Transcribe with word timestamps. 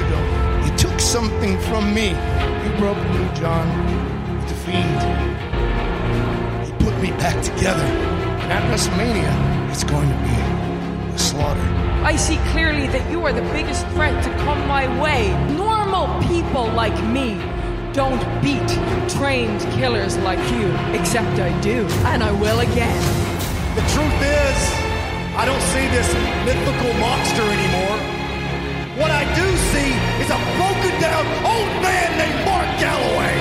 ago, 0.00 0.64
you 0.64 0.76
took 0.76 1.00
something 1.00 1.60
from 1.60 1.94
me. 1.94 2.10
You 2.10 2.78
broke 2.78 2.96
me, 2.96 3.28
John, 3.34 3.66
with 4.38 4.48
the 4.48 4.54
Fiend. 4.54 5.00
You 6.66 6.72
put 6.84 6.98
me 7.00 7.10
back 7.18 7.42
together. 7.42 7.84
And 8.42 8.52
at 8.52 8.62
WrestleMania, 8.70 9.70
it's 9.70 9.84
going 9.84 10.08
to 10.08 10.16
be 10.16 11.14
a 11.14 11.18
slaughter. 11.18 11.60
I 12.04 12.16
see 12.16 12.38
clearly 12.52 12.86
that 12.88 13.10
you 13.10 13.24
are 13.26 13.32
the 13.32 13.42
biggest 13.52 13.86
threat 13.88 14.22
to 14.24 14.30
come 14.44 14.66
my 14.66 14.86
way. 15.00 15.30
Normal 15.54 16.08
people 16.28 16.68
like 16.72 16.96
me 17.04 17.40
don't 17.92 18.22
beat 18.42 18.66
trained 19.08 19.60
killers 19.72 20.16
like 20.18 20.40
you, 20.52 20.68
except 20.98 21.38
I 21.38 21.52
do, 21.60 21.86
and 22.06 22.22
I 22.22 22.32
will 22.32 22.60
again. 22.60 23.02
The 23.74 23.82
truth 23.92 24.22
is, 24.22 24.58
I 25.36 25.44
don't 25.44 25.62
see 25.72 25.86
this 25.88 26.12
mythical 26.44 26.92
monster 27.00 27.42
anymore. 27.42 28.11
What 29.02 29.10
I 29.10 29.26
do 29.34 29.46
see 29.74 29.90
is 30.22 30.30
a 30.30 30.38
broken 30.54 30.94
down 31.02 31.26
old 31.42 31.72
man 31.82 32.08
named 32.22 32.38
Mark 32.46 32.70
Galloway. 32.78 33.34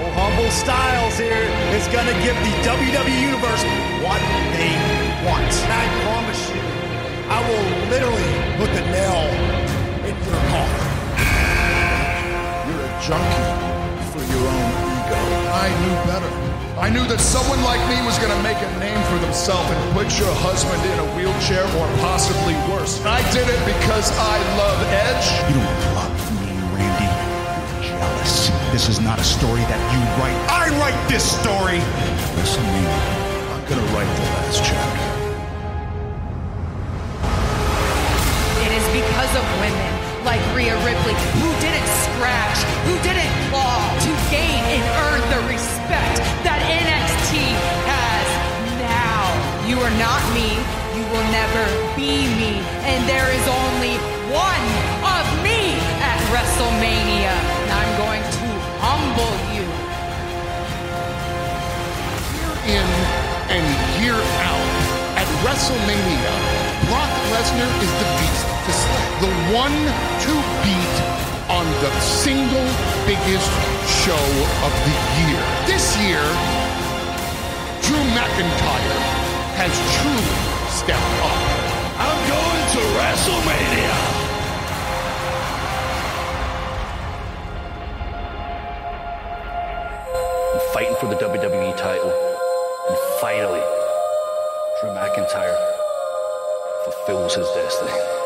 Oh, 0.00 0.08
Humble 0.16 0.48
Styles 0.48 1.18
here 1.18 1.44
is 1.76 1.84
going 1.92 2.08
to 2.08 2.16
give 2.24 2.32
the 2.40 2.54
WWE 2.64 3.20
Universe 3.20 3.62
what 4.00 4.20
they 4.56 4.72
want. 5.28 5.52
And 5.60 5.72
I 5.76 5.84
promise 6.08 6.40
you, 6.48 6.64
I 7.28 7.38
will 7.44 7.66
literally 7.92 8.32
put 8.56 8.72
the 8.72 8.84
nail 8.88 9.28
in 10.08 10.16
your 10.24 10.40
coffin. 10.48 10.88
You're 12.64 12.80
a 12.80 12.92
junkie 13.04 13.44
for 14.08 14.24
your 14.24 14.44
own 14.56 14.72
ego. 14.96 15.20
I 15.52 15.68
knew 15.84 15.96
better. 16.08 16.49
I 16.80 16.88
knew 16.88 17.04
that 17.12 17.20
someone 17.20 17.60
like 17.60 17.76
me 17.92 18.00
was 18.08 18.16
going 18.16 18.32
to 18.32 18.40
make 18.40 18.56
a 18.56 18.72
name 18.80 18.96
for 19.12 19.20
themselves 19.20 19.68
and 19.68 19.76
put 19.92 20.08
your 20.16 20.32
husband 20.40 20.80
in 20.80 20.96
a 20.96 21.08
wheelchair 21.12 21.60
or 21.76 21.84
possibly 22.00 22.56
worse. 22.72 23.04
I 23.04 23.20
did 23.36 23.44
it 23.44 23.60
because 23.68 24.08
I 24.16 24.40
love 24.56 24.80
Edge. 24.88 25.28
You 25.52 25.60
don't 25.60 25.84
love 25.92 26.16
me, 26.40 26.56
Randy. 26.72 27.04
You're 27.84 28.00
jealous. 28.00 28.48
This 28.72 28.88
is 28.88 28.96
not 28.96 29.20
a 29.20 29.26
story 29.28 29.60
that 29.68 29.80
you 29.92 30.00
write. 30.16 30.32
I 30.48 30.72
write 30.80 30.96
this 31.04 31.20
story. 31.20 31.84
Listen 32.40 32.64
to 32.64 32.72
me. 32.72 32.88
I'm 33.52 33.60
going 33.68 33.76
to 33.76 33.88
write 33.92 34.08
the 34.16 34.24
last 34.40 34.64
chapter. 34.64 35.04
It 38.64 38.72
is 38.72 38.86
because 38.88 39.32
of 39.36 39.44
women 39.60 40.09
like 40.24 40.40
Rhea 40.54 40.76
Ripley 40.84 41.16
who 41.40 41.50
didn't 41.64 41.88
scratch, 42.04 42.58
who 42.84 42.94
didn't 43.00 43.30
claw 43.48 43.80
to 44.04 44.10
gain 44.28 44.60
and 44.68 44.82
earn 45.08 45.22
the 45.32 45.40
respect 45.48 46.20
that 46.44 46.60
NXT 46.60 47.40
has 47.88 48.26
now. 48.84 49.24
You 49.64 49.80
are 49.80 49.96
not 49.96 50.20
me. 50.36 50.60
You 50.92 51.04
will 51.08 51.24
never 51.32 51.64
be 51.96 52.28
me. 52.36 52.60
And 52.84 53.00
there 53.08 53.30
is 53.32 53.44
only 53.48 53.96
one 54.28 54.66
of 55.00 55.24
me 55.40 55.80
at 56.04 56.20
WrestleMania. 56.28 57.32
And 57.32 57.70
I'm 57.72 57.92
going 57.96 58.20
to 58.20 58.48
humble 58.84 59.34
you. 59.56 59.64
Year 62.36 62.54
in 62.76 62.88
and 63.56 63.64
year 64.04 64.20
out 64.44 64.72
at 65.16 65.28
WrestleMania, 65.44 66.32
Brock 66.92 67.12
Lesnar 67.32 67.70
is 67.80 67.92
the 67.96 68.08
beast 68.20 68.59
to. 68.70 68.86
The 69.20 69.32
one 69.50 69.74
to 69.74 70.32
beat 70.62 70.96
on 71.50 71.66
the 71.82 71.90
single 72.00 72.68
biggest 73.02 73.50
show 74.06 74.26
of 74.62 74.72
the 74.86 74.94
year. 75.18 75.42
This 75.66 75.98
year, 75.98 76.22
Drew 77.82 77.98
McIntyre 78.14 79.00
has 79.58 79.74
truly 79.98 80.38
stepped 80.70 81.18
up. 81.26 81.40
I'm 81.98 82.20
going 82.30 82.64
to 82.74 82.80
WrestleMania. 82.94 83.96
I'm 90.54 90.72
fighting 90.72 90.96
for 91.00 91.08
the 91.08 91.16
WWE 91.16 91.76
title. 91.76 92.12
And 92.88 92.98
finally, 93.20 93.64
Drew 94.80 94.90
McIntyre 94.90 95.58
fulfills 96.84 97.34
his 97.34 97.48
destiny. 97.48 98.19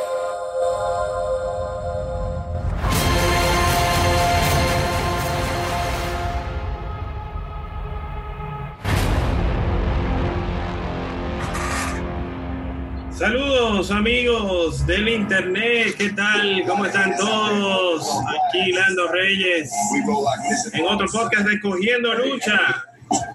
Saludos 13.18 13.92
amigos 13.92 14.84
del 14.86 15.08
internet, 15.08 15.94
¿qué 15.96 16.10
tal? 16.10 16.64
¿Cómo 16.66 16.84
están 16.84 17.16
todos? 17.16 18.04
Aquí 18.26 18.72
Lando 18.72 19.06
Reyes 19.12 19.70
en 20.72 20.84
otro 20.84 21.06
podcast 21.06 21.46
de 21.46 21.60
Cogiendo 21.60 22.12
Lucha 22.14 22.84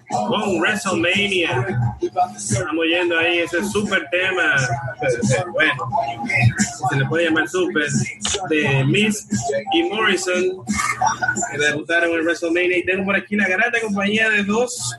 con 0.09 0.59
WrestleMania. 0.59 1.67
Estamos 2.01 2.85
yendo 2.85 3.17
ahí 3.17 3.39
ese 3.39 3.63
super 3.65 4.07
tema, 4.09 4.55
bueno, 5.53 5.73
se 6.89 6.97
le 6.97 7.05
puede 7.05 7.25
llamar 7.25 7.47
super, 7.47 7.87
de 8.49 8.83
Miss 8.85 9.27
y 9.73 9.83
Morrison 9.83 10.65
que 11.51 11.57
debutaron 11.57 12.11
en 12.11 12.25
WrestleMania. 12.25 12.77
Y 12.77 12.85
tengo 12.85 13.05
por 13.05 13.15
aquí 13.15 13.35
la 13.35 13.47
grata 13.47 13.79
compañía 13.81 14.29
de 14.29 14.43
dos 14.43 14.95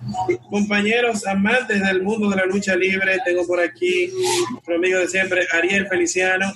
compañeros 0.48 1.26
amantes 1.26 1.82
del 1.82 2.02
mundo 2.02 2.30
de 2.30 2.36
la 2.36 2.46
lucha 2.46 2.76
libre. 2.76 3.18
Tengo 3.24 3.46
por 3.46 3.60
aquí 3.60 4.10
nuestro 4.50 4.76
amigo 4.76 4.98
de 4.98 5.08
siempre, 5.08 5.46
Ariel 5.52 5.86
Feliciano. 5.88 6.52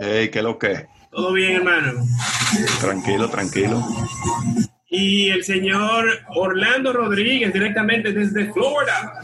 Hey, 0.00 0.30
¿qué 0.30 0.42
lo 0.42 0.58
que? 0.58 0.86
¿Todo 1.10 1.32
bien, 1.32 1.56
hermano? 1.56 2.06
Tranquilo, 2.80 3.28
tranquilo. 3.28 3.84
Y 4.94 5.30
el 5.30 5.42
señor 5.42 6.06
Orlando 6.34 6.92
Rodríguez, 6.92 7.50
directamente 7.50 8.12
desde 8.12 8.52
Florida. 8.52 9.14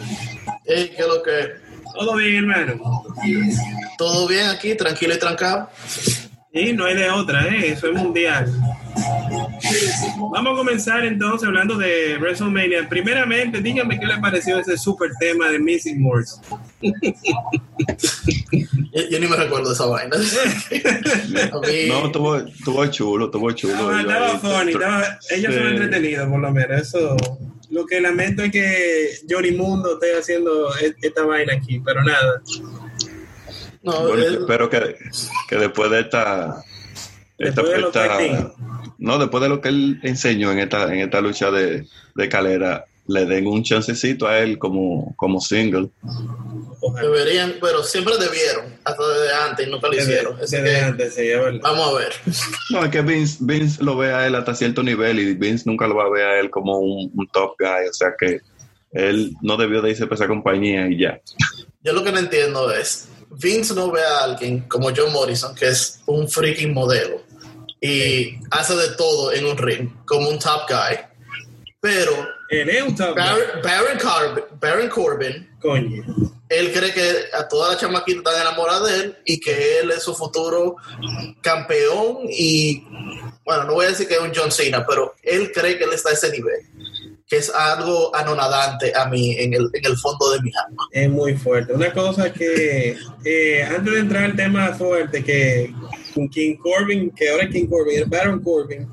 Hey, 0.64 0.92
¿qué 0.96 1.02
es 1.02 1.06
lo 1.06 1.22
que? 1.22 1.68
¿Todo 1.92 2.16
bien, 2.16 2.36
hermano? 2.36 3.04
¿Todo 3.98 4.26
bien 4.26 4.48
aquí? 4.48 4.74
¿Tranquilo 4.74 5.14
y 5.14 5.18
trancado? 5.18 5.68
Sí, 6.54 6.72
no 6.72 6.86
hay 6.86 6.94
de 6.94 7.10
otra, 7.10 7.46
¿eh? 7.48 7.72
Eso 7.72 7.88
es 7.88 7.92
mundial. 7.92 8.50
Vamos 10.32 10.54
a 10.54 10.56
comenzar 10.56 11.04
entonces 11.04 11.46
hablando 11.46 11.76
de 11.76 12.16
WrestleMania. 12.16 12.88
Primeramente, 12.88 13.60
dígame 13.60 14.00
qué 14.00 14.06
le 14.06 14.16
pareció 14.16 14.58
ese 14.58 14.78
super 14.78 15.10
tema 15.20 15.50
de 15.50 15.58
Missing 15.58 16.00
Morse. 16.00 16.40
Yo, 18.92 19.02
yo, 19.10 19.20
ni 19.20 19.26
me 19.26 19.36
recuerdo 19.36 19.72
esa 19.72 19.86
vaina. 19.86 20.16
mí... 20.76 21.88
No, 21.88 22.06
estuvo, 22.06 22.36
estuvo 22.36 22.86
chulo, 22.86 23.24
estuvo 23.26 23.50
chulo. 23.52 23.74
No, 23.74 24.00
estaba 24.00 24.38
funny, 24.38 24.72
estaba, 24.72 25.18
ellos 25.30 25.54
sí. 25.54 25.58
son 25.58 25.68
entretenidos 25.68 26.28
por 26.28 26.40
lo 26.40 26.50
menos. 26.52 26.80
Eso, 26.82 27.16
lo 27.70 27.86
que 27.86 28.00
lamento 28.00 28.42
es 28.42 28.52
que 28.52 29.10
Johnny 29.28 29.52
Mundo 29.52 29.94
esté 29.94 30.18
haciendo 30.18 30.68
esta 31.02 31.24
vaina 31.24 31.54
aquí, 31.54 31.80
pero 31.80 32.02
nada. 32.02 32.42
No, 33.82 34.08
bueno, 34.08 34.22
espero 34.22 34.68
que, 34.68 34.96
que 35.48 35.56
después 35.56 35.90
de 35.90 36.00
esta 36.00 36.62
esta, 37.38 37.62
Después 37.62 37.70
de 37.70 37.86
esta- 37.86 38.54
no, 38.98 39.18
después 39.18 39.42
de 39.42 39.48
lo 39.48 39.60
que 39.60 39.68
él 39.68 40.00
enseñó 40.02 40.50
en 40.50 40.58
esta, 40.58 40.92
en 40.92 40.98
esta 41.00 41.20
lucha 41.20 41.52
de, 41.52 41.86
de 42.16 42.28
calera, 42.28 42.86
le 43.08 43.24
den 43.24 43.46
un 43.46 43.62
chancecito 43.64 44.28
a 44.28 44.38
él 44.38 44.58
como, 44.58 45.14
como 45.16 45.40
single. 45.40 45.88
Deberían, 47.00 47.54
pero 47.60 47.82
siempre 47.82 48.14
debieron, 48.18 48.78
hasta 48.84 49.08
desde 49.08 49.34
antes 49.34 49.66
y 49.66 49.70
nunca 49.70 49.88
lo 49.88 49.96
hicieron. 49.96 50.36
Así 50.40 50.56
Desde 50.56 50.70
que 50.70 50.80
antes, 50.80 51.14
sí, 51.14 51.22
es 51.22 51.38
verdad. 51.40 51.60
vamos 51.62 51.88
a 51.88 51.98
ver. 51.98 52.12
No, 52.70 52.84
es 52.84 52.90
que 52.90 53.00
Vince, 53.02 53.38
Vince 53.40 53.82
lo 53.82 53.96
ve 53.96 54.12
a 54.12 54.26
él 54.26 54.34
hasta 54.34 54.54
cierto 54.54 54.82
nivel 54.82 55.18
y 55.18 55.34
Vince 55.34 55.64
nunca 55.66 55.86
lo 55.86 55.96
va 55.96 56.04
a 56.04 56.10
ver 56.10 56.26
a 56.26 56.38
él 56.38 56.50
como 56.50 56.78
un, 56.78 57.10
un 57.14 57.26
top 57.28 57.54
guy, 57.58 57.88
o 57.88 57.92
sea 57.94 58.14
que 58.18 58.40
él 58.92 59.32
no 59.42 59.56
debió 59.56 59.80
de 59.80 59.90
irse 59.90 60.06
para 60.06 60.16
esa 60.16 60.28
compañía 60.28 60.86
y 60.88 60.98
ya. 60.98 61.18
Yo 61.82 61.94
lo 61.94 62.04
que 62.04 62.12
no 62.12 62.18
entiendo 62.18 62.70
es, 62.72 63.08
Vince 63.30 63.74
no 63.74 63.90
ve 63.90 64.02
a 64.02 64.24
alguien 64.24 64.60
como 64.68 64.90
John 64.94 65.12
Morrison, 65.14 65.54
que 65.54 65.68
es 65.68 66.00
un 66.06 66.28
freaking 66.28 66.74
modelo, 66.74 67.22
y 67.80 68.36
hace 68.50 68.74
de 68.76 68.90
todo 68.96 69.32
en 69.32 69.46
un 69.46 69.56
ring, 69.56 69.90
como 70.04 70.28
un 70.28 70.38
top 70.38 70.62
guy, 70.68 70.98
pero 71.80 72.12
Top 72.96 73.14
guy. 73.14 73.22
Baron, 73.22 73.62
Baron, 73.62 73.98
Corbin, 73.98 74.44
Baron 74.60 74.88
Corbin, 74.88 75.48
Coño. 75.60 76.04
él 76.48 76.72
cree 76.72 76.92
que 76.94 77.36
a 77.36 77.46
todas 77.46 77.72
las 77.72 77.80
chamaquitas 77.80 78.24
están 78.24 78.40
enamoradas 78.40 78.90
de 78.90 79.00
él 79.00 79.16
y 79.26 79.38
que 79.38 79.80
él 79.80 79.90
es 79.90 80.02
su 80.02 80.14
futuro 80.14 80.76
campeón 81.42 82.20
y, 82.30 82.84
bueno, 83.44 83.64
no 83.64 83.74
voy 83.74 83.86
a 83.86 83.88
decir 83.90 84.08
que 84.08 84.14
es 84.14 84.20
un 84.20 84.32
John 84.34 84.50
Cena, 84.50 84.86
pero 84.86 85.14
él 85.22 85.52
cree 85.52 85.76
que 85.76 85.84
él 85.84 85.92
está 85.92 86.08
a 86.08 86.14
ese 86.14 86.30
nivel, 86.30 86.60
que 87.26 87.36
es 87.36 87.50
algo 87.54 88.14
anonadante 88.16 88.92
a 88.96 89.04
mí 89.06 89.36
en 89.38 89.52
el, 89.52 89.68
en 89.74 89.84
el 89.84 89.96
fondo 89.98 90.30
de 90.30 90.40
mi 90.40 90.50
alma. 90.66 90.88
Es 90.90 91.10
muy 91.10 91.34
fuerte. 91.36 91.74
Una 91.74 91.92
cosa 91.92 92.32
que, 92.32 92.96
eh, 93.24 93.62
antes 93.62 93.92
de 93.92 94.00
entrar 94.00 94.24
al 94.24 94.36
tema 94.36 94.72
fuerte, 94.72 95.22
que 95.22 95.74
con 96.14 96.30
King 96.30 96.56
Corbin, 96.56 97.10
que 97.10 97.28
ahora 97.28 97.44
es 97.44 97.50
King 97.50 97.66
Corbin, 97.66 97.98
el 97.98 98.06
Baron 98.06 98.42
Corbin, 98.42 98.88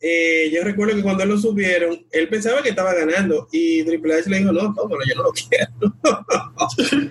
eh, 0.00 0.50
yo 0.52 0.62
recuerdo 0.62 0.94
que 0.94 1.02
cuando 1.02 1.24
lo 1.24 1.38
subieron, 1.38 2.04
él 2.10 2.28
pensaba 2.28 2.62
que 2.62 2.70
estaba 2.70 2.94
ganando 2.94 3.48
y 3.50 3.82
Triple 3.84 4.14
H 4.14 4.30
le 4.30 4.38
dijo, 4.38 4.52
no, 4.52 4.62
no, 4.62 4.88
pero 4.88 5.00
yo 5.08 5.14
no 5.16 5.22
lo 5.22 5.32
quiero. 5.32 5.70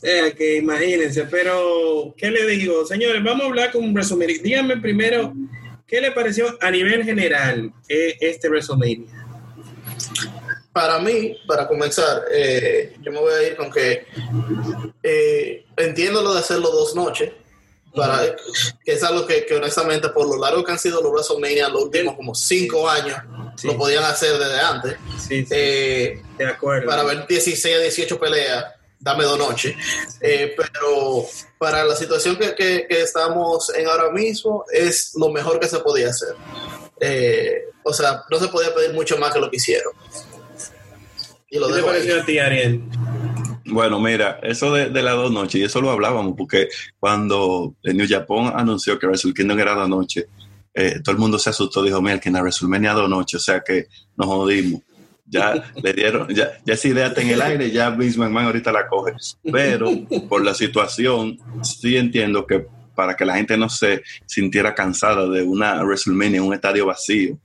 Eh, 0.00 0.32
que 0.36 0.58
imagínense, 0.58 1.24
pero 1.24 2.14
¿qué 2.16 2.30
le 2.30 2.46
digo? 2.46 2.86
Señores, 2.86 3.22
vamos 3.22 3.42
a 3.42 3.48
hablar 3.48 3.72
con 3.72 3.92
WrestleMania. 3.92 4.38
Díganme 4.40 4.76
primero, 4.76 5.32
¿qué 5.88 6.00
le 6.00 6.12
pareció 6.12 6.56
a 6.60 6.70
nivel 6.70 7.02
general 7.02 7.72
eh, 7.88 8.16
este 8.20 8.48
WrestleMania? 8.48 9.08
Para 10.72 11.00
mí, 11.00 11.36
para 11.48 11.66
comenzar, 11.66 12.22
eh, 12.32 12.94
yo 13.02 13.10
me 13.10 13.18
voy 13.18 13.32
a 13.32 13.48
ir 13.48 13.56
con 13.56 13.72
que 13.72 14.06
eh, 15.02 15.64
entiendo 15.76 16.22
lo 16.22 16.34
de 16.34 16.40
hacerlo 16.40 16.70
dos 16.70 16.94
noches, 16.94 17.32
para, 17.94 18.20
que 18.84 18.92
es 18.92 19.02
algo 19.02 19.26
que, 19.26 19.44
que 19.46 19.54
honestamente 19.56 20.08
por 20.10 20.26
lo 20.28 20.36
largo 20.38 20.62
que 20.64 20.72
han 20.72 20.78
sido 20.78 21.00
los 21.02 21.10
WrestleMania 21.12 21.68
los 21.68 21.84
últimos 21.84 22.14
como 22.16 22.34
cinco 22.34 22.88
años, 22.88 23.16
Sí. 23.56 23.66
lo 23.66 23.76
podían 23.76 24.04
hacer 24.04 24.38
desde 24.38 24.60
antes. 24.60 24.96
Sí, 25.18 25.44
sí, 25.44 25.48
Eh, 25.50 26.22
de 26.38 26.46
acuerdo. 26.46 26.86
para 26.86 27.02
ver 27.02 27.26
16 27.26 27.74
a 27.76 27.78
18 27.80 28.20
peleas, 28.20 28.64
dame 29.00 29.24
dos 29.24 29.36
noches. 29.38 29.74
Eh, 30.20 30.54
pero 30.56 31.24
para 31.58 31.82
la 31.84 31.96
situación 31.96 32.36
que, 32.36 32.54
que- 32.54 32.86
que 32.88 33.02
estamos 33.02 33.70
en 33.74 33.88
ahora 33.88 34.10
mismo, 34.12 34.64
es 34.72 35.10
lo 35.16 35.30
mejor 35.30 35.58
que 35.58 35.66
se 35.66 35.80
podía 35.80 36.10
hacer. 36.10 36.34
Eh, 37.00 37.64
o 37.82 37.92
sea, 37.92 38.22
no 38.30 38.38
se 38.38 38.46
podía 38.48 38.72
pedir 38.72 38.92
mucho 38.92 39.16
más 39.18 39.32
que 39.32 39.40
lo 39.40 39.50
que 39.50 39.56
hicieron. 39.56 39.92
Y 41.50 41.58
lo 41.58 41.66
¿Qué 41.68 41.74
te 41.74 41.82
pareció 41.82 42.20
a 42.20 42.24
ti, 42.26 42.38
Ariel? 42.38 42.82
Bueno, 43.70 44.00
mira, 44.00 44.40
eso 44.42 44.72
de, 44.72 44.90
de 44.90 45.02
las 45.02 45.14
dos 45.14 45.30
noches, 45.30 45.60
y 45.60 45.64
eso 45.64 45.80
lo 45.80 45.90
hablábamos, 45.90 46.34
porque 46.36 46.68
cuando 46.98 47.74
el 47.82 47.96
New 47.96 48.06
Japan 48.08 48.52
anunció 48.54 48.98
que 48.98 49.06
Wrestle 49.06 49.34
Kingdom 49.34 49.58
era 49.58 49.74
dos 49.74 49.88
noches, 49.88 50.26
eh, 50.74 51.00
todo 51.02 51.12
el 51.12 51.18
mundo 51.18 51.38
se 51.38 51.50
asustó, 51.50 51.82
dijo, 51.82 52.00
mira, 52.00 52.20
que 52.20 52.28
en 52.28 52.36
la 52.36 52.40
WrestleMania 52.40 52.92
dos 52.92 53.10
noches, 53.10 53.40
o 53.40 53.44
sea 53.44 53.60
que 53.66 53.86
nos 54.16 54.28
jodimos. 54.28 54.82
Ya 55.26 55.52
le 55.82 55.92
dieron, 55.92 56.28
ya, 56.28 56.52
ya 56.64 56.74
esa 56.74 56.88
idea 56.88 57.06
está 57.08 57.20
en 57.20 57.30
el 57.30 57.42
aire, 57.42 57.70
ya 57.70 57.90
Vince 57.90 58.18
McMahon 58.18 58.46
ahorita 58.46 58.70
la 58.70 58.86
coge. 58.86 59.12
Pero 59.42 59.90
por 60.28 60.44
la 60.44 60.54
situación, 60.54 61.38
sí 61.62 61.96
entiendo 61.96 62.46
que 62.46 62.66
para 62.94 63.16
que 63.16 63.24
la 63.24 63.36
gente 63.36 63.56
no 63.56 63.68
se 63.68 64.02
sintiera 64.26 64.74
cansada 64.74 65.28
de 65.28 65.42
una 65.42 65.82
WrestleMania 65.82 66.38
en 66.38 66.44
un 66.44 66.54
estadio 66.54 66.86
vacío, 66.86 67.38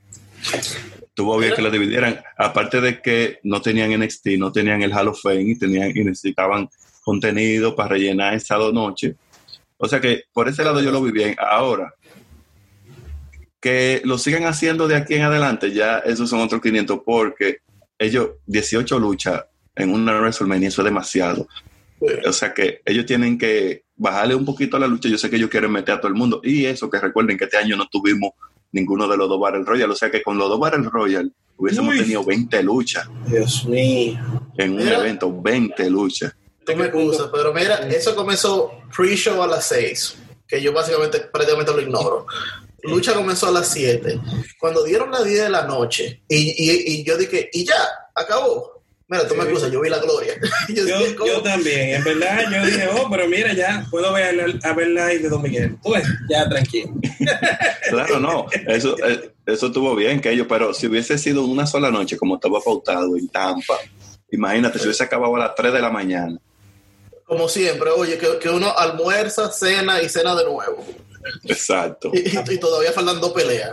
Estuvo 1.13 1.38
bien 1.38 1.54
que 1.54 1.62
lo 1.62 1.69
dividieran. 1.69 2.19
Aparte 2.36 2.81
de 2.81 3.00
que 3.00 3.38
no 3.44 3.62
tenían 3.62 3.92
NXT, 4.00 4.30
no 4.39 4.51
tenían 4.51 4.81
el 4.81 4.92
Hall 4.92 5.10
of 5.10 5.21
Fame 5.21 5.44
y, 5.44 5.56
tenían, 5.56 5.95
y 5.95 6.04
necesitaban 6.04 6.68
contenido 7.04 7.75
para 7.75 7.89
rellenar 7.89 8.33
esa 8.33 8.56
dos 8.56 8.74
noches. 8.74 9.15
O 9.77 9.88
sea 9.88 10.01
que 10.01 10.24
por 10.33 10.50
ese 10.50 10.63
lado 10.63 10.81
yo 10.81 10.89
lo 10.89 11.04
vi 11.04 11.12
bien. 11.12 11.36
Ahora, 11.38 11.94
que 13.62 14.01
lo 14.06 14.18
sigan 14.18 14.45
haciendo 14.45 14.88
de 14.88 14.95
aquí 14.95 15.13
en 15.13 15.21
adelante, 15.21 15.71
ya 15.71 16.00
esos 16.00 16.27
son 16.27 16.39
otros 16.39 16.60
500 16.63 17.01
porque 17.06 17.60
ellos, 18.00 18.30
18 18.48 18.98
luchas 18.98 19.45
en 19.75 19.94
una 19.94 20.19
WrestleMania, 20.19 20.69
eso 20.69 20.81
es 20.81 20.86
demasiado. 20.86 21.48
O 22.25 22.33
sea 22.33 22.56
que 22.56 22.81
ellos 22.86 23.06
tienen 23.06 23.38
que 23.38 23.83
bajarle 23.95 24.33
un 24.33 24.45
poquito 24.45 24.77
a 24.77 24.80
la 24.80 24.88
lucha. 24.88 25.10
Yo 25.10 25.19
sé 25.19 25.30
que 25.30 25.36
ellos 25.36 25.51
quieren 25.51 25.71
meter 25.71 25.94
a 25.94 26.01
todo 26.01 26.07
el 26.07 26.18
mundo. 26.18 26.42
Y 26.44 26.65
eso 26.65 26.89
que 26.89 27.00
recuerden 27.00 27.38
que 27.38 27.44
este 27.44 27.57
año 27.57 27.77
no 27.77 27.88
tuvimos 27.88 28.31
ninguno 28.74 29.08
de 29.08 29.16
los 29.16 29.30
dos 29.30 29.40
Battle 29.40 29.64
Royale. 29.64 29.94
O 29.94 29.96
sea 29.96 30.12
que 30.12 30.22
con 30.22 30.38
los 30.38 30.50
dos 30.50 30.60
Battle 30.60 30.90
Royale 30.92 31.30
hubiésemos 31.58 31.94
Uy. 31.94 32.02
tenido 32.02 32.24
20 32.25 32.62
luchas 32.64 33.08
Dios 33.28 33.66
mío. 33.66 34.20
en 34.58 34.74
un 34.74 34.81
evento, 34.88 35.31
20 35.42 35.90
luchas. 35.90 36.36
Tú 36.66 36.75
me 36.75 36.86
excusas, 36.86 37.30
pero 37.31 37.54
mira, 37.54 37.88
eso 37.90 38.16
comenzó 38.16 38.72
pre-show 38.96 39.42
a 39.44 39.48
las 39.48 39.66
6, 39.68 40.16
que 40.48 40.62
yo 40.62 40.72
básicamente 40.74 41.20
prácticamente 41.20 41.72
lo 41.74 41.81
ignoro. 41.81 42.25
Lucha 42.84 43.14
comenzó 43.14 43.48
a 43.48 43.52
las 43.52 43.68
7. 43.70 44.20
Cuando 44.60 44.84
dieron 44.84 45.12
las 45.12 45.24
10 45.25 45.44
de 45.44 45.50
la 45.50 45.66
noche, 45.66 46.24
y, 46.28 46.36
y- 46.36 46.94
y 47.00 47.04
yo 47.04 47.18
dije, 47.18 47.50
y 47.54 47.66
ya, 47.66 47.75
acabó. 48.16 48.73
Mira, 49.13 49.27
tú 49.27 49.36
me 49.36 49.44
excusas, 49.44 49.71
yo 49.71 49.80
vi 49.80 49.89
la 49.89 50.00
gloria. 50.00 50.33
Y 50.68 50.74
yo 50.75 50.88
Yo, 50.88 50.98
dije, 50.98 51.15
¿cómo? 51.15 51.31
yo 51.31 51.42
también, 51.44 51.89
en 51.95 52.04
verdad, 52.04 52.45
yo 52.51 52.65
dije, 52.65 52.89
oh, 52.95 53.07
pero 53.12 53.27
mira, 53.27 53.54
ya 53.54 53.86
puedo 53.92 54.12
ver 54.12 54.60
a 54.63 54.74
ver 54.74 54.88
live 54.88 55.19
de 55.19 55.30
Don 55.30 55.39
Miguel. 55.39 55.77
Tú 55.83 55.92
ves, 55.92 56.07
ya 56.30 56.50
tranquilo. 56.50 56.94
Claro, 57.89 58.19
no, 58.19 58.48
eso, 58.68 58.95
eh, 59.06 59.33
eso 59.45 59.68
estuvo 59.68 59.95
bien 59.95 60.19
que 60.19 60.31
ellos, 60.31 60.48
pero 60.50 60.74
si 60.74 60.88
hubiese 60.88 61.18
sido 61.19 61.45
una 61.45 61.68
sola 61.68 61.92
noche 61.92 62.18
como 62.18 62.36
estaba 62.36 62.60
pautado 62.60 63.15
en 63.15 63.27
Tampa, 63.27 63.77
imagínate, 64.31 64.80
si 64.80 64.86
hubiese 64.86 65.04
acabado 65.04 65.36
a 65.36 65.39
las 65.39 65.56
3 65.56 65.74
de 65.74 65.81
la 65.81 65.92
mañana. 65.92 66.39
Como 67.25 67.48
siempre, 67.48 67.92
oye, 67.92 68.18
que, 68.18 68.39
que 68.39 68.50
uno 68.50 68.75
almuerza, 68.75 69.51
cena 69.51 70.01
y 70.01 70.10
cena 70.10 70.36
de 70.36 70.45
nuevo. 70.45 70.83
Exacto. 71.46 72.12
Y, 72.14 72.38
y- 72.54 72.58
todavía 72.60 72.92
faltan 72.92 73.20
dos 73.22 73.34
peleas. 73.34 73.72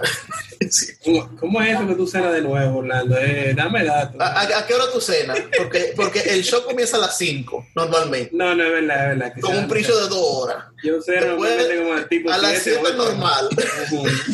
Sí. 0.71 0.93
¿Cómo, 1.39 1.63
es 1.63 1.75
eso 1.75 1.87
que 1.87 1.95
tú 1.95 2.07
cenas 2.07 2.33
de 2.33 2.43
nuevo, 2.43 2.79
Orlando? 2.79 3.17
Eh, 3.19 3.55
dame 3.57 3.85
datos. 3.85 4.21
¿A, 4.21 4.41
a- 4.43 4.59
a 4.59 4.67
qué 4.67 4.75
hora 4.75 4.85
tú 4.93 5.01
cenas? 5.01 5.39
Porque, 5.57 5.93
porque 5.97 6.21
el 6.21 6.43
show 6.45 6.63
comienza 6.65 6.97
a 6.97 7.01
las 7.01 7.17
5, 7.19 7.69
normalmente. 7.75 8.31
No, 8.35 8.55
no 8.55 8.63
es 8.65 8.71
verdad, 8.73 9.03
es 9.13 9.19
verdad. 9.19 9.35
que 9.35 9.41
Con 9.41 9.51
sea- 9.53 9.61
un 9.61 9.69
precio 9.69 9.97
de 9.97 10.09
dos 10.09 10.19
horas. 10.23 10.65
Yo 10.83 11.01
ceno 11.03 11.27
normalmente 11.27 11.77
como 11.79 11.93
al 11.95 12.09
tipo 12.09 12.31
a 12.31 12.39
las 12.39 12.53
siete, 12.63 12.79
7 12.83 12.87
ocho. 12.87 12.97
normal. 12.97 13.49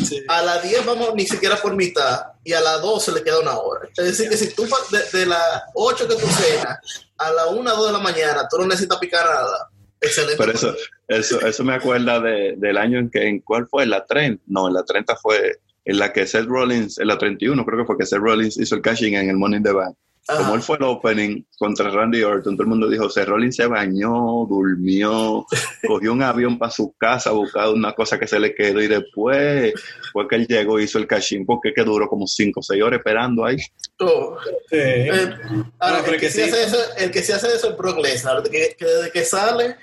Sí. 0.09 0.23
A 0.29 0.43
las 0.43 0.63
10 0.63 0.85
vamos 0.87 1.15
ni 1.15 1.27
siquiera 1.27 1.57
por 1.57 1.75
mitad 1.75 2.21
y 2.45 2.53
a 2.53 2.61
las 2.61 2.81
12 2.83 3.13
le 3.13 3.23
queda 3.25 3.41
una 3.41 3.59
hora. 3.59 3.89
Es 3.97 4.05
decir, 4.05 4.29
que 4.29 4.37
si 4.37 4.49
tú 4.49 4.65
de, 4.91 5.19
de 5.19 5.27
las 5.27 5.63
8 5.75 6.07
que 6.09 6.15
tú 6.15 6.27
cenas 6.29 6.79
a 7.19 7.31
las 7.33 7.47
1 7.49 7.71
2 7.77 7.87
de 7.87 7.93
la 7.93 7.99
mañana, 7.99 8.47
tú 8.49 8.59
no 8.59 8.67
necesitas 8.67 8.99
picar 8.99 9.25
nada. 9.25 9.71
Excelente. 10.01 10.37
Pero 10.39 10.53
eso, 10.53 10.75
eso, 11.09 11.47
eso 11.47 11.65
me 11.65 11.75
acuerda 11.75 12.21
de, 12.21 12.55
del 12.57 12.77
año 12.77 12.99
en 12.99 13.11
que, 13.11 13.27
¿en 13.27 13.41
cuál 13.41 13.67
fue? 13.67 13.85
¿En 13.85 13.91
la 13.91 14.05
30? 14.05 14.43
No, 14.47 14.69
en 14.69 14.75
la 14.75 14.85
30 14.85 15.17
fue 15.17 15.59
en 15.85 15.99
la 15.99 16.13
que 16.13 16.27
Seth 16.27 16.47
Rollins, 16.47 16.99
en 16.99 17.07
la 17.07 17.17
31 17.17 17.65
creo 17.65 17.79
que 17.79 17.87
fue 17.87 17.97
que 17.97 18.07
Seth 18.07 18.19
Rollins 18.19 18.59
hizo 18.59 18.75
el 18.75 18.83
cashing 18.83 19.15
en 19.15 19.31
el 19.31 19.37
Money 19.37 19.59
in 19.59 19.63
Bank. 19.63 19.97
Ajá. 20.29 20.39
Como 20.39 20.55
él 20.57 20.63
fue 20.63 20.77
el 20.77 20.83
opening 20.83 21.43
contra 21.57 21.89
Randy 21.89 22.23
Orton, 22.23 22.57
todo 22.57 22.65
el 22.65 22.69
mundo 22.69 22.89
dijo, 22.89 23.09
Seth 23.09 23.29
Rollins 23.29 23.55
se 23.55 23.67
bañó, 23.67 24.45
durmió, 24.49 25.47
cogió 25.87 26.13
un 26.13 26.23
avión 26.23 26.59
para 26.59 26.73
su 26.73 26.95
casa 26.99 27.31
a 27.31 27.35
buscar 27.35 27.69
una 27.69 27.93
cosa 27.93 28.19
que 28.19 28.27
se 28.27 28.41
le 28.41 28.55
quedó 28.55 28.83
y 28.83 28.89
después 28.89 29.73
fue 30.13 30.27
que 30.27 30.37
él 30.37 30.47
llegó 30.49 30.81
y 30.81 30.85
hizo 30.85 30.99
el 30.99 31.07
cashing 31.07 31.47
porque 31.47 31.73
que 31.73 31.85
duró 31.85 32.09
como 32.09 32.27
5 32.27 32.59
o 32.59 32.63
6 32.63 32.83
horas 32.83 32.99
esperando 32.99 33.45
ahí. 33.45 33.57
Oh. 34.01 34.37
Sí. 34.69 34.77
Eh, 34.77 35.31
ahora, 35.79 35.99
No, 35.99 36.03
pero 36.05 36.15
el, 36.15 36.21
que 36.21 36.31
sí 36.31 36.43
sí. 36.43 36.51
hace 36.51 36.65
eso, 36.65 36.79
el 36.99 37.11
que 37.11 37.23
sí 37.23 37.33
hace 37.33 37.55
eso 37.55 37.71
es 37.71 37.77
Brock 37.77 37.99
Lesnar, 37.99 38.43
que, 38.43 38.75
que 38.77 38.85
desde 38.85 39.11
que 39.13 39.25
sale, 39.25 39.77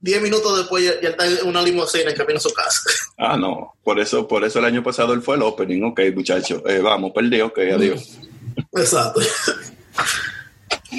10 0.00 0.22
minutos 0.22 0.58
después 0.58 0.84
ya, 0.84 1.00
ya 1.00 1.08
está 1.08 1.26
en 1.26 1.46
una 1.46 1.60
limusina 1.60 2.10
en 2.10 2.16
camino 2.16 2.38
a 2.38 2.40
su 2.40 2.50
casa. 2.50 2.80
Ah, 3.20 3.36
no, 3.36 3.74
por 3.82 3.98
eso, 3.98 4.28
por 4.28 4.44
eso 4.44 4.60
el 4.60 4.64
año 4.64 4.80
pasado 4.80 5.12
él 5.12 5.22
fue 5.22 5.34
el 5.34 5.42
opening, 5.42 5.82
ok 5.82 6.02
muchachos, 6.14 6.62
eh, 6.68 6.78
vamos, 6.78 7.10
perdí, 7.12 7.40
ok, 7.40 7.58
adiós. 7.74 8.16
Exacto. 8.76 9.20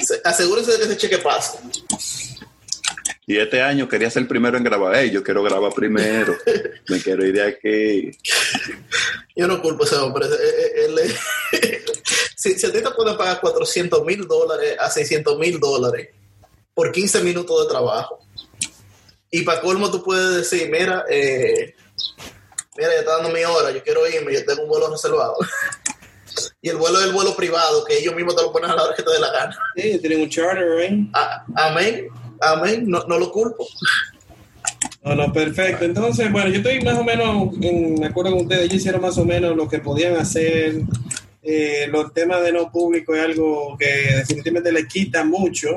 Se- 0.02 0.20
Asegúrense 0.24 0.72
de 0.72 0.78
que 0.78 0.84
ese 0.84 0.96
cheque 0.96 1.18
pase. 1.18 1.58
Y 3.26 3.38
este 3.38 3.62
año 3.62 3.88
quería 3.88 4.10
ser 4.10 4.22
el 4.22 4.28
primero 4.28 4.56
en 4.56 4.64
grabar. 4.64 4.94
Ey, 4.96 5.10
yo 5.10 5.22
quiero 5.22 5.42
grabar 5.42 5.72
primero. 5.72 6.36
Me 6.88 7.00
quiero 7.00 7.24
ir 7.24 7.34
de 7.34 7.42
aquí. 7.42 8.18
Yo 9.36 9.46
no 9.46 9.62
culpo 9.62 9.84
a 9.84 9.86
ese 9.86 9.96
hombre. 9.96 10.26
Eh, 10.26 10.30
eh, 10.32 10.84
él 10.86 10.98
es- 10.98 11.16
si, 12.36 12.58
si 12.58 12.66
a 12.66 12.72
ti 12.72 12.80
te 12.82 12.90
pueden 12.90 13.16
pagar 13.16 13.40
400 13.40 14.04
mil 14.04 14.26
dólares 14.26 14.76
a 14.80 14.90
600 14.90 15.38
mil 15.38 15.60
dólares 15.60 16.08
por 16.74 16.90
15 16.90 17.20
minutos 17.22 17.64
de 17.66 17.70
trabajo, 17.70 18.20
y 19.30 19.42
para 19.42 19.60
colmo 19.60 19.90
tú 19.90 20.02
puedes 20.02 20.36
decir, 20.50 20.68
mira, 20.70 21.04
eh, 21.08 21.74
mira, 22.76 22.90
ya 22.94 22.98
está 23.00 23.12
dando 23.18 23.28
mi 23.28 23.44
hora, 23.44 23.70
yo 23.70 23.82
quiero 23.84 24.08
irme, 24.08 24.32
yo 24.32 24.44
tengo 24.44 24.62
un 24.62 24.68
vuelo 24.68 24.90
reservado. 24.90 25.36
y 26.62 26.68
el 26.68 26.76
vuelo 26.76 27.00
es 27.00 27.06
el 27.06 27.12
vuelo 27.12 27.34
privado, 27.34 27.84
que 27.84 27.98
ellos 27.98 28.14
mismos 28.14 28.36
te 28.36 28.42
lo 28.42 28.52
ponen 28.52 28.70
a 28.70 28.76
la 28.76 28.84
hora 28.84 28.94
que 28.94 29.02
te 29.02 29.10
dé 29.10 29.18
la 29.18 29.32
gana. 29.32 29.56
Sí, 29.76 29.98
tienen 29.98 30.20
un 30.20 30.28
charter, 30.28 30.80
¿eh? 30.80 31.06
Amén, 31.54 32.08
amén, 32.40 32.84
no, 32.86 33.04
no 33.04 33.18
lo 33.18 33.32
culpo. 33.32 33.66
No, 35.02 35.14
no, 35.14 35.32
perfecto. 35.32 35.84
Entonces, 35.86 36.30
bueno, 36.30 36.50
yo 36.50 36.58
estoy 36.58 36.80
más 36.82 36.98
o 36.98 37.04
menos 37.04 37.54
en 37.62 38.04
acuerdo 38.04 38.32
con 38.32 38.42
ustedes. 38.42 38.64
Ellos 38.64 38.76
hicieron 38.76 39.00
más 39.00 39.16
o 39.16 39.24
menos 39.24 39.56
lo 39.56 39.66
que 39.66 39.78
podían 39.78 40.16
hacer. 40.16 40.82
Eh, 41.42 41.86
los 41.90 42.12
temas 42.12 42.42
de 42.42 42.52
no 42.52 42.70
público 42.70 43.14
es 43.14 43.24
algo 43.24 43.76
que 43.78 44.16
definitivamente 44.16 44.72
le 44.72 44.86
quita 44.86 45.24
mucho. 45.24 45.70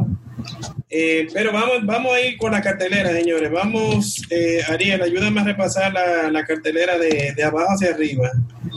Eh, 0.89 1.27
pero 1.33 1.53
vamos, 1.53 1.77
vamos 1.83 2.13
a 2.13 2.19
ir 2.19 2.37
con 2.37 2.51
la 2.51 2.61
cartelera, 2.61 3.11
señores. 3.13 3.49
Vamos, 3.49 4.21
eh, 4.29 4.61
Ariel, 4.67 5.01
ayúdame 5.01 5.39
a 5.39 5.45
repasar 5.45 5.93
la, 5.93 6.29
la 6.29 6.43
cartelera 6.45 6.97
de, 6.97 7.33
de 7.33 7.43
abajo 7.43 7.71
hacia 7.71 7.91
arriba. 7.91 8.29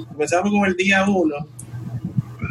Comenzamos 0.09 0.53
con 0.53 0.65
el 0.65 0.77
día 0.77 1.05
1. 1.09 1.35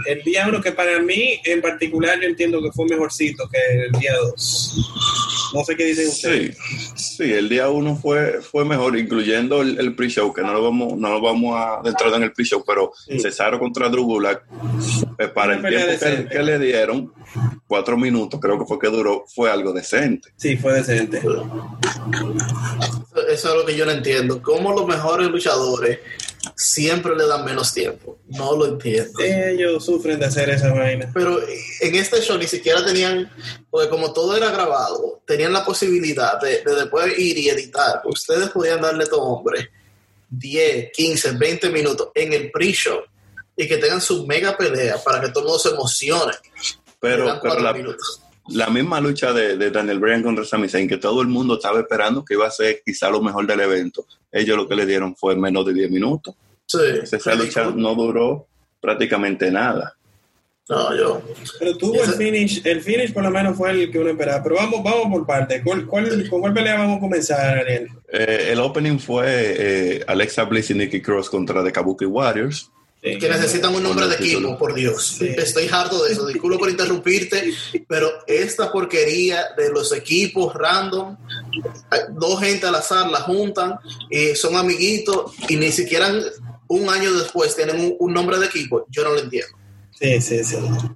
El 0.05 0.21
día 0.23 0.47
1 0.47 0.61
que 0.61 0.71
para 0.71 0.99
mí 0.99 1.39
en 1.45 1.61
particular 1.61 2.19
yo 2.21 2.27
entiendo 2.27 2.61
que 2.61 2.71
fue 2.71 2.85
mejorcito 2.85 3.49
que 3.49 3.85
el 3.85 3.91
día 3.99 4.13
2. 4.17 5.51
No 5.53 5.63
sé 5.63 5.75
qué 5.75 5.85
dicen 5.85 6.07
ustedes. 6.07 6.57
Sí, 6.95 7.15
sí, 7.17 7.33
el 7.33 7.47
día 7.47 7.69
uno 7.69 7.95
fue, 7.95 8.41
fue 8.41 8.65
mejor, 8.65 8.97
incluyendo 8.97 9.61
el, 9.61 9.79
el 9.79 9.95
pre-show, 9.95 10.33
que 10.33 10.41
no 10.41 10.51
lo 10.53 10.63
vamos, 10.63 10.97
no 10.97 11.09
lo 11.09 11.21
vamos 11.21 11.55
a 11.55 11.75
adentrar 11.79 12.13
en 12.15 12.23
el 12.23 12.33
pre-show, 12.33 12.63
pero 12.65 12.91
Sí. 13.07 13.19
Cesaro 13.19 13.59
contra 13.59 13.87
Drew 13.89 14.03
Gulak, 14.03 14.43
eh, 15.19 15.27
para 15.27 15.55
el 15.55 15.61
tiempo 15.61 16.29
que 16.29 16.43
le 16.43 16.59
dieron, 16.59 17.13
cuatro 17.67 17.97
minutos, 17.97 18.39
creo 18.39 18.57
que 18.59 18.65
fue 18.65 18.79
que 18.79 18.87
duró, 18.87 19.25
fue 19.33 19.51
algo 19.51 19.73
decente. 19.73 20.29
Sí, 20.35 20.57
fue 20.57 20.73
decente. 20.73 21.21
Eso 23.29 23.49
es 23.49 23.55
lo 23.55 23.65
que 23.65 23.75
yo 23.75 23.85
no 23.85 23.91
entiendo. 23.91 24.41
¿Cómo 24.41 24.73
los 24.73 24.87
mejores 24.87 25.29
luchadores 25.29 25.99
siempre 26.55 27.15
le 27.15 27.25
dan 27.27 27.45
menos 27.45 27.73
tiempo? 27.73 28.19
No 28.27 28.55
lo 28.55 28.67
entiendo. 28.67 29.19
Ellos 29.19 29.85
sufren 29.85 30.19
de 30.19 30.25
hacer 30.25 30.49
esa 30.49 30.73
vaina. 30.73 31.09
Pero 31.13 31.39
en 31.81 31.95
este 31.95 32.21
show 32.21 32.37
ni 32.37 32.47
siquiera 32.47 32.85
tenían, 32.85 33.31
porque 33.69 33.89
como 33.89 34.13
todo 34.13 34.35
era 34.35 34.51
grabado, 34.51 35.21
tenían 35.25 35.53
la 35.53 35.65
posibilidad 35.65 36.39
de, 36.39 36.63
de 36.63 36.75
después 36.75 37.17
ir 37.17 37.37
y 37.37 37.49
editar, 37.49 38.01
ustedes 38.05 38.49
podían 38.49 38.81
darle 38.81 39.01
a 39.01 39.03
estos 39.03 39.19
hombres 39.21 39.67
10, 40.29 40.91
15, 40.91 41.31
20 41.31 41.69
minutos 41.69 42.09
en 42.13 42.33
el 42.33 42.51
pre-show 42.51 42.99
y 43.55 43.67
que 43.67 43.77
tengan 43.77 44.01
su 44.01 44.25
mega 44.25 44.57
pelea 44.57 44.97
para 45.03 45.21
que 45.21 45.29
todo 45.29 45.39
el 45.39 45.45
mundo 45.45 45.59
se 45.59 45.69
emocione. 45.69 46.33
Pero, 47.05 47.39
pero 47.41 47.59
la, 48.47 48.69
misma 48.69 48.99
lucha 48.99 49.33
de, 49.33 49.57
de 49.57 49.71
Daniel 49.71 49.99
Bryan 49.99 50.23
contra 50.23 50.45
Sami 50.45 50.69
Zayn, 50.69 50.87
que 50.87 50.97
todo 50.97 51.21
el 51.21 51.27
mundo 51.27 51.55
estaba 51.55 51.79
esperando 51.79 52.23
que 52.23 52.35
iba 52.35 52.47
a 52.47 52.51
ser 52.51 52.81
quizá 52.85 53.09
lo 53.09 53.21
mejor 53.21 53.45
del 53.47 53.59
evento. 53.59 54.05
Ellos 54.31 54.57
lo 54.57 54.67
que 54.67 54.75
le 54.75 54.85
dieron 54.85 55.15
fue 55.15 55.35
menos 55.35 55.65
de 55.65 55.73
10 55.73 55.91
minutos. 55.91 56.35
Sí, 56.65 56.79
Esa 57.03 57.35
lucha 57.35 57.71
no 57.75 57.95
duró 57.95 58.47
prácticamente 58.81 59.51
nada. 59.51 59.95
No, 60.67 60.97
yo. 60.97 61.21
Pero 61.59 61.77
tuvo 61.77 62.03
el 62.03 62.13
finish, 62.13 62.65
el 62.65 62.81
finish 62.81 63.13
por 63.13 63.23
lo 63.23 63.29
menos 63.29 63.55
fue 63.55 63.69
el 63.69 63.91
que 63.91 63.99
uno 63.99 64.09
esperaba. 64.09 64.41
Pero 64.41 64.55
vamos, 64.55 64.83
vamos 64.83 65.07
por 65.11 65.25
parte. 65.27 65.61
¿Cuál, 65.63 65.85
cuál, 65.85 66.27
¿Con 66.27 66.41
cuál 66.41 66.53
pelea 66.53 66.77
vamos 66.77 66.97
a 66.97 67.01
comenzar, 67.01 67.59
Ariel? 67.59 67.87
Eh, 68.11 68.49
el 68.51 68.59
opening 68.59 68.97
fue 68.97 69.25
eh, 69.27 70.03
Alexa 70.07 70.43
Bliss 70.45 70.71
y 70.71 70.73
Nikki 70.73 71.01
Cross 71.01 71.29
contra 71.29 71.63
The 71.63 71.71
Kabuki 71.71 72.05
Warriors. 72.05 72.71
Que 73.19 73.29
necesitan 73.29 73.73
un 73.75 73.83
nombre 73.83 74.07
de 74.07 74.15
equipo, 74.15 74.57
por 74.57 74.73
Dios. 74.73 75.21
Estoy 75.21 75.67
harto 75.71 76.03
de 76.03 76.13
eso. 76.13 76.25
Disculpo 76.25 76.57
por 76.57 76.69
interrumpirte, 76.71 77.53
pero 77.87 78.09
esta 78.25 78.71
porquería 78.71 79.45
de 79.55 79.69
los 79.69 79.93
equipos 79.93 80.53
random, 80.55 81.15
dos 82.09 82.39
gente 82.39 82.65
al 82.65 82.73
azar 82.75 83.07
la 83.11 83.21
juntan 83.21 83.77
y 84.09 84.35
son 84.35 84.55
amiguitos 84.55 85.33
y 85.47 85.55
ni 85.55 85.71
siquiera 85.71 86.11
un 86.67 86.89
año 86.89 87.13
después 87.13 87.55
tienen 87.55 87.79
un, 87.79 87.95
un 87.99 88.13
nombre 88.13 88.39
de 88.39 88.47
equipo. 88.47 88.85
Yo 88.89 89.03
no 89.03 89.11
lo 89.11 89.19
entiendo. 89.19 89.55
Sí, 89.99 90.19
sí, 90.19 90.43
sí. 90.43 90.55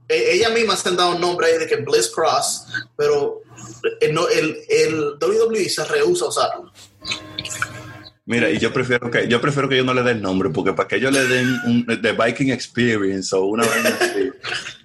Eh, 0.10 0.32
Ella 0.34 0.50
misma 0.50 0.75
se 0.75 0.89
han 0.89 0.98
dado 0.98 1.12
un 1.16 1.22
nombre 1.22 1.48
ahí 1.48 1.58
de 1.60 1.68
que 1.68 1.75
Bliss 1.78 2.10
Cross, 2.10 2.66
pero 2.98 3.44
el, 4.01 4.13
no- 4.13 4.28
el, 4.28 4.58
el 4.68 5.13
WWE 5.22 5.70
se 5.70 5.86
rehúsa 5.86 6.25
a 6.25 6.28
usarlo. 6.30 6.72
Mira, 8.29 8.48
y 8.51 8.59
yo 8.59 8.71
prefiero 8.71 9.09
que 9.09 9.27
yo 9.27 9.41
prefiero 9.41 9.67
que 9.67 9.74
ellos 9.74 9.88
no 9.88 9.93
le 9.95 10.03
den 10.03 10.21
nombre, 10.21 10.51
porque 10.51 10.71
para 10.74 10.88
que 10.88 10.98
ellos 10.98 11.12
le 11.12 11.27
den 11.27 11.48
un 11.65 11.83
The 11.83 12.12
Viking 12.12 12.51
Experience 12.51 13.36
o 13.36 13.45
una 13.45 13.65
vaina 13.65 13.98
así, 14.00 14.29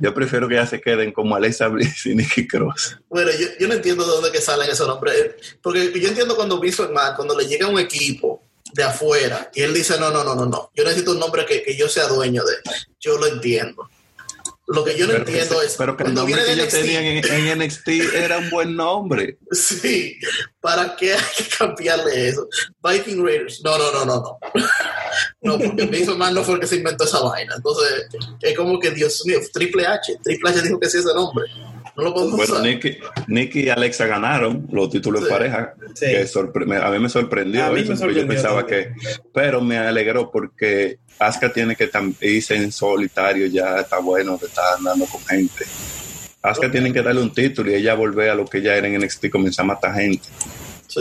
yo 0.00 0.14
prefiero 0.14 0.48
que 0.48 0.54
ya 0.54 0.66
se 0.66 0.80
queden 0.80 1.12
como 1.12 1.36
Alexa 1.36 1.68
Bliss 1.68 2.06
y 2.06 2.14
Nikki 2.14 2.48
Cross. 2.48 2.96
Bueno, 3.10 3.30
yo, 3.38 3.48
yo 3.60 3.68
no 3.68 3.74
entiendo 3.74 4.06
de 4.06 4.12
dónde 4.12 4.32
que 4.32 4.40
salen 4.40 4.70
esos 4.70 4.88
nombres. 4.88 5.34
Porque 5.60 5.92
yo 6.00 6.08
entiendo 6.08 6.36
cuando 6.36 6.58
Vince 6.58 6.84
McMahon, 6.84 7.16
cuando 7.16 7.38
le 7.38 7.46
llega 7.46 7.68
un 7.68 7.78
equipo 7.78 8.42
de 8.72 8.82
afuera 8.82 9.50
y 9.52 9.60
él 9.60 9.74
dice, 9.74 10.00
no, 10.00 10.10
no, 10.10 10.24
no, 10.24 10.34
no, 10.34 10.46
no, 10.46 10.70
yo 10.74 10.82
necesito 10.82 11.12
un 11.12 11.18
nombre 11.18 11.44
que, 11.44 11.62
que 11.62 11.76
yo 11.76 11.86
sea 11.86 12.08
dueño 12.08 12.42
de. 12.44 12.54
Yo 12.98 13.18
lo 13.18 13.26
entiendo. 13.26 13.90
Lo 14.66 14.82
que 14.82 14.96
yo 14.96 15.06
no 15.06 15.12
Pero 15.12 15.24
entiendo 15.26 15.62
es 15.62 15.74
pero 15.76 15.94
que 15.94 16.04
el 16.04 16.14
nombre 16.14 16.36
viene 16.42 16.46
que 16.46 16.52
ellos 16.52 16.66
NXT, 16.66 16.80
tenían 16.80 17.04
en, 17.04 17.48
en 17.48 17.58
NXT 17.58 17.88
era 18.14 18.38
un 18.38 18.48
buen 18.48 18.74
nombre. 18.74 19.38
sí, 19.50 20.18
¿para 20.60 20.96
qué 20.96 21.14
hay 21.14 21.20
que 21.36 21.44
cambiarle 21.58 22.28
eso? 22.28 22.48
Viking 22.82 23.22
Raiders, 23.22 23.60
no, 23.62 23.76
no, 23.76 23.92
no, 23.92 24.04
no, 24.04 24.14
no. 24.22 24.38
No, 25.42 25.58
porque 25.58 25.84
Vince 25.84 26.10
McMahon 26.10 26.34
no 26.34 26.42
fue 26.42 26.54
el 26.54 26.60
que 26.60 26.66
se 26.66 26.76
inventó 26.76 27.04
esa 27.04 27.20
vaina. 27.20 27.54
Entonces, 27.54 28.06
es 28.40 28.56
como 28.56 28.80
que, 28.80 28.90
Dios 28.90 29.22
mío, 29.26 29.38
Triple 29.52 29.86
H, 29.86 30.16
Triple 30.24 30.50
H 30.50 30.62
dijo 30.62 30.80
que 30.80 30.88
sí 30.88 30.98
ese 30.98 31.14
nombre. 31.14 31.44
No 31.96 32.02
lo 32.04 32.14
podemos 32.14 32.36
Bueno, 32.36 32.54
usar. 32.54 32.66
Nicki, 32.66 32.98
Nicki 33.28 33.60
y 33.60 33.68
Alexa 33.68 34.06
ganaron 34.06 34.66
los 34.72 34.90
títulos 34.90 35.20
Sí. 35.20 35.26
en 35.26 35.32
pareja. 35.32 35.74
Sí. 35.94 36.06
Que 36.06 36.24
sorpre- 36.26 36.66
me- 36.66 36.76
a 36.76 36.90
mí 36.90 36.98
me 36.98 37.08
sorprendió. 37.08 37.64
A 37.64 37.68
mí 37.68 37.74
me 37.76 37.80
eso, 37.82 37.88
porque 37.88 37.98
sorprendió 37.98 38.22
yo 38.22 38.28
pensaba 38.28 38.60
también. 38.66 38.94
que. 38.94 39.20
Pero 39.32 39.60
me 39.60 39.78
alegró 39.78 40.30
porque 40.30 40.98
Asuka 41.18 41.52
tiene 41.52 41.76
que 41.76 41.90
tam- 41.90 42.14
irse 42.20 42.56
en 42.56 42.72
solitario. 42.72 43.46
Ya 43.46 43.78
está 43.80 43.98
bueno 43.98 44.38
que 44.38 44.46
está 44.46 44.74
andando 44.76 45.04
con 45.06 45.24
gente. 45.26 45.64
Asuka 46.42 46.70
tiene 46.70 46.92
que 46.92 47.00
darle 47.02 47.22
un 47.22 47.32
título 47.32 47.70
y 47.70 47.74
ella 47.74 47.94
volver 47.94 48.30
a 48.30 48.34
lo 48.34 48.44
que 48.44 48.60
ya 48.60 48.74
era 48.76 48.86
en 48.88 48.94
NXT 49.00 49.24
y 49.28 49.30
comenzar 49.30 49.64
a 49.64 49.68
matar 49.68 49.94
gente. 49.94 50.28
Sí. 50.88 51.00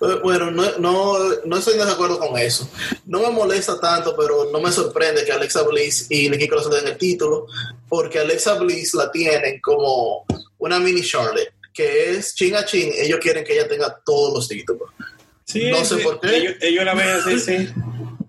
Pero, 0.00 0.20
Bueno, 0.22 0.50
no, 0.50 0.78
no, 0.78 1.18
no 1.44 1.56
estoy 1.58 1.76
de 1.76 1.82
acuerdo 1.82 2.18
con 2.18 2.38
eso. 2.38 2.68
No 3.06 3.20
me 3.20 3.30
molesta 3.30 3.78
tanto, 3.78 4.16
pero 4.16 4.50
no 4.50 4.60
me 4.60 4.72
sorprende 4.72 5.24
que 5.24 5.32
Alexa 5.32 5.62
Bliss 5.62 6.06
y 6.08 6.30
Nikki 6.30 6.48
Cross 6.48 6.70
den 6.70 6.88
el 6.88 6.96
título, 6.96 7.46
porque 7.88 8.18
Alexa 8.18 8.54
Bliss 8.54 8.94
la 8.94 9.10
tienen 9.10 9.60
como 9.60 10.24
una 10.58 10.80
mini 10.80 11.02
Charlotte, 11.02 11.52
que 11.72 12.12
es 12.12 12.34
chin 12.34 12.56
a 12.56 12.64
chin, 12.64 12.90
ellos 12.96 13.20
quieren 13.20 13.44
que 13.44 13.52
ella 13.52 13.68
tenga 13.68 14.00
todos 14.04 14.32
los 14.32 14.48
títulos. 14.48 14.90
Sí, 15.44 15.70
No 15.70 15.84
sé 15.84 15.98
sí, 15.98 16.02
por 16.02 16.20
qué. 16.20 16.36
Ellos, 16.36 16.54
ellos 16.60 16.84
la 16.84 16.94
ven 16.94 17.08
así, 17.08 17.38
sí. 17.38 17.68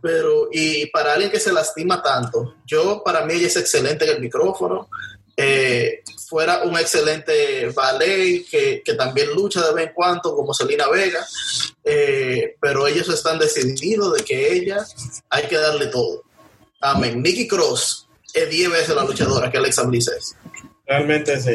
Pero, 0.01 0.49
y 0.51 0.87
para 0.87 1.13
alguien 1.13 1.31
que 1.31 1.39
se 1.39 1.53
lastima 1.53 2.01
tanto, 2.01 2.55
yo, 2.65 3.01
para 3.03 3.23
mí, 3.25 3.35
ella 3.35 3.47
es 3.47 3.55
excelente 3.55 4.05
en 4.05 4.15
el 4.15 4.19
micrófono. 4.19 4.89
Eh, 5.37 6.01
fuera 6.31 6.63
un 6.63 6.77
excelente 6.77 7.67
ballet 7.71 8.45
que, 8.50 8.81
que 8.85 8.93
también 8.93 9.33
lucha 9.33 9.67
de 9.67 9.73
vez 9.73 9.88
en 9.88 9.93
cuando, 9.93 10.33
como 10.33 10.53
Selena 10.53 10.88
Vega. 10.88 11.27
Eh, 11.83 12.55
pero 12.61 12.88
ellos 12.88 13.09
están 13.09 13.38
decididos 13.38 14.13
de 14.13 14.23
que 14.23 14.53
ella 14.53 14.77
hay 15.29 15.47
que 15.47 15.57
darle 15.57 15.88
todo. 15.88 16.23
Amén. 16.79 17.21
Nikki 17.21 17.50
Cross 17.50 18.07
es 18.33 18.50
10 18.50 18.71
veces 18.71 18.95
la 18.95 19.03
luchadora 19.03 19.51
que 19.51 19.57
Alexa 19.57 19.83
Bliss 19.83 20.07
es. 20.07 20.35
Realmente 20.91 21.39
sí. 21.39 21.51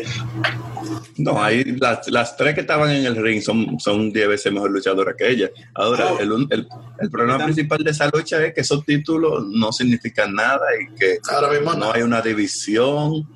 No, 1.19 1.43
ahí 1.43 1.63
las, 1.79 2.09
las 2.09 2.39
tres 2.39 2.55
que 2.55 2.63
estaban 2.63 2.91
en 2.91 3.05
el 3.05 3.17
ring 3.17 3.43
son, 3.43 3.79
son 3.79 4.11
10 4.11 4.29
veces 4.29 4.51
mejor 4.51 4.71
luchadoras 4.71 5.15
que 5.15 5.29
ella. 5.29 5.51
Ahora, 5.75 6.07
Oh. 6.13 6.19
el, 6.21 6.47
el, 6.49 6.67
el 7.01 7.11
problema 7.11 7.45
principal 7.45 7.85
de 7.85 7.91
esa 7.91 8.09
lucha 8.09 8.43
es 8.47 8.55
que 8.55 8.63
esos 8.63 8.83
títulos 8.87 9.45
no 9.47 9.73
significan 9.73 10.33
nada 10.35 10.65
y 10.81 10.95
que 10.99 11.19
Ahora 11.31 11.51
mismo 11.51 11.75
no 11.75 11.81
no. 11.81 11.93
hay 11.93 12.01
una 12.01 12.23
división. 12.23 13.29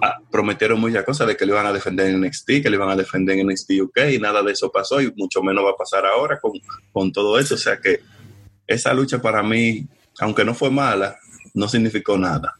Ah, 0.00 0.18
prometieron 0.30 0.78
muchas 0.78 1.02
cosas 1.04 1.26
de 1.26 1.36
que 1.36 1.44
le 1.44 1.50
iban 1.52 1.66
a 1.66 1.72
defender 1.72 2.06
en 2.06 2.20
NXT, 2.20 2.46
que 2.62 2.70
le 2.70 2.76
iban 2.76 2.90
a 2.90 2.94
defender 2.96 3.36
en 3.36 3.48
NXT 3.48 3.70
UK 3.82 3.98
y 4.12 4.18
nada 4.20 4.44
de 4.44 4.52
eso 4.52 4.70
pasó 4.70 5.00
y 5.00 5.12
mucho 5.16 5.42
menos 5.42 5.64
va 5.64 5.70
a 5.70 5.76
pasar 5.76 6.06
ahora 6.06 6.38
con, 6.38 6.52
con 6.92 7.10
todo 7.10 7.36
eso. 7.36 7.56
O 7.56 7.58
sea 7.58 7.78
que 7.80 7.98
esa 8.64 8.94
lucha 8.94 9.20
para 9.20 9.42
mí, 9.42 9.88
aunque 10.20 10.44
no 10.44 10.54
fue 10.54 10.70
mala, 10.70 11.18
no 11.54 11.66
significó 11.68 12.16
nada. 12.16 12.54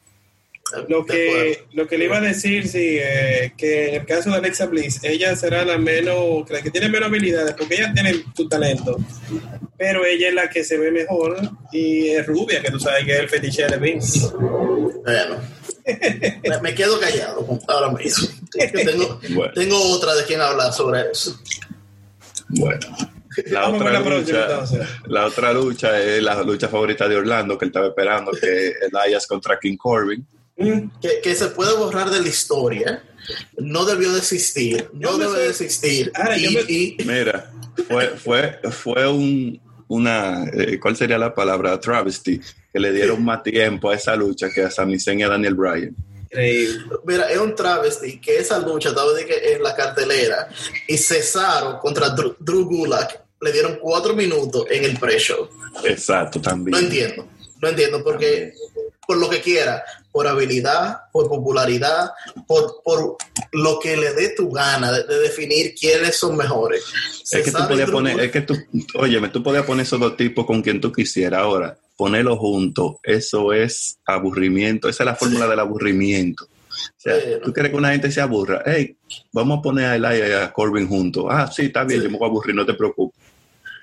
Lo 0.89 1.05
que, 1.07 1.65
lo 1.73 1.87
que 1.87 1.99
le 1.99 2.05
iba 2.05 2.19
a 2.19 2.21
decir, 2.21 2.69
sí, 2.69 2.99
eh, 3.01 3.53
que 3.57 3.89
en 3.89 3.95
el 4.03 4.07
caso 4.07 4.31
de 4.31 4.37
Alexa 4.37 4.67
Bliss, 4.67 5.01
ella 5.03 5.35
será 5.37 5.65
la 5.65 5.79
menos, 5.79 6.49
la 6.51 6.61
que 6.63 6.71
tiene 6.71 6.89
menos 6.89 7.09
habilidades, 7.09 7.55
porque 7.55 7.77
ella 7.77 7.93
tiene 7.93 8.23
su 8.37 8.49
talento, 8.49 8.97
pero 9.77 10.05
ella 10.05 10.29
es 10.29 10.35
la 10.35 10.51
que 10.51 10.65
se 10.65 10.77
ve 10.77 10.91
mejor 10.91 11.39
y 11.73 12.09
es 12.09 12.27
rubia, 12.27 12.61
que 12.61 12.71
tú 12.71 12.79
sabes 12.81 13.05
que 13.05 13.13
es 13.13 13.21
el 13.21 13.29
fetiche 13.29 13.67
de 13.67 13.77
Vince. 13.79 14.29
Bueno, 14.35 15.37
me, 16.43 16.61
me 16.61 16.75
quedo 16.75 17.01
callado 17.01 17.47
ahora 17.69 17.93
mismo. 17.93 18.29
Tengo, 18.73 19.21
Bueno. 19.31 19.53
tengo 19.55 19.81
otra 19.93 20.15
de 20.15 20.25
quien 20.25 20.41
hablar 20.41 20.73
sobre 20.73 21.11
eso. 21.11 21.39
Bueno. 22.49 22.81
La 23.47 23.69
otra, 23.69 23.93
la 23.93 24.01
lucha, 24.01 24.43
entonces. 24.51 24.89
la 25.07 25.27
otra 25.27 25.53
lucha 25.53 26.01
es 26.01 26.21
la 26.23 26.43
lucha 26.43 26.69
favorita 26.69 27.07
de 27.09 27.17
Orlando 27.17 27.57
que 27.57 27.67
él 27.67 27.69
estaba 27.69 27.87
esperando, 27.87 28.33
que 28.33 28.69
es 28.69 28.75
Elias 28.83 29.27
contra 29.29 29.59
King 29.61 29.77
Corbin. 29.77 30.27
Que, 30.59 31.21
que 31.23 31.35
se 31.35 31.49
puede 31.49 31.77
borrar 31.77 32.11
de 32.11 32.21
la 32.21 32.29
historia, 32.29 33.03
no 33.59 33.85
debió 33.85 34.11
de 34.13 34.19
existir, 34.19 34.91
no 34.93 35.17
sé- 35.17 35.39
de 35.39 35.49
existir. 35.51 36.11
Ahora, 36.15 36.37
y, 36.37 36.43
yo 36.43 36.51
me- 36.51 36.73
y- 36.73 36.97
Mira, 37.05 37.53
fue, 37.89 38.09
fue, 38.09 38.59
fue 38.71 39.07
un, 39.09 39.61
una, 39.87 40.45
eh, 40.53 40.81
¿cuál 40.81 40.97
sería 40.97 41.17
la 41.17 41.33
palabra? 41.35 41.79
Travesty, 41.79 42.41
que 42.73 42.81
le 42.81 42.93
dieron 42.93 43.25
más 43.25 43.43
tiempo 43.45 43.91
a 43.91 43.95
esa 43.95 44.17
lucha 44.17 44.51
que 44.51 44.63
a 44.65 44.71
Sami 44.71 44.99
Zayn 44.99 45.21
y 45.21 45.23
a 45.23 45.29
Daniel 45.29 45.55
Bryan. 45.55 45.95
increíble. 46.25 46.81
mira, 47.07 47.31
es 47.31 47.39
un 47.39 47.55
travesti 47.55 48.21
que 48.21 48.39
esa 48.39 48.59
lucha 48.59 48.89
estaba 48.91 49.13
de 49.13 49.25
que 49.27 49.53
en 49.53 49.63
la 49.63 49.75
cartelera 49.77 50.49
y 50.89 50.99
Cesaro 50.99 51.79
contra 51.79 52.11
Drew, 52.11 52.35
Drew 52.41 52.65
Gulak 52.65 53.23
le 53.41 53.53
dieron 53.53 53.79
cuatro 53.81 54.13
minutos 54.15 54.65
en 54.71 54.85
el 54.85 54.99
pre-show. 54.99 55.49
Exacto, 55.85 56.41
también. 56.41 56.73
No 56.73 56.79
entiendo, 56.79 57.29
no 57.63 57.69
entiendo 57.69 58.03
porque 58.03 58.53
por 59.07 59.17
lo 59.17 59.31
que 59.31 59.41
quiera, 59.41 59.83
por 60.19 60.27
habilidad, 60.27 61.03
por 61.13 61.29
popularidad, 61.29 62.11
por, 62.49 62.83
por 62.85 63.17
lo 63.53 63.79
que 63.79 63.97
le 63.97 64.13
dé 64.15 64.31
tu 64.37 64.51
gana 64.51 64.91
de, 64.91 65.05
de 65.05 65.21
definir 65.21 65.77
quiénes 65.79 66.17
son 66.17 66.37
mejores. 66.37 66.83
Es 67.31 67.45
que 67.45 67.53
tú 67.53 67.69
podías 67.69 67.89
poner, 67.89 68.19
es 68.19 68.33
que 68.33 68.41
tú, 68.41 68.57
óyeme, 68.97 69.29
tú 69.29 69.45
podías 69.45 69.65
poner 69.65 69.87
esos 69.87 70.01
dos 70.01 70.17
tipos 70.17 70.45
con 70.45 70.61
quien 70.61 70.81
tú 70.81 70.91
quisieras. 70.91 71.41
Ahora, 71.41 71.79
ponerlos 71.97 72.37
juntos, 72.41 72.97
eso 73.05 73.53
es 73.53 73.99
aburrimiento, 74.05 74.89
esa 74.89 75.05
es 75.05 75.07
la 75.07 75.15
fórmula 75.15 75.47
del 75.47 75.61
aburrimiento. 75.61 76.47
O 76.47 77.01
sea, 77.01 77.15
Bueno. 77.15 77.39
tú 77.45 77.53
quieres 77.53 77.71
que 77.71 77.79
una 77.79 77.93
gente 77.93 78.11
se 78.11 78.21
aburra. 78.21 78.61
Hey, 78.67 78.97
vamos 79.33 79.61
a 79.61 79.63
poner 79.63 79.85
a 79.85 79.95
Eli 79.95 80.19
y 80.31 80.33
a 80.33 80.53
Corbin 80.53 80.89
juntos. 80.89 81.27
Ah, 81.31 81.49
sí, 81.49 81.67
está 81.67 81.85
bien, 81.85 82.01
Sí. 82.01 82.07
yo 82.07 82.11
me 82.11 82.19
voy 82.19 82.27
a 82.27 82.31
aburrir, 82.31 82.57
no 82.57 82.67
te 82.67 82.75
preocupes. 82.75 83.18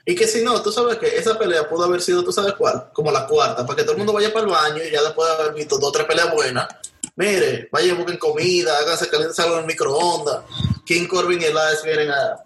Y 0.05 0.15
que 0.15 0.27
si 0.27 0.43
no, 0.43 0.62
tú 0.62 0.71
sabes 0.71 0.97
que 0.97 1.17
esa 1.17 1.38
pelea 1.38 1.67
pudo 1.67 1.85
haber 1.85 2.00
sido, 2.00 2.24
tú 2.24 2.31
sabes 2.31 2.53
cuál, 2.53 2.89
como 2.93 3.12
la 3.12 3.25
cuarta, 3.25 3.65
para 3.65 3.77
que 3.77 3.81
todo 3.81 3.93
el 3.93 3.97
mundo 3.97 4.13
vaya 4.13 4.31
para 4.31 4.45
el 4.45 4.51
baño 4.51 4.83
y 4.83 4.91
ya 4.91 5.01
después 5.01 5.27
de 5.27 5.33
haber 5.33 5.55
visto 5.55 5.79
dos 5.79 5.89
o 5.89 5.91
tres 5.91 6.05
peleas 6.05 6.31
buenas, 6.31 6.67
mire, 7.15 7.67
vayan, 7.71 7.97
busquen 7.97 8.17
comida, 8.17 8.77
háganse 8.77 9.09
calientes 9.09 9.39
algo 9.39 9.55
en 9.55 9.62
el 9.62 9.67
microondas. 9.67 10.43
King 10.85 11.07
Corbin 11.07 11.41
y 11.41 11.45
Elias 11.45 11.81
vienen 11.83 12.12
a, 12.12 12.38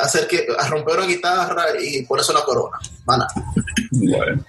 hacer 0.00 0.28
que, 0.28 0.46
a 0.56 0.68
romper 0.68 0.98
una 0.98 1.06
guitarra 1.06 1.64
y 1.80 2.02
ponerse 2.02 2.30
una 2.30 2.42
corona. 2.42 2.78
Mana. 3.04 3.26
Bueno. 3.90 4.44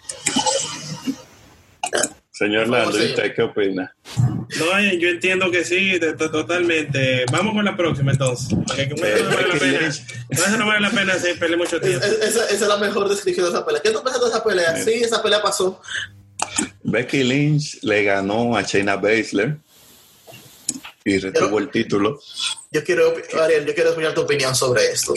Señor 2.39 2.69
Lando, 2.69 2.91
¿y 2.91 3.01
señor. 3.01 3.09
usted 3.09 3.35
qué 3.35 3.41
opina? 3.41 3.93
No, 4.57 4.79
eh, 4.79 4.97
yo 4.97 5.09
entiendo 5.09 5.51
que 5.51 5.65
sí, 5.65 5.99
totalmente. 6.17 7.25
Vamos 7.33 7.53
con 7.53 7.65
la 7.65 7.75
próxima 7.75 8.13
entonces. 8.13 8.47
Porque 8.65 8.87
no 8.87 8.95
vale 8.95 9.23
la 9.23 9.59
pena, 9.59 9.79
Lynch. 9.81 10.01
no, 10.29 10.45
eso 10.45 10.57
no 10.57 10.65
vale 10.67 10.79
la 10.79 10.89
pena 10.91 11.13
hacer 11.15 11.37
perder 11.37 11.57
mucho 11.57 11.81
tiempo. 11.81 12.05
es- 12.05 12.13
esa, 12.13 12.45
esa 12.45 12.53
es 12.53 12.67
la 12.67 12.77
mejor 12.77 13.09
descripción 13.09 13.45
de 13.47 13.51
esa 13.51 13.65
pelea. 13.65 13.81
¿Qué 13.81 13.91
tú 13.91 14.01
piensas 14.01 14.21
de 14.23 14.29
esa 14.29 14.41
pelea? 14.43 14.75
Sí, 14.83 14.91
esa 14.93 15.21
pelea 15.21 15.41
pasó. 15.41 15.81
Becky 16.83 17.23
Lynch 17.25 17.79
le 17.83 18.03
ganó 18.05 18.55
a 18.55 18.61
Shayna 18.61 18.95
Baszler 18.95 19.57
y 21.03 21.17
retuvo 21.17 21.59
el 21.59 21.69
título. 21.69 22.21
Yo 22.71 22.83
quiero, 22.83 23.15
Ariel, 23.41 23.65
yo 23.65 23.73
quiero 23.73 23.89
escuchar 23.89 24.13
tu 24.13 24.21
opinión 24.21 24.53
sobre 24.53 24.91
esto. 24.91 25.15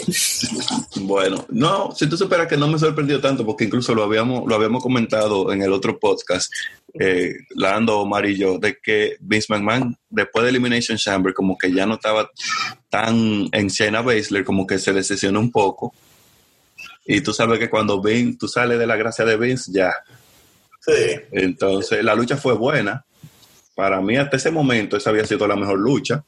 Bueno, 1.02 1.44
no, 1.50 1.94
si 1.94 2.08
tú 2.08 2.16
superas 2.16 2.48
que 2.48 2.56
no 2.56 2.66
me 2.66 2.78
sorprendió 2.78 3.20
tanto, 3.20 3.44
porque 3.44 3.64
incluso 3.64 3.94
lo 3.94 4.04
habíamos, 4.04 4.44
lo 4.46 4.54
habíamos 4.54 4.82
comentado 4.82 5.52
en 5.52 5.60
el 5.60 5.70
otro 5.70 5.98
podcast, 5.98 6.50
eh, 6.98 7.34
Lando, 7.50 8.00
Omar 8.00 8.24
y 8.24 8.38
yo, 8.38 8.58
de 8.58 8.78
que 8.82 9.16
Vince 9.20 9.48
McMahon, 9.50 9.94
después 10.08 10.44
de 10.44 10.48
Elimination 10.48 10.96
Chamber, 10.96 11.34
como 11.34 11.58
que 11.58 11.70
ya 11.70 11.84
no 11.84 11.94
estaba 11.94 12.30
tan 12.88 13.48
en 13.52 13.68
Shayna 13.68 14.00
Baszler, 14.00 14.44
como 14.44 14.66
que 14.66 14.78
se 14.78 14.94
decepcionó 14.94 15.38
un 15.38 15.50
poco. 15.50 15.92
Y 17.04 17.20
tú 17.20 17.34
sabes 17.34 17.58
que 17.58 17.68
cuando 17.68 18.00
Vince, 18.00 18.38
tú 18.38 18.48
sales 18.48 18.78
de 18.78 18.86
la 18.86 18.96
gracia 18.96 19.26
de 19.26 19.36
Vince, 19.36 19.70
ya. 19.74 19.92
Sí. 20.80 21.20
Entonces, 21.32 22.02
la 22.02 22.14
lucha 22.14 22.38
fue 22.38 22.54
buena. 22.54 23.04
Para 23.74 24.00
mí, 24.00 24.16
hasta 24.16 24.38
ese 24.38 24.50
momento, 24.50 24.96
esa 24.96 25.10
había 25.10 25.26
sido 25.26 25.46
la 25.46 25.56
mejor 25.56 25.78
lucha. 25.78 26.24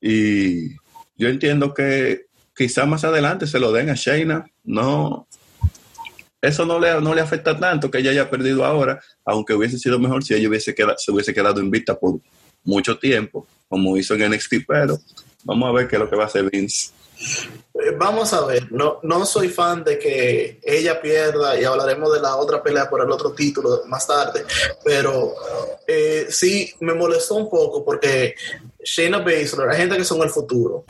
Y 0.00 0.70
yo 1.16 1.28
entiendo 1.28 1.74
que 1.74 2.26
quizás 2.56 2.86
más 2.86 3.04
adelante 3.04 3.46
se 3.46 3.58
lo 3.58 3.72
den 3.72 3.90
a 3.90 3.94
Shayna. 3.94 4.46
No, 4.64 5.26
eso 6.42 6.64
no 6.64 6.78
le, 6.78 7.00
no 7.00 7.14
le 7.14 7.20
afecta 7.20 7.58
tanto 7.58 7.90
que 7.90 7.98
ella 7.98 8.10
haya 8.10 8.30
perdido 8.30 8.64
ahora, 8.64 9.00
aunque 9.24 9.54
hubiese 9.54 9.78
sido 9.78 9.98
mejor 9.98 10.24
si 10.24 10.34
ella 10.34 10.48
hubiese 10.48 10.74
quedado, 10.74 10.96
se 10.96 11.12
hubiese 11.12 11.34
quedado 11.34 11.60
invicta 11.60 11.98
por 11.98 12.20
mucho 12.64 12.98
tiempo, 12.98 13.46
como 13.68 13.96
hizo 13.96 14.14
en 14.14 14.30
NXT, 14.30 14.54
pero 14.66 14.98
vamos 15.44 15.68
a 15.68 15.72
ver 15.72 15.88
qué 15.88 15.96
es 15.96 16.00
lo 16.00 16.08
que 16.08 16.16
va 16.16 16.24
a 16.24 16.26
hacer 16.26 16.50
Vince. 16.50 16.92
Eh, 17.74 17.94
Vamos 17.98 18.32
a 18.32 18.46
ver, 18.46 18.72
no, 18.72 19.00
no 19.02 19.26
soy 19.26 19.48
fan 19.48 19.84
de 19.84 19.98
que 19.98 20.58
ella 20.62 21.00
pierda 21.02 21.60
y 21.60 21.64
hablaremos 21.64 22.12
de 22.14 22.20
la 22.20 22.36
otra 22.36 22.62
pelea 22.62 22.88
por 22.88 23.02
el 23.02 23.10
otro 23.10 23.32
título 23.32 23.82
más 23.86 24.06
tarde, 24.06 24.44
pero 24.82 25.34
eh, 25.86 26.26
sí 26.30 26.72
me 26.80 26.94
molestó 26.94 27.34
un 27.34 27.50
poco 27.50 27.84
porque 27.84 28.34
Shayna 28.84 29.18
Baszler, 29.18 29.68
hay 29.70 29.78
gente 29.78 29.96
que 29.96 30.04
son 30.04 30.22
el 30.22 30.30
futuro 30.30 30.84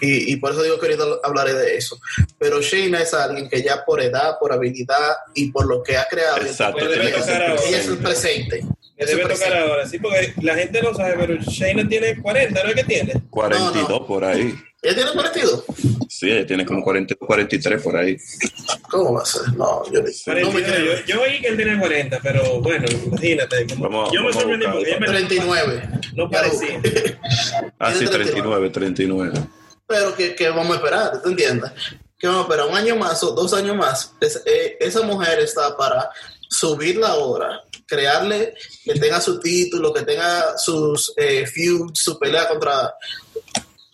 y, 0.00 0.32
y 0.32 0.36
por 0.36 0.52
eso 0.52 0.62
digo 0.62 0.78
que 0.78 0.86
ahorita 0.86 1.04
hablaré 1.24 1.54
de 1.54 1.76
eso, 1.76 1.98
pero 2.38 2.60
Shayna 2.60 3.00
es 3.02 3.14
alguien 3.14 3.48
que 3.48 3.62
ya 3.62 3.84
por 3.84 4.00
edad, 4.00 4.38
por 4.38 4.52
habilidad 4.52 5.16
y 5.34 5.50
por 5.50 5.66
lo 5.66 5.82
que 5.82 5.96
ha 5.96 6.06
creado, 6.06 6.38
Exacto, 6.38 6.84
ella 6.84 6.94
tiene 6.94 7.12
que 7.12 7.22
ser 7.22 7.42
es 7.42 7.88
el 7.88 7.98
presente. 7.98 8.64
Me 8.98 9.04
debe 9.04 9.22
tocar 9.22 9.36
presente. 9.36 9.58
ahora, 9.58 9.86
sí, 9.86 9.98
porque 9.98 10.32
la 10.40 10.54
gente 10.54 10.80
no 10.82 10.94
sabe, 10.94 11.16
pero 11.18 11.34
Shayna 11.34 11.86
tiene 11.86 12.20
40, 12.20 12.62
¿no 12.62 12.68
es 12.70 12.74
que 12.74 12.84
tiene? 12.84 13.22
42 13.30 13.74
No, 13.74 13.88
no. 13.88 14.06
por 14.06 14.24
ahí. 14.24 14.54
¿Ella 14.82 14.94
tiene 14.94 15.10
42? 15.12 15.64
Sí, 16.08 16.30
ella 16.30 16.46
tiene 16.46 16.64
como 16.66 16.82
40, 16.82 17.14
43 17.16 17.82
por 17.82 17.96
ahí. 17.96 18.16
¿Cómo 18.90 19.14
va 19.14 19.22
a 19.22 19.26
ser? 19.26 19.42
No, 19.54 19.84
yo 19.90 20.00
no 20.00 20.06
me 20.06 20.12
43. 20.24 20.64
creo. 20.64 20.96
yo, 20.98 21.04
yo 21.06 21.22
oí 21.22 21.40
que 21.40 21.48
él 21.48 21.56
tenía 21.56 21.78
40, 21.78 22.20
pero 22.22 22.60
bueno, 22.60 22.86
imagínate. 23.06 23.66
como- 23.66 23.82
Vamos- 23.84 24.10
yo 24.12 24.22
me 24.22 24.32
sorprendí 24.32 24.66
porque 24.66 24.90
ella 24.90 25.00
me- 25.00 25.06
39. 25.06 25.88
No 26.14 26.30
parecía. 26.30 26.80
Ah, 27.78 27.92
sí, 27.92 27.98
Tiene 28.00 28.12
39, 28.14 28.70
39. 28.70 29.32
pero 29.86 30.14
que, 30.14 30.34
que 30.34 30.48
vamos 30.48 30.70
a 30.72 30.76
esperar, 30.76 31.22
¿te 31.22 31.28
entiendes? 31.28 31.70
Que 32.18 32.26
vamos 32.26 32.42
a 32.42 32.44
esperar 32.48 32.68
un 32.68 32.76
año 32.76 32.96
más 32.96 33.22
o 33.22 33.32
dos 33.32 33.52
años 33.54 33.76
más. 33.76 34.12
Es- 34.20 34.42
eh, 34.46 34.76
esa 34.80 35.02
mujer 35.02 35.38
está 35.40 35.76
para 35.76 36.08
subirla 36.48 37.08
ahora, 37.08 37.60
crearle 37.86 38.54
que 38.84 38.94
tenga 38.94 39.20
su 39.20 39.38
título, 39.40 39.92
que 39.92 40.02
tenga 40.02 40.56
sus 40.56 41.12
eh, 41.16 41.46
feuds, 41.46 42.00
su 42.02 42.18
pelea 42.18 42.48
contra, 42.48 42.94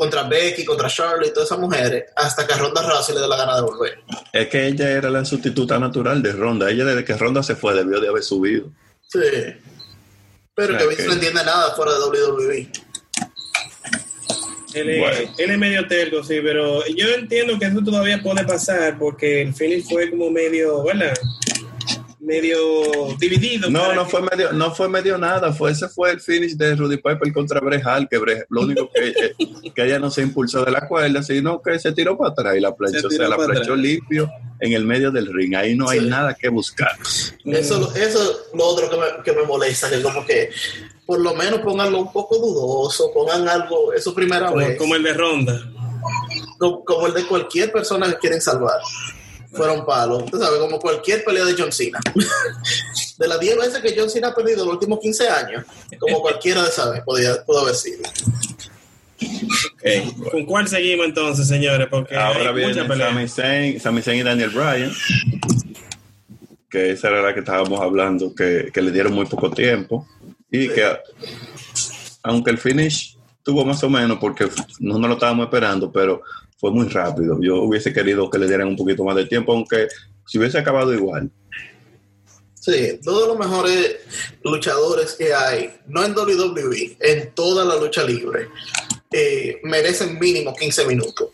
contra 0.02 0.24
Becky, 0.24 0.64
contra 0.64 0.88
Charlotte 0.88 1.28
y 1.28 1.32
todas 1.32 1.48
esas 1.48 1.60
mujeres, 1.60 2.06
hasta 2.16 2.44
que 2.44 2.54
a 2.54 2.56
Ronda 2.56 2.82
Rousey 2.82 3.14
le 3.14 3.20
dé 3.20 3.28
la 3.28 3.36
gana 3.36 3.54
de 3.54 3.62
volver. 3.62 4.00
Es 4.32 4.48
que 4.48 4.66
ella 4.66 4.90
era 4.90 5.08
la 5.10 5.24
sustituta 5.24 5.78
natural 5.78 6.20
de 6.20 6.32
Ronda. 6.32 6.68
Ella 6.68 6.84
desde 6.84 7.04
que 7.04 7.16
Ronda 7.16 7.40
se 7.44 7.54
fue 7.54 7.72
debió 7.72 8.00
de 8.00 8.08
haber 8.08 8.24
subido. 8.24 8.68
Sí. 9.06 9.20
Pero 10.56 10.74
O 10.74 10.76
sea 10.76 10.78
que 10.80 10.86
Vince 10.88 11.06
no 11.06 11.12
entiende 11.12 11.44
nada 11.44 11.72
fuera 11.76 11.92
de 11.92 11.98
WWE. 12.00 12.68
Él 14.74 14.90
es, 14.90 14.98
Bueno. 14.98 15.34
él 15.38 15.50
es 15.52 15.58
medio 15.58 15.86
terco, 15.86 16.24
sí, 16.24 16.40
pero 16.42 16.84
yo 16.86 17.08
entiendo 17.10 17.56
que 17.60 17.66
eso 17.66 17.80
todavía 17.84 18.20
puede 18.20 18.44
pasar 18.44 18.98
porque 18.98 19.42
el 19.42 19.54
finish 19.54 19.84
fue 19.88 20.10
como 20.10 20.30
medio, 20.30 20.82
¿verdad? 20.82 21.14
Medio 22.24 22.58
dividido. 23.18 23.68
No, 23.68 23.92
no 23.94 24.04
que- 24.04 24.10
fue 24.10 24.22
medio, 24.22 24.52
no 24.52 24.72
fue 24.72 24.88
medio 24.88 25.18
nada. 25.18 25.52
Fue, 25.52 25.72
ese 25.72 25.88
fue 25.88 26.12
el 26.12 26.20
finish 26.20 26.54
de 26.56 26.76
Rudy 26.76 26.96
Piper 26.98 27.32
contra 27.32 27.58
Bret 27.58 27.84
Hart, 27.84 28.08
que 28.08 28.16
Bret- 28.18 28.46
lo 28.48 28.60
único 28.62 28.88
que, 28.94 29.08
eh, 29.08 29.34
que 29.74 29.84
ella 29.84 29.98
no 29.98 30.08
se 30.08 30.22
impulsó 30.22 30.64
de 30.64 30.70
la 30.70 30.86
cuerda, 30.86 31.20
sino 31.24 31.60
que 31.60 31.78
se 31.80 31.90
tiró 31.92 32.16
para 32.16 32.30
atrás 32.30 32.56
y 32.56 32.60
la 32.60 32.74
planchó. 32.76 33.00
Se 33.00 33.06
O 33.08 33.10
sea, 33.10 33.28
la 33.28 33.36
planchó 33.36 33.74
limpio 33.74 34.30
en 34.60 34.72
el 34.72 34.84
medio 34.84 35.10
del 35.10 35.32
ring. 35.32 35.56
Ahí 35.56 35.74
no 35.74 35.88
hay 35.88 35.98
Sí. 35.98 36.06
nada 36.06 36.34
que 36.34 36.48
buscar. 36.48 36.92
Eso, 37.44 37.92
eso 37.96 38.22
es 38.22 38.38
lo 38.54 38.64
otro 38.66 38.88
que 38.88 38.96
me, 38.96 39.04
que 39.24 39.32
me 39.32 39.42
molesta, 39.44 39.90
que 39.90 40.00
como 40.00 40.24
que 40.24 40.50
por 41.04 41.20
lo 41.20 41.34
menos 41.34 41.58
pónganlo 41.60 41.98
un 42.02 42.12
poco 42.12 42.38
dudoso, 42.38 43.10
pongan 43.12 43.48
algo, 43.48 43.92
eso 43.92 44.14
primera 44.14 44.46
como, 44.46 44.58
vez, 44.58 44.78
como 44.78 44.94
el 44.94 45.02
de 45.02 45.12
Ronda. 45.12 45.60
como, 46.58 46.84
como 46.84 47.08
el 47.08 47.14
de 47.14 47.26
cualquier 47.26 47.72
persona 47.72 48.06
que 48.12 48.18
quieren 48.18 48.40
salvar. 48.40 48.78
Fueron 49.52 49.84
palos, 49.84 50.24
tú 50.30 50.38
sabes, 50.38 50.58
como 50.58 50.78
cualquier 50.78 51.24
pelea 51.24 51.44
de 51.44 51.54
John 51.56 51.72
Cena. 51.72 52.00
de 53.18 53.28
las 53.28 53.38
10 53.38 53.56
veces 53.58 53.80
que 53.80 53.94
John 53.96 54.08
Cena 54.08 54.28
ha 54.28 54.34
perdido 54.34 54.64
los 54.64 54.74
últimos 54.74 54.98
15 54.98 55.28
años, 55.28 55.64
como 55.98 56.20
cualquiera 56.20 56.62
de 56.62 56.68
esas 56.68 57.00
podía, 57.00 57.44
pudo 57.44 57.60
haber 57.60 57.74
sido. 57.74 58.02
¿Con 60.30 60.46
cuál 60.46 60.68
seguimos 60.68 61.06
entonces, 61.06 61.46
señores? 61.46 61.86
Porque 61.90 62.16
Ahora 62.16 62.48
hay 62.48 62.54
viene 62.54 62.72
mucha 62.72 62.88
pelea. 62.88 63.08
Sami 63.08 63.28
Zayn, 63.28 63.80
Sami 63.80 64.02
Zayn 64.02 64.20
y 64.20 64.22
Daniel 64.22 64.50
Bryan, 64.50 64.92
que 66.68 66.92
esa 66.92 67.08
era 67.08 67.22
la 67.22 67.34
que 67.34 67.40
estábamos 67.40 67.80
hablando, 67.80 68.34
que, 68.34 68.70
que 68.72 68.82
le 68.82 68.90
dieron 68.90 69.12
muy 69.12 69.26
poco 69.26 69.50
tiempo 69.50 70.08
y 70.50 70.68
que 70.68 70.84
aunque 72.22 72.50
el 72.50 72.58
finish 72.58 73.16
tuvo 73.42 73.64
más 73.64 73.82
o 73.82 73.90
menos 73.90 74.18
porque 74.18 74.48
no 74.80 74.98
nos 74.98 75.08
lo 75.08 75.14
estábamos 75.14 75.46
esperando, 75.46 75.90
pero 75.90 76.22
fue 76.62 76.70
muy 76.70 76.86
rápido. 76.86 77.38
Yo 77.40 77.62
hubiese 77.62 77.92
querido 77.92 78.30
que 78.30 78.38
le 78.38 78.46
dieran 78.46 78.68
un 78.68 78.76
poquito 78.76 79.02
más 79.02 79.16
de 79.16 79.26
tiempo, 79.26 79.52
aunque 79.52 79.88
si 80.24 80.38
hubiese 80.38 80.58
acabado 80.58 80.94
igual. 80.94 81.28
Sí, 82.54 83.00
todos 83.02 83.26
los 83.26 83.36
mejores 83.36 83.96
luchadores 84.44 85.14
que 85.14 85.34
hay, 85.34 85.74
no 85.88 86.04
en 86.04 86.16
WWE, 86.16 86.98
en 87.00 87.34
toda 87.34 87.64
la 87.64 87.74
lucha 87.74 88.04
libre, 88.04 88.46
eh, 89.10 89.58
merecen 89.64 90.20
mínimo 90.20 90.54
15 90.54 90.86
minutos. 90.86 91.30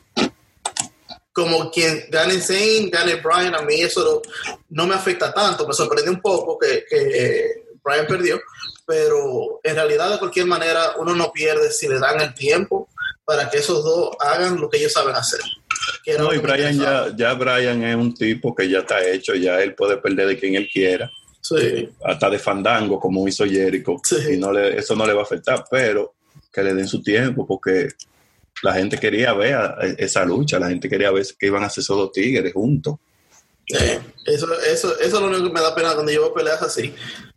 Como 1.31 1.71
quien 1.71 2.07
gane 2.09 2.41
Zayn, 2.41 2.89
gane 2.89 3.17
Brian, 3.17 3.55
a 3.55 3.61
mí 3.61 3.83
eso 3.83 4.23
no, 4.71 4.87
me 4.87 4.95
afecta 4.95 5.31
tanto. 5.35 5.69
Me 5.69 5.75
sorprendió 5.75 6.11
un 6.11 6.23
poco 6.23 6.59
que, 6.59 6.85
que 6.89 7.65
Brian 7.85 8.07
perdió, 8.07 8.41
pero 8.87 9.61
en 9.63 9.75
realidad 9.75 10.11
de 10.11 10.19
cualquier 10.19 10.47
manera 10.47 10.95
uno 10.99 11.15
no 11.15 11.31
pierde 11.33 11.71
si 11.71 11.87
le 11.87 11.99
dan 11.99 12.19
el 12.19 12.33
tiempo 12.33 12.89
para 13.29 13.51
que 13.51 13.59
esos 13.59 13.85
dos 13.85 14.17
hagan 14.21 14.59
lo 14.59 14.71
que 14.71 14.79
ellos 14.79 14.95
saben 14.95 15.15
hacer. 15.15 15.41
No, 16.19 16.33
y 16.33 16.39
Brian 16.39 16.79
ya, 16.79 17.15
ya 17.15 17.35
Brian 17.35 17.83
es 17.85 17.95
un 17.95 18.15
tipo 18.15 18.55
que 18.55 18.71
ya 18.71 18.79
está 18.79 19.07
hecho, 19.07 19.35
ya 19.35 19.61
él 19.61 19.75
puede 19.75 19.99
perder 19.99 20.29
de 20.29 20.39
quien 20.39 20.55
él 20.55 20.67
quiera. 20.73 21.11
Sí, 21.43 21.91
hasta 22.05 22.31
de 22.31 22.39
fandango 22.39 22.99
como 22.99 23.29
hizo 23.29 23.45
Jericho 23.45 23.97
Sí. 24.03 24.17
y 24.33 24.37
no 24.39 24.51
le, 24.51 24.79
eso 24.79 24.97
no 24.97 25.07
le 25.07 25.13
va 25.13 25.21
a 25.21 25.25
afectar 25.25 25.65
pero 25.71 26.15
que 26.53 26.63
le 26.63 26.75
den 26.75 26.89
su 26.89 27.03
tiempo 27.03 27.47
porque 27.47 27.89
la 28.63 28.75
gente 28.75 28.99
quería 28.99 29.33
ver 29.35 29.57
esa 29.99 30.25
lucha 30.25 30.59
la 30.59 30.69
gente 30.69 30.89
quería 30.89 31.11
ver 31.11 31.25
que 31.39 31.47
iban 31.47 31.63
a 31.63 31.67
hacer 31.67 31.83
esos 31.83 31.97
dos 31.97 32.13
tigres 32.13 32.53
juntos 32.53 32.97
Sí, 33.67 33.77
eso, 34.27 34.47
eso, 34.63 34.99
eso 34.99 35.01
es 35.01 35.13
lo 35.13 35.27
único 35.27 35.45
que 35.45 35.53
me 35.53 35.61
da 35.61 35.75
pena 35.75 35.95
cuando 35.95 36.11
yo 36.11 36.23
veo 36.23 36.35
peleas 36.35 36.61
así, 36.63 36.95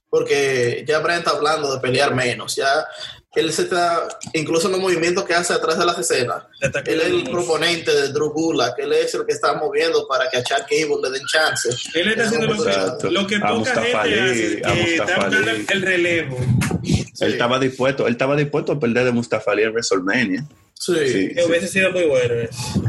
porque 0.10 0.84
ya 0.88 1.00
Brian 1.00 1.20
está 1.20 1.32
hablando 1.32 1.74
de 1.74 1.80
pelear 1.80 2.16
menos, 2.16 2.56
ya 2.56 2.86
él 3.36 3.54
se 3.54 3.62
está, 3.64 4.08
incluso 4.34 4.68
en 4.68 4.74
los 4.74 4.82
movimientos 4.82 5.24
que 5.24 5.34
hace 5.34 5.54
atrás 5.54 5.80
de 5.80 5.86
las 5.86 5.98
escenas, 5.98 6.44
él 6.86 7.00
es 7.00 7.08
el 7.08 7.24
proponente 7.30 7.90
de 7.94 8.10
Drew 8.10 8.32
Gulak, 8.32 8.78
él 8.80 8.92
es 8.92 9.14
el 9.16 9.26
que 9.26 9.32
está 9.34 9.54
moviendo 9.54 10.06
para 10.08 10.30
que 10.30 10.38
a 10.38 10.44
Chad 10.44 10.64
Gable 10.70 10.98
le 11.02 11.12
den 11.18 11.26
chance. 11.28 11.70
Él 11.98 12.10
está 12.10 12.26
haciendo 12.26 12.48
lo 12.48 12.64
que, 12.64 13.10
lo 13.10 13.28
que 13.28 13.36
A 13.38 13.40
poca 13.40 13.54
Mustafa 13.54 13.82
gente 13.84 13.98
Ali, 13.98 14.14
hace, 14.20 14.62
que 14.84 14.94
está 14.96 15.16
buscando 15.16 15.38
el 15.72 15.82
relevo. 15.82 16.38
él 17.22 17.32
estaba 17.32 17.60
dispuesto 17.60 18.06
él 18.08 18.14
estaba 18.14 18.36
dispuesto 18.36 18.72
a 18.74 18.80
perder 18.80 19.06
de 19.06 19.12
Mustafa 19.12 19.52
Ali 19.52 19.64
en 19.64 19.70
WrestleMania 19.72 20.44
Sí, 20.74 20.94
Sí, 21.08 21.34
Que 21.36 21.44
hubiese 21.46 21.68
sido 21.68 21.92
muy 21.92 22.06
bueno. 22.06 22.34
eso. 22.34 22.84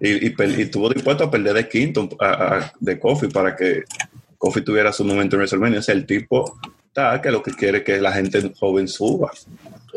y, 0.00 0.26
y, 0.26 0.34
y 0.58 0.62
estuvo 0.62 0.88
dispuesto 0.90 1.24
a 1.24 1.30
perder 1.30 1.54
de 1.54 1.68
Quinton 1.68 2.10
a- 2.20 2.56
a- 2.56 2.72
de 2.78 2.98
Kofi 2.98 3.28
para 3.28 3.56
que 3.56 3.84
Kofi 4.36 4.60
tuviera 4.62 4.92
su 4.92 5.04
momento 5.04 5.36
en 5.36 5.40
WrestleMania 5.40 5.78
o 5.78 5.82
sea 5.82 5.94
el 5.94 6.04
tipo 6.06 6.60
que 7.22 7.30
lo 7.30 7.42
que 7.42 7.52
quiere 7.52 7.78
es 7.78 7.84
que 7.84 8.00
la 8.00 8.12
gente 8.12 8.52
joven 8.58 8.88
suba 8.88 9.30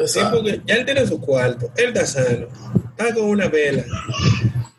Sí, 0.05 0.19
porque 0.31 0.61
ya 0.65 0.75
él 0.75 0.85
tiene 0.85 1.05
su 1.05 1.19
cuarto, 1.19 1.71
él 1.75 1.89
está 1.89 2.07
sano, 2.07 2.47
está 2.91 3.13
con 3.13 3.25
una 3.25 3.47
vela. 3.47 3.83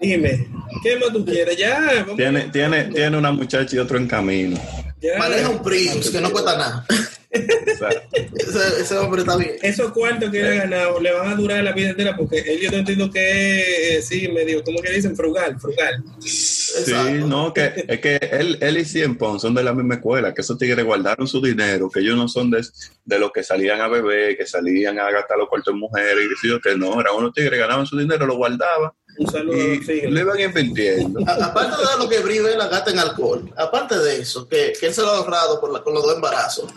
Dime, 0.00 0.48
¿qué 0.82 0.96
más 0.96 1.12
tú 1.12 1.24
quieres? 1.24 1.56
Ya, 1.56 1.78
vamos. 2.00 2.16
tiene, 2.16 2.48
tiene, 2.48 2.84
tiene 2.84 3.16
una 3.16 3.30
muchacha 3.30 3.76
y 3.76 3.78
otro 3.78 3.98
en 3.98 4.08
camino 4.08 4.58
ya. 5.02 5.18
Maneja 5.18 5.48
un 5.48 5.62
Prius 5.62 6.10
que 6.10 6.20
no 6.20 6.30
cuesta 6.30 6.56
nada. 6.56 6.86
Ese, 7.32 8.80
ese 8.80 8.96
hombre 8.98 9.22
está 9.22 9.36
bien. 9.36 9.56
Esos 9.62 9.92
cuartos 9.92 10.30
que 10.30 10.40
él 10.40 10.46
ha 10.46 10.64
ganado 10.64 11.00
le 11.00 11.12
van 11.12 11.28
a 11.28 11.34
durar 11.34 11.64
la 11.64 11.72
vida 11.72 11.90
entera 11.90 12.16
porque 12.16 12.38
él 12.40 12.60
yo 12.60 12.70
no 12.70 12.78
entiendo 12.78 13.10
que 13.10 13.96
es, 13.96 14.06
sí, 14.06 14.28
medio, 14.28 14.62
¿cómo 14.64 14.80
que 14.82 14.92
dicen? 14.92 15.16
Frugal, 15.16 15.58
frugal. 15.58 16.02
Sí, 16.20 16.92
no, 17.26 17.52
que 17.52 17.84
es 17.88 18.00
que 18.00 18.16
él, 18.32 18.58
él 18.60 18.78
y 18.78 18.84
Cien 18.84 19.18
son 19.38 19.54
de 19.54 19.62
la 19.62 19.72
misma 19.72 19.94
escuela, 19.94 20.34
que 20.34 20.42
esos 20.42 20.58
tigres 20.58 20.84
guardaron 20.84 21.26
su 21.26 21.40
dinero, 21.40 21.90
que 21.90 22.00
ellos 22.00 22.16
no 22.16 22.28
son 22.28 22.50
de, 22.50 22.64
de 23.04 23.18
los 23.18 23.32
que 23.32 23.42
salían 23.42 23.80
a 23.80 23.88
beber, 23.88 24.36
que 24.36 24.46
salían 24.46 24.98
a 24.98 25.10
gastar 25.10 25.38
los 25.38 25.48
cuartos 25.48 25.72
en 25.72 25.80
mujeres, 25.80 26.24
y 26.24 26.46
sí, 26.46 26.54
que 26.62 26.76
no, 26.76 27.00
eran 27.00 27.14
unos 27.16 27.32
tigres, 27.32 27.58
ganaban 27.58 27.86
su 27.86 27.98
dinero, 27.98 28.26
lo 28.26 28.36
guardaban 28.36 28.90
Un 29.18 29.30
saludo, 29.30 29.56
y 29.74 29.82
sí. 29.84 30.02
lo 30.02 30.20
iban 30.20 30.40
invirtiendo. 30.40 31.20
Aparte 31.26 31.76
de 31.76 31.98
lo 32.04 32.08
que 32.08 32.18
Brive 32.20 32.56
la 32.56 32.68
gasta 32.68 32.90
en 32.90 32.98
alcohol, 32.98 33.50
aparte 33.56 33.98
de 33.98 34.20
eso, 34.20 34.46
que, 34.48 34.72
que 34.78 34.86
él 34.86 34.94
se 34.94 35.02
lo 35.02 35.08
ha 35.10 35.16
ahorrado 35.18 35.60
por 35.60 35.72
la- 35.72 35.82
con 35.82 35.94
los 35.94 36.02
dos 36.04 36.14
embarazos, 36.16 36.70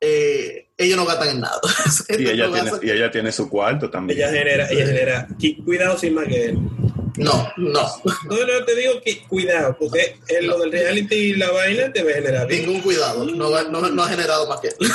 eh, 0.00 0.68
ellos 0.76 0.96
no 0.96 1.06
gastan 1.06 1.28
en 1.28 1.40
nada. 1.40 1.60
Y 2.18 2.28
ella, 2.28 2.50
tiene, 2.50 2.70
y 2.82 2.90
ella 2.90 3.10
tiene 3.10 3.32
su 3.32 3.48
cuarto 3.48 3.90
también. 3.90 4.18
Ella 4.18 4.30
genera, 4.30 4.68
ella 4.70 4.86
genera, 4.86 5.28
cuidado 5.64 5.98
sin 5.98 6.14
más 6.14 6.26
que 6.26 6.46
él. 6.46 6.58
No, 7.16 7.48
no. 7.56 7.82
No, 8.24 8.46
no, 8.46 8.64
te 8.64 8.74
digo 8.74 9.00
que 9.04 9.22
cuidado, 9.22 9.76
porque 9.78 10.16
en 10.28 10.46
lo 10.48 10.58
del 10.58 10.72
reality 10.72 11.14
y 11.14 11.34
la 11.36 11.50
vaina 11.52 11.88
debe 11.88 12.14
generar 12.14 12.46
bien. 12.48 12.66
Ningún 12.66 12.82
cuidado. 12.82 13.24
No, 13.24 13.50
va- 13.50 13.62
no, 13.64 13.88
no 13.88 14.02
ha 14.02 14.08
generado 14.08 14.48
más 14.48 14.60
que 14.60 14.68
él. 14.68 14.74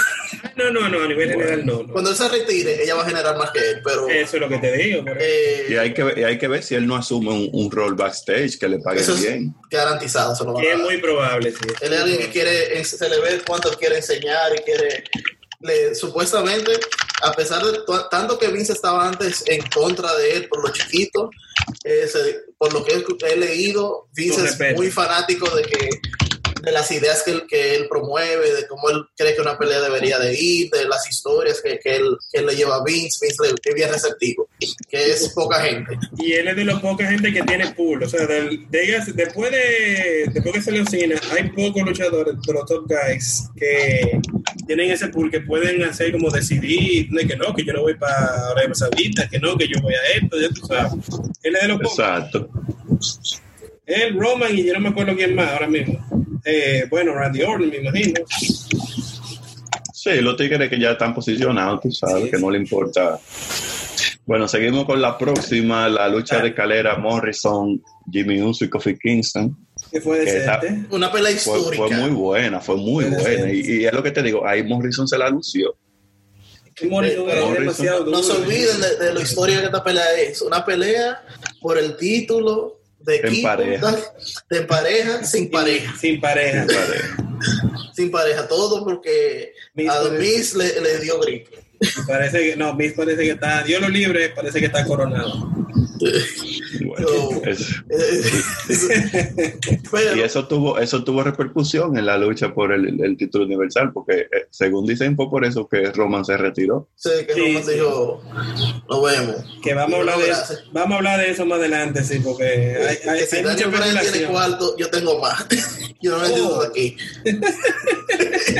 No, 0.56 0.70
no, 0.72 0.90
no, 0.90 1.04
a 1.04 1.08
nivel 1.08 1.30
general 1.32 1.66
no, 1.66 1.84
no. 1.84 1.94
Cuando 1.94 2.10
él 2.12 2.18
se 2.18 2.28
retire, 2.28 2.84
ella 2.84 2.94
va 2.96 3.04
a 3.04 3.06
generar 3.06 3.38
más 3.38 3.50
que 3.52 3.60
él, 3.60 3.82
pero 3.82 4.10
Eso 4.10 4.36
es 4.36 4.42
lo 4.42 4.50
que 4.50 4.58
te 4.58 4.72
digo. 4.76 5.04
pero- 5.06 5.18
eh, 5.22 5.68
Y 5.70 5.76
hay 5.78 5.94
que, 5.94 6.04
ver- 6.04 6.18
y 6.20 6.24
hay 6.26 6.38
que 6.38 6.50
ver 6.50 6.64
si 6.64 6.76
él 6.76 6.86
no 6.86 6.98
asume 6.98 7.30
un, 7.32 7.50
un 7.54 7.72
rol 7.72 7.96
backstage 7.96 8.60
que 8.60 8.68
le 8.68 8.80
pague 8.80 9.00
eso 9.00 9.14
es 9.14 9.22
bien. 9.22 9.56
garantizado. 9.72 10.36
Se 10.36 10.44
lo 10.44 10.54
va 10.54 10.62
a 10.62 10.66
es 10.66 10.78
muy 10.80 10.98
probable, 10.98 11.52
sí. 11.52 11.58
Él 11.82 11.94
es 11.94 12.00
alguien 12.02 12.18
que 12.20 12.30
quiere, 12.30 12.84
se 12.84 13.10
le 13.10 13.20
ve 13.22 13.42
cuánto 13.48 13.70
quiere 13.78 13.98
enseñar 13.98 14.52
y 14.60 14.62
quiere, 14.64 15.04
le, 15.62 15.94
supuestamente, 15.96 16.80
a 17.22 17.32
pesar 17.34 17.64
de 17.66 17.80
to- 17.86 18.08
tanto 18.10 18.38
que 18.40 18.48
Vince 18.48 18.74
estaba 18.74 19.08
antes 19.08 19.44
en 19.48 19.62
contra 19.70 20.14
de 20.16 20.32
él 20.38 20.48
por 20.50 20.62
lo 20.64 20.72
chiquito, 20.74 21.30
eh, 21.84 22.08
se- 22.08 22.42
por 22.58 22.72
lo 22.74 22.84
que 22.86 22.94
he, 22.96 23.32
he 23.34 23.36
leído, 23.38 24.08
Vince 24.14 24.46
es 24.46 24.78
muy 24.78 24.90
fanático 24.92 25.50
de 25.56 25.62
que 25.64 25.90
de 26.62 26.72
las 26.72 26.92
ideas 26.92 27.24
que 27.24 27.32
él, 27.32 27.44
que 27.48 27.76
él 27.76 27.88
promueve, 27.90 28.54
de 28.54 28.68
cómo 28.68 28.90
él 28.90 29.04
cree 29.16 29.36
que 29.36 29.42
una 29.42 29.58
pelea 29.58 29.80
debería 29.82 30.20
de 30.20 30.34
ir, 30.40 30.70
de 30.72 30.86
las 30.86 31.10
historias 31.10 31.62
que, 31.62 31.80
que 31.80 31.96
él, 31.98 32.18
que 32.32 32.40
él 32.40 32.46
le 32.48 32.56
lleva 32.56 32.76
a 32.78 32.84
Vince, 32.84 33.26
Vince 33.26 33.44
le, 33.44 33.50
es 33.64 33.76
bien 33.76 33.92
receptivo, 33.92 34.50
que 34.90 35.12
es 35.12 35.30
poca 35.30 35.62
gente. 35.62 35.98
Y 36.18 36.34
él 36.34 36.48
es 36.48 36.56
de 36.56 36.64
los 36.66 36.82
poca 36.82 37.08
gente 37.10 37.32
que 37.34 37.42
tiene 37.44 37.72
pool. 37.74 38.04
O 38.04 38.10
sea, 38.10 38.26
del- 38.26 38.70
de 38.70 38.84
ellas, 38.84 39.16
después 39.16 39.52
de 39.52 40.30
después 40.34 40.56
que 40.56 40.62
se 40.62 40.72
le 40.72 40.86
Cena, 40.86 41.20
hay 41.36 41.50
pocos 41.50 41.84
luchadores 41.84 42.36
de 42.46 42.54
los 42.54 42.66
top 42.66 42.86
guys 42.88 43.44
que 43.56 44.20
tienen 44.66 44.92
ese 44.92 45.08
pool 45.10 45.30
que 45.30 45.42
pueden 45.42 45.84
hacer 45.84 46.12
como 46.12 46.30
decidir 46.30 47.10
de 47.10 47.28
que 47.28 47.36
no, 47.36 47.54
que 47.54 47.64
yo 47.64 47.74
no 47.74 47.82
voy 47.82 47.96
para 47.96 48.50
Arabia 48.52 48.74
Saudita, 48.74 49.28
que 49.30 49.40
no, 49.40 49.58
que 49.58 49.68
yo 49.68 49.80
voy 49.82 49.94
a 49.94 50.18
esto, 50.18 50.40
ya 50.40 50.50
tú 50.50 50.66
sabes. 50.66 50.94
Él 51.44 51.56
es 51.56 51.62
de 51.62 51.68
los 51.68 51.78
pocos. 51.80 52.00
Exacto. 52.00 52.50
Él, 53.86 54.16
Roman 54.20 54.56
y 54.58 54.64
yo 54.66 54.74
no 54.74 54.80
me 54.82 54.90
acuerdo 54.90 55.16
quién 55.16 55.36
más 55.36 55.50
ahora 55.50 55.68
mismo. 55.68 56.06
Eh, 56.46 56.86
bueno, 56.90 57.14
Randy 57.14 57.42
Orton, 57.44 57.70
me 57.70 57.78
imagino. 57.78 58.22
Sí, 59.94 60.22
los 60.22 60.38
tigres 60.38 60.70
que 60.70 60.80
ya 60.80 60.92
están 60.92 61.14
posicionados, 61.14 61.82
tú 61.82 61.92
sabes, 61.92 62.32
que 62.32 62.38
no 62.38 62.50
le 62.50 62.58
importa. 62.58 63.20
Bueno, 64.26 64.48
seguimos 64.48 64.86
con 64.86 65.02
la 65.02 65.18
próxima, 65.18 65.90
la 65.90 66.08
lucha 66.08 66.40
de 66.42 66.50
escalera 66.50 66.98
Morrison, 66.98 67.82
Jimmy 68.12 68.42
Uso 68.42 68.64
y 68.66 68.70
Kofi 68.70 68.98
Kingston. 68.98 69.58
Que 69.92 70.00
fue 70.00 70.20
decente. 70.20 70.86
Una 70.92 71.12
pelea 71.12 71.32
histórica. 71.32 71.76
fue 71.88 71.90
muy 71.98 72.12
buena, 72.12 72.60
fue 72.62 72.78
muy 72.78 73.06
Fue 73.06 73.18
buena. 73.38 73.52
Y, 73.52 73.60
y 73.82 73.86
es 73.86 73.94
lo 73.94 74.04
que 74.04 74.12
te 74.12 74.22
digo, 74.24 74.46
ahí 74.48 74.64
Morrison 74.64 75.08
se 75.08 75.18
la 75.18 75.30
lució. 75.30 75.76
Morrison 76.90 77.24
Eh, 77.30 77.34
Morrison. 77.34 77.54
demasiado. 77.56 78.06
No 78.06 78.24
se 78.24 78.32
olviden 78.34 78.80
de, 78.80 79.06
de 79.06 79.14
la 79.14 79.22
historia 79.22 79.60
que 79.60 79.66
esta 79.66 79.84
pelea 79.84 80.14
es. 80.18 80.42
Una 80.42 80.64
pelea 80.64 81.22
por 81.60 81.78
el 81.78 81.98
título 81.98 82.79
de 83.02 83.16
En 83.18 83.26
equipo, 83.28 83.48
pareja. 83.48 83.98
de 84.50 84.62
pareja, 84.62 85.24
sin 85.24 85.50
pareja. 85.50 85.96
Sin 86.00 86.20
pareja. 86.20 86.68
Sin 87.96 88.12
pareja. 88.12 88.48
Todo 88.48 88.84
porque 88.84 89.54
Miss 89.74 89.90
a 89.90 90.10
Miz 90.12 90.56
le, 90.56 90.82
le 90.82 91.00
dio 91.00 91.20
gripe. 91.20 91.69
Parece 92.08 92.40
que, 92.52 92.56
no, 92.58 92.74
Miz 92.76 92.94
parece 92.94 93.24
que 93.24 93.32
está, 93.32 93.64
Dios 93.64 93.82
lo 93.82 93.90
libre, 93.90 94.30
parece 94.30 94.60
que 94.60 94.66
está 94.68 94.86
coronado. 94.86 95.50
Bueno, 96.86 97.08
Pero, 99.92 100.16
y 100.16 100.22
eso 100.22 100.48
tuvo, 100.48 100.78
eso 100.80 101.04
tuvo 101.04 101.24
repercusión 101.24 101.98
en 101.98 102.06
la 102.06 102.18
lucha 102.18 102.54
por 102.54 102.72
el, 102.72 103.02
el 103.04 103.18
título 103.18 103.46
universal, 103.46 103.92
porque 103.94 104.22
eh, 104.22 104.48
según 104.50 104.86
dicen 104.86 105.16
fue 105.16 105.30
por 105.30 105.44
eso 105.46 105.68
que 105.68 105.92
Roman 105.92 106.24
se 106.26 106.38
retiró. 106.38 106.88
sé 106.96 107.26
que 107.26 107.34
Sí, 107.34 107.40
Roman 107.42 107.64
sí. 107.66 107.72
dijo, 107.74 108.22
nos 108.90 109.04
vemos. 109.04 109.36
Que 109.62 109.74
vamos 109.74 109.96
a 109.96 110.00
hablar 110.00 110.20
de 110.20 110.34
vamos 110.72 110.92
a 110.94 110.98
hablar 110.98 111.20
de 111.20 111.32
eso 111.32 111.46
más 111.46 111.60
adelante, 111.60 112.04
sí, 112.04 112.20
porque 112.24 112.44
hay, 112.46 112.98
hay, 113.10 113.20
que 113.20 113.26
si 113.26 113.36
hay 113.38 113.44
mucha 113.44 113.68
Daniel 113.68 113.96
Bryan 113.98 114.12
tiene 114.14 114.28
cuarto, 114.28 114.76
yo 114.78 114.90
tengo 114.90 115.20
más. 115.20 115.46
yo 116.02 116.18
no 116.18 116.26
entiendo 116.26 116.50
Oh. 116.58 116.62
de 116.62 116.68
aquí. 116.68 116.98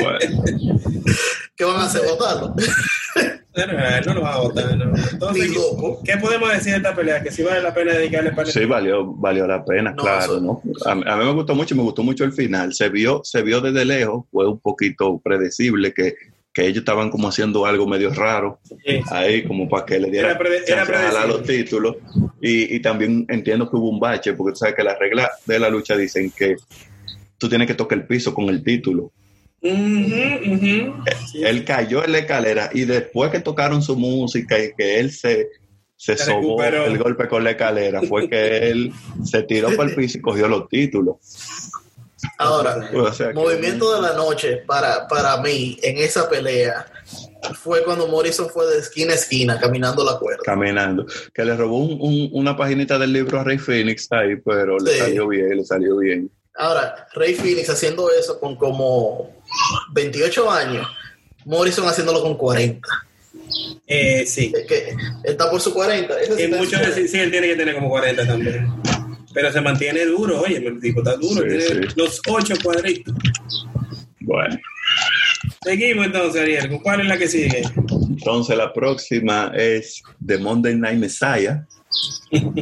Bueno, 0.02 0.44
¿Qué 1.60 1.66
van 1.66 1.76
a 1.76 1.84
hacer? 1.84 2.00
¿Votarlo? 2.08 2.54
Eh, 3.54 4.00
no 4.06 4.14
lo 4.14 4.22
van 4.22 4.32
a 4.32 4.38
votar, 4.38 4.76
no. 4.78 4.94
Entonces. 5.12 5.50
¿qué 6.04 6.16
podemos 6.16 6.48
decir 6.50 6.70
de 6.72 6.76
esta 6.78 6.94
pelea? 6.94 7.22
Que 7.22 7.30
sí 7.30 7.42
vale 7.42 7.60
la 7.60 7.74
pena 7.74 7.92
dedicarle 7.92 8.30
para 8.32 8.50
sí, 8.50 8.64
valió, 8.64 9.12
valió 9.12 9.46
la 9.46 9.62
pena, 9.62 9.90
No, 9.90 9.96
claro, 10.02 10.36
eso- 10.36 10.40
¿no? 10.40 10.62
A, 10.86 10.94
mí- 10.94 11.02
a 11.06 11.16
mí 11.16 11.24
me 11.26 11.32
gustó 11.34 11.54
mucho, 11.54 11.76
me 11.76 11.82
gustó 11.82 12.02
mucho 12.02 12.24
el 12.24 12.32
final. 12.32 12.72
Se 12.72 12.88
vio, 12.88 13.20
se 13.24 13.42
vio 13.42 13.60
desde 13.60 13.84
lejos, 13.84 14.24
fue 14.30 14.48
un 14.48 14.58
poquito 14.58 15.20
predecible 15.22 15.92
que, 15.92 16.14
que 16.54 16.64
ellos 16.64 16.78
estaban 16.78 17.10
como 17.10 17.28
haciendo 17.28 17.66
algo 17.66 17.86
medio 17.86 18.14
raro 18.14 18.58
Sí. 18.86 19.00
ahí, 19.10 19.44
como 19.44 19.68
para 19.68 19.84
que 19.84 19.98
le 19.98 20.10
dieran 20.10 20.38
jalar 20.86 21.28
los 21.28 21.42
títulos. 21.42 21.96
Y, 22.40 22.74
y 22.76 22.80
también 22.80 23.26
entiendo 23.28 23.68
que 23.68 23.76
hubo 23.76 23.90
un 23.90 24.00
bache, 24.00 24.32
porque 24.32 24.52
tú 24.52 24.58
sabes 24.60 24.76
que 24.76 24.84
las 24.84 24.98
reglas 24.98 25.28
de 25.44 25.58
la 25.58 25.68
lucha 25.68 25.94
dicen 25.94 26.30
que 26.34 26.56
tú 27.36 27.48
tienes 27.50 27.66
que 27.66 27.74
tocar 27.74 27.98
el 27.98 28.06
piso 28.06 28.32
con 28.32 28.48
el 28.48 28.62
título. 28.64 29.12
Sí. 29.62 31.42
Él 31.44 31.64
cayó 31.64 32.04
en 32.04 32.12
la 32.12 32.18
escalera 32.18 32.70
y 32.72 32.84
después 32.84 33.30
que 33.30 33.40
tocaron 33.40 33.82
su 33.82 33.96
música 33.96 34.58
y 34.58 34.72
que 34.74 34.98
él 35.00 35.10
se, 35.12 35.48
se 35.96 36.16
Se 36.16 36.24
sobó 36.24 36.60
recuperó. 36.62 36.84
el 36.86 36.98
golpe 36.98 37.28
con 37.28 37.44
la 37.44 37.50
escalera, 37.50 38.00
fue 38.02 38.28
que 38.28 38.70
él 38.70 38.92
se 39.24 39.42
tiró 39.42 39.74
para 39.76 39.90
el 39.90 39.94
piso 39.96 40.18
y 40.18 40.20
cogió 40.22 40.48
los 40.48 40.68
títulos. 40.68 41.16
Ahora, 42.38 42.90
O 42.94 43.12
sea 43.12 43.28
que- 43.28 43.34
movimiento 43.34 43.94
de 43.94 44.02
la 44.02 44.14
noche 44.14 44.58
para, 44.66 45.06
para 45.08 45.38
mí 45.42 45.78
en 45.82 45.98
esa 45.98 46.28
pelea 46.28 46.84
fue 47.62 47.82
cuando 47.82 48.06
Morrison 48.08 48.48
fue 48.50 48.66
de 48.66 48.78
esquina 48.78 49.12
a 49.12 49.16
esquina 49.16 49.58
caminando 49.58 50.04
la 50.04 50.18
cuerda. 50.18 50.42
caminando. 50.44 51.06
Que 51.34 51.44
le 51.44 51.56
robó 51.56 51.78
un- 51.78 51.98
un- 52.00 52.28
una 52.32 52.56
paginita 52.56 52.98
del 52.98 53.12
libro 53.12 53.40
a 53.40 53.44
Rey 53.44 53.56
Phoenix 53.58 54.06
ahí, 54.12 54.36
pero 54.36 54.78
le 54.78 54.98
salió 54.98 55.28
bien, 55.28 55.56
le 55.56 55.64
salió 55.64 55.96
bien. 55.98 56.30
Ahora, 56.60 57.08
Rey 57.14 57.34
Phoenix 57.34 57.68
haciendo 57.70 58.10
eso 58.10 58.38
con 58.38 58.54
como 58.56 59.30
28 59.92 60.50
años, 60.50 60.86
Morrison 61.46 61.88
haciéndolo 61.88 62.22
con 62.22 62.36
40. 62.36 62.86
Eh, 63.86 64.24
sí. 64.26 64.52
Es 64.54 64.66
que 64.66 64.90
él 64.90 64.96
está 65.24 65.50
por 65.50 65.60
su 65.60 65.72
40. 65.72 66.20
Ese 66.20 66.36
sí 66.36 66.42
Y 66.44 66.48
muchos 66.48 66.80
decir, 66.80 67.08
sí, 67.08 67.18
él 67.18 67.30
tiene 67.30 67.48
que 67.48 67.56
tener 67.56 67.74
como 67.74 67.88
40 67.88 68.26
también. 68.26 68.68
Pero 69.32 69.52
se 69.52 69.60
mantiene 69.60 70.04
duro, 70.04 70.40
oye, 70.42 70.56
el 70.58 70.80
tipo 70.80 71.00
está 71.00 71.16
duro, 71.16 71.42
Sí, 71.42 71.48
tiene 71.48 71.88
sí. 71.88 71.94
los 71.96 72.20
ocho 72.28 72.54
cuadritos. 72.62 73.14
Bueno, 74.20 74.58
Seguimos 75.62 76.06
entonces, 76.06 76.40
Ariel. 76.42 76.68
¿con 76.68 76.78
¿Cuál 76.78 77.00
es 77.02 77.06
la 77.06 77.18
que 77.18 77.28
sigue? 77.28 77.62
entonces 78.10 78.56
la 78.56 78.72
próxima 78.72 79.52
es 79.54 80.02
The 80.24 80.38
Monday 80.38 80.74
Night 80.74 80.98
Messiah 80.98 81.66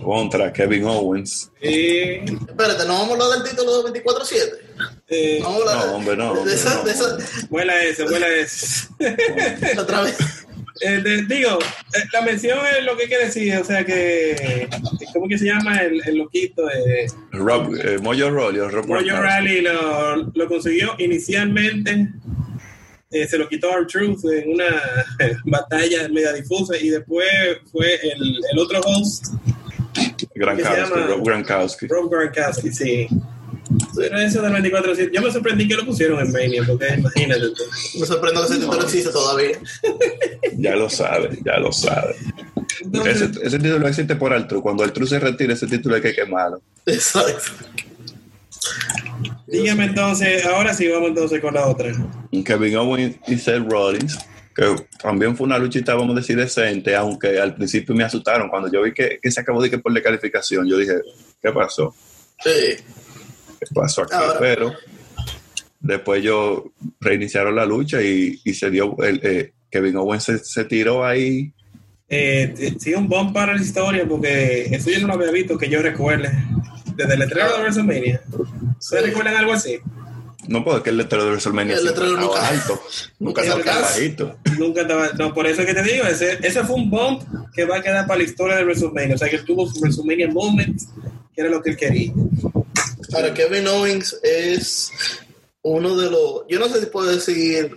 contra 0.03 0.53
Kevin 0.53 0.85
Owens. 0.85 1.51
Eh, 1.61 2.25
Espérate, 2.25 2.87
¿no 2.87 2.95
vamos 2.95 3.11
a 3.21 3.25
hablar 3.25 3.39
del 3.43 3.51
título 3.51 3.83
de 3.83 4.03
24-7? 4.03 4.37
eh, 5.09 5.39
No, 5.43 5.49
hombre, 5.49 6.17
no, 6.17 6.33
de 6.35 6.39
hombre, 6.41 6.55
esa, 6.55 6.75
no. 6.77 6.85
de 6.85 6.93
esa- 6.93 7.19
vuela 7.51 7.83
ese, 7.85 8.05
vuela 8.05 8.27
ese. 8.29 8.89
otra 9.79 10.03
vez. 10.03 10.17
Eh, 10.81 11.01
de- 11.03 11.25
digo, 11.27 11.59
eh, 11.61 11.99
la 12.13 12.23
mención 12.23 12.59
es 12.79 12.85
lo 12.85 12.97
que 12.97 13.07
quiere 13.09 13.25
decir, 13.27 13.55
o 13.57 13.65
sea 13.65 13.85
que, 13.85 14.69
¿cómo 15.13 15.27
que 15.29 15.37
se 15.37 15.47
llama 15.47 15.77
el, 15.79 16.01
el 16.07 16.19
loquito? 16.19 16.69
Eh, 16.71 17.07
Rob, 17.33 17.75
eh, 17.75 17.99
Mojo 17.99 18.31
Rawley 18.31 18.61
o 18.61 18.69
Rob 18.71 18.87
Roger 18.87 19.05
Gronkowski. 19.07 19.11
Rally 19.11 19.61
lo, 19.63 20.17
lo 20.35 20.47
consiguió 20.49 20.95
inicialmente, 20.99 22.09
eh, 23.11 23.27
se 23.27 23.39
lo 23.39 23.49
quitó 23.49 23.71
R-Truth 23.71 24.25
en 24.33 24.53
una 24.55 24.83
batalla 25.45 26.09
media 26.09 26.33
difusa 26.33 26.77
y 26.77 26.91
después 26.91 27.29
fue 27.71 27.95
el, 27.95 28.41
el 28.53 28.59
otro 28.59 28.81
host, 28.81 29.27
Gronkowski. 30.35 31.01
Rob 31.01 31.25
Gronkowski. 31.25 31.87
Rob 31.87 32.11
Gronkowski, 32.11 32.71
sí. 32.71 33.09
Pero 33.95 34.19
eso 34.19 34.41
del 34.41 34.53
24 34.53 34.95
yo 35.13 35.21
me 35.21 35.31
sorprendí 35.31 35.69
que 35.69 35.75
lo 35.75 35.85
pusieron 35.85 36.21
en 36.21 36.33
Mania, 36.33 36.63
porque 36.67 36.87
imagínate 36.97 37.51
tú. 37.51 37.63
Me 38.01 38.07
sorprendo 38.07 38.41
que 38.41 38.47
ese 38.47 38.61
título 38.61 38.83
existe 38.83 39.11
todavía. 39.11 39.59
Ya 40.57 40.75
lo 40.75 40.89
sabe, 40.89 41.39
ya 41.45 41.59
lo 41.59 41.73
sabe. 41.73 42.17
Entonces, 42.81 43.23
Ese, 43.23 43.47
ese 43.47 43.59
título 43.59 43.87
existe 43.89 44.17
por 44.17 44.33
Altru. 44.33 44.63
Cuando 44.63 44.85
Altru 44.85 45.07
se 45.07 45.19
retire, 45.19 45.53
ese 45.53 45.67
título 45.67 45.97
hay 45.97 46.03
que 46.03 46.15
quemarlo. 46.15 46.63
Exacto. 46.87 47.53
Dígame 49.47 49.85
entonces, 49.87 50.45
ahora 50.47 50.75
sí 50.75 50.87
vamos 50.89 51.09
entonces 51.09 51.41
con 51.41 51.55
la 51.55 51.67
otra. 51.67 51.93
Kevin 52.45 52.77
Owens 52.77 53.17
y 53.27 53.37
Seth 53.39 53.65
Rollins, 53.69 54.19
que 54.55 54.77
también 55.03 55.37
fue 55.37 55.47
una 55.47 55.59
luchita, 55.59 55.95
vamos 55.95 56.17
a 56.17 56.21
decir, 56.21 56.37
decente, 56.37 56.95
aunque 56.95 57.41
al 57.41 57.55
principio 57.55 57.95
me 57.95 58.05
asustaron. 58.05 58.49
Cuando 58.49 58.71
yo 58.71 58.83
vi 58.83 58.93
que, 58.93 59.19
que 59.23 59.31
se 59.31 59.41
acabó 59.41 59.63
de 59.63 59.71
que 59.71 59.79
por 59.79 59.93
descalificación, 59.93 60.67
yo 60.69 60.77
dije, 60.77 60.95
¿qué 61.43 61.51
pasó? 61.53 61.95
Sí. 62.45 62.77
¿Qué 63.59 63.67
pasó? 63.75 64.07
Ahora- 64.13 64.39
Pero 64.39 64.73
después 65.81 66.23
yo 66.23 66.73
reiniciaron 67.01 67.57
la 67.57 67.65
lucha 67.67 68.03
y, 68.03 68.41
y 68.45 68.55
se 68.55 68.71
dio, 68.71 68.97
el, 69.03 69.21
eh, 69.23 69.53
Kevin 69.71 69.97
Owens 69.97 70.25
se, 70.25 70.39
se 70.39 70.65
tiró 70.65 71.05
ahí. 71.05 71.53
Eh, 72.11 72.75
sí, 72.79 72.95
un 72.95 73.07
bump 73.09 73.35
para 73.35 73.55
la 73.55 73.61
historia 73.61 74.07
porque 74.09 74.63
eso 74.75 74.91
yo 74.91 74.99
no 75.01 75.09
lo 75.09 75.15
había 75.15 75.31
visto 75.31 75.59
que 75.59 75.69
yo 75.69 75.83
recuerde. 75.83 76.31
Desde 76.99 77.15
el 77.15 77.21
letrero 77.21 77.53
de 77.53 77.61
WrestleMania. 77.63 78.21
¿Ustedes 78.79 79.03
recuerdan 79.07 79.37
algo 79.37 79.53
así? 79.53 79.79
No 80.49 80.65
puedo 80.65 80.83
que 80.83 80.91
el 80.91 80.97
letrero 80.97 81.25
de 81.25 81.31
WrestleMania 81.31 81.77
El 81.77 81.85
letrero 81.85 82.17
nunca- 82.17 82.49
alto. 82.49 82.83
Nunca 83.19 83.43
estaba 83.45 83.81
bajito. 83.81 84.37
Nunca 84.59 84.81
estaba. 84.83 85.09
No, 85.19 85.33
por 85.33 85.47
eso 85.47 85.61
es 85.63 85.67
que 85.67 85.75
te 85.75 85.83
digo, 85.83 86.05
ese, 86.05 86.39
ese 86.47 86.65
fue 86.65 86.77
un 86.77 86.91
bump 86.91 87.23
que 87.55 87.65
va 87.65 87.77
a 87.79 87.83
quedar 87.83 88.07
para 88.07 88.19
la 88.19 88.25
historia 88.25 88.57
de 88.57 88.65
WrestleMania. 88.65 89.15
O 89.15 89.19
sea, 89.19 89.29
que 89.29 89.39
tuvo 89.39 89.67
su 89.67 89.81
WrestleMania 89.81 90.29
moment, 90.29 90.81
que 91.35 91.41
era 91.41 91.51
lo 91.51 91.63
que 91.63 91.71
él 91.71 91.77
quería. 91.77 92.13
Ahora, 93.15 93.33
Kevin 93.33 93.67
Owens 93.69 94.19
es 94.23 94.91
uno 95.63 95.97
de 95.97 96.11
los, 96.11 96.43
yo 96.49 96.59
no 96.59 96.69
sé 96.69 96.81
si 96.81 96.87
puedo 96.87 97.09
decir 97.11 97.77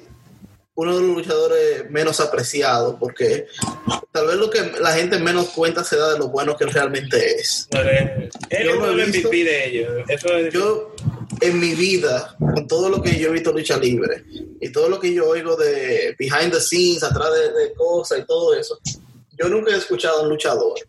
uno 0.75 0.95
de 0.95 1.01
los 1.05 1.17
luchadores 1.17 1.89
menos 1.91 2.19
apreciados, 2.19 2.95
porque 2.99 3.45
tal 4.11 4.27
vez 4.27 4.35
lo 4.37 4.49
que 4.49 4.61
la 4.79 4.93
gente 4.93 5.19
menos 5.19 5.49
cuenta 5.49 5.83
se 5.83 5.97
da 5.97 6.13
de 6.13 6.19
lo 6.19 6.29
bueno 6.29 6.55
que 6.55 6.63
él 6.63 6.71
realmente 6.71 7.35
es. 7.35 7.67
Él 8.49 8.65
Yo 8.67 8.85
el 8.85 8.95
visto. 9.11 9.27
MVP 9.29 9.43
de 9.43 9.65
ellos. 9.67 9.91
Eso 10.07 10.35
es- 10.37 10.53
Yo, 10.53 10.95
en 11.41 11.59
mi 11.59 11.73
vida, 11.75 12.35
con 12.39 12.67
todo 12.67 12.89
lo 12.89 13.01
que 13.01 13.17
yo 13.19 13.29
he 13.29 13.31
visto 13.33 13.51
lucha 13.51 13.77
libre 13.77 14.23
y 14.59 14.71
todo 14.71 14.89
lo 14.89 14.99
que 14.99 15.13
yo 15.13 15.27
oigo 15.27 15.55
de 15.55 16.15
behind 16.17 16.51
the 16.53 16.59
scenes, 16.61 17.03
atrás 17.03 17.29
de, 17.33 17.51
de 17.51 17.73
cosas 17.73 18.19
y 18.19 18.25
todo 18.25 18.53
eso, 18.53 18.79
yo 19.37 19.49
nunca 19.49 19.73
he 19.73 19.77
escuchado 19.77 20.19
a 20.19 20.23
un 20.23 20.29
luchador 20.29 20.79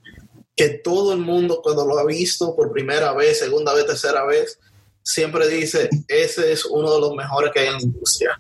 que 0.55 0.69
todo 0.85 1.13
el 1.15 1.19
mundo 1.21 1.61
cuando 1.63 1.87
lo 1.87 1.99
ha 1.99 2.05
visto 2.05 2.55
por 2.55 2.71
primera 2.73 3.13
vez, 3.15 3.39
segunda 3.39 3.73
vez, 3.75 3.87
tercera 3.87 4.25
vez, 4.27 4.59
siempre 5.03 5.49
dice, 5.49 5.89
ese 6.07 6.53
es 6.53 6.65
uno 6.67 6.93
de 6.95 7.01
los 7.01 7.15
mejores 7.15 7.51
que 7.53 7.61
hay 7.61 7.67
en 7.69 7.73
la 7.75 7.81
industria. 7.81 8.39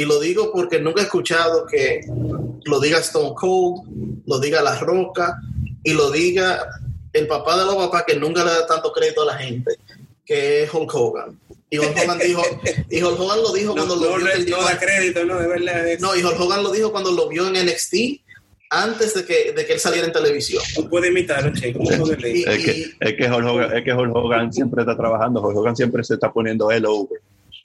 Y 0.00 0.04
lo 0.06 0.18
digo 0.18 0.50
porque 0.50 0.80
nunca 0.80 1.02
he 1.02 1.04
escuchado 1.04 1.66
que 1.66 2.00
lo 2.64 2.80
diga 2.80 2.98
Stone 3.00 3.34
Cold, 3.36 4.22
lo 4.26 4.38
diga 4.38 4.62
La 4.62 4.78
Roca 4.78 5.36
y 5.84 5.92
lo 5.92 6.10
diga 6.10 6.58
el 7.12 7.26
papá 7.26 7.58
de 7.58 7.66
los 7.66 7.76
papás 7.76 8.04
que 8.06 8.16
nunca 8.16 8.42
le 8.42 8.50
da 8.50 8.66
tanto 8.66 8.92
crédito 8.92 9.22
a 9.22 9.26
la 9.26 9.34
gente, 9.34 9.76
que 10.24 10.62
es 10.62 10.72
Hulk 10.72 10.94
Hogan. 10.94 11.38
Y 11.68 11.78
Hulk 11.78 11.96
Hogan 12.02 12.18
dijo, 12.24 12.42
y 12.88 13.02
Hulk 13.02 13.20
Hogan 13.20 13.42
lo 13.42 13.52
dijo 13.52 13.74
no, 13.74 13.84
cuando 13.86 13.96
no, 13.96 14.02
lo 14.02 14.16
vio 14.16 14.26
que 14.26 14.38
no 14.38 14.44
llegó- 14.46 14.62
da 14.62 14.78
crédito, 14.78 15.24
no, 15.26 15.38
de 15.38 15.48
verdad. 15.48 15.86
es- 15.88 16.00
no, 16.00 16.16
y 16.16 16.24
Hulk 16.24 16.40
Hogan 16.40 16.62
lo 16.62 16.70
dijo 16.70 16.90
cuando 16.92 17.10
lo 17.12 17.28
vio 17.28 17.46
en 17.48 17.56
NXT 17.66 17.94
antes 18.70 19.12
de 19.14 19.24
que, 19.26 19.52
de 19.52 19.66
que 19.66 19.72
él 19.74 19.80
saliera 19.80 20.06
en 20.06 20.12
televisión. 20.14 20.62
No 20.78 20.88
puede 20.88 21.08
imitarlo. 21.08 21.52
Y- 21.58 22.44
Es 22.48 22.64
que, 22.64 22.90
es 23.00 23.14
que 23.18 23.30
Hulk 23.30 23.46
Hogan, 23.46 23.76
es 23.76 23.84
que 23.84 23.92
Hulk 23.92 24.16
Hogan 24.16 24.50
siempre 24.52 24.80
está 24.82 24.96
trabajando. 24.96 25.42
Hulk 25.42 25.56
Hogan 25.58 25.76
siempre 25.76 26.02
se 26.04 26.14
está 26.14 26.32
poniendo 26.32 26.70
él 26.70 26.86
over. 26.86 27.20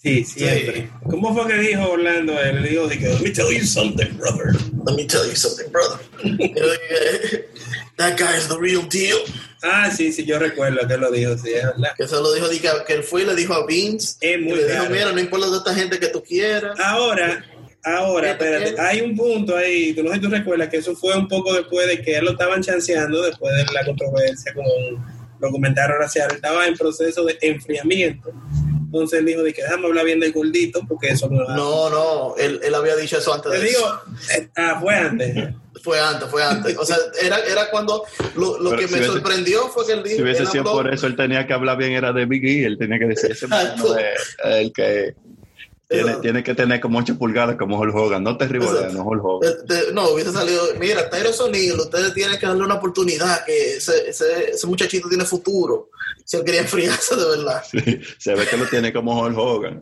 Sí, 0.06 0.24
siempre. 0.24 0.88
¿Cómo 1.10 1.34
fue 1.34 1.48
que 1.48 1.58
dijo 1.58 1.90
Orlando? 1.90 2.40
Él 2.40 2.62
le 2.62 2.70
dijo, 2.70 2.88
let 2.88 3.22
me 3.22 3.32
tell 3.32 3.52
you 3.52 3.66
something, 3.66 4.16
brother. 4.18 4.54
Let 4.86 4.96
me 4.96 5.06
tell 5.06 5.26
you 5.28 5.36
something, 5.36 5.66
brother. 5.72 6.00
That 7.98 8.16
guy 8.16 8.38
is 8.38 8.48
the 8.48 8.58
real 8.60 8.84
deal. 8.88 9.18
Ah, 9.64 9.90
sí, 9.90 10.12
sí, 10.12 10.24
yo 10.24 10.38
recuerdo 10.38 10.88
que 10.88 10.98
lo 10.98 11.10
dijo, 11.10 11.36
sí, 11.40 11.50
es 11.56 11.64
verdad. 11.64 11.96
Que 11.98 12.08
se 12.08 12.16
lo 12.18 12.32
dijo, 12.34 12.48
que 12.86 12.94
él 12.94 13.02
fue 13.02 13.24
y 13.24 13.26
le 13.26 13.34
dijo 13.34 13.56
a 13.56 13.66
Vince, 13.66 14.18
Es 14.22 14.40
muy 14.40 14.54
que 14.54 14.58
le 14.58 14.74
dijo, 14.74 14.86
mira, 14.92 15.12
no 15.12 15.20
importa 15.20 15.50
de 15.50 15.58
esta 15.58 15.74
gente 15.74 15.98
que 15.98 16.10
tú 16.10 16.22
quieras. 16.22 16.80
Ahora, 16.80 17.44
ahora, 17.84 18.32
espérate, 18.32 18.80
hay 18.80 19.02
un 19.02 19.16
punto 19.16 19.58
ahí, 19.58 19.94
tú 19.96 20.04
no 20.04 20.10
sé 20.10 20.18
si 20.18 20.22
tú 20.22 20.30
recuerdas 20.30 20.70
que 20.70 20.78
eso 20.78 20.96
fue 20.96 21.18
un 21.18 21.28
poco 21.28 21.52
después 21.52 21.88
de 21.88 22.04
que 22.04 22.18
él 22.18 22.26
lo 22.26 22.32
estaban 22.32 22.62
chanceando, 22.62 23.24
después 23.24 23.56
de 23.56 23.74
la 23.74 23.84
controversia 23.84 24.54
con 24.54 24.66
los 25.40 25.52
comentarios 25.52 25.98
raciales, 25.98 26.36
estaba 26.36 26.68
en 26.68 26.76
proceso 26.76 27.26
de 27.26 27.40
enfriamiento. 27.42 28.32
Él 29.14 29.26
dijo, 29.26 29.44
de 29.44 29.54
que 29.54 29.62
déjame 29.64 29.88
hablar 29.88 30.06
bien 30.06 30.20
del 30.20 30.32
gordito, 30.34 30.82
porque 30.88 31.10
eso 31.10 31.28
no 31.30 31.44
No, 31.56 31.90
no, 31.90 32.36
él, 32.38 32.60
él 32.64 32.74
había 32.76 32.96
dicho 32.96 33.18
eso 33.18 33.34
antes 33.34 33.52
Te 33.52 33.58
de 33.60 33.66
digo, 33.66 33.80
eso. 34.30 34.50
ah, 34.56 34.78
fue 34.82 34.96
antes. 34.96 35.36
Fue 35.84 36.00
antes, 36.00 36.28
fue 36.30 36.42
antes. 36.44 36.76
O 36.80 36.86
sea, 36.86 36.98
era, 37.22 37.38
era 37.46 37.70
cuando 37.70 38.06
lo, 38.38 38.58
que 38.76 38.88
si 38.88 38.94
me 38.94 39.00
hubiese- 39.02 39.06
sorprendió 39.12 39.68
fue 39.68 39.86
que 39.86 39.92
él 39.92 40.02
dijo 40.04 40.16
Si 40.16 40.24
hubiese 40.24 40.46
sido 40.48 40.64
habló- 40.64 40.72
por 40.72 40.92
eso, 40.92 41.06
él 41.06 41.16
tenía 41.16 41.46
que 41.46 41.54
hablar 41.54 41.78
bien, 41.78 41.92
era 41.92 42.12
de 42.12 42.26
Big 42.26 42.44
E. 42.44 42.66
Él 42.66 42.78
tenía 42.80 42.98
que 42.98 43.06
decir, 43.06 43.32
ese 43.34 43.46
el 44.46 44.74
que 44.74 45.14
tiene, 45.90 46.16
tiene 46.16 46.44
que 46.44 46.56
tener 46.56 46.80
como 46.80 47.00
8 47.00 47.18
pulgadas 47.18 47.56
como 47.58 47.80
Hulk 47.80 47.96
Hogan. 47.96 48.24
No 48.24 48.38
te 48.38 48.48
ribolees, 48.48 48.76
Exacto. 48.86 48.98
no 48.98 49.04
Hulk 49.06 49.24
Hogan. 49.26 49.52
de- 49.68 49.76
de- 49.76 49.94
no, 49.94 50.10
hubiese 50.10 50.32
salido, 50.32 50.62
mira, 50.80 51.10
Tyron 51.10 51.34
O'Neill, 51.40 51.74
ustedes 51.80 52.14
tienen 52.14 52.40
que 52.40 52.46
darle 52.48 52.64
una 52.64 52.76
oportunidad, 52.76 53.46
que 53.46 53.76
ese, 53.78 54.10
ese, 54.10 54.52
ese 54.52 54.68
muchachito 54.68 55.08
tiene 55.10 55.26
futuro. 55.26 55.90
Si 56.24 56.38
él 56.38 56.44
quería 56.44 56.62
enfriarse 56.62 57.16
de 57.16 57.26
verdad. 57.38 57.62
Sí, 57.70 58.02
se 58.18 58.34
ve 58.34 58.46
que 58.48 58.58
lo 58.58 58.66
tiene 58.66 58.92
como 58.92 59.22
Hulk 59.22 59.38
Hogan. 59.38 59.82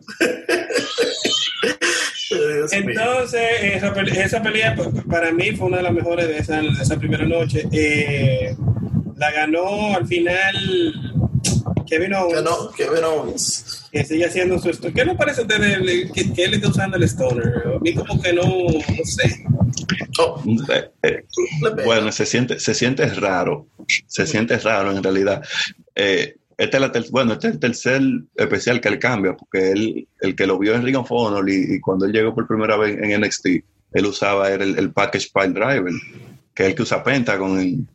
Entonces, 2.72 3.42
esa, 3.62 3.92
esa 4.02 4.42
pelea 4.42 4.74
pa- 4.74 4.90
para 5.10 5.32
mí 5.32 5.52
fue 5.56 5.68
una 5.68 5.78
de 5.78 5.82
las 5.84 5.92
mejores 5.92 6.28
de 6.28 6.38
esa, 6.38 6.60
de 6.60 6.68
esa 6.82 6.96
primera 6.96 7.24
noche. 7.24 7.66
Eh, 7.72 8.54
la 9.16 9.30
ganó 9.30 9.94
al 9.94 10.06
final 10.06 10.54
Kevin 11.98 12.14
Owens, 12.14 12.34
Que 12.36 12.42
no, 12.42 12.70
que 12.72 12.84
Owens. 13.04 13.88
que 13.92 14.04
sigue 14.04 14.26
haciendo 14.26 14.58
su 14.58 14.70
stoner. 14.70 14.94
¿Qué 14.94 15.04
le 15.04 15.14
parece 15.14 15.42
el- 15.42 16.10
que, 16.12 16.32
que 16.32 16.44
él 16.44 16.54
está 16.54 16.68
usando 16.68 16.96
el 16.96 17.02
stoner? 17.04 17.64
A 17.76 17.78
mí 17.80 17.94
como 17.94 18.20
que 18.20 18.32
no, 18.32 18.42
no 18.44 19.04
sé. 19.04 19.44
Oh, 20.18 20.42
Eh, 20.72 20.90
eh. 21.02 21.24
Bueno, 21.84 22.10
se 22.12 22.26
siente, 22.26 22.58
se 22.60 22.74
siente 22.74 23.06
raro. 23.06 23.66
Se 24.06 24.26
siente 24.26 24.58
raro 24.58 24.90
en 24.96 25.02
realidad. 25.02 25.42
Eh, 25.94 26.36
este 26.56 26.76
es 26.76 26.80
la 26.80 26.92
bueno, 27.10 27.32
este 27.32 27.48
es 27.48 27.54
el 27.54 27.60
tercer 27.60 28.02
especial 28.36 28.80
que 28.80 28.88
él 28.88 28.98
cambia, 29.00 29.34
porque 29.36 29.72
él, 29.72 30.08
el 30.20 30.36
que 30.36 30.46
lo 30.46 30.58
vio 30.58 30.74
en 30.74 30.84
Ring 30.84 30.96
of 30.96 31.10
Honor 31.10 31.48
y, 31.50 31.74
y 31.74 31.80
cuando 31.80 32.06
él 32.06 32.12
llegó 32.12 32.32
por 32.34 32.46
primera 32.46 32.76
vez 32.76 32.96
en 33.00 33.20
NXT, 33.20 33.46
él 33.92 34.06
usaba 34.06 34.50
era 34.50 34.62
el, 34.64 34.78
el 34.78 34.92
Package 34.92 35.30
Pile 35.34 35.48
Driver, 35.48 35.92
que 36.54 36.62
es 36.62 36.68
el 36.68 36.74
que 36.76 36.82
usa 36.82 37.02
Pentagon 37.02 37.58
en, 37.60 37.88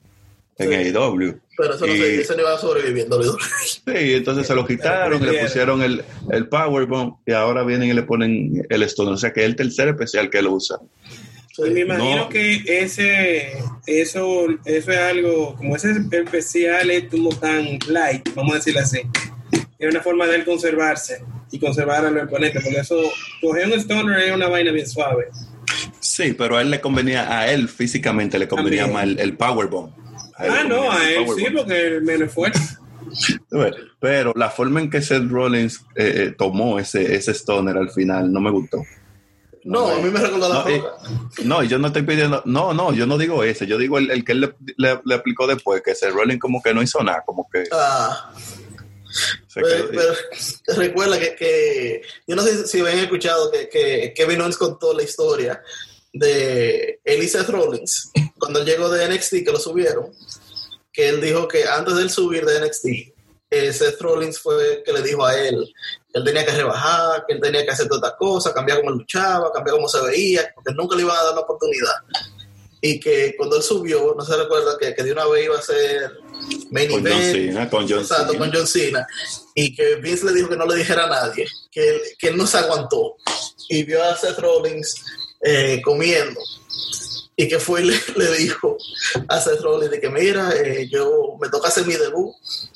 en 0.59 0.69
Sí. 0.69 0.75
AEW. 0.75 1.39
Pero 1.57 1.73
eso 1.75 1.85
no 1.87 1.93
Y- 1.93 1.97
sé, 1.97 2.21
ese 2.21 2.35
no 2.35 2.41
iba 2.41 2.53
a 2.53 2.57
sobrevivir 2.57 3.03
en 3.05 3.09
WWE. 3.11 3.37
Sí, 3.65 3.81
entonces 4.13 4.45
se 4.47 4.55
lo 4.55 4.65
quitaron, 4.67 5.25
le 5.25 5.39
pusieron 5.43 5.81
el, 5.81 6.03
el 6.31 6.47
Powerbomb 6.47 7.15
y 7.25 7.31
ahora 7.31 7.63
vienen 7.63 7.89
y 7.89 7.93
le 7.93 8.03
ponen 8.03 8.65
el 8.69 8.83
Stone. 8.83 9.11
O 9.11 9.17
sea 9.17 9.33
que 9.33 9.41
es 9.41 9.45
el 9.47 9.55
tercer 9.55 9.87
especial 9.89 10.29
que 10.29 10.37
él 10.39 10.47
usa. 10.47 10.77
Y 11.57 11.69
me 11.71 11.81
imagino 11.81 12.15
No. 12.15 12.29
que 12.29 12.63
ese, 12.67 13.51
eso, 13.85 14.45
eso 14.63 14.91
es 14.91 14.97
algo, 14.97 15.55
como 15.57 15.75
ese 15.75 15.91
especial 16.11 16.89
es 16.89 17.05
como 17.09 17.29
tan 17.35 17.77
light, 17.89 18.29
vamos 18.33 18.53
a 18.53 18.55
decirlo 18.57 18.79
así. 18.79 19.01
Es 19.77 19.89
una 19.91 20.01
forma 20.01 20.25
de 20.27 20.35
él 20.37 20.45
conservarse 20.45 21.21
y 21.51 21.59
conservar 21.59 22.05
a 22.05 22.11
los 22.11 22.23
oponentes, 22.25 22.63
porque 22.63 22.79
eso, 22.79 23.01
coger 23.41 23.65
un 23.67 23.73
stoner 23.73 24.19
es 24.19 24.31
una 24.33 24.47
vaina 24.47 24.71
bien 24.71 24.87
suave. 24.87 25.25
Sí, 25.99 26.33
pero 26.33 26.55
a 26.57 26.61
él 26.61 26.69
le 26.71 26.79
convenía, 26.79 27.37
a 27.39 27.51
él 27.51 27.67
físicamente 27.67 28.39
le 28.39 28.47
convenía 28.47 28.83
También. 28.83 28.93
más 28.93 29.03
el, 29.03 29.19
el 29.19 29.35
Powerbomb. 29.37 29.91
Ah, 30.39 30.63
no, 30.65 30.89
a 30.91 31.09
él 31.11 31.25
sí, 31.35 31.45
porque 31.55 31.99
menos. 32.01 32.33
Bueno, 32.33 32.55
Pero 33.99 34.33
la 34.35 34.49
forma 34.49 34.79
en 34.79 34.89
que 34.89 35.01
Seth 35.01 35.29
Rollins 35.29 35.81
eh, 35.95 36.13
eh, 36.15 36.35
tomó 36.37 36.79
ese, 36.79 37.15
ese 37.15 37.31
stoner 37.33 37.75
al 37.77 37.89
final 37.91 38.31
no 38.31 38.39
me 38.39 38.51
gustó. 38.51 38.83
No, 39.65 39.89
a 39.89 39.97
mí 39.99 40.09
me 40.09 40.19
recordó 40.21 40.47
la 40.47 40.63
No, 40.63 40.69
y- 40.69 40.79
roca. 40.79 40.97
No, 41.43 41.63
y 41.63 41.67
yo 41.67 41.77
no 41.79 41.87
estoy 41.87 42.03
pidiendo, 42.03 42.41
no, 42.45 42.73
no, 42.73 42.93
yo 42.93 43.05
no 43.05 43.17
digo 43.17 43.43
ese, 43.43 43.67
yo 43.67 43.77
digo 43.77 43.97
el, 43.97 44.09
el 44.11 44.23
que 44.23 44.31
él 44.31 44.41
le, 44.41 44.55
le- 44.77 45.01
le 45.03 45.15
aplicó 45.15 45.45
después, 45.47 45.81
que 45.83 45.93
Seth 45.95 46.13
Rollins 46.13 46.39
como 46.39 46.61
que 46.61 46.73
no 46.73 46.81
hizo 46.81 47.03
nada, 47.03 47.23
como 47.25 47.47
que 47.51 47.65
Ah, 47.73 48.31
se 49.47 49.59
pero, 49.61 49.89
pero 49.91 50.13
recuerda 50.77 51.19
que, 51.19 51.35
que 51.35 52.01
yo 52.27 52.35
no 52.37 52.41
sé 52.43 52.65
si 52.67 52.79
habían 52.79 52.99
escuchado 52.99 53.51
que, 53.51 53.67
que 53.67 54.13
Kevin 54.15 54.39
Owens 54.41 54.57
contó 54.57 54.93
la 54.93 55.03
historia 55.03 55.61
de 56.13 57.01
él 57.03 57.23
y 57.23 57.27
Seth 57.27 57.49
Rollins 57.49 58.11
cuando 58.39 58.59
él 58.59 58.65
llegó 58.65 58.89
de 58.89 59.07
NXT 59.07 59.45
que 59.45 59.51
lo 59.51 59.59
subieron 59.59 60.11
que 60.91 61.09
él 61.09 61.21
dijo 61.21 61.47
que 61.47 61.65
antes 61.65 61.95
de 61.95 62.01
él 62.03 62.09
subir 62.09 62.45
de 62.45 62.65
NXT 62.65 62.85
eh, 63.51 63.73
Seth 63.73 63.99
Rollins 64.01 64.39
fue 64.39 64.77
el 64.77 64.83
que 64.83 64.93
le 64.93 65.01
dijo 65.01 65.25
a 65.25 65.35
él 65.37 65.71
que 66.11 66.19
él 66.19 66.25
tenía 66.25 66.45
que 66.45 66.51
rebajar, 66.51 67.25
que 67.27 67.35
él 67.35 67.41
tenía 67.41 67.63
que 67.63 67.71
hacer 67.71 67.87
todas 67.87 68.03
estas 68.03 68.17
cosas, 68.17 68.53
cambiar 68.53 68.79
cómo 68.79 68.91
luchaba, 68.91 69.51
cambiar 69.51 69.75
cómo 69.75 69.87
se 69.87 70.01
veía, 70.01 70.51
porque 70.55 70.73
nunca 70.73 70.95
le 70.95 71.03
iban 71.03 71.15
a 71.15 71.23
dar 71.23 71.35
la 71.35 71.41
oportunidad. 71.41 71.93
Y 72.81 72.99
que 72.99 73.35
cuando 73.37 73.57
él 73.57 73.63
subió, 73.63 74.15
no 74.17 74.23
se 74.23 74.35
recuerda 74.35 74.77
que, 74.79 74.95
que 74.95 75.03
de 75.03 75.11
una 75.11 75.27
vez 75.27 75.45
iba 75.45 75.57
a 75.57 75.61
ser 75.61 76.17
main 76.71 76.89
con 76.89 77.05
John 77.05 77.21
Cena, 77.21 77.69
con 77.69 77.89
John 77.89 77.99
Exacto, 77.99 78.31
Cena. 78.31 78.39
con 78.39 78.51
John 78.53 78.67
Cena. 78.67 79.07
Y 79.53 79.75
que 79.75 79.95
Vince 79.95 80.25
le 80.25 80.33
dijo 80.33 80.49
que 80.49 80.57
no 80.57 80.65
le 80.65 80.75
dijera 80.75 81.03
a 81.03 81.09
nadie, 81.09 81.45
que 81.71 81.89
él, 81.89 82.01
que 82.17 82.27
él 82.29 82.37
no 82.37 82.47
se 82.47 82.57
aguantó. 82.57 83.17
Y 83.67 83.83
vio 83.83 84.01
a 84.03 84.15
Seth 84.15 84.39
Rollins 84.39 85.03
eh, 85.41 85.81
comiendo. 85.83 86.39
Y 87.39 87.47
que 87.47 87.57
fue 87.57 87.81
y 87.81 87.85
le, 87.85 87.95
le 88.17 88.37
dijo 88.37 88.77
a 89.29 89.39
Seth 89.39 89.61
Rollins 89.61 89.91
de 89.91 90.01
que 90.01 90.09
mira, 90.09 90.51
eh, 90.57 90.89
yo 90.91 91.37
me 91.39 91.47
toca 91.47 91.69
hacer 91.69 91.85
mi 91.85 91.93
debut. 91.93 92.35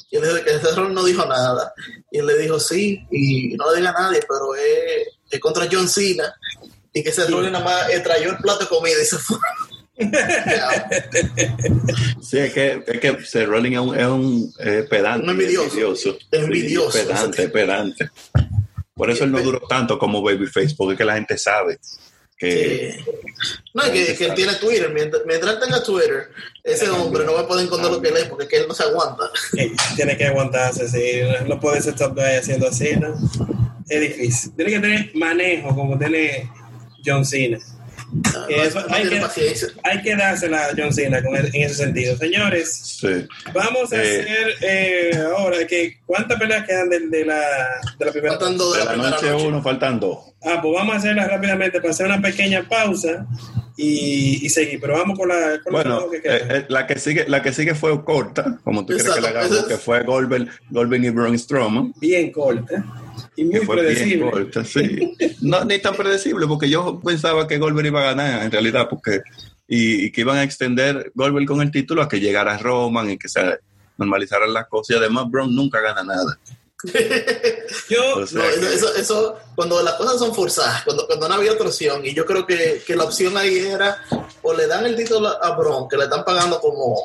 Y 0.09 0.15
él 0.15 0.23
dijo 0.23 0.35
que 0.35 0.51
Seth 0.51 0.75
Rollins 0.75 0.95
no 0.95 1.03
dijo 1.03 1.25
nada. 1.25 1.73
Y 2.09 2.19
él 2.19 2.25
le 2.25 2.37
dijo 2.37 2.57
sí, 2.61 3.05
y 3.11 3.57
no 3.57 3.69
le 3.69 3.79
diga 3.79 3.89
a 3.89 4.03
nadie, 4.03 4.21
pero 4.21 4.55
es, 4.55 5.09
es 5.29 5.39
contra 5.41 5.67
John 5.69 5.89
Cena. 5.89 6.33
Y 6.93 7.03
que 7.03 7.11
Seth 7.11 7.29
Rollins 7.29 7.51
nada 7.51 7.65
más 7.65 7.89
eh, 7.89 7.99
trayó 7.99 8.29
el 8.29 8.37
plato 8.37 8.61
de 8.61 8.67
comida 8.67 8.95
y 9.01 9.05
se 9.05 9.17
fue. 9.17 9.37
Sí, 12.21 12.39
es 12.39 12.53
que, 12.53 12.83
es 12.87 12.99
que 13.01 13.25
Seth 13.25 13.47
Rollins 13.47 13.75
es 13.75 13.81
un, 13.81 13.99
es 13.99 14.07
un 14.07 14.53
eh, 14.59 14.87
pedante. 14.89 15.25
Un 15.25 15.31
envidioso. 15.31 16.17
Envidioso, 16.31 16.97
Sí, 16.97 17.05
pedante, 17.05 17.49
pedante. 17.49 18.09
Por 18.95 19.11
eso 19.11 19.25
él 19.25 19.31
no 19.33 19.41
duró 19.41 19.59
tanto 19.67 19.99
como 19.99 20.21
Babyface, 20.21 20.73
porque 20.77 20.93
es 20.93 20.97
que 20.97 21.05
la 21.05 21.15
gente 21.15 21.37
sabe 21.37 21.79
que... 22.43 22.89
Eh, 22.89 23.05
no, 23.73 23.83
que, 23.91 24.15
que 24.15 24.25
él 24.25 24.33
tiene 24.35 24.53
Twitter. 24.55 24.91
Mientras, 24.93 25.59
tenga 25.59 25.83
Twitter, 25.83 26.29
ese 26.63 26.89
hombre 26.89 27.25
no 27.25 27.33
va 27.33 27.41
a 27.41 27.47
poder 27.47 27.65
encontrar 27.65 27.91
lo 27.91 28.01
que 28.01 28.11
lee 28.11 28.25
porque 28.29 28.43
es 28.45 28.49
que 28.49 28.57
él 28.57 28.67
no 28.67 28.73
se 28.73 28.83
aguanta. 28.83 29.23
Eh, 29.57 29.71
tiene 29.95 30.17
que 30.17 30.27
aguantarse, 30.27 30.87
sí. 30.87 31.21
No 31.47 31.59
puede 31.59 31.81
ser 31.81 31.95
top 31.95 32.13
guy 32.15 32.35
haciendo 32.39 32.67
así, 32.67 32.95
¿no? 32.95 33.15
Es 33.89 34.01
difícil. 34.01 34.55
Tiene 34.55 34.71
que 34.71 34.79
tener 34.79 35.11
manejo 35.15 35.75
como 35.75 35.97
tiene 35.97 36.49
John 37.05 37.25
Cena. 37.25 37.59
No, 38.13 38.47
Que 38.47 38.61
eso 38.63 38.79
no 38.87 38.93
hay, 38.95 39.07
que, 39.09 39.21
hay 39.83 40.01
que 40.03 40.15
dársela 40.15 40.65
a 40.65 40.69
John 40.77 40.93
Cena 40.93 41.23
con 41.23 41.35
el- 41.35 41.47
en 41.47 41.63
ese 41.63 41.73
sentido. 41.75 42.15
Señores, 42.17 42.71
Sí. 42.99 43.25
vamos 43.53 43.91
a 43.91 43.95
Eh. 44.03 44.21
hacer 44.21 44.47
eh, 44.61 45.23
ahora 45.35 45.65
que 45.65 45.97
¿cuántas 46.05 46.37
peleas 46.39 46.65
quedan 46.67 46.89
de, 46.89 46.99
de 47.07 47.25
la, 47.25 47.39
de 47.97 48.05
la 48.05 48.11
primera? 48.11 48.33
Faltan 48.33 48.57
dos 48.57 48.73
de 48.73 48.79
De 48.79 48.85
la 48.85 48.91
la 48.91 48.97
primera 48.97 49.15
noche 49.15 49.29
noche. 49.31 49.47
uno 49.47 49.61
faltan 49.63 49.99
dos. 49.99 50.19
Ah, 50.43 50.59
pues 50.61 50.73
vamos 50.75 50.93
a 50.93 50.97
hacerlas 50.99 51.27
rápidamente 51.27 51.79
para 51.79 51.91
hacer 51.91 52.05
una 52.05 52.21
pequeña 52.21 52.67
pausa 52.69 53.25
y, 53.77 54.45
y 54.45 54.49
seguir. 54.49 54.79
Pero 54.79 54.93
vamos 54.93 55.17
con 55.17 55.29
la, 55.29 55.59
con 55.63 55.73
Bueno, 55.73 56.09
que 56.11 56.17
eh, 56.17 56.21
eh, 56.25 56.65
la 56.69 56.85
que 56.85 56.99
sigue, 56.99 57.25
la 57.27 57.41
que 57.41 57.51
sigue 57.53 57.73
fue 57.73 58.03
corta, 58.03 58.59
como 58.63 58.81
tú 58.85 58.93
quieres 58.93 59.03
que 59.13 59.21
la 59.21 59.29
Exacto, 59.29 59.39
hagamos, 59.39 59.57
esa 59.59 59.67
que 59.69 59.77
fue 59.77 60.03
Goldberg, 60.03 60.47
Goldberg 60.69 61.03
y 61.03 61.09
Braun 61.09 61.39
Strowman. 61.39 61.93
bien 61.99 62.31
corta 62.31 62.83
y 63.35 63.43
muy 63.45 63.65
predecible. 63.65 64.31
corta, 64.31 64.63
sí. 64.63 65.15
No, 65.41 65.63
ni 65.65 65.79
tan 65.79 65.95
predecible, 65.95 66.47
porque 66.47 66.69
yo 66.69 66.99
pensaba 67.03 67.47
que 67.47 67.57
Goldberg 67.57 67.87
iba 67.87 68.01
a 68.01 68.13
ganar, 68.13 68.43
en 68.43 68.51
realidad, 68.51 68.87
porque 68.89 69.21
y, 69.67 70.05
y 70.05 70.11
que 70.11 70.21
iban 70.21 70.37
a 70.37 70.43
extender 70.43 71.11
Goldberg 71.15 71.45
con 71.45 71.61
el 71.61 71.71
título 71.71 72.01
a 72.01 72.09
que 72.09 72.19
llegara 72.19 72.57
Roman 72.57 73.09
y 73.09 73.17
que 73.17 73.29
se 73.29 73.59
normalizaran 73.97 74.53
las 74.53 74.67
cosas. 74.67 74.95
Y 74.95 74.99
además, 74.99 75.29
Braun 75.29 75.55
nunca 75.55 75.79
gana 75.81 76.03
nada. 76.03 76.37
Yo, 77.89 78.15
O 78.17 78.27
sea 78.27 78.39
No, 78.43 78.49
que- 78.49 78.73
eso, 78.75 78.93
eso, 78.93 78.95
eso- 78.95 79.35
cuando 79.55 79.81
las 79.83 79.93
cosas 79.93 80.17
son 80.19 80.33
forzadas, 80.33 80.83
cuando, 80.83 81.05
cuando 81.07 81.29
no 81.29 81.35
había 81.35 81.51
otra 81.53 81.67
opción, 81.67 82.03
y 82.05 82.13
yo 82.13 82.25
creo 82.25 82.45
que, 82.47 82.81
que 82.85 82.95
la 82.95 83.03
opción 83.03 83.37
ahí 83.37 83.59
era 83.59 84.03
o 84.41 84.51
le 84.53 84.65
dan 84.67 84.85
el 84.87 84.95
título 84.95 85.27
a 85.43 85.55
Bron, 85.55 85.87
que 85.87 85.95
le 85.95 86.05
están 86.05 86.25
pagando 86.25 86.59
como 86.59 86.95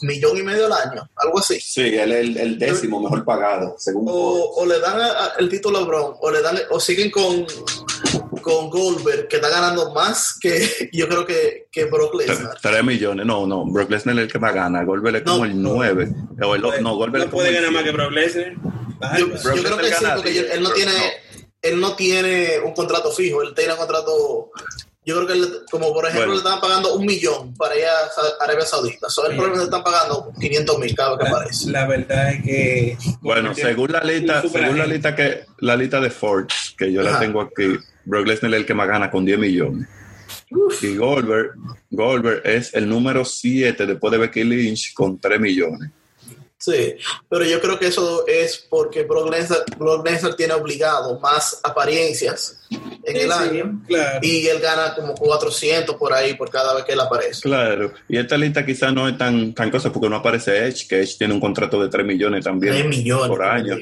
millón 0.00 0.36
y 0.36 0.42
medio 0.42 0.66
al 0.66 0.72
año, 0.72 1.08
algo 1.16 1.38
así, 1.38 1.60
Sí, 1.60 1.82
él 1.96 2.10
es 2.12 2.36
el, 2.36 2.58
décimo 2.58 3.00
mejor 3.00 3.24
pagado, 3.24 3.76
según 3.78 4.06
o, 4.08 4.12
o 4.56 4.66
le 4.66 4.80
dan 4.80 5.00
a- 5.00 5.06
a- 5.26 5.32
el 5.38 5.48
título 5.48 5.78
a 5.78 5.84
Bron, 5.84 6.14
o 6.20 6.30
le 6.30 6.42
dan, 6.42 6.58
o 6.70 6.80
siguen 6.80 7.10
con, 7.12 7.46
con 8.42 8.68
Goldberg, 8.68 9.28
que 9.28 9.36
está 9.36 9.48
ganando 9.48 9.92
más 9.94 10.36
que 10.40 10.90
yo 10.92 11.08
creo 11.08 11.24
que, 11.24 11.68
que 11.70 11.84
Brock 11.84 12.14
Lesnar. 12.16 12.58
3 12.60 12.82
millones. 12.84 13.24
No, 13.24 13.46
no, 13.46 13.64
Brock 13.66 13.90
Lesnar 13.90 14.16
es 14.18 14.22
el 14.24 14.32
que 14.32 14.38
más 14.40 14.52
gana. 14.54 14.82
Goldberg 14.82 15.16
es 15.16 15.24
No, 15.24 15.32
como 15.34 15.44
el 15.44 15.62
no. 15.62 15.74
9. 15.74 16.08
O 16.42 16.54
el, 16.56 16.62
no, 16.82 16.96
Goldberg 16.96 17.12
no 17.12 17.18
es 17.18 17.24
como 17.26 17.30
puede 17.30 17.48
el 17.50 17.54
ganar 17.54 17.70
más 17.70 17.82
que 17.84 17.90
100. 17.90 17.96
Brock 17.96 18.10
Lesnar. 18.12 18.52
Yo, 19.18 19.30
creo 19.62 19.78
que 19.78 19.92
sí, 19.92 20.04
porque 20.14 20.34
yo- 20.34 20.42
él 20.52 20.62
no 20.62 20.70
tiene, 20.72 20.92
no. 20.92 21.44
él 21.62 21.80
no 21.80 21.96
tiene 21.96 22.58
un 22.64 22.72
contrato 22.72 23.10
fijo, 23.12 23.42
él 23.42 23.52
tiene 23.54 23.72
un 23.72 23.78
contrato, 23.78 24.50
yo 25.04 25.16
creo 25.16 25.26
que 25.26 25.32
él, 25.32 25.48
como 25.70 25.92
por 25.92 26.04
ejemplo 26.04 26.28
Bueno. 26.28 26.32
le 26.34 26.38
están 26.48 26.60
pagando 26.60 26.94
un 26.94 27.04
millón 27.04 27.54
para 27.54 27.76
ir 27.76 27.84
a 27.84 28.44
Arabia 28.44 28.64
Saudita, 28.64 29.08
solo 29.10 29.30
el 29.30 29.36
problema 29.36 29.54
es 29.54 29.58
que 29.60 29.70
le 29.70 29.76
están 29.76 29.84
pagando 29.92 30.32
500 30.40 30.78
mil 30.78 30.94
cada 30.94 31.16
vez 31.16 31.18
que 31.18 31.28
aparece. 31.28 31.70
La 31.70 31.86
verdad 31.86 32.32
es 32.32 32.42
que. 32.44 32.98
Bueno, 33.20 33.54
según 33.54 33.92
la 33.92 34.04
lista, 34.04 34.42
según 34.42 34.78
la 34.78 34.86
lista 34.86 35.14
que 35.16 35.44
la 35.58 35.76
lista 35.76 36.00
de 36.00 36.10
Forbes, 36.10 36.74
que 36.78 36.92
yo 36.92 37.02
la 37.02 37.18
tengo 37.18 37.40
aquí, 37.40 37.76
Brock 38.04 38.26
Lesnar 38.26 38.52
es 38.54 38.60
el 38.60 38.66
que 38.66 38.74
más 38.74 38.88
gana 38.88 39.10
con 39.10 39.24
10 39.24 39.38
millones. 39.38 39.88
Y 40.82 40.96
Goldberg, 40.96 41.52
Goldberg 41.90 42.42
es 42.44 42.74
el 42.74 42.88
número 42.88 43.24
7 43.24 43.86
después 43.86 44.10
de 44.12 44.18
Becky 44.18 44.44
Lynch 44.44 44.92
con 44.94 45.18
3 45.18 45.40
millones. 45.40 45.90
Sí, 46.62 46.94
pero 47.28 47.44
yo 47.44 47.60
creo 47.60 47.76
que 47.76 47.88
eso 47.88 48.24
es 48.28 48.56
porque 48.70 49.02
Brock 49.02 49.32
Lesnar, 49.32 49.64
Brock 49.76 50.06
Lesnar 50.06 50.36
tiene 50.36 50.54
obligado 50.54 51.18
más 51.18 51.58
apariencias 51.64 52.56
en 52.70 53.16
Sí, 53.16 53.20
el 53.20 53.32
sí, 53.32 53.38
año 53.38 53.82
claro. 53.88 54.20
y 54.22 54.46
él 54.46 54.60
gana 54.60 54.94
como 54.94 55.12
400 55.14 55.96
por 55.96 56.12
ahí 56.12 56.34
por 56.34 56.50
cada 56.50 56.72
vez 56.74 56.84
que 56.84 56.92
él 56.92 57.00
aparece. 57.00 57.40
Claro, 57.42 57.92
y 58.08 58.16
esta 58.16 58.38
lista 58.38 58.64
quizás 58.64 58.94
no 58.94 59.08
es 59.08 59.18
tan, 59.18 59.52
tan 59.54 59.72
cosa 59.72 59.92
porque 59.92 60.08
no 60.08 60.14
aparece 60.14 60.68
Edge, 60.68 60.86
que 60.86 61.00
Edge 61.00 61.18
tiene 61.18 61.34
un 61.34 61.40
contrato 61.40 61.82
de 61.82 61.88
3 61.88 62.06
millones 62.06 62.44
también 62.44 62.74
3 62.74 62.86
millones 62.86 63.26
por 63.26 63.42
año. 63.42 63.76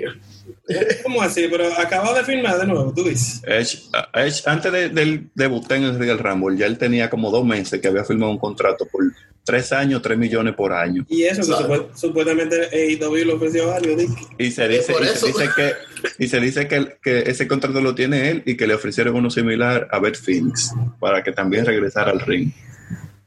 ¿Cómo 1.03 1.21
así? 1.21 1.49
Pero 1.51 1.67
acabado 1.77 2.15
de 2.15 2.25
firmar 2.25 2.59
de 2.59 2.67
nuevo, 2.67 2.95
tú 2.95 3.05
dices. 3.05 3.43
Edge, 3.45 3.83
Edge, 4.15 4.43
antes 4.47 4.73
de, 4.73 4.89
del 4.89 5.29
debut 5.35 5.71
en 5.73 5.85
el 5.85 5.99
Real 5.99 6.19
Rumble, 6.19 6.57
ya 6.57 6.65
él 6.65 6.79
tenía 6.79 7.11
como 7.11 7.31
dos 7.31 7.45
meses 7.45 7.79
que 7.79 7.89
había 7.89 8.05
firmado 8.05 8.33
un 8.33 8.39
contrato 8.39 8.87
por 8.87 9.03
tres 9.45 9.73
años, 9.73 10.03
3 10.03 10.19
millones 10.19 10.55
por 10.55 10.73
año. 10.73 11.05
Y 11.09 11.25
eso 11.25 11.43
que 11.43 11.87
supuestamente 11.95 12.69
AEW 12.73 13.25
le 13.25 13.33
ofreció 13.33 13.73
algo. 13.73 13.97
Dick. 13.97 14.11
Y 14.39 14.51
se 14.51 14.69
dice, 14.69 14.95
y 15.01 15.17
se 15.17 15.27
dice 15.27 15.51
que, 15.57 15.75
y 16.19 16.29
se 16.29 16.41
dice 16.41 16.69
que, 16.69 16.99
que 17.03 17.21
ese 17.21 17.49
contrato 17.49 17.81
lo 17.81 17.95
tiene 17.95 18.31
él 18.31 18.43
y 18.47 18.57
que 18.57 18.67
le 18.67 18.75
ofrecieron 18.75 19.17
uno 19.17 19.31
similar 19.31 19.89
a 19.91 19.99
Beth 19.99 20.17
Phoenix 20.17 20.73
para 20.99 21.23
que 21.23 21.33
también 21.33 21.67
regresara 21.67 22.11
al 22.11 22.21
ring. 22.21 22.53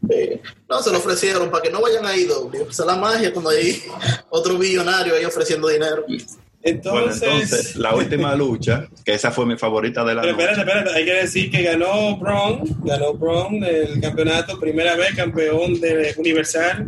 Eh, 0.10 0.42
no, 0.70 0.82
se 0.82 0.92
lo 0.92 0.98
ofrecieron 0.98 1.50
para 1.50 1.64
que 1.64 1.70
no 1.70 1.82
vayan 1.82 2.06
a 2.06 2.16
IW. 2.16 2.68
Esa 2.70 2.84
es 2.84 2.88
la 2.88 2.96
magia 2.96 3.32
cuando 3.32 3.52
hay 3.52 3.82
otro 4.30 4.58
billonario 4.58 5.16
ahí 5.16 5.26
ofreciendo 5.26 5.70
dinero. 5.70 6.06
Entonces. 6.64 7.20
bueno, 7.20 7.36
entonces, 7.36 7.76
la 7.76 7.94
última 7.96 8.36
lucha, 8.36 8.88
que 9.04 9.14
esa 9.14 9.32
fue 9.32 9.46
mi 9.46 9.58
favorita 9.58 10.04
de 10.06 10.16
la 10.16 10.22
Pero 10.22 10.34
noche. 10.34 10.44
espérate, 10.46 10.70
espérate, 10.70 10.98
hay 10.98 11.06
que 11.06 11.14
decir 11.14 11.52
que 11.52 11.62
ganó 11.64 12.18
Braun, 12.18 12.62
ganó 12.84 13.14
Braun 13.14 13.64
el 13.64 14.00
campeonato, 14.00 14.60
primera 14.60 14.96
vez 14.96 15.14
campeón 15.16 15.80
de 15.82 16.14
Universal. 16.18 16.88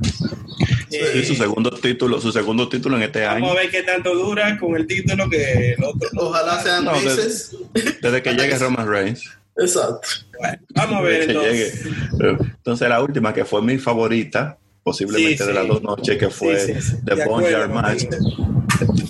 Eh, 0.92 1.10
Sí, 1.14 1.26
su 1.26 1.36
segundo 1.36 1.72
título, 1.72 2.22
su 2.22 2.32
segundo 2.32 2.70
título 2.70 2.96
en 2.96 3.04
este 3.04 3.22
Vamos 3.26 3.50
a 3.50 3.52
año. 3.52 3.56
ver 3.56 3.70
qué 3.70 3.84
tanto 3.84 4.16
dura 4.16 4.58
con 4.58 4.76
el 4.78 4.88
título 4.88 5.30
que 5.30 5.72
el 5.74 5.84
otro. 5.84 6.08
Ojalá 6.18 6.62
sean 6.64 6.86
No, 6.86 6.98
de- 6.98 7.06
meses. 7.06 7.56
Desde 8.02 8.22
que 8.22 8.34
llegue 8.34 8.58
Roman 8.58 8.88
Reigns. 8.88 9.30
Exacto. 9.58 10.08
Bueno, 10.40 10.58
vamos 10.74 10.96
a 10.96 11.02
ver 11.02 11.22
entonces. 11.30 11.84
llegue. 11.84 12.38
Entonces 12.58 12.88
la 12.88 13.02
última 13.02 13.34
que 13.34 13.44
fue 13.44 13.62
mi 13.62 13.78
favorita, 13.78 14.58
posiblemente 14.84 15.38
Sí, 15.38 15.44
de 15.44 15.50
sí. 15.50 15.54
las 15.54 15.68
dos 15.68 15.82
noches, 15.82 16.18
que 16.18 16.30
fue 16.30 16.58
Sí, 16.60 16.74
sí, 16.76 16.82
sí. 16.82 16.96
The 17.06 17.24
acuerdo 17.24 17.70
Match, 17.74 18.06
contigo. 18.08 18.55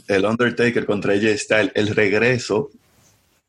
El 0.07 0.25
Undertaker 0.25 0.85
contra 0.85 1.13
AJ 1.13 1.37
Styles, 1.37 1.71
el 1.75 1.87
regreso 1.95 2.69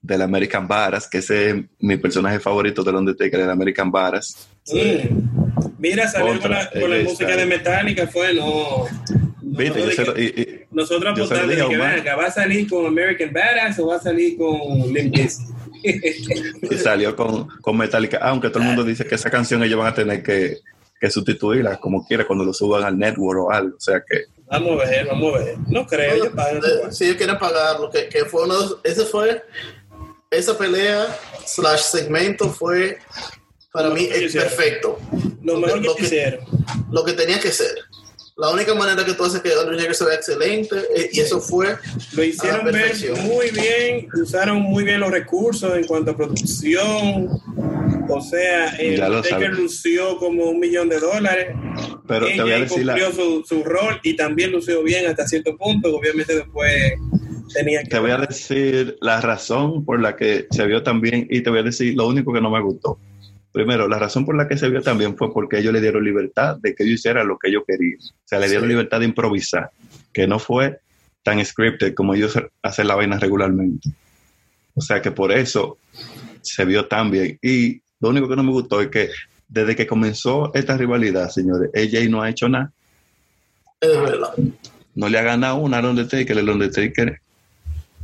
del 0.00 0.22
American 0.22 0.68
Badass, 0.68 1.08
que 1.08 1.18
ese 1.18 1.50
es 1.50 1.56
mi 1.80 1.96
personaje 1.96 2.38
favorito 2.40 2.82
del 2.84 2.94
Undertaker, 2.96 3.40
el 3.40 3.50
American. 3.50 3.88
Mm. 3.88 5.72
Mira, 5.78 6.08
salió 6.08 6.40
con 6.40 6.50
la, 6.50 6.70
con 6.70 6.90
la 6.90 7.02
música 7.02 7.36
de 7.36 7.46
Metallica, 7.46 8.06
fue 8.06 8.34
no. 8.34 8.84
Viste, 9.42 9.80
yo 9.80 9.90
se 9.90 10.04
lo- 10.04 10.18
y- 10.18 10.24
y- 10.26 10.60
nosotros 10.70 11.16
yo 11.16 11.26
se 11.26 11.34
lo 11.34 11.40
apostando 11.40 11.48
dije 11.50 11.62
a 11.62 11.64
de 11.64 11.70
que, 11.70 11.76
Omar. 11.76 11.90
ven 11.92 12.00
acá, 12.00 12.16
¿va 12.16 12.26
a 12.26 12.30
salir 12.30 12.68
con 12.68 12.86
American 12.86 13.32
Badass 13.32 13.78
o 13.78 13.86
va 13.86 13.96
a 13.96 14.00
salir 14.00 14.36
con 14.36 14.92
Limp 14.92 15.14
y 15.84 16.74
salió 16.76 17.14
con, 17.14 17.46
con 17.60 17.76
Metallica, 17.76 18.18
aunque 18.18 18.48
todo 18.50 18.60
el 18.60 18.66
mundo 18.68 18.84
dice 18.84 19.06
que 19.06 19.14
esa 19.14 19.30
canción 19.30 19.62
ellos 19.62 19.78
van 19.78 19.88
a 19.88 19.94
tener 19.94 20.22
que, 20.22 20.58
que 21.00 21.10
sustituirla 21.10 21.76
como 21.78 22.04
quiera 22.06 22.26
cuando 22.26 22.44
lo 22.44 22.52
suban 22.52 22.82
al 22.84 22.98
network 22.98 23.40
o 23.40 23.50
algo. 23.52 23.76
O 23.76 23.80
sea 23.80 24.02
que 24.06 24.24
Vamos 24.50 24.80
a 24.82 24.88
ver, 24.88 25.06
vamos 25.06 25.34
a 25.34 25.38
ver. 25.38 25.56
No 25.68 25.86
creo, 25.86 26.14
ellos 26.14 26.28
pagan. 26.34 26.58
Eh, 26.58 26.90
Si 26.92 27.04
ellos 27.04 27.16
quieren 27.16 27.38
pagarlo, 27.38 27.90
que, 27.90 28.08
que 28.08 28.24
fue 28.26 28.44
uno 28.44 28.54
ese 28.84 29.04
fue 29.04 29.42
esa 30.30 30.56
pelea 30.56 31.06
slash 31.44 31.80
segmento 31.82 32.48
fue 32.50 32.98
para 33.72 33.90
mí 33.90 34.04
es 34.10 34.22
hicieron. 34.22 34.48
perfecto. 34.48 34.98
Lo 35.42 35.58
mejor 35.58 35.80
que 35.80 35.86
lo 35.86 35.94
que- 35.96 36.02
hicieron. 36.04 36.40
Lo 36.90 37.04
que 37.04 37.12
tenía 37.12 37.40
que 37.40 37.50
ser. 37.50 37.74
La 38.36 38.50
única 38.50 38.74
manera 38.74 39.02
que 39.04 39.14
tú 39.14 39.24
haces 39.24 39.40
que 39.40 39.56
Undertaker 39.56 39.94
se 39.94 40.04
vea 40.04 40.14
excelente 40.16 40.76
eh, 40.94 41.08
y 41.10 41.20
eso 41.20 41.40
fue 41.40 41.74
Lo 42.12 42.22
hicieron 42.22 42.66
ver 42.66 42.94
muy 43.22 43.50
bien, 43.50 44.08
usaron 44.22 44.58
muy 44.60 44.84
bien 44.84 45.00
los 45.00 45.10
recursos 45.10 45.74
en 45.74 45.86
cuanto 45.86 46.10
a 46.10 46.16
producción. 46.16 47.30
O 48.08 48.20
sea, 48.20 48.68
el 48.76 49.00
Taker 49.00 49.52
lució 49.54 50.16
como 50.18 50.50
un 50.50 50.60
millón 50.60 50.88
de 50.88 51.00
dólares. 51.00 51.54
Pero 52.06 52.26
te 52.26 52.40
voy 52.40 52.52
a 52.52 52.60
decir 52.60 52.84
la, 52.84 52.94
cumplió 52.94 53.12
su, 53.12 53.44
su 53.44 53.64
rol 53.64 54.00
y 54.02 54.14
también 54.14 54.52
lució 54.52 54.82
bien 54.82 55.06
hasta 55.06 55.26
cierto 55.26 55.56
punto. 55.56 55.94
Obviamente 55.96 56.36
después 56.36 56.94
tenía 57.52 57.82
que... 57.82 57.88
te 57.88 57.98
voy 57.98 58.10
a 58.10 58.18
decir 58.18 58.96
la 59.00 59.20
razón 59.20 59.84
por 59.84 60.00
la 60.00 60.16
que 60.16 60.46
se 60.50 60.66
vio 60.66 60.82
tan 60.82 61.00
bien 61.00 61.26
y 61.30 61.40
te 61.40 61.50
voy 61.50 61.60
a 61.60 61.64
decir 61.64 61.94
lo 61.96 62.06
único 62.06 62.32
que 62.32 62.40
no 62.40 62.50
me 62.50 62.60
gustó. 62.60 62.98
Primero, 63.52 63.88
la 63.88 63.98
razón 63.98 64.26
por 64.26 64.36
la 64.36 64.46
que 64.46 64.58
se 64.58 64.68
vio 64.68 64.82
tan 64.82 64.98
bien 64.98 65.16
fue 65.16 65.32
porque 65.32 65.58
ellos 65.58 65.72
le 65.72 65.80
dieron 65.80 66.04
libertad 66.04 66.58
de 66.60 66.74
que 66.74 66.84
ellos 66.84 67.00
hicieran 67.00 67.26
lo 67.26 67.38
que 67.38 67.48
ellos 67.48 67.62
querían. 67.66 67.98
O 68.00 68.28
sea, 68.28 68.38
le 68.38 68.48
dieron 68.48 68.64
Sí. 68.64 68.68
libertad 68.68 69.00
de 69.00 69.06
improvisar, 69.06 69.70
que 70.12 70.26
no 70.26 70.38
fue 70.38 70.78
tan 71.22 71.44
scripted 71.44 71.94
como 71.94 72.14
ellos 72.14 72.38
hacen 72.62 72.86
la 72.86 72.94
vaina 72.94 73.18
regularmente. 73.18 73.88
O 74.74 74.80
sea 74.82 75.00
que 75.00 75.10
por 75.10 75.32
eso 75.32 75.78
se 76.42 76.64
vio 76.66 76.86
tan 76.86 77.10
bien. 77.10 77.38
Y 77.42 77.80
lo 78.00 78.08
único 78.08 78.28
que 78.28 78.36
no 78.36 78.42
me 78.42 78.52
gustó 78.52 78.80
es 78.80 78.88
que 78.88 79.10
desde 79.48 79.76
que 79.76 79.86
comenzó 79.86 80.52
esta 80.54 80.76
rivalidad, 80.76 81.30
señores, 81.30 81.70
AJ 81.74 82.08
no 82.08 82.22
ha 82.22 82.30
hecho 82.30 82.48
nada. 82.48 82.72
Es 83.80 84.00
verdad. 84.00 84.34
No 84.94 85.08
le 85.08 85.18
ha 85.18 85.22
ganado 85.22 85.56
una 85.56 85.78
al 85.78 85.86
Undertaker. 85.86 86.36
El 86.36 86.48
Undertaker 86.48 87.20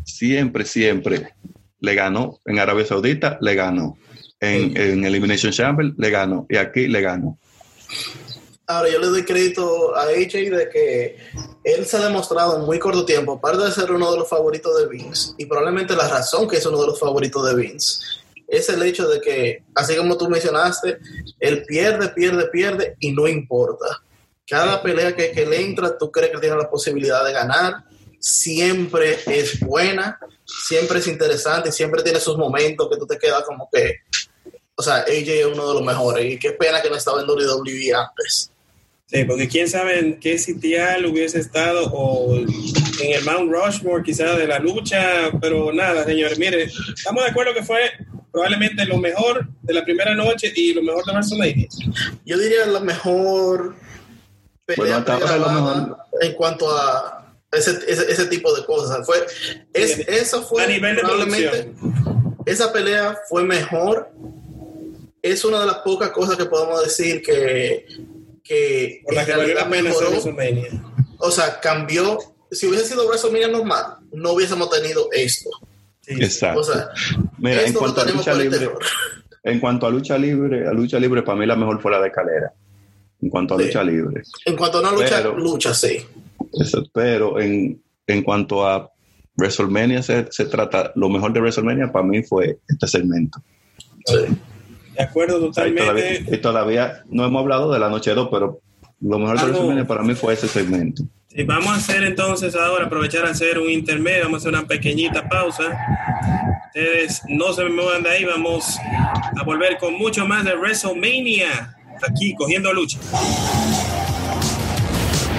siempre, 0.04 0.64
siempre 0.64 1.34
le 1.80 1.94
ganó. 1.94 2.38
En 2.44 2.58
Arabia 2.58 2.84
Saudita 2.84 3.38
le 3.40 3.54
ganó. 3.54 3.96
En, 4.40 4.76
en 4.76 5.04
Elimination 5.04 5.52
Chamber 5.52 5.92
le 5.96 6.10
ganó. 6.10 6.46
Y 6.48 6.56
aquí 6.56 6.86
le 6.88 7.00
ganó. 7.00 7.38
Ahora, 8.66 8.88
yo 8.90 9.00
le 9.00 9.06
doy 9.08 9.24
crédito 9.24 9.94
a 9.96 10.02
AJ 10.02 10.32
de 10.32 10.68
que 10.72 11.16
él 11.64 11.84
se 11.84 11.96
ha 11.96 12.06
demostrado 12.06 12.58
en 12.58 12.64
muy 12.64 12.78
corto 12.78 13.04
tiempo, 13.04 13.32
aparte 13.32 13.64
de 13.64 13.72
ser 13.72 13.90
uno 13.90 14.10
de 14.10 14.18
los 14.18 14.28
favoritos 14.28 14.78
de 14.78 14.88
Vince, 14.88 15.32
y 15.36 15.46
probablemente 15.46 15.96
la 15.96 16.08
razón 16.08 16.48
que 16.48 16.56
es 16.56 16.66
uno 16.66 16.80
de 16.80 16.86
los 16.86 16.98
favoritos 16.98 17.44
de 17.44 17.54
Vince, 17.54 18.00
es 18.52 18.68
el 18.68 18.82
hecho 18.82 19.08
de 19.08 19.20
que, 19.20 19.64
así 19.74 19.96
como 19.96 20.18
tú 20.18 20.28
mencionaste, 20.28 20.98
él 21.40 21.64
pierde, 21.66 22.08
pierde, 22.10 22.48
pierde 22.48 22.96
y 23.00 23.12
no 23.12 23.26
importa. 23.26 24.02
Cada 24.46 24.82
pelea 24.82 25.16
que, 25.16 25.32
que 25.32 25.46
le 25.46 25.62
entra, 25.62 25.96
tú 25.96 26.12
crees 26.12 26.32
que 26.32 26.38
tiene 26.38 26.56
la 26.56 26.68
posibilidad 26.68 27.24
de 27.24 27.32
ganar, 27.32 27.84
siempre 28.20 29.18
es 29.26 29.58
buena, 29.60 30.18
siempre 30.44 30.98
es 30.98 31.06
interesante 31.06 31.72
siempre 31.72 32.02
tiene 32.02 32.20
sus 32.20 32.36
momentos 32.36 32.88
que 32.90 32.98
tú 32.98 33.06
te 33.06 33.18
quedas 33.18 33.42
como 33.44 33.68
que, 33.72 34.00
o 34.74 34.82
sea, 34.82 34.96
AJ 34.96 35.28
es 35.28 35.46
uno 35.46 35.68
de 35.68 35.74
los 35.74 35.82
mejores 35.82 36.32
y 36.32 36.38
qué 36.38 36.52
pena 36.52 36.82
que 36.82 36.90
no 36.90 36.96
estaba 36.96 37.22
en 37.22 37.28
WWE 37.28 37.94
antes. 37.94 38.50
Sí, 39.06 39.24
porque 39.24 39.48
quién 39.48 39.68
sabe 39.68 39.98
en 39.98 40.20
qué 40.20 40.38
sitial 40.38 41.06
hubiese 41.06 41.38
estado 41.38 41.86
o 41.90 42.34
en 42.36 43.12
el 43.12 43.24
Mount 43.24 43.50
Rushmore 43.50 44.02
quizás 44.02 44.38
de 44.38 44.46
la 44.46 44.58
lucha, 44.58 45.30
pero 45.40 45.72
nada, 45.72 46.04
señores, 46.04 46.38
mire, 46.38 46.64
estamos 46.64 47.24
de 47.24 47.30
acuerdo 47.30 47.54
que 47.54 47.62
fue 47.62 47.80
probablemente 48.32 48.84
lo 48.86 48.96
mejor 48.96 49.46
de 49.62 49.74
la 49.74 49.84
primera 49.84 50.14
noche 50.14 50.52
y 50.56 50.72
lo 50.72 50.82
mejor 50.82 51.04
de 51.04 51.12
WrestleMania. 51.12 51.68
Yo 52.24 52.38
diría 52.38 52.66
la 52.66 52.80
mejor 52.80 53.74
pelea 54.64 54.76
Bueno, 54.76 54.96
hasta 54.96 55.12
ahora 55.14 55.36
lo 55.36 55.48
mejor. 55.50 55.96
en 56.22 56.32
cuanto 56.34 56.70
a 56.76 57.18
ese, 57.52 57.78
ese, 57.86 58.10
ese 58.10 58.26
tipo 58.26 58.54
de 58.54 58.64
cosas. 58.64 59.04
Fue, 59.04 59.16
es, 59.74 59.92
Sí. 59.96 60.04
esa 60.08 60.40
fue 60.42 60.64
A 60.64 60.66
nivel 60.68 60.96
de 60.96 61.02
probablemente 61.02 61.72
esa 62.46 62.72
pelea 62.72 63.16
fue 63.28 63.44
mejor. 63.44 64.10
Es 65.20 65.44
una 65.44 65.60
de 65.60 65.66
las 65.66 65.76
pocas 65.78 66.10
cosas 66.10 66.36
que 66.36 66.46
podemos 66.46 66.82
decir 66.82 67.22
que, 67.22 67.86
que 68.42 69.02
Por 69.04 69.14
la 69.14 69.24
que 69.24 69.32
valió 69.36 69.54
la 69.54 69.68
pena 69.68 69.82
mejoró. 69.90 70.08
WrestleMania. 70.10 70.70
O 71.18 71.30
sea, 71.30 71.60
cambió. 71.60 72.18
Si 72.50 72.66
hubiese 72.66 72.86
sido 72.86 73.06
WrestleMania 73.06 73.48
normal, 73.48 73.96
no 74.12 74.32
hubiésemos 74.32 74.68
tenido 74.70 75.08
esto. 75.12 75.48
Sí, 76.02 76.14
Exacto. 76.14 76.60
O 76.60 76.64
sea, 76.64 76.88
Mira, 77.38 77.62
en 77.64 77.72
cuanto 77.72 78.04
lo 78.04 78.10
a 78.32 78.34
libre, 78.34 78.70
en 79.44 79.60
cuanto 79.60 79.86
a 79.86 79.90
lucha 79.90 80.18
libre, 80.18 80.66
a 80.68 80.72
lucha 80.72 80.98
libre, 80.98 81.22
para 81.22 81.38
mí 81.38 81.46
la 81.46 81.56
mejor 81.56 81.80
fue 81.80 81.90
la 81.92 82.00
de 82.00 82.08
escalera. 82.08 82.52
En 83.20 83.28
cuanto 83.30 83.54
a 83.54 83.58
Sí. 83.58 83.64
lucha 83.66 83.84
libre. 83.84 84.22
En 84.44 84.56
cuanto 84.56 84.78
a 84.78 84.80
una 84.80 84.92
lucha, 84.92 85.16
Pero- 85.18 85.38
lucha, 85.38 85.72
sí. 85.74 85.98
Eso, 86.60 86.84
pero 86.92 87.38
en, 87.40 87.80
en 88.06 88.22
cuanto 88.24 88.66
a 88.66 88.90
WrestleMania 89.36 90.02
se, 90.02 90.26
se 90.30 90.44
trata, 90.46 90.92
lo 90.96 91.08
mejor 91.08 91.32
de 91.32 91.40
WrestleMania 91.40 91.90
para 91.92 92.04
mí 92.04 92.22
fue 92.24 92.58
este 92.68 92.86
segmento. 92.88 93.40
sí. 94.06 94.16
De 94.96 95.02
acuerdo 95.04 95.48
O 95.48 95.52
sea, 95.54 95.66
y 95.66 95.74
todavía, 95.74 96.02
totalmente. 96.02 96.36
y 96.36 96.38
todavía 96.42 97.02
no 97.08 97.24
hemos 97.24 97.40
hablado 97.40 97.72
de 97.72 97.78
la 97.78 97.88
noche 97.88 98.12
2, 98.12 98.28
pero 98.30 98.60
lo 99.00 99.18
mejor 99.18 99.36
de 99.36 99.42
Vamos. 99.42 99.50
WrestleMania 99.56 99.86
para 99.86 100.02
mí 100.02 100.14
fue 100.14 100.34
ese 100.34 100.48
segmento. 100.48 101.02
Vamos 101.34 101.68
a 101.68 101.76
hacer 101.76 102.04
entonces 102.04 102.54
ahora, 102.54 102.86
aprovechar 102.86 103.24
a 103.24 103.30
hacer 103.30 103.58
un 103.58 103.70
intermedio, 103.70 104.24
vamos 104.24 104.44
a 104.44 104.48
hacer 104.48 104.58
una 104.58 104.68
pequeñita 104.68 105.28
pausa. 105.28 105.64
Ustedes 106.66 107.22
no 107.26 107.52
se 107.54 107.64
muevan 107.64 108.02
de 108.02 108.10
ahí, 108.10 108.24
vamos 108.24 108.76
a 108.78 109.42
volver 109.42 109.78
con 109.78 109.94
mucho 109.94 110.26
más 110.26 110.44
de 110.44 110.54
WrestleMania, 110.54 111.74
aquí 112.06 112.34
cogiendo 112.34 112.72
lucha. 112.74 112.98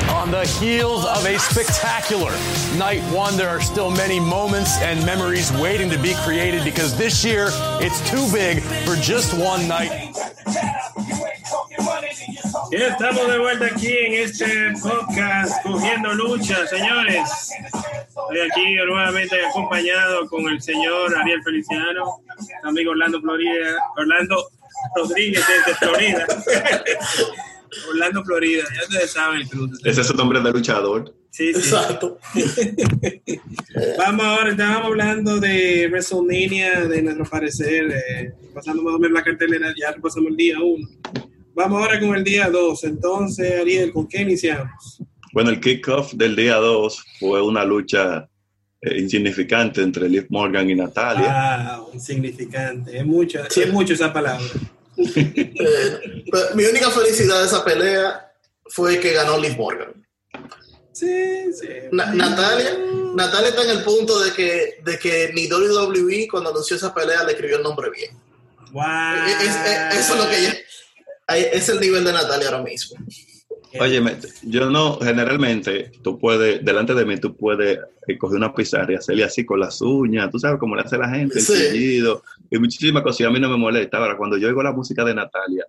On 0.10 0.32
the 0.32 0.46
heels 0.60 1.06
of 1.06 1.26
a 1.26 1.38
spectacular 1.38 2.32
night 2.78 3.04
one, 3.14 3.36
there 3.38 3.50
are 3.50 3.62
still 3.62 3.92
many 3.92 4.20
moments 4.20 4.78
and 4.82 5.06
memories 5.06 5.52
waiting 5.62 5.90
to 5.92 6.00
be 6.00 6.16
created 6.24 6.64
because 6.64 6.98
this 6.98 7.24
year 7.24 7.50
it's 7.82 8.00
too 8.10 8.26
big 8.32 8.64
for 8.86 8.96
just 8.96 9.34
one 9.34 9.68
night. 9.68 9.92
Estamos 12.72 13.28
de 13.28 13.40
vuelta 13.40 13.66
aquí 13.66 13.88
en 13.88 14.14
este 14.14 14.74
podcast 14.82 15.64
Cogiendo 15.64 16.14
Lucha, 16.14 16.66
señores. 16.68 17.52
Estoy 18.08 18.40
aquí 18.50 18.76
nuevamente 18.76 19.46
acompañado 19.46 20.28
con 20.28 20.48
el 20.48 20.62
señor 20.62 21.16
Ariel 21.16 21.44
Feliciano, 21.44 22.22
su 22.38 22.68
amigo 22.68 22.92
Orlando 22.92 23.22
Florida, 23.22 23.78
Orlando 23.98 24.48
Rodríguez 24.96 25.44
desde 25.48 25.78
Florida. 25.78 26.28
Orlando 27.90 28.24
Florida, 28.24 28.64
ya 28.76 28.84
ustedes 28.84 29.12
saben 29.12 29.42
el 29.42 29.50
cruce. 29.50 29.90
Ese 29.90 30.02
es 30.02 30.08
su 30.08 30.14
nombre 30.14 30.40
de 30.40 30.52
luchador. 30.52 31.14
Sí, 31.32 31.54
sí. 31.54 31.60
Exacto. 31.60 32.20
Vamos 33.98 34.26
ahora, 34.26 34.52
estábamos 34.52 34.86
hablando 34.86 35.40
de 35.40 35.88
WrestleMania, 35.90 36.82
de 36.82 37.02
nuestro 37.02 37.26
parecer, 37.26 37.92
eh, 37.92 38.34
pasando 38.54 38.84
más 38.84 38.94
o 38.94 39.00
menos 39.00 39.16
la 39.16 39.24
cartelera, 39.24 39.74
ya 39.76 39.96
pasamos 40.00 40.30
el 40.30 40.38
día 40.38 40.58
uno. 40.62 40.88
Vamos 41.56 41.82
ahora 41.82 42.00
con 42.00 42.16
el 42.16 42.24
día 42.24 42.50
dos. 42.50 42.84
Entonces, 42.84 43.60
Ariel, 43.62 43.92
¿con 43.94 44.08
qué 44.08 44.22
iniciamos? 44.22 45.00
Bueno, 45.34 45.50
el 45.50 45.60
kickoff 45.60 46.14
del 46.14 46.36
día 46.36 46.56
2 46.58 47.04
fue 47.20 47.42
una 47.42 47.66
lucha 47.66 48.30
eh, 48.82 49.00
insignificante 49.00 49.82
entre 49.82 50.08
Liv 50.08 50.28
Morgan 50.30 50.70
y 50.70 50.76
Natalia. 50.76 51.26
Ah, 51.28 51.84
insignificante. 51.92 52.96
Es 52.98 53.06
mucho, 53.06 53.40
es 53.44 53.74
mucho 53.74 53.94
esa 53.94 54.12
palabra. 54.14 54.46
Eh, 54.96 56.24
pero 56.32 56.56
mi 56.56 56.66
única 56.66 56.90
felicidad 56.92 57.40
de 57.40 57.48
esa 57.48 57.66
pelea 57.66 58.32
fue 58.66 59.00
que 59.00 59.12
ganó 59.14 59.40
Liv 59.40 59.58
Morgan. 59.58 59.92
Sí, 60.92 61.52
sí. 61.52 61.68
Na- 61.92 62.14
Natalia, 62.14 62.78
Natalia 63.16 63.50
está 63.50 63.64
en 63.64 63.72
el 63.72 63.84
punto 63.84 64.20
de 64.24 64.32
que, 64.34 64.76
de 64.84 65.00
que 65.00 65.32
ni 65.34 65.48
WWE 65.52 66.28
cuando 66.30 66.52
anunció 66.52 66.76
esa 66.76 66.94
pelea 66.94 67.24
le 67.24 67.32
escribió 67.32 67.58
el 67.58 67.64
nombre 67.64 67.90
bien. 67.90 68.12
Wow. 68.72 68.84
Es- 69.28 69.48
es- 69.50 70.00
eso 70.00 70.14
es 70.14 70.20
lo 70.24 70.30
que 70.30 70.38
ella- 70.40 70.58
es 71.28 71.70
el 71.70 71.80
nivel 71.80 72.04
de 72.04 72.14
Natalia 72.14 72.50
ahora 72.50 72.64
mismo. 72.64 73.00
Oye, 73.80 74.02
yo 74.44 74.70
no, 74.70 75.00
generalmente, 75.00 75.92
tú 76.04 76.20
puedes, 76.20 76.64
delante 76.64 76.94
de 76.94 77.06
mí, 77.06 77.18
tú 77.18 77.36
puedes 77.36 77.80
eh, 78.08 78.18
coger 78.20 78.38
una 78.38 78.54
pizarra 78.54 78.94
y 78.94 78.96
hacerle 78.96 79.24
así 79.24 79.46
con 79.46 79.60
las 79.60 79.82
uñas, 79.82 80.30
tú 80.30 80.38
sabes 80.38 80.60
cómo 80.60 80.76
le 80.76 80.84
hace 80.84 80.96
la 80.98 81.10
gente, 81.10 81.40
el 81.40 81.46
Sí. 81.46 81.54
chillido, 81.72 82.24
y 82.52 82.60
muchísimas 82.60 83.02
cosas, 83.02 83.22
y 83.22 83.24
a 83.24 83.32
mí 83.32 83.40
no 83.40 83.50
me 83.50 83.58
molesta. 83.58 83.98
Ahora, 83.98 84.16
cuando 84.16 84.38
yo 84.38 84.48
oigo 84.48 84.62
la 84.62 84.74
música 84.74 85.04
de 85.04 85.16
Natalia, 85.16 85.66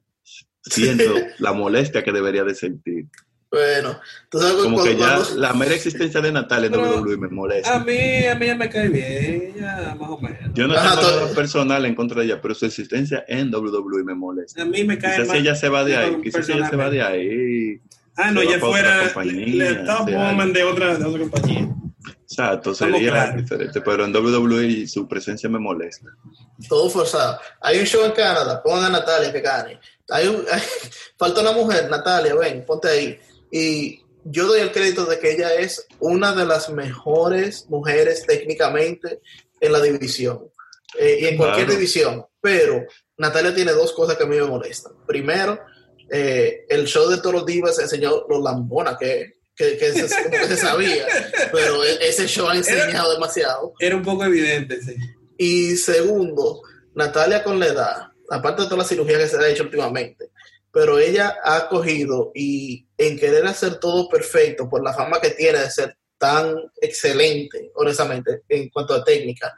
siento 0.62 1.14
la 1.38 1.52
molestia 1.54 2.02
que 2.04 2.12
debería 2.12 2.44
de 2.44 2.54
sentir. 2.54 3.06
Bueno, 3.54 4.00
sabes 4.32 4.52
Como 4.62 4.76
cuando- 4.76 4.82
que 4.84 4.96
ya 4.98 5.14
cuando- 5.16 5.34
la 5.40 5.52
mera 5.54 5.74
existencia 5.74 6.20
de 6.20 6.32
Natalia 6.32 6.66
en 6.66 6.72
Pero- 6.72 6.82
WWE 7.00 7.16
me 7.16 7.26
A 7.26 7.30
molesta. 7.30 7.78
mí, 7.80 8.26
a 8.26 8.34
mí 8.34 8.46
ya 8.46 8.54
me 8.56 8.68
cae 8.68 8.88
bien, 8.88 9.54
ya 9.58 9.96
más 9.98 10.10
o 10.10 10.18
menos. 10.18 10.38
Yo 10.54 10.66
no 10.66 10.74
Ajá, 10.74 10.96
tengo 11.00 11.10
nada 11.20 11.34
personal 11.34 11.84
en 11.86 11.94
contra 11.94 12.20
de 12.20 12.26
ella, 12.26 12.40
pero 12.42 12.54
su 12.54 12.66
existencia 12.66 13.24
en 13.28 13.50
WWE 13.50 14.02
me 14.04 14.14
molesta. 14.14 14.62
A 14.62 14.64
mí 14.64 14.82
me 14.84 14.98
cae 14.98 15.12
Quizás 15.14 15.28
más. 15.28 15.36
si 15.36 15.42
ella 15.42 15.54
se 15.54 15.68
va 15.68 15.84
de 15.84 15.96
ahí, 15.96 16.16
quizás 16.22 16.46
si 16.46 16.52
ella 16.52 16.68
se 16.68 16.76
va 16.76 16.90
de 16.90 17.02
ahí. 17.02 17.80
Ah, 18.16 18.30
no, 18.30 18.42
ya 18.42 18.58
fuera 18.60 19.12
la 19.12 19.84
top 19.86 20.10
woman 20.10 20.52
de 20.52 20.62
otra, 20.64 20.96
de 20.96 21.04
otra 21.04 21.20
compañía. 21.20 21.68
Exacto, 22.22 22.74
sería 22.74 23.32
diferente, 23.36 23.80
pero 23.80 24.04
en 24.04 24.12
WWE 24.12 24.86
su 24.88 25.06
presencia 25.06 25.48
me 25.48 25.58
molesta. 25.58 26.08
todo 26.68 26.88
forzado. 26.90 27.38
Hay 27.60 27.78
un 27.78 27.86
show 27.86 28.04
en 28.04 28.12
Canadá, 28.12 28.62
pongan 28.62 28.86
a 28.86 28.90
Natalia 28.98 29.32
que 29.32 29.40
gane. 29.40 29.78
Hay 30.10 30.26
un, 30.28 30.44
hay- 30.50 30.62
falta 31.18 31.40
una 31.42 31.52
mujer, 31.52 31.88
Natalia, 31.90 32.34
ven, 32.34 32.64
ponte 32.66 32.88
ahí. 32.88 33.18
Y 33.56 34.02
yo 34.24 34.46
doy 34.48 34.60
el 34.60 34.72
crédito 34.72 35.06
de 35.06 35.20
que 35.20 35.30
ella 35.30 35.54
es 35.54 35.86
una 36.00 36.34
de 36.34 36.44
las 36.44 36.70
mejores 36.70 37.66
mujeres 37.68 38.24
técnicamente 38.26 39.20
en 39.60 39.70
la 39.72 39.80
división. 39.80 40.50
Eh, 40.98 41.18
y 41.20 41.24
en 41.26 41.36
cualquier 41.36 41.66
Claro. 41.66 41.78
división. 41.78 42.26
Pero 42.40 42.84
Natalia 43.16 43.54
tiene 43.54 43.70
dos 43.72 43.92
cosas 43.92 44.16
que 44.16 44.24
a 44.24 44.26
mí 44.26 44.36
me 44.36 44.42
molestan. 44.44 44.92
Primero, 45.06 45.60
eh, 46.10 46.64
el 46.68 46.84
show 46.86 47.08
de 47.08 47.18
Toro 47.18 47.44
Divas 47.44 47.78
enseñó 47.78 48.24
lo 48.28 48.42
lambona 48.42 48.96
que, 48.98 49.34
que, 49.54 49.76
que 49.76 49.92
se, 49.92 50.30
que 50.30 50.46
se 50.48 50.56
sabía. 50.56 51.06
Pero 51.52 51.84
e- 51.84 52.08
ese 52.08 52.26
show 52.26 52.48
ha 52.48 52.56
enseñado 52.56 53.12
demasiado. 53.12 53.72
Era 53.78 53.94
un 53.94 54.02
poco 54.02 54.24
evidente, 54.24 54.82
sí. 54.82 54.96
Y 55.38 55.76
segundo, 55.76 56.60
Natalia 56.96 57.44
con 57.44 57.60
la 57.60 57.66
edad, 57.66 57.96
aparte 58.30 58.62
de 58.62 58.68
toda 58.68 58.82
la 58.82 58.88
cirugía 58.88 59.18
que 59.18 59.28
se 59.28 59.36
ha 59.36 59.48
hecho 59.48 59.62
últimamente, 59.64 60.30
pero 60.72 60.98
ella 60.98 61.36
ha 61.44 61.68
cogido 61.68 62.32
y 62.34 62.83
en 62.96 63.18
querer 63.18 63.46
hacer 63.46 63.76
todo 63.80 64.08
perfecto 64.08 64.68
por 64.68 64.82
la 64.82 64.92
fama 64.94 65.20
que 65.20 65.30
tiene 65.30 65.58
de 65.60 65.70
ser 65.70 65.96
tan 66.18 66.54
excelente, 66.80 67.70
honestamente, 67.74 68.42
en 68.48 68.68
cuanto 68.70 68.94
a 68.94 69.04
técnica, 69.04 69.54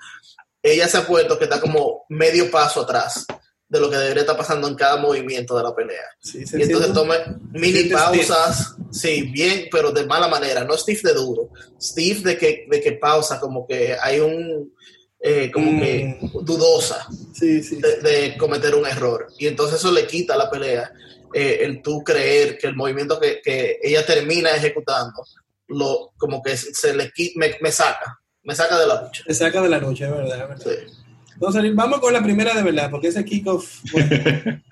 ella 0.63 0.89
se 0.89 0.99
ha 0.99 1.07
puesto 1.07 1.39
que 1.39 1.45
está 1.45 1.61
como 1.61 2.05
medio 2.09 2.51
paso 2.51 2.81
atrás 2.81 3.27
de 3.69 3.81
lo 3.81 3.91
que 3.91 3.97
debería 3.97 4.23
estar 4.23 4.37
pasando 4.37 4.69
en 4.69 4.75
cada 4.77 4.97
movimiento 4.97 5.57
de 5.57 5.63
la 5.63 5.75
pelea. 5.75 6.05
Sí, 6.21 6.45
Y 6.57 6.63
entonces 6.63 6.93
tome 6.93 7.17
mini 7.53 7.85
pausas, 7.91 8.75
sí, 8.93 9.23
bien, 9.23 9.67
pero 9.71 9.91
de 9.93 10.07
mala 10.07 10.29
manera, 10.29 10.65
no 10.65 10.77
Steve 10.77 11.01
de 11.05 11.15
duro, 11.15 11.51
Steve 11.81 12.21
de 12.21 12.39
que, 12.39 12.67
de 12.71 12.81
que 12.81 12.93
pausa, 12.93 13.39
como 13.41 13.67
que 13.67 13.97
hay 14.01 14.21
un, 14.21 14.73
eh, 15.21 15.51
como 15.53 15.73
Mm. 15.73 15.81
que 15.81 16.19
dudosa 16.43 17.07
Sí, 17.35 17.63
sí. 17.63 17.77
de, 17.81 17.97
de 18.01 18.37
cometer 18.39 18.75
un 18.75 18.87
error. 18.87 19.27
Y 19.39 19.47
entonces 19.49 19.79
eso 19.81 19.91
le 19.91 20.07
quita 20.07 20.37
la 20.37 20.49
pelea 20.51 20.93
eh, 21.33 21.59
el 21.63 21.83
tú 21.83 22.03
creer 22.03 22.59
que 22.59 22.67
el 22.67 22.77
movimiento 22.77 23.19
que, 23.21 23.41
que 23.43 23.79
ella 23.83 24.05
termina 24.05 24.51
ejecutando, 24.51 25.25
lo, 25.69 26.13
como 26.17 26.43
que 26.43 26.57
se 26.57 26.95
le 26.95 27.13
me, 27.37 27.57
me 27.61 27.73
saca, 27.73 28.21
me 28.43 28.55
saca 28.55 28.79
de 28.79 28.87
la 28.87 29.03
lucha. 29.03 29.25
Te 29.27 29.35
saca 29.35 29.61
de 29.61 29.69
la 29.69 29.79
lucha, 29.79 30.07
es 30.07 30.13
verdad. 30.13 30.49
verdad. 30.49 30.63
Sí. 30.63 31.05
Entonces, 31.35 31.75
vamos 31.75 32.01
con 32.01 32.13
la 32.13 32.23
primera 32.23 32.55
de 32.55 32.63
verdad, 32.63 32.91
porque 32.91 33.09
ese 33.09 33.25
kickoff. 33.25 33.83
bueno, 33.93 34.09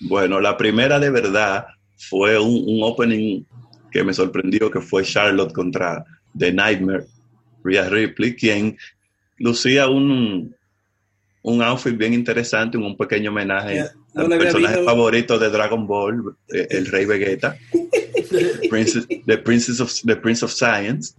Bueno, 0.00 0.40
la 0.40 0.56
primera 0.56 1.00
de 1.00 1.10
verdad 1.10 1.66
fue 1.96 2.38
un, 2.38 2.64
un 2.66 2.80
opening 2.82 3.42
que 3.90 4.04
me 4.04 4.14
sorprendió, 4.14 4.70
que 4.70 4.80
fue 4.80 5.02
Charlotte 5.02 5.52
contra 5.52 6.04
The 6.38 6.52
Nightmare, 6.52 7.06
Rhea 7.64 7.88
Ripley, 7.88 8.36
quien 8.36 8.78
lucía 9.38 9.88
un, 9.88 10.54
un 11.42 11.62
outfit 11.62 11.96
bien 11.96 12.14
interesante, 12.14 12.78
un 12.78 12.96
pequeño 12.96 13.30
homenaje 13.30 13.76
Ya, 13.76 13.90
no 14.14 14.22
había 14.24 14.38
personaje 14.38 14.76
visto. 14.76 14.84
favorito 14.90 15.38
de 15.38 15.50
Dragon 15.50 15.86
Ball, 15.86 16.36
eh, 16.52 16.66
el 16.70 16.86
Rey 16.86 17.04
Vegeta, 17.04 17.56
Princess- 18.70 19.06
the, 19.26 19.38
Princess 19.38 19.80
of, 19.80 19.92
the 20.04 20.16
Prince 20.16 20.44
of 20.44 20.52
Science. 20.52 21.14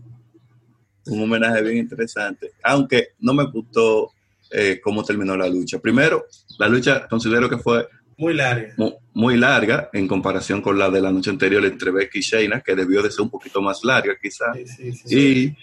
Un 1.05 1.23
homenaje 1.23 1.61
bien 1.63 1.77
interesante, 1.77 2.51
aunque 2.63 3.09
no 3.19 3.33
me 3.33 3.45
gustó 3.45 4.11
eh, 4.51 4.79
cómo 4.83 5.03
terminó 5.03 5.35
la 5.35 5.47
lucha. 5.47 5.79
Primero, 5.79 6.25
la 6.59 6.67
lucha 6.67 7.07
considero 7.07 7.49
que 7.49 7.57
fue 7.57 7.87
muy 8.17 8.33
larga. 8.33 8.73
mu- 8.77 8.93
muy 9.13 9.37
larga 9.37 9.89
en 9.93 10.07
comparación 10.07 10.61
con 10.61 10.77
la 10.77 10.89
de 10.91 11.01
la 11.01 11.11
noche 11.11 11.29
anterior 11.31 11.65
entre 11.65 11.89
Becky 11.91 12.19
y 12.19 12.21
Shayna, 12.21 12.61
que 12.61 12.75
debió 12.75 13.01
de 13.01 13.09
ser 13.09 13.21
un 13.21 13.29
poquito 13.29 13.61
más 13.61 13.83
larga 13.83 14.13
quizás. 14.21 14.55
Sí, 14.55 14.91
sí, 14.91 14.91
sí. 15.05 15.17
Y 15.17 15.57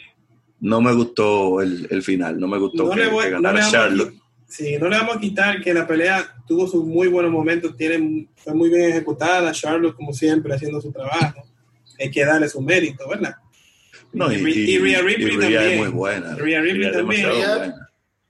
no 0.66 0.80
me 0.80 0.92
gustó 0.94 1.60
el, 1.60 1.86
el 1.90 2.02
final, 2.02 2.40
no 2.40 2.48
me 2.48 2.58
gustó 2.58 2.84
No 2.84 2.90
que, 2.90 3.00
le 3.04 3.08
voy- 3.08 3.24
que 3.26 3.30
no 3.32 3.42
ganara 3.42 3.66
a 3.66 3.70
Charlotte. 3.70 4.14
Sí, 4.48 4.76
no 4.78 4.88
le 4.88 4.96
vamos 4.96 5.16
a 5.16 5.20
quitar 5.20 5.60
que 5.60 5.74
la 5.74 5.86
pelea 5.86 6.34
tuvo 6.46 6.66
sus 6.68 6.84
muy 6.84 7.08
buenos 7.08 7.32
momentos, 7.32 7.76
tiene, 7.76 8.28
fue 8.36 8.54
muy 8.54 8.68
bien 8.68 8.90
ejecutada, 8.90 9.50
Charlotte 9.52 9.94
como 9.96 10.12
siempre 10.12 10.54
haciendo 10.54 10.80
su 10.80 10.92
trabajo, 10.92 11.42
hay 11.98 12.10
que 12.10 12.24
darle 12.24 12.48
su 12.48 12.60
mérito, 12.60 13.08
¿verdad? 13.08 13.34
No, 14.12 14.32
y, 14.32 14.36
y, 14.36 14.48
y- 14.48 14.70
y 14.74 14.78
Rhea 14.78 15.00
Ripley 15.02 15.34
y 15.34 15.36
Rhea 15.36 15.40
también. 15.40 15.72
es 15.72 15.78
muy 15.78 15.88
buena. 15.88 16.34
Rhea 16.36 16.60
Ripley 16.60 16.92
también. 16.92 17.22
demasiado 17.22 17.34
Rhea- 17.38 17.56
buena. 17.58 17.82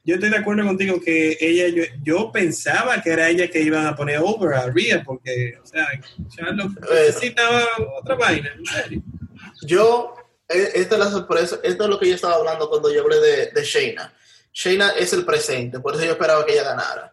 Yo 0.05 0.15
estoy 0.15 0.31
de 0.31 0.37
acuerdo 0.37 0.65
contigo 0.65 1.01
que 1.05 1.37
ella, 1.41 1.67
yo, 1.69 1.83
yo 2.05 2.31
pensaba 2.33 3.03
que 3.03 3.11
era 3.11 3.29
ella 3.29 3.49
que 3.49 3.61
iban 3.61 3.87
a 3.87 3.97
poner 3.97 4.19
over 4.23 4.55
a 4.55 4.71
Rhea, 4.71 5.03
porque, 5.05 5.59
o 5.63 5.67
sea, 5.67 5.85
Charlotte 6.35 6.71
necesitaba 6.91 7.63
otra 8.01 8.15
vaina, 8.15 8.51
en 8.57 8.65
serio. 8.65 9.03
Yo, 9.67 10.15
eh, 10.49 10.71
esta 10.77 10.95
es 10.95 10.99
la 11.01 11.11
sorpresa, 11.11 11.59
esto 11.65 11.85
es 11.85 11.91
lo 11.91 11.99
que 11.99 12.09
yo 12.09 12.15
estaba 12.15 12.37
hablando 12.37 12.69
cuando 12.71 12.93
yo 12.95 13.03
hablé 13.03 13.17
de, 13.21 13.51
de 13.53 13.65
Shayna. 13.65 14.13
Shayna 14.57 14.91
es 14.93 15.13
el 15.13 15.27
presente, 15.27 15.81
por 15.81 15.95
eso 15.95 16.05
yo 16.05 16.13
esperaba 16.13 16.47
que 16.47 16.55
ella 16.55 16.63
ganara. 16.63 17.13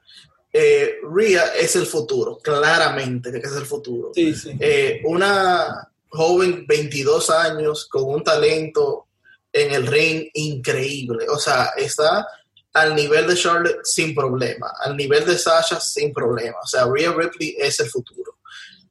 Eh, 0.52 1.00
Rhea 1.04 1.56
es 1.60 1.76
el 1.76 1.86
futuro, 1.86 2.38
claramente 2.38 3.32
que 3.34 3.40
es 3.40 3.56
el 3.58 3.66
futuro. 3.66 4.12
Sí, 4.16 4.34
sí. 4.34 4.56
Eh, 4.58 5.02
una 5.04 5.90
joven, 6.08 6.66
22 6.66 7.30
años, 7.32 7.90
con 7.90 8.06
un 8.06 8.24
talento 8.24 9.08
en 9.52 9.74
el 9.74 9.86
ring 9.88 10.30
increíble. 10.36 11.26
O 11.28 11.38
sea, 11.38 11.74
está 11.76 12.26
al 12.72 12.96
nivel 12.96 13.28
de 13.28 13.36
Charlotte 13.36 13.82
sin 13.84 14.16
problema, 14.16 14.72
al 14.80 14.96
nivel 14.96 15.26
de 15.26 15.38
Sasha 15.38 15.82
sin 15.82 16.14
problema. 16.14 16.60
O 16.64 16.68
sea, 16.68 16.86
Rhea 16.86 17.12
Ripley 17.12 17.58
es 17.60 17.78
el 17.82 17.90
futuro. 17.90 18.38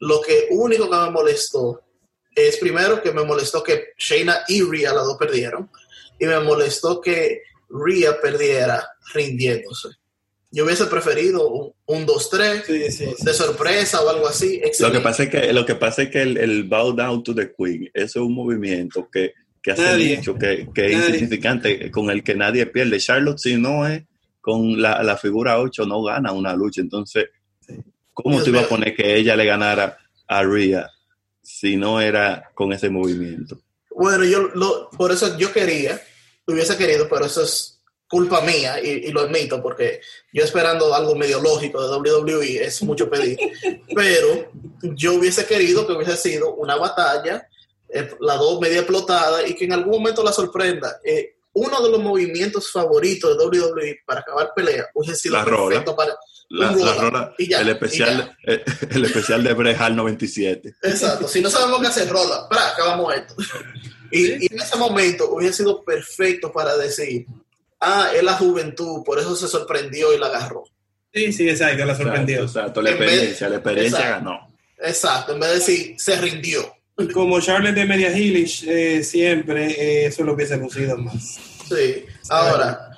Lo 0.00 0.20
que 0.20 0.48
único 0.50 0.90
que 0.90 0.96
me 0.96 1.11
molestó 1.11 1.80
es 2.34 2.59
primero 2.59 3.00
que 3.03 3.12
me 3.12 3.24
molestó 3.24 3.62
que 3.62 3.94
Shayna 3.96 4.44
y 4.48 4.61
Rhea 4.61 4.92
las 4.92 5.07
dos 5.07 5.16
perdieron 5.16 5.70
y 6.18 6.26
me 6.26 6.38
molestó 6.40 7.00
que 7.00 7.42
Rhea 7.72 8.20
perdiera 8.20 8.86
rindiéndose. 9.14 9.88
Yo 10.50 10.66
hubiese 10.66 10.84
preferido 10.86 11.48
un, 11.48 11.72
un 11.86 12.06
2-3 12.06 12.64
Sí, 12.64 12.90
sí, 12.90 13.06
sí. 13.16 13.24
de 13.24 13.32
sorpresa 13.32 14.02
o 14.02 14.08
algo 14.10 14.28
así. 14.28 14.60
Lo 14.80 14.92
que 14.92 15.00
pasa 15.00 15.22
es 15.22 15.30
que, 15.30 15.52
lo 15.52 15.64
que, 15.64 15.74
pasa 15.76 16.02
es 16.02 16.10
que 16.10 16.20
el, 16.22 16.36
el 16.36 16.64
bow 16.64 16.92
down 16.92 17.22
to 17.22 17.34
the 17.34 17.54
queen, 17.56 17.88
eso 17.94 18.20
es 18.20 18.26
un 18.26 18.34
movimiento 18.34 19.08
que, 19.10 19.32
que 19.62 19.70
hace 19.72 19.82
Nadie. 19.82 20.16
mucho, 20.18 20.34
que, 20.34 20.68
que 20.74 20.86
es 20.86 20.92
insignificante, 20.92 21.90
con 21.90 22.10
el 22.10 22.22
que 22.22 22.34
nadie 22.34 22.66
pierde. 22.66 22.98
Charlotte, 22.98 23.38
si 23.38 23.56
no 23.56 23.86
es 23.86 24.02
con 24.42 24.80
la, 24.82 25.02
la 25.02 25.16
figura 25.16 25.58
8, 25.60 25.86
no 25.86 26.02
gana 26.02 26.32
una 26.32 26.52
lucha. 26.54 26.82
Entonces, 26.82 27.26
¿cómo 28.12 28.34
Dios 28.36 28.44
te 28.44 28.50
iba 28.50 28.60
a 28.60 28.68
poner 28.68 28.94
que 28.94 29.16
ella 29.16 29.36
le 29.36 29.46
ganara 29.46 29.96
a 30.28 30.42
Rhea 30.42 30.90
si 31.40 31.76
no 31.76 31.98
era 32.00 32.50
con 32.54 32.72
ese 32.74 32.90
movimiento? 32.90 33.58
Bueno, 33.94 34.24
yo 34.24 34.48
lo, 34.54 34.90
por 34.90 35.12
eso 35.12 35.38
yo 35.38 35.52
quería, 35.52 36.00
hubiese 36.47 36.76
querido, 36.76 37.09
pero 37.09 37.26
eso 37.26 37.43
es 37.43 37.78
culpa 38.09 38.43
mía 38.43 38.78
y, 38.82 38.88
y 39.09 39.11
lo 39.12 39.22
admito 39.22 39.62
porque 39.62 40.01
yo 40.34 40.45
esperando 40.45 40.95
algo 40.95 41.14
medio 41.14 41.40
lógico 41.40 41.80
de 41.82 41.97
WWE 42.20 42.62
es 42.64 42.82
mucho 42.82 43.09
pedir, 43.09 43.38
pero 43.95 44.51
yo 44.82 45.14
hubiese 45.14 45.47
querido 45.47 45.86
que 45.86 45.95
hubiese 45.95 46.16
sido 46.16 46.55
una 46.57 46.76
batalla, 46.76 47.49
eh, 47.88 48.11
las 48.20 48.38
dos 48.38 48.61
media 48.61 48.80
explotada 48.80 49.47
y 49.47 49.55
que 49.55 49.64
en 49.64 49.72
algún 49.72 49.93
momento 49.93 50.22
la 50.22 50.32
sorprenda. 50.32 50.99
Eh, 51.05 51.36
uno 51.55 51.82
de 51.82 51.90
los 51.90 52.01
movimientos 52.01 52.70
favoritos 52.70 53.36
de 53.36 53.45
WWE 53.45 53.99
para 54.07 54.20
acabar 54.20 54.53
pelea 54.57 54.86
hubiese 54.95 55.16
sido 55.16 55.34
La 55.36 55.45
rola. 55.45 55.68
perfecto 55.68 55.95
para 55.97 56.16
La, 56.49 56.66
la 56.66 56.72
rola. 56.72 56.95
rola- 57.11 57.34
Y 57.38 57.49
ya, 57.51 57.61
el 57.61 57.68
y 57.68 57.70
especial, 57.72 58.38
el, 58.45 58.62
el 58.90 59.05
especial 59.05 59.45
de 59.45 59.53
Bret 59.55 59.78
Hart 59.78 59.95
97. 59.95 60.74
Exacto, 60.82 61.28
si 61.28 61.40
no 61.43 61.51
sabemos 61.51 61.80
qué 61.80 61.86
hacer, 61.88 62.09
rola, 62.09 62.47
para, 62.49 62.68
acabamos 62.70 63.14
esto. 63.14 63.34
Y, 64.12 64.44
y 64.44 64.48
en 64.52 64.60
ese 64.60 64.76
momento 64.76 65.30
hubiera 65.30 65.52
sido 65.52 65.82
perfecto 65.82 66.52
para 66.52 66.76
decir, 66.76 67.26
ah, 67.80 68.10
es 68.14 68.22
la 68.22 68.34
juventud, 68.34 69.02
por 69.04 69.18
eso 69.18 69.34
se 69.34 69.48
sorprendió 69.48 70.14
y 70.14 70.18
la 70.18 70.26
agarró. 70.26 70.64
Sí, 71.12 71.32
sí, 71.32 71.48
exacto, 71.48 71.84
la 71.84 71.94
sorprendió. 71.94 72.42
Exacto, 72.42 72.80
exacto. 72.80 72.82
La 72.82 72.90
experiencia, 72.90 73.48
la 73.48 73.56
experiencia 73.56 73.98
Exacto. 73.98 74.24
ganó. 74.24 74.52
Exacto, 74.78 75.32
en 75.34 75.40
vez 75.40 75.48
de 75.50 75.54
decir, 75.56 75.94
se 75.98 76.20
rindió. 76.20 76.74
Y 76.98 77.08
como 77.08 77.40
Charlotte 77.40 77.74
de 77.74 77.84
Media 77.84 78.16
Hillish 78.16 78.64
eh, 78.68 79.02
siempre, 79.02 79.70
eh, 79.70 80.06
eso 80.06 80.24
lo 80.24 80.34
hubiese 80.34 80.56
lucido 80.56 80.96
más. 80.96 81.38
Sí, 81.68 82.04
ahora, 82.28 82.90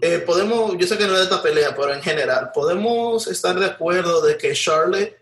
eh, 0.00 0.18
podemos, 0.18 0.76
yo 0.78 0.86
sé 0.86 0.98
que 0.98 1.06
no 1.06 1.12
es 1.12 1.18
de 1.18 1.24
esta 1.24 1.42
pelea, 1.42 1.74
pero 1.74 1.94
en 1.94 2.02
general, 2.02 2.50
podemos 2.52 3.26
estar 3.26 3.58
de 3.58 3.66
acuerdo 3.66 4.20
de 4.20 4.36
que 4.36 4.52
Charlotte 4.52 5.16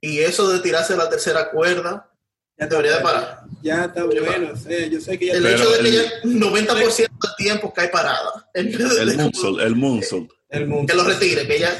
y 0.00 0.18
eso 0.18 0.50
de 0.50 0.60
tirarse 0.60 0.96
la 0.96 1.08
tercera 1.08 1.50
cuerda 1.50 2.10
Ya 2.58 2.64
está 2.66 2.76
debería 2.76 2.96
de 2.98 3.02
parar. 3.02 3.40
Ya 3.62 3.84
está 3.84 4.04
bueno, 4.04 4.50
o 4.52 4.56
sea, 4.56 4.86
yo 4.86 5.00
sé 5.00 5.18
que 5.18 5.26
ya 5.26 5.32
El 5.34 5.46
hecho 5.46 5.70
de 5.70 5.78
que 5.78 5.88
el- 5.88 5.94
ella 5.94 6.10
90% 6.24 6.96
del 6.96 7.10
tiempo 7.38 7.72
cae 7.72 7.88
parada. 7.88 8.48
El 8.54 8.76
de- 8.76 9.16
moonsault, 9.16 9.60
el 9.60 9.76
moonsault. 9.76 10.30
el 10.50 10.66
mundo. 10.66 10.86
que 10.92 10.94
lo 10.96 11.04
retire, 11.04 11.46
que 11.46 11.56
ella... 11.56 11.70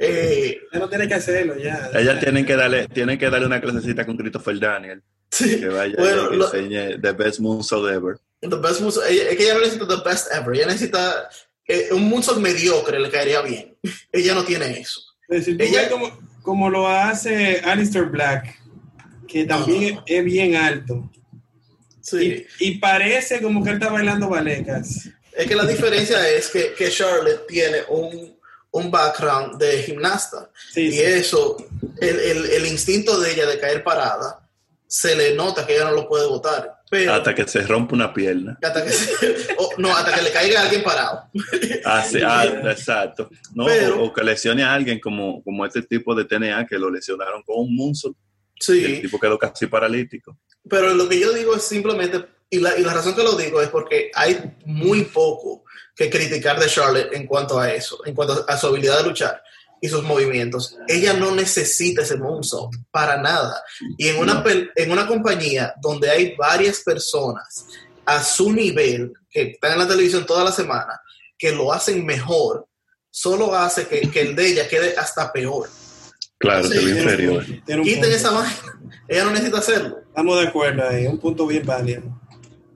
Eh, 0.00 0.58
Ya 0.72 0.78
no 0.78 0.88
tiene 0.88 1.06
que 1.08 1.14
hacerlo, 1.14 1.58
ya. 1.58 1.90
Ellas 1.94 2.20
tienen 2.20 2.46
que 2.46 2.56
darle, 2.56 2.88
tienen 2.88 3.18
que 3.18 3.28
darle 3.28 3.46
una 3.46 3.60
clasecita 3.60 4.06
con 4.06 4.16
Christopher 4.16 4.58
Daniel, 4.58 5.02
sí, 5.30 5.60
que 5.60 5.68
vaya 5.68 5.94
Bueno, 5.98 6.26
y 6.26 6.30
que 6.30 6.36
lo- 6.36 6.54
enseñe 6.54 6.98
the 7.02 7.12
best 7.12 7.40
moonsault 7.40 7.90
ever. 7.92 8.16
The 8.40 8.48
best 8.56 8.80
moonsault- 8.80 9.06
es 9.10 9.36
que 9.36 9.42
ella 9.44 9.54
no 9.54 9.60
necesita 9.60 9.86
the 9.88 10.08
best 10.08 10.28
ever, 10.32 10.54
ella 10.56 10.66
necesita 10.66 11.28
eh, 11.66 11.88
un 11.92 12.08
moonsault 12.08 12.40
mediocre, 12.40 12.98
le 12.98 13.10
caería 13.10 13.42
bien. 13.42 13.76
ella 14.12 14.34
no 14.34 14.44
tiene 14.44 14.80
eso. 14.80 15.00
Tú 15.28 15.34
ella- 15.58 15.90
como, 15.90 16.18
como 16.42 16.70
lo 16.70 16.88
hace 16.88 17.60
Alistair 17.64 18.06
Black, 18.06 18.58
que 19.34 19.44
también 19.46 19.82
es, 19.82 19.98
es 20.06 20.24
bien 20.24 20.54
alto. 20.56 21.10
Sí. 22.00 22.46
Y, 22.60 22.68
y 22.68 22.78
parece 22.78 23.40
como 23.42 23.62
que 23.64 23.70
él 23.70 23.76
está 23.76 23.90
bailando 23.90 24.28
balecas. 24.28 25.08
Es 25.36 25.46
que 25.48 25.54
la 25.56 25.66
diferencia 25.66 26.28
es 26.28 26.48
que, 26.50 26.72
que 26.74 26.88
Charlotte 26.90 27.46
tiene 27.48 27.78
un, 27.88 28.36
un 28.70 28.90
background 28.90 29.58
de 29.60 29.82
gimnasta. 29.82 30.50
Sí, 30.72 30.82
y 30.82 30.92
sí. 30.92 31.00
eso, 31.00 31.56
el, 32.00 32.20
el- 32.20 32.46
el 32.52 32.66
instinto 32.66 33.18
de 33.20 33.32
ella 33.32 33.46
de 33.46 33.58
caer 33.58 33.82
parada, 33.82 34.48
se 34.86 35.16
le 35.16 35.34
nota 35.34 35.66
que 35.66 35.74
ella 35.74 35.86
no 35.86 35.92
lo 35.92 36.08
puede 36.08 36.26
votar. 36.28 36.72
Pero 36.90 37.14
Hasta 37.14 37.34
que 37.34 37.48
se 37.48 37.62
rompe 37.62 37.94
una 37.94 38.12
pierna. 38.14 38.56
hasta 38.62 38.84
que 38.84 38.90
se- 38.92 39.54
o- 39.58 39.70
no, 39.78 39.96
hasta 39.96 40.14
que 40.14 40.22
le 40.22 40.30
caiga 40.30 40.62
alguien 40.62 40.82
parado. 40.84 41.24
Ah, 41.86 42.02
sí, 42.08 42.18
ah, 42.24 42.44
exacto. 42.70 43.28
No, 43.54 43.66
Pero- 43.66 44.00
o, 44.02 44.06
o 44.06 44.12
que 44.12 44.22
lesione 44.22 44.62
a 44.62 44.72
alguien 44.72 45.00
como, 45.00 45.42
como 45.42 45.66
este 45.66 45.82
tipo 45.82 46.14
de 46.14 46.24
TNA 46.24 46.66
que 46.66 46.78
lo 46.78 46.88
lesionaron 46.90 47.42
con 47.42 47.56
un 47.58 47.74
moonsault 47.74 48.16
y 48.68 48.84
el 48.84 48.96
Sí, 48.96 49.02
tipo 49.02 49.18
quedó 49.18 49.38
casi 49.38 49.66
paralítico. 49.66 50.38
pero 50.68 50.94
lo 50.94 51.08
que 51.08 51.18
yo 51.20 51.32
digo 51.32 51.54
es 51.56 51.62
simplemente, 51.64 52.24
y 52.50 52.58
la, 52.60 52.78
y 52.78 52.82
la 52.82 52.94
razón 52.94 53.14
que 53.14 53.22
lo 53.22 53.36
digo 53.36 53.60
es 53.60 53.68
porque 53.68 54.10
hay 54.14 54.56
muy 54.64 55.02
poco 55.04 55.64
que 55.96 56.08
criticar 56.10 56.58
de 56.58 56.66
Charlotte 56.68 57.12
en 57.12 57.26
cuanto 57.26 57.58
a 57.58 57.72
eso, 57.72 57.98
en 58.06 58.14
cuanto 58.14 58.44
a 58.48 58.56
su 58.56 58.66
habilidad 58.68 58.98
de 58.98 59.08
luchar 59.08 59.42
y 59.80 59.88
sus 59.88 60.02
movimientos. 60.02 60.76
Ella 60.88 61.12
no 61.12 61.34
necesita 61.34 62.02
ese 62.02 62.16
moonsault 62.16 62.74
para 62.90 63.20
nada. 63.20 63.62
Y 63.98 64.08
en 64.08 64.16
una, 64.18 64.34
No. 64.34 64.44
en 64.76 64.90
una 64.90 65.06
compañía 65.06 65.74
donde 65.82 66.08
hay 66.10 66.34
varias 66.36 66.80
personas 66.80 67.66
a 68.06 68.22
su 68.22 68.52
nivel, 68.52 69.12
que 69.30 69.42
están 69.52 69.72
en 69.72 69.78
la 69.80 69.88
televisión 69.88 70.24
toda 70.26 70.44
la 70.44 70.52
semana, 70.52 71.00
que 71.36 71.52
lo 71.52 71.72
hacen 71.72 72.04
mejor, 72.06 72.66
solo 73.10 73.54
hace 73.54 73.86
que, 73.86 74.10
que 74.10 74.20
el 74.22 74.34
de 74.36 74.46
ella 74.46 74.68
quede 74.68 74.96
hasta 74.96 75.32
peor. 75.32 75.68
Claro, 76.44 76.68
Sí, 76.68 76.74
ve 76.74 76.78
tiene 76.78 76.92
un 76.92 76.98
inferior. 76.98 77.44
Tiene 77.66 77.80
un 77.80 77.86
Quiten 77.86 78.02
punto. 78.02 78.16
esa 78.16 78.30
vaina. 78.30 78.80
Ella 79.08 79.24
no 79.24 79.30
necesita 79.32 79.58
hacerlo. 79.58 79.98
Estamos 80.06 80.40
de 80.40 80.48
acuerdo 80.48 80.88
ahí, 80.88 81.06
un 81.06 81.18
punto 81.18 81.46
bien 81.46 81.66
válido. 81.66 82.02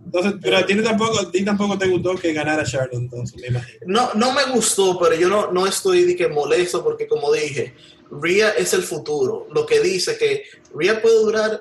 Entonces, 0.04 0.34
pero 0.40 0.56
a 0.56 0.64
ti 0.64 0.74
tampoco, 0.82 1.20
a 1.20 1.30
ti 1.30 1.44
tampoco 1.44 1.76
te 1.76 1.86
gustó 1.86 2.14
que 2.14 2.32
ganara 2.32 2.64
Charlotte, 2.64 2.94
entonces, 2.94 3.40
me 3.40 3.48
imagino. 3.48 3.78
No, 3.86 4.10
no 4.14 4.32
me 4.32 4.44
gustó, 4.46 4.98
pero 4.98 5.14
yo 5.14 5.28
no, 5.28 5.52
no 5.52 5.66
estoy 5.66 6.04
de 6.04 6.16
que 6.16 6.28
molesto 6.28 6.82
porque 6.82 7.06
como 7.06 7.30
dije, 7.30 7.74
Rhea 8.10 8.50
es 8.50 8.72
el 8.72 8.82
futuro. 8.82 9.46
Lo 9.52 9.66
que 9.66 9.80
dice 9.80 10.16
que 10.16 10.44
Rhea 10.74 11.02
puede 11.02 11.18
durar 11.20 11.60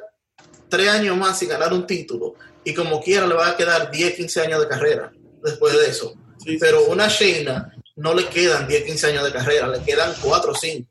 tres 0.69 0.87
años 0.89 1.17
más 1.17 1.37
sin 1.39 1.49
ganar 1.49 1.73
un 1.73 1.85
título 1.85 2.35
y 2.63 2.73
como 2.73 3.01
quiera 3.01 3.27
le 3.27 3.35
va 3.35 3.49
a 3.49 3.57
quedar 3.57 3.91
10, 3.91 4.13
15 4.15 4.41
años 4.41 4.61
de 4.61 4.67
carrera 4.67 5.11
después 5.43 5.77
de 5.77 5.89
eso. 5.89 6.13
pero 6.59 6.85
una 6.85 7.07
Shayna 7.07 7.73
no 7.97 8.13
le 8.13 8.27
quedan 8.27 8.67
10, 8.67 8.83
15 8.83 9.07
años 9.07 9.23
de 9.25 9.31
carrera, 9.31 9.67
le 9.67 9.81
quedan 9.83 10.13
4 10.21 10.51
o 10.51 10.55
5. 10.55 10.89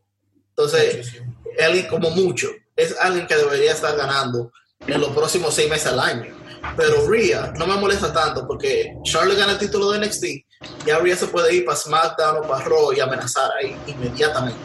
Entonces, 0.57 1.23
es 1.57 1.65
alguien 1.65 1.87
como 1.87 2.11
mucho. 2.11 2.49
Es 2.75 2.97
alguien 2.99 3.27
que 3.27 3.37
debería 3.37 3.73
estar 3.73 3.97
ganando 3.97 4.53
en 4.87 5.01
los 5.01 5.11
próximos 5.11 5.55
6 5.55 5.69
meses 5.69 5.87
al 5.89 6.01
año. 6.01 6.35
Pero 6.77 7.09
Rhea 7.09 7.53
no 7.59 7.67
me 7.67 7.77
molesta 7.77 8.13
tanto 8.13 8.47
porque 8.47 8.95
Charlotte 9.05 9.39
gana 9.39 9.53
el 9.53 9.59
título 9.59 9.91
de 9.93 10.05
NXT, 10.05 10.25
ya 10.87 10.99
Rhea 10.99 11.17
se 11.17 11.27
puede 11.27 11.55
ir 11.55 11.65
para 11.65 11.77
SmackDown 11.77 12.39
o 12.39 12.49
para 12.49 12.65
Raw 12.65 12.93
y 12.93 13.01
amenazar 13.01 13.51
ahí 13.61 13.77
inmediatamente. 13.87 14.59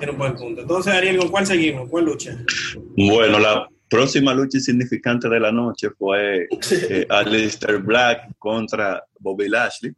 Era 0.00 0.12
un 0.12 0.18
buen 0.18 0.34
punto. 0.34 0.62
Entonces, 0.62 0.92
Ariel, 0.92 1.18
¿con 1.18 1.28
cuál 1.28 1.46
seguimos? 1.46 1.88
¿Cuál 1.90 2.06
lucha? 2.06 2.36
Bueno, 2.96 3.38
la 3.38 3.68
próxima 3.88 4.32
lucha 4.32 4.56
insignificante 4.56 5.28
de 5.28 5.38
la 5.38 5.52
noche 5.52 5.90
fue 5.90 6.48
eh, 6.70 7.06
Aleister 7.08 7.78
Black 7.78 8.30
contra 8.38 9.04
Bobby 9.18 9.48
Lashley. 9.48 9.92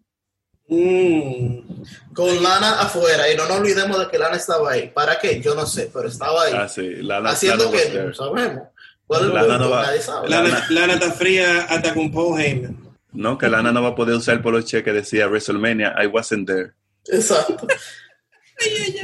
Mm. 0.73 2.15
Con 2.15 2.43
Lana 2.43 2.81
afuera, 2.81 3.31
y 3.31 3.37
no 3.37 3.47
nos 3.47 3.59
olvidemos 3.59 3.99
de 3.99 4.09
que 4.09 4.19
Lana 4.19 4.37
estaba 4.37 4.73
ahí. 4.73 4.89
¿Para 4.89 5.19
qué? 5.19 5.41
Yo 5.41 5.55
no 5.55 5.67
sé, 5.67 5.91
pero 5.93 6.09
estaba 6.09 6.45
ahí. 6.45 6.53
Ah, 6.57 6.69
sí, 6.69 6.97
Lana, 7.03 7.31
Haciendo 7.31 7.65
Lana 7.67 7.77
que 7.79 7.99
no 7.99 8.15
sabemos. 8.15 8.63
¿Cuál 9.07 9.21
es 9.23 9.27
el 9.29 9.35
Lana 9.35 9.59
no 9.59 9.71
va- 9.71 9.83
Nadie 9.83 10.01
sabe. 10.01 10.29
Lana, 10.29 10.67
Lana 10.71 10.95
está 10.95 11.13
fría 11.13 11.63
hasta 11.69 11.93
con 11.93 12.11
Paul 12.13 12.41
Heyman. 12.41 12.77
No, 13.13 13.37
que 13.37 13.49
Lana 13.49 13.73
no 13.73 13.83
va 13.83 13.91
a 13.91 13.95
poder 13.95 14.15
usar 14.15 14.41
por 14.41 14.55
los 14.55 14.65
cheques, 14.65 14.95
decía 14.95 15.27
WrestleMania, 15.27 15.95
I 16.03 16.07
wasn't 16.07 16.47
there. 16.47 16.73
Exacto. 17.09 17.67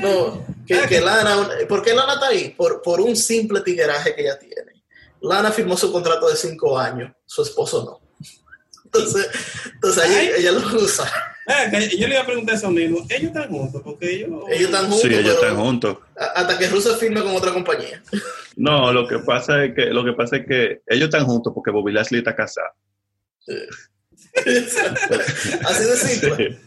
No, 0.00 0.46
que, 0.66 0.80
que 0.88 1.00
Lana, 1.00 1.48
¿por 1.68 1.82
qué 1.82 1.92
Lana 1.94 2.14
está 2.14 2.28
ahí? 2.28 2.50
Por, 2.56 2.80
por 2.80 3.00
un 3.00 3.16
simple 3.16 3.60
tigueraje 3.60 4.14
que 4.14 4.22
ella 4.22 4.38
tiene. 4.38 4.84
Lana 5.20 5.50
firmó 5.50 5.76
su 5.76 5.90
contrato 5.92 6.28
de 6.30 6.36
cinco 6.36 6.78
años, 6.78 7.12
su 7.26 7.42
esposo 7.42 7.84
no. 7.84 8.08
Entonces, 8.84 9.28
entonces 9.74 10.02
ahí 10.02 10.30
ella 10.38 10.52
lo 10.52 10.60
usa. 10.80 11.10
Que 11.70 11.96
yo 11.96 12.07
le 12.07 12.14
iba 12.14 12.22
a 12.22 12.26
preguntar 12.26 12.57
eso 12.57 12.70
mismo. 12.70 12.99
Ellos 13.09 13.28
están 13.28 13.49
juntos, 13.49 13.80
porque 13.82 14.11
ellos. 14.16 14.42
Ellos 14.51 14.66
están 14.70 14.82
juntos, 14.90 15.01
Sí, 15.01 15.14
ellos 15.14 15.34
están 15.34 15.57
juntos. 15.57 15.96
hasta 16.14 16.59
que 16.59 16.68
Russo 16.68 16.96
firme 16.99 17.22
con 17.22 17.34
otra 17.34 17.53
compañía. 17.53 18.03
No, 18.57 18.92
lo 18.92 19.09
que 19.09 19.18
pasa 19.20 19.64
es 19.64 19.74
que 19.74 19.86
lo 19.86 20.05
que 20.05 20.12
pasa 20.12 20.36
es 20.36 20.46
que 20.46 20.82
ellos 20.86 21.05
están 21.07 21.24
juntos 21.24 21.53
porque 21.55 21.70
Bobby 21.70 21.92
Lashley 21.92 22.18
está 22.18 22.36
casado. 22.36 22.68
Así 25.64 25.84
de 25.84 25.96
simple. 25.96 26.59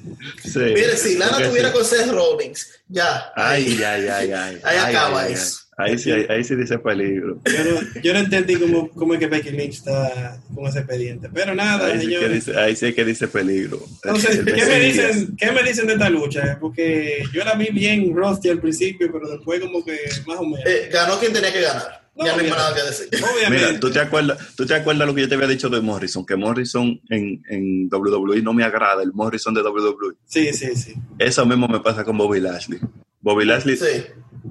Sí. 0.41 0.49
sí. 0.51 0.59
Mire, 0.59 0.97
si 0.97 1.17
Lana 1.17 1.37
tuviera 1.47 1.69
sí. 1.69 1.73
con 1.75 1.85
Seth 1.85 2.11
Rollins, 2.11 2.81
ya. 2.87 3.31
Ay, 3.35 3.81
ay, 3.83 4.07
ay, 4.07 4.31
ay. 4.31 4.59
Ahí 4.63 4.77
Ay, 4.77 4.95
acaba 4.95 5.21
ay, 5.21 5.33
eso. 5.33 5.59
Ahí 5.77 5.97
sí, 5.97 6.11
ahí, 6.11 6.25
ahí 6.29 6.43
sí 6.43 6.55
dice 6.55 6.77
peligro. 6.79 7.39
Yo 7.45 7.63
no, 7.63 8.01
yo 8.01 8.13
no 8.13 8.19
entendí 8.19 8.55
cómo, 8.55 8.89
cómo 8.89 9.13
es 9.13 9.19
que 9.19 9.27
Becky 9.27 9.51
Lynch 9.51 9.75
está 9.75 10.37
con 10.53 10.67
ese 10.67 10.79
expediente. 10.79 11.29
Pero 11.33 11.55
nada, 11.55 11.87
Ahí 11.87 12.01
sí, 12.01 12.09
que 12.09 12.29
dice, 12.29 12.59
ahí 12.59 12.75
sí 12.75 12.93
que 12.93 13.05
dice 13.05 13.27
peligro. 13.27 13.79
Entonces, 14.03 14.43
¿qué 14.43 14.65
me, 14.65 14.79
dicen, 14.79 15.35
¿qué 15.37 15.51
me 15.51 15.63
dicen 15.63 15.87
de 15.87 15.93
esta 15.93 16.09
lucha? 16.09 16.57
Porque 16.59 17.23
yo 17.33 17.43
la 17.45 17.55
vi 17.55 17.69
bien 17.71 18.13
rusty 18.13 18.49
al 18.49 18.59
principio, 18.59 19.09
pero 19.11 19.29
después 19.29 19.61
como 19.61 19.83
que 19.83 19.97
más 20.27 20.39
o 20.39 20.43
menos. 20.43 20.65
Eh, 20.65 20.89
ganó 20.91 21.17
quien 21.19 21.31
tenía 21.31 21.53
que 21.53 21.61
ganar. 21.61 22.01
No, 22.15 22.25
ya 22.25 22.35
no 22.35 22.41
hay 22.41 22.49
nada 22.49 22.75
que 22.75 22.83
decir. 22.83 23.07
Obviamente. 23.13 23.67
Mira, 23.67 23.79
¿tú 23.79 23.89
te, 23.89 23.99
acuerdas, 23.99 24.37
¿tú 24.55 24.65
te 24.65 24.75
acuerdas 24.75 25.07
lo 25.07 25.15
que 25.15 25.21
yo 25.21 25.29
te 25.29 25.35
había 25.35 25.47
dicho 25.47 25.69
de 25.69 25.79
Morrison? 25.79 26.25
Que 26.25 26.35
Morrison 26.35 26.99
en, 27.09 27.41
en 27.47 27.89
WWE 27.89 28.41
no 28.41 28.53
me 28.53 28.65
agrada, 28.65 29.01
el 29.01 29.13
Morrison 29.13 29.53
de 29.53 29.61
WWE. 29.61 30.15
Sí, 30.25 30.51
sí, 30.51 30.75
sí. 30.75 30.95
Eso 31.17 31.45
mismo 31.45 31.69
me 31.69 31.79
pasa 31.79 32.03
con 32.03 32.17
Bobby 32.17 32.41
Lashley. 32.41 32.79
Bobby 33.21 33.45
Lashley 33.45 33.77
Sí. 33.77 34.03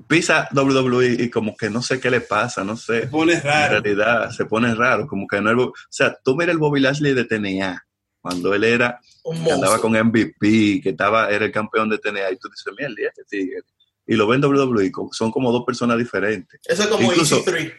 Pisa 0.06 0.48
WWE 0.54 1.16
y 1.24 1.30
como 1.30 1.56
que 1.56 1.70
no 1.70 1.82
sé 1.82 2.00
qué 2.00 2.10
le 2.10 2.20
pasa, 2.20 2.64
no 2.64 2.76
sé. 2.76 3.06
Pone 3.08 3.34
En 3.34 3.42
raro. 3.42 3.80
realidad 3.80 4.30
se 4.30 4.44
pone 4.44 4.74
raro, 4.74 5.06
como 5.06 5.26
que 5.26 5.40
no 5.40 5.50
es... 5.50 5.56
O 5.56 5.72
sea, 5.88 6.16
tú 6.24 6.36
mira 6.36 6.52
el 6.52 6.58
Bobby 6.58 6.80
Lashley 6.80 7.14
de 7.14 7.24
TNA, 7.24 7.84
cuando 8.20 8.54
él 8.54 8.64
era, 8.64 9.00
Un 9.24 9.42
que 9.44 9.52
andaba 9.52 9.80
con 9.80 9.92
MVP, 9.92 10.80
que 10.82 10.90
estaba, 10.90 11.30
era 11.30 11.44
el 11.44 11.52
campeón 11.52 11.88
de 11.88 11.98
TNA, 11.98 12.30
y 12.32 12.36
tú 12.38 12.48
dices, 12.48 12.72
mierda, 12.78 12.94
¿y 12.98 13.04
este 13.04 13.24
tigre. 13.28 13.62
Y 14.06 14.14
lo 14.16 14.26
ven 14.26 14.42
en 14.42 14.50
WWE, 14.50 14.90
son 15.12 15.30
como 15.30 15.52
dos 15.52 15.64
personas 15.64 15.96
diferentes. 15.98 16.60
Eso 16.64 16.82
es 16.82 16.88
como 16.88 17.10
Incluso- 17.12 17.44
EC3. 17.44 17.72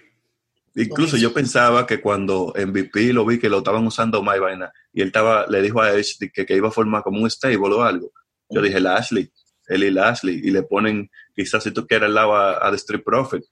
Incluso 0.76 1.18
yo 1.18 1.34
pensaba 1.34 1.86
que 1.86 2.00
cuando 2.00 2.54
MVP 2.56 3.12
lo 3.12 3.26
vi 3.26 3.38
que 3.40 3.50
lo 3.50 3.58
estaban 3.58 3.86
usando 3.86 4.24
más 4.24 4.40
vaina 4.40 4.72
y 4.94 5.02
él 5.02 5.08
estaba, 5.08 5.46
le 5.48 5.62
dijo 5.62 5.82
a 5.82 5.92
Edge 5.92 6.32
que, 6.34 6.46
que 6.46 6.56
iba 6.56 6.70
a 6.70 6.72
formar 6.72 7.04
como 7.04 7.20
un 7.22 7.30
stable 7.30 7.58
o 7.58 7.84
algo. 7.84 8.14
Yo 8.50 8.62
dije 8.62 8.80
Lashley, 8.80 9.30
él 9.68 9.84
y 9.84 9.92
Lashley, 9.92 10.40
y 10.42 10.50
le 10.50 10.64
ponen, 10.64 11.10
quizás 11.36 11.64
si 11.64 11.72
tú 11.72 11.86
quieres 11.86 12.08
al 12.08 12.16
lado 12.16 12.36
a, 12.36 12.66
a 12.66 12.70
The 12.70 12.78
Street 12.78 13.04
Profit. 13.04 13.44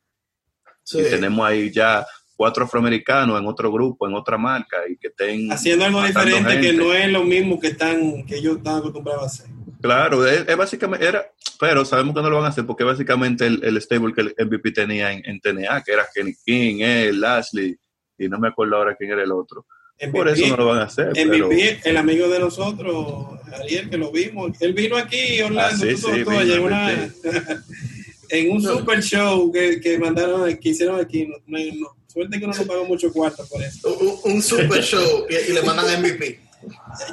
Sí. 0.84 0.99
Y 0.99 1.03
tenemos 1.03 1.47
ahí 1.47 1.71
ya 1.71 2.05
cuatro 2.36 2.63
afroamericanos 2.63 3.38
en 3.38 3.45
otro 3.45 3.71
grupo, 3.71 4.07
en 4.07 4.13
otra 4.13 4.38
marca, 4.38 4.77
y 4.89 4.95
que 4.97 5.09
estén 5.09 5.51
Haciendo 5.51 5.86
algo 5.86 6.01
diferente 6.01 6.61
que 6.61 6.71
no 6.71 6.93
es 6.93 7.09
lo 7.09 7.23
mismo 7.23 7.59
que 7.59 7.67
están 7.67 8.25
que 8.25 8.38
ellos 8.38 8.57
están 8.57 8.77
acostumbrados 8.77 9.23
a 9.23 9.25
hacer. 9.25 9.47
Claro, 9.82 10.25
es, 10.25 10.47
es 10.47 10.57
básicamente, 10.57 11.05
era, 11.05 11.25
pero 11.59 11.84
sabemos 11.84 12.15
que 12.15 12.21
no 12.21 12.30
lo 12.30 12.38
van 12.38 12.45
a 12.45 12.49
hacer 12.49 12.65
porque 12.65 12.86
básicamente 12.86 13.45
el, 13.45 13.61
el 13.63 13.82
stable 13.82 14.13
que 14.13 14.21
el 14.21 14.36
MVP 14.38 14.71
tenía 14.71 15.11
en, 15.11 15.21
en 15.25 15.39
TNA, 15.41 15.84
que 15.84 15.91
era 15.91 16.07
Kenny 16.13 16.34
King, 16.45 16.80
él, 16.80 17.19
Lashley, 17.19 17.77
y 18.17 18.30
no 18.30 18.39
me 18.39 18.47
acuerdo 18.47 18.77
ahora 18.77 18.95
quién 18.95 19.11
era 19.11 19.23
el 19.23 19.32
otro. 19.32 19.65
Por 20.12 20.28
eso 20.30 20.47
no 20.47 20.58
lo 20.58 20.66
van 20.68 20.80
a 20.80 20.84
hacer. 20.84 21.12
pero- 21.30 21.50
el 21.84 21.97
amigo 21.97 22.28
de 22.30 22.39
nosotros, 22.39 23.26
Ariel, 23.54 23.89
que 23.89 23.97
lo 23.97 24.12
vimos, 24.12 24.52
él 24.62 24.74
vino 24.74 24.95
aquí, 24.97 25.41
Orlando, 25.41 25.84
Ah, 25.84 25.89
sí, 25.89 25.97
sí, 25.97 26.24
vino, 26.24 26.54
en, 26.56 26.60
una- 26.64 27.14
en 28.30 28.52
un 28.52 28.62
super 28.62 29.02
show 29.04 29.52
que, 29.52 29.80
que 29.82 29.97
mandaron, 29.97 30.56
que 30.58 30.70
hicieron 30.70 31.00
aquí. 31.00 31.26
No, 31.28 31.38
no- 31.47 31.60
no- 31.76 31.95
suerte 32.12 32.39
que 32.39 32.47
no 32.47 32.54
nos 32.54 32.66
pagó 32.66 32.86
mucho 32.86 33.12
cuarto 33.12 33.45
por 33.47 33.62
eso. 33.62 33.93
Un, 33.97 34.34
un 34.36 34.41
super 34.41 34.82
show 34.84 35.26
y, 35.30 35.52
y 35.52 35.54
le 35.54 35.62
mandan 35.64 36.02
MVP. 36.02 36.39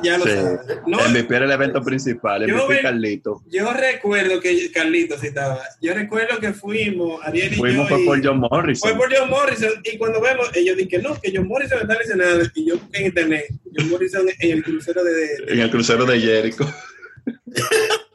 Ya 0.03 0.18
lo 0.18 0.24
Sí. 0.24 0.30
sabes. 0.32 0.61
No, 0.86 0.99
MVP 1.09 1.36
era 1.36 1.44
el 1.44 1.51
evento 1.53 1.82
principal, 1.82 2.47
Yo 2.47 2.55
MVP 2.57 2.74
ven- 2.74 2.82
Carlito. 2.82 3.42
yo 3.47 3.72
recuerdo 3.72 4.40
que 4.40 4.70
Carlitos 4.72 5.20
sí 5.20 5.28
estaba. 5.28 5.61
Yo 5.80 5.94
recuerdo 5.94 6.38
que 6.40 6.53
fuimos, 6.53 7.20
Ariel 7.24 7.53
y 7.53 7.57
Fuimos 7.57 7.88
yo. 7.88 7.94
fue 7.97 8.03
y- 8.03 8.07
por 8.07 8.24
John 8.26 8.38
Morrison. 8.40 8.90
Fue 8.90 8.99
por 8.99 9.16
John 9.16 9.30
Morrison. 9.30 9.70
Y 9.84 9.99
cuando 9.99 10.20
vemos, 10.20 10.51
ellos 10.55 10.76
dicen 10.76 10.88
que 10.90 10.99
no, 10.99 11.20
que 11.20 11.32
John 11.34 11.47
Morrison 11.49 11.80
está 11.80 11.94
lesionado. 11.94 12.40
Y 12.55 12.66
yo 12.68 12.78
busqué 12.78 12.99
en 12.99 13.07
internet, 13.07 13.44
John 13.76 13.90
Morrison 13.90 14.26
en 14.40 14.51
el 14.51 14.64
crucero 14.64 15.05
de. 15.05 15.12
de- 15.12 15.36
En 15.49 15.61
el 15.61 15.70
crucero 15.70 16.05
de 16.05 16.20
Jericho. 16.20 16.74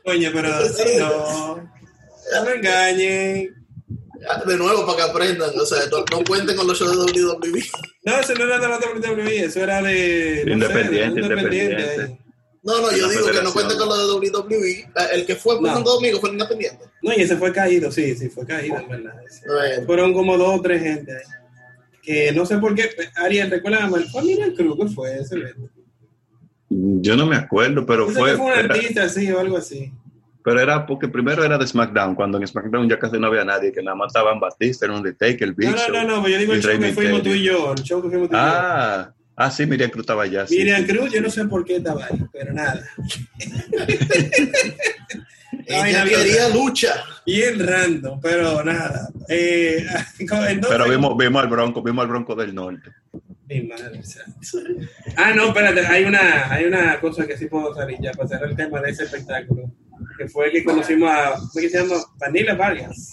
Coño, 0.04 0.30
pero 0.34 0.50
no. 1.00 1.56
No 2.34 2.46
me 2.46 2.52
engañen. 2.56 3.56
De 4.46 4.58
nuevo, 4.58 4.86
para 4.86 4.98
que 4.98 5.04
aprendan. 5.04 5.50
O 5.60 5.66
sea, 5.66 5.80
no, 5.92 6.00
no 6.00 6.24
cuenten 6.24 6.56
con 6.56 6.68
los 6.68 6.80
shows 6.80 7.06
de 7.14 7.24
WWE. 7.26 7.64
No, 8.04 8.20
eso 8.20 8.34
no 8.36 8.44
era 8.46 8.60
de 8.60 8.68
la 8.68 8.78
WWE, 8.80 9.46
eso 9.46 9.60
era 9.62 9.82
de. 9.82 10.44
no 10.46 10.52
sé, 10.52 10.52
Independiente, 10.52 11.22
de. 11.22 12.18
No, 12.64 12.80
no, 12.80 12.92
yo 12.96 13.10
digo 13.10 13.26
que 13.32 13.42
no 13.42 13.52
cuenten 13.52 13.78
con 13.78 13.90
lo 13.90 13.98
de 14.20 14.30
WWE. 14.30 14.90
El 15.14 15.26
que 15.26 15.36
fue 15.36 15.60
No. 15.60 15.74
Santo 15.74 15.96
Domingo 15.96 16.20
fue 16.20 16.30
el 16.30 16.36
independiente. 16.36 16.86
No, 17.02 17.12
y 17.14 17.22
ese 17.22 17.36
fue 17.38 17.52
caído, 17.52 17.92
sí, 17.92 18.16
sí, 18.16 18.30
fue 18.30 18.46
caído, 18.46 18.78
en 18.78 18.88
verdad. 18.88 19.14
Fueron 19.88 20.14
como 20.14 20.38
dos 20.38 20.60
o 20.60 20.62
tres 20.62 20.82
gente 20.84 21.12
ahí. 21.14 21.24
Que 22.04 22.32
no 22.32 22.46
sé 22.46 22.58
por 22.58 22.76
qué. 22.76 22.90
Ariel, 23.16 23.50
recuerda, 23.50 23.90
fue 24.12 24.24
Miriam 24.24 24.54
Cruz, 24.56 24.78
¿qué 24.80 24.94
fue 24.94 25.20
ese 25.20 25.36
evento? 25.36 25.70
Yo 26.70 27.16
no 27.18 27.26
me 27.26 27.36
acuerdo, 27.36 27.86
pero 27.86 28.08
fue. 28.10 28.32
que 28.32 28.38
fue 28.38 28.46
un 28.46 28.52
era- 28.54 28.74
artista 28.74 29.04
así 29.04 29.30
o 29.32 29.40
algo 29.40 29.58
así. 29.58 29.92
Pero 30.44 30.60
era 30.60 30.86
porque 30.86 31.08
primero 31.08 31.44
era 31.44 31.58
de 31.58 31.68
SmackDown, 31.68 32.16
cuando 32.16 32.38
en 32.38 32.48
SmackDown 32.48 32.90
ya 32.90 32.98
casi 32.98 33.20
no 33.20 33.28
había 33.28 33.46
nadie, 33.46 33.72
que 33.72 33.82
nada 33.82 33.96
más 33.96 34.08
estaban 34.08 34.40
Batista, 34.40 34.86
el 34.86 34.92
Undertaker, 34.92 35.44
el 35.44 35.54
Big 35.54 35.70
No, 35.70 35.76
no, 35.76 35.82
Show, 35.82 35.94
no, 35.94 36.04
no, 36.04 36.24
pero 36.24 36.34
yo 36.34 36.40
digo 36.40 36.54
el 36.54 36.62
show 36.62 36.72
Rey 36.72 36.80
que 36.80 36.94
fuimos 36.94 37.24
tú 37.24 37.30
y 37.30 37.44
yo, 37.44 37.74
el 37.74 37.84
show 37.84 38.02
que 38.02 38.10
fuimos 38.10 38.30
tú 38.30 38.36
y 38.36 38.38
yo. 38.38 38.44
Ah, 38.44 39.14
ah, 39.36 39.52
sí, 39.52 39.66
Miriam 39.66 39.90
Cruz 39.90 40.04
estaba 40.04 40.24
allá. 40.24 40.48
sí. 40.48 40.58
Miriam 40.58 40.86
Cruz, 40.86 41.12
yo 41.12 41.22
no 41.22 41.30
sé 41.30 41.46
por 41.46 41.64
qué 41.64 41.78
estaba 41.78 42.06
ahí, 42.06 42.20
pero 42.32 42.54
nada. 42.54 42.82
ella 45.68 46.04
quería 46.06 46.50
lucha. 46.50 47.04
Bien 47.26 47.66
random, 47.66 48.20
pero 48.22 48.64
nada. 48.64 49.10
Eh, 49.30 49.86
entonces, 50.20 50.60
Pero 50.68 50.90
vimos, 50.90 51.18
vimos 51.18 51.42
al 51.42 51.50
Bronco, 51.50 51.82
vimos 51.82 52.04
al 52.04 52.10
Bronco 52.10 52.36
del 52.36 52.56
Norte. 52.56 52.92
Mi 53.52 53.68
madre 53.68 54.02
santa. 54.04 54.40
Ah, 55.18 55.34
no, 55.36 55.48
espérate, 55.48 55.86
hay 55.86 56.06
una, 56.06 56.50
hay 56.52 56.64
una 56.66 57.00
cosa 57.02 57.28
que 57.28 57.38
sí 57.38 57.48
puedo 57.48 57.74
salir 57.76 57.98
ya 58.02 58.12
para 58.14 58.30
cerrar 58.30 58.50
el 58.50 58.56
tema 58.56 58.80
de 58.80 58.92
ese 58.92 59.04
espectáculo, 59.04 59.70
que 60.18 60.30
fue 60.30 60.50
que 60.52 60.64
conocimos 60.64 61.12
a, 61.12 61.34
¿cómo 61.34 61.50
se 61.52 61.70
llama? 61.70 61.96
Vanilla 62.18 62.56
Vargas. 62.56 63.12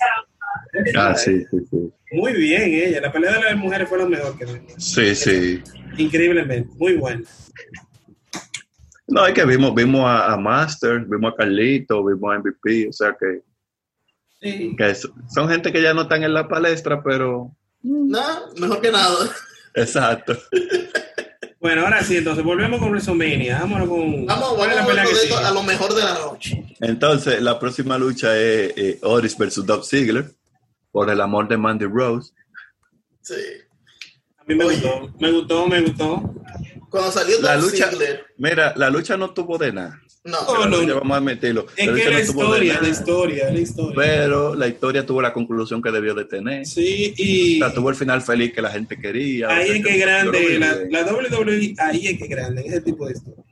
Ah, 0.97 1.15
sí, 1.17 1.41
sí, 1.51 1.57
sí. 1.69 1.93
Muy 2.13 2.33
bien 2.35 2.63
ella, 2.73 3.01
la 3.01 3.11
pelea 3.13 3.33
de 3.33 3.41
las 3.43 3.57
mujeres 3.57 3.89
fue 3.89 3.99
lo 3.99 4.09
mejor 4.09 4.39
que 4.39 4.45
vimos. 4.45 4.75
Sí, 4.79 5.13
sí. 5.17 5.61
Increíblemente, 5.97 6.69
muy 6.79 6.95
buena. 6.97 7.23
No, 9.09 9.27
es 9.27 9.35
que 9.35 9.45
vimos, 9.45 9.75
vimos 9.75 10.05
a, 10.05 10.33
a 10.33 10.37
Master, 10.37 11.01
vimos 11.01 11.33
a 11.33 11.37
Carlito, 11.37 12.05
vimos 12.05 12.33
a 12.33 12.39
MVP, 12.39 12.89
o 12.89 12.93
sea 12.93 13.17
que, 13.19 13.43
Sí. 14.41 14.77
que 14.79 14.95
son 14.95 15.49
gente 15.49 15.73
que 15.73 15.83
ya 15.83 15.93
no 15.95 16.03
están 16.03 16.23
en 16.23 16.33
la 16.33 16.47
palestra, 16.47 17.03
pero 17.03 17.51
Nada, 17.83 18.43
mejor 18.61 18.81
que 18.81 18.93
nada. 18.93 19.17
Exacto. 19.81 20.37
Bueno, 21.61 21.83
ahora 21.83 22.05
sí, 22.05 22.17
entonces 22.17 22.45
volvemos 22.45 22.79
con 22.79 22.91
WrestleMania. 22.91 23.59
Vámonos 23.61 23.89
con. 23.89 24.27
Vamos, 24.27 24.55
¿cuál 24.55 24.71
es 24.71 24.77
la 24.77 24.83
vamos 24.83 24.99
a, 24.99 25.03
pelea 25.03 25.29
que 25.29 25.45
a 25.45 25.51
lo 25.51 25.63
mejor 25.65 25.95
de 25.95 26.03
la 26.03 26.15
noche. 26.15 26.65
Entonces, 26.81 27.43
la 27.43 27.59
próxima 27.59 27.99
lucha 27.99 28.37
es 28.39 28.73
eh, 28.77 28.99
Oris 29.03 29.37
versus 29.37 29.67
Dolph 29.67 29.85
Ziggler 29.85 30.31
por 30.93 31.11
el 31.11 31.21
amor 31.21 31.49
de 31.49 31.57
Mandy 31.57 31.87
Rose. 31.87 32.33
Sí. 33.23 33.35
A 34.37 34.45
mí 34.45 34.55
me 34.55 34.65
gustó, 34.65 35.13
me 35.19 35.33
gustó, 35.33 35.67
me 35.67 35.81
gustó. 35.83 36.35
Cuando 36.89 37.11
salió 37.11 37.41
La 37.41 37.57
Dolph 37.57 37.73
lucha, 37.73 37.91
Ziggler, 37.91 38.27
mira, 38.39 38.73
la 38.77 38.89
lucha 38.89 39.17
no 39.17 39.31
tuvo 39.31 39.59
de 39.59 39.73
nada. 39.73 40.01
No, 40.25 40.41
No, 40.45 40.67
no, 40.67 40.77
lucha, 40.79 40.87
no. 40.87 40.95
Vamos 41.01 41.15
a 41.15 41.19
admitirlo. 41.19 41.67
Es 41.77 41.89
que 41.89 42.05
la 42.05 42.11
no 42.11 42.21
historia, 42.21 42.81
la 42.81 42.89
historia, 42.89 43.51
la 43.51 43.59
historia. 43.59 43.95
Pero 43.97 44.55
la 44.55 44.67
historia 44.67 45.07
tuvo 45.07 45.23
la 45.23 45.33
conclusión 45.33 45.81
que 45.81 45.91
debió 45.91 46.15
de 46.15 46.25
tener. 46.25 46.67
Sí, 46.67 47.15
y 47.17 47.61
O 47.63 47.67
sea, 47.67 47.75
tuvo 47.75 47.91
el 47.91 47.97
final 47.97 48.23
feliz 48.23 48.53
que 48.53 48.63
la 48.63 48.71
gente 48.71 48.99
quería. 49.01 49.49
ahí 49.49 49.79
es 49.79 49.85
que 49.85 49.97
grande, 49.99 50.59
la, 50.59 50.77
la 50.91 51.13
WWE, 51.13 51.75
ahí 51.79 52.07
es 52.09 52.19
que 52.19 52.27
grande, 52.27 52.63
ese 52.67 52.81
tipo 52.81 53.07
de 53.07 53.15
historia. 53.15 53.45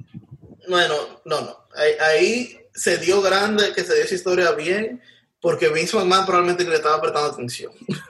bueno, 0.69 0.95
no, 1.25 1.41
no. 1.41 1.57
Ahí, 1.75 1.93
ahí 2.01 2.59
se 2.75 2.99
dio 2.99 3.23
grande, 3.23 3.73
que 3.75 3.83
se 3.85 3.95
dio 3.95 4.05
esa 4.05 4.15
historia 4.15 4.53
bien, 4.53 5.01
porque 5.41 5.69
Vince 5.69 5.97
McMahon 5.97 6.27
probablemente 6.27 6.65
le 6.65 6.75
estaba 6.77 7.01
prestando 7.01 7.31
atención. 7.31 7.73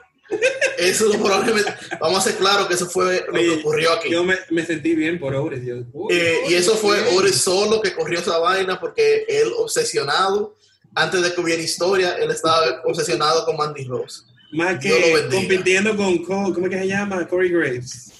Eso 0.77 1.05
lo 1.05 1.13
probablemente, 1.23 1.73
vamos 1.99 2.19
a 2.19 2.29
ser 2.29 2.35
claros 2.37 2.67
que 2.67 2.73
eso 2.75 2.87
fue 2.87 3.25
lo 3.27 3.33
que 3.33 3.49
ocurrió 3.51 3.93
aquí. 3.93 4.09
Yo 4.11 4.23
me, 4.23 4.35
me 4.51 4.65
sentí 4.65 4.93
bien 4.95 5.19
por 5.19 5.33
Ores. 5.33 5.61
Yo, 5.65 5.77
Eh, 6.09 6.41
y 6.49 6.53
eso 6.53 6.75
fue 6.75 7.01
bien. 7.03 7.17
Ores 7.17 7.35
solo 7.41 7.81
que 7.81 7.93
corrió 7.93 8.19
esa 8.19 8.37
vaina 8.37 8.79
porque 8.79 9.25
él 9.27 9.51
obsesionado, 9.57 10.55
antes 10.93 11.21
de 11.21 11.33
que 11.33 11.41
hubiera 11.41 11.61
historia, 11.61 12.15
él 12.17 12.29
estaba 12.31 12.81
obsesionado 12.85 13.45
con 13.45 13.57
Mandy 13.57 13.85
Rose. 13.85 14.23
Más 14.51 14.79
que 14.79 15.27
compitiendo 15.31 15.95
con, 15.95 16.17
Co- 16.23 16.53
¿cómo 16.53 16.67
es 16.67 16.71
que 16.71 16.79
se 16.79 16.87
llama? 16.87 17.27
Corey 17.27 17.49
Graves. 17.49 18.11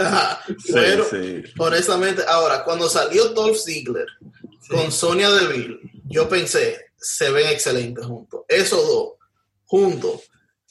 Ajá. 0.00 0.40
Pero, 0.72 1.04
sí. 1.08 1.42
honestamente, 1.58 2.22
ahora, 2.28 2.64
cuando 2.64 2.88
salió 2.88 3.28
Dolph 3.30 3.56
Ziggler 3.58 4.06
con 4.68 4.90
Sonia 4.92 5.30
Deville, 5.30 5.78
yo 6.08 6.28
pensé, 6.28 6.76
se 6.96 7.30
ven 7.30 7.48
excelentes 7.48 8.04
juntos. 8.04 8.42
Esos 8.48 8.86
dos, 8.86 9.12
juntos. 9.66 10.20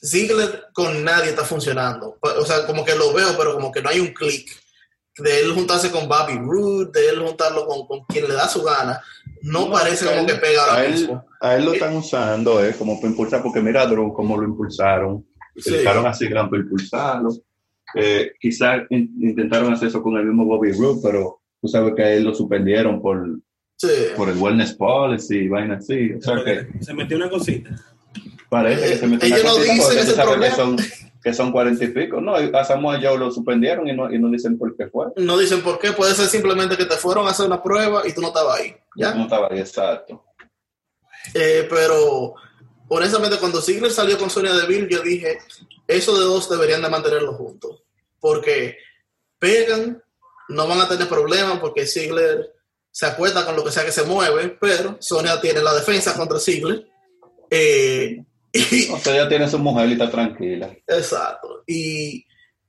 Ziggler 0.04 0.64
con 0.72 1.04
nadie 1.04 1.30
está 1.30 1.44
funcionando. 1.44 2.16
O 2.20 2.44
sea, 2.44 2.66
como 2.66 2.84
que 2.84 2.94
lo 2.96 3.12
veo, 3.12 3.28
pero 3.38 3.54
como 3.54 3.70
que 3.70 3.82
no 3.82 3.88
hay 3.90 4.00
un 4.00 4.08
clic. 4.12 4.50
De 5.18 5.40
él 5.42 5.52
juntarse 5.52 5.90
con 5.90 6.08
Bobby 6.08 6.38
Roode, 6.38 6.90
de 6.98 7.08
él 7.10 7.18
juntarlo 7.20 7.66
con, 7.66 7.86
con 7.86 8.00
quien 8.06 8.26
le 8.26 8.32
da 8.34 8.48
su 8.48 8.62
gana, 8.62 8.98
no, 9.42 9.70
parece 9.70 10.06
como 10.06 10.24
que 10.26 10.36
pega 10.36 10.62
ahora 10.62 10.76
a 10.76 10.84
él, 10.86 10.92
mismo. 10.92 11.26
a 11.38 11.54
él 11.54 11.66
lo 11.66 11.74
están 11.74 11.94
usando 11.94 12.64
eh, 12.64 12.74
como 12.78 12.96
para 12.98 13.10
impulsar, 13.10 13.42
porque 13.42 13.60
mira 13.60 13.82
a 13.82 13.86
Drew 13.86 14.10
cómo 14.14 14.38
lo 14.38 14.44
impulsaron. 14.44 15.26
Sí. 15.54 15.68
Utilizaron 15.70 16.06
así 16.06 16.26
gran 16.28 16.48
para 16.48 16.62
impulsarlo. 16.62 17.28
Eh, 17.94 18.32
quizás 18.40 18.84
in- 18.88 19.14
intentaron 19.20 19.70
hacer 19.74 19.88
eso 19.88 20.02
con 20.02 20.16
el 20.16 20.24
mismo 20.24 20.46
Bobby 20.46 20.72
Roode, 20.72 21.00
pero 21.02 21.42
tú 21.60 21.68
sabes 21.68 21.92
que 21.94 22.02
a 22.02 22.12
él 22.14 22.24
lo 22.24 22.34
suspendieron 22.34 23.02
por, 23.02 23.22
Sí. 23.76 23.88
por 24.16 24.30
el 24.30 24.38
wellness 24.38 24.72
policy 24.72 25.40
y 25.40 25.48
vaina 25.48 25.74
así. 25.76 26.12
O 26.14 26.22
sea 26.22 26.42
que 26.42 26.68
Se 26.82 26.94
metió 26.94 27.18
una 27.18 27.28
cosita. 27.28 27.68
Parece 28.48 28.88
que 28.88 28.96
se 28.96 29.06
metió 29.06 29.44
no 29.44 29.56
dicen 29.56 29.98
ese 29.98 30.14
que 30.14 30.50
son, 30.50 30.76
que 31.22 31.34
son 31.34 31.52
cuarenta 31.52 31.84
y 31.84 31.88
pico. 31.88 32.20
No, 32.20 32.34
a 32.34 32.64
Samuel 32.64 33.04
Joe 33.04 33.18
lo 33.18 33.30
suspendieron 33.30 33.88
y 33.88 33.94
no, 33.94 34.12
y 34.12 34.18
no 34.18 34.28
dicen 34.28 34.58
por 34.58 34.76
qué 34.76 34.88
fue. 34.88 35.06
No 35.16 35.38
dicen 35.38 35.62
por 35.62 35.78
qué, 35.78 35.92
puede 35.92 36.14
ser 36.14 36.26
simplemente 36.26 36.76
que 36.76 36.84
te 36.84 36.96
fueron 36.96 37.26
a 37.26 37.30
hacer 37.30 37.46
una 37.46 37.62
prueba 37.62 38.02
y 38.06 38.12
tú 38.12 38.20
no 38.20 38.28
estabas 38.28 38.60
ahí. 38.60 38.76
¿ya? 38.96 39.14
No 39.14 39.24
estaba 39.24 39.48
ahí, 39.50 39.60
exacto. 39.60 40.24
Eh, 41.34 41.66
pero 41.70 42.34
honestamente 42.88 43.38
cuando 43.38 43.62
Ziggler 43.62 43.90
salió 43.90 44.18
con 44.18 44.30
Sonia 44.30 44.52
Deville, 44.52 44.88
yo 44.90 45.00
dije, 45.02 45.38
esos 45.86 46.18
de 46.18 46.24
dos 46.24 46.50
deberían 46.50 46.82
de 46.82 46.88
mantenerlos 46.88 47.36
juntos. 47.36 47.82
Porque 48.20 48.76
pegan, 49.38 50.02
no 50.48 50.68
van 50.68 50.80
a 50.80 50.88
tener 50.88 51.08
problemas 51.08 51.58
porque 51.58 51.86
Ziggler 51.86 52.52
se 52.90 53.06
acuerda 53.06 53.46
con 53.46 53.56
lo 53.56 53.64
que 53.64 53.72
sea 53.72 53.84
que 53.84 53.90
se 53.92 54.04
mueve, 54.04 54.56
pero 54.60 54.98
Sonia 55.00 55.40
tiene 55.40 55.62
la 55.62 55.74
defensa 55.74 56.14
contra 56.14 56.38
Ziggler. 56.38 56.86
Eh, 57.54 58.24
y, 58.52 58.90
O 58.90 58.98
sea, 58.98 59.14
ella 59.14 59.28
tiene 59.28 59.48
su 59.48 59.58
mujer 59.58 59.88
y 59.88 59.92
está 59.92 60.10
tranquila. 60.10 60.74
Exacto. 60.86 61.62
Y 61.66 62.26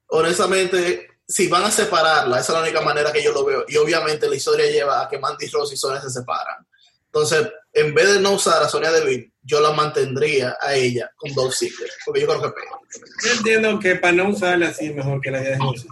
honestamente, 0.07 1.07
si 1.27 1.47
van 1.47 1.63
a 1.63 1.71
separarla, 1.71 2.39
esa 2.39 2.51
es 2.51 2.59
la 2.59 2.63
única 2.63 2.81
manera 2.81 3.11
que 3.11 3.23
yo 3.23 3.31
lo 3.31 3.45
veo. 3.45 3.65
Y 3.67 3.77
obviamente 3.77 4.27
la 4.27 4.36
historia 4.36 4.69
lleva 4.69 5.01
a 5.01 5.09
que 5.09 5.19
Mandy 5.19 5.47
Rose 5.47 5.73
y 5.73 5.77
Sonia 5.77 6.01
se 6.01 6.09
separan. 6.09 6.67
Entonces, 7.05 7.47
en 7.71 7.93
vez 7.93 8.13
de 8.13 8.19
no 8.19 8.31
usar 8.31 8.61
a 8.61 8.67
Sonia 8.67 8.91
Deville, 8.91 9.31
yo 9.43 9.61
la 9.61 9.71
mantendría 9.71 10.57
a 10.59 10.73
ella 10.73 11.11
con 11.15 11.34
Dolph 11.34 11.53
Ziggler, 11.53 11.89
porque 12.05 12.21
yo 12.21 12.27
creo 12.27 12.41
que 12.41 12.49
pega. 12.49 12.71
Yo 13.23 13.31
entiendo 13.34 13.79
que 13.79 13.95
para 13.95 14.13
no 14.13 14.29
usarla 14.29 14.69
así 14.69 14.88
es 14.88 14.95
mejor 14.95 15.21
que 15.21 15.31
la 15.31 15.39
de 15.39 15.57
José. 15.57 15.88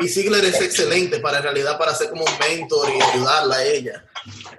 Y 0.00 0.08
Ziggler 0.08 0.44
es 0.44 0.60
excelente 0.60 1.20
para 1.20 1.38
en 1.38 1.44
realidad 1.44 1.78
para 1.78 1.94
ser 1.94 2.10
como 2.10 2.24
un 2.24 2.38
mentor 2.38 2.88
y 2.90 3.00
ayudarla 3.00 3.56
a 3.56 3.64
ella 3.64 4.04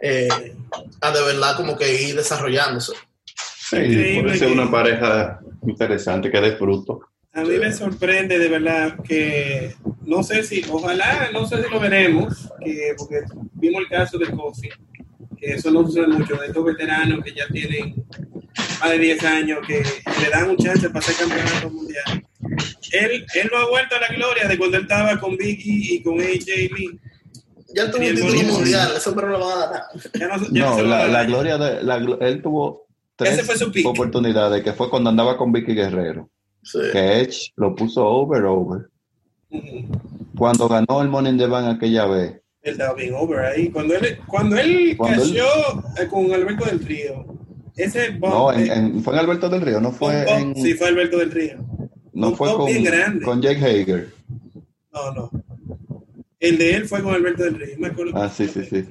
eh, 0.02 0.56
a 1.02 1.12
de 1.12 1.22
verdad 1.22 1.56
como 1.56 1.78
que 1.78 2.02
ir 2.02 2.16
desarrollándose. 2.16 2.94
Sí, 3.72 3.78
Increíble 3.78 4.22
puede 4.24 4.38
ser 4.38 4.48
que- 4.50 4.54
una 4.54 4.70
pareja 4.70 5.40
interesante 5.66 6.30
que 6.30 6.42
dé 6.42 6.52
fruto. 6.58 7.00
A 7.34 7.44
mí 7.44 7.58
me 7.58 7.72
sorprende 7.72 8.38
de 8.38 8.50
verdad 8.50 8.96
que 9.08 9.74
no 10.06 10.22
sé 10.22 10.44
si, 10.44 10.62
ojalá, 10.70 11.30
no 11.32 11.46
sé 11.48 11.64
si 11.64 11.70
lo 11.72 11.80
veremos, 11.80 12.50
que, 12.64 12.94
porque 12.98 13.22
vimos 13.54 13.84
el 13.84 13.88
caso 13.88 14.18
de 14.18 14.26
Kofi, 14.32 14.68
que 15.38 15.54
eso 15.54 15.72
no 15.72 15.86
sucede 15.88 16.08
mucho, 16.08 16.36
de 16.36 16.48
estos 16.48 16.66
veteranos 16.66 17.24
que 17.24 17.34
ya 17.34 17.48
tienen 17.48 17.96
más 18.82 18.90
de 18.90 18.98
10 19.00 19.24
años, 19.24 19.60
que 19.66 19.78
le 20.22 20.30
dan 20.30 20.50
un 20.50 20.58
chance 20.58 20.90
para 20.90 21.02
ser 21.06 21.16
campeonato 21.16 21.70
mundial. 21.70 22.26
Él, 22.92 23.26
él 23.36 23.50
no 23.50 23.58
ha 23.60 23.70
vuelto 23.70 23.96
a 23.96 24.02
la 24.02 24.08
gloria 24.10 24.48
de 24.50 24.58
cuando 24.58 24.76
él 24.76 24.84
estaba 24.84 25.18
con 25.18 25.38
Biggie 25.38 25.96
y 25.96 26.04
con 26.04 26.20
AJ 26.20 26.46
Lee. 26.76 27.00
Ya 27.74 27.84
él 27.84 27.92
tuvo 27.92 28.02
un 28.02 28.08
el 28.10 28.16
título 28.16 28.44
mundial, 28.52 28.92
eso 28.98 29.16
pero 29.16 29.30
no 29.30 29.38
lo 29.38 29.46
va 29.48 29.54
a 29.64 29.68
dar. 29.72 29.82
Ya 30.20 30.28
no, 30.28 30.36
ya 30.52 30.66
No, 30.66 30.76
se 30.76 30.82
lo 30.84 30.90
la, 31.08 31.24
gloria 31.24 31.58
de. 31.58 31.82
La, 31.84 31.96
él 32.28 32.42
tuvo 32.42 32.88
Ese 33.26 33.36
tres 33.38 33.46
fue 33.48 33.58
su 33.58 33.72
pick. 33.72 33.86
oportunidades, 33.88 34.64
que 34.64 34.74
fue 34.74 34.90
cuando 34.90 35.10
andaba 35.10 35.38
con 35.38 35.52
Vicky 35.52 35.74
Guerrero. 35.74 36.30
Sí. 36.64 36.80
Que 36.92 37.22
Edge 37.22 37.52
lo 37.56 37.76
puso 37.76 38.06
over, 38.06 38.44
over. 38.46 38.88
Ujú. 39.50 39.88
Cuando 40.38 40.68
ganó 40.70 41.02
el 41.02 41.10
Money 41.10 41.32
in 41.34 41.38
the 41.38 41.48
Bank 41.48 41.76
aquella 41.78 42.06
vez. 42.06 42.42
Él 42.62 42.74
estaba 42.74 42.94
bien 42.94 43.14
over 43.16 43.40
ahí. 43.40 43.70
Cuando 43.70 43.96
él, 43.96 44.18
cuando 44.28 44.58
él 44.58 44.96
Cuando 44.98 45.24
él- 45.24 45.30
cayó 45.32 45.46
eh, 46.04 46.08
con 46.08 46.32
Alberto 46.32 46.66
del 46.66 46.80
Río, 46.86 47.26
ese 47.76 48.14
No, 48.20 48.52
en, 48.54 48.72
en- 48.72 49.04
fue 49.04 49.14
en 49.14 49.20
Alberto 49.20 49.50
del 49.50 49.62
Río, 49.62 49.82
no 49.82 49.92
fue 49.92 50.30
en. 50.32 50.56
sí, 50.56 50.74
fue 50.76 50.88
Alberto 50.90 51.18
del 51.18 51.32
Río. 51.32 51.58
no 52.14 52.30
un 52.30 52.36
fue 52.36 52.54
con, 52.54 52.68
con 53.24 53.42
Jake 53.42 53.58
Hager. 53.66 54.14
No, 54.94 55.12
no. 55.14 55.32
El 56.40 56.58
de 56.58 56.76
él 56.76 56.86
fue 56.88 57.02
con 57.02 57.14
Alberto 57.16 57.44
del 57.44 57.56
Río. 57.60 57.76
Me 57.80 57.88
acuerdo. 57.88 58.12
Ah, 58.16 58.30
sí, 58.30 58.48
sí, 58.48 58.64
sí. 58.66 58.86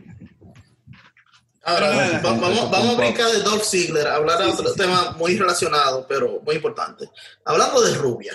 Ahora, 1.70 2.20
vamos, 2.22 2.74
a 2.74 2.94
brincar 2.96 3.30
de 3.30 3.42
Dolph 3.42 3.62
Ziggler, 3.64 4.06
a 4.08 4.16
hablar 4.16 4.38
de 4.38 4.44
otro 4.46 4.72
tema 4.74 5.12
muy 5.18 5.36
relacionado, 5.36 6.06
pero 6.08 6.40
muy 6.44 6.56
importante. 6.56 7.08
Hablando 7.44 7.80
de 7.82 7.94
rubia, 7.94 8.32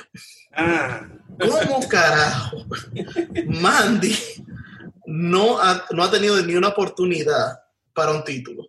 Ah, 0.57 1.01
¿cómo 1.38 1.86
carajo 1.89 2.65
Mandy 3.47 4.17
no 5.05 5.59
ha, 5.59 5.86
no 5.91 6.03
ha 6.03 6.09
tenido 6.11 6.41
ni 6.41 6.55
una 6.55 6.69
oportunidad 6.69 7.59
para 7.93 8.11
un 8.11 8.23
título? 8.23 8.67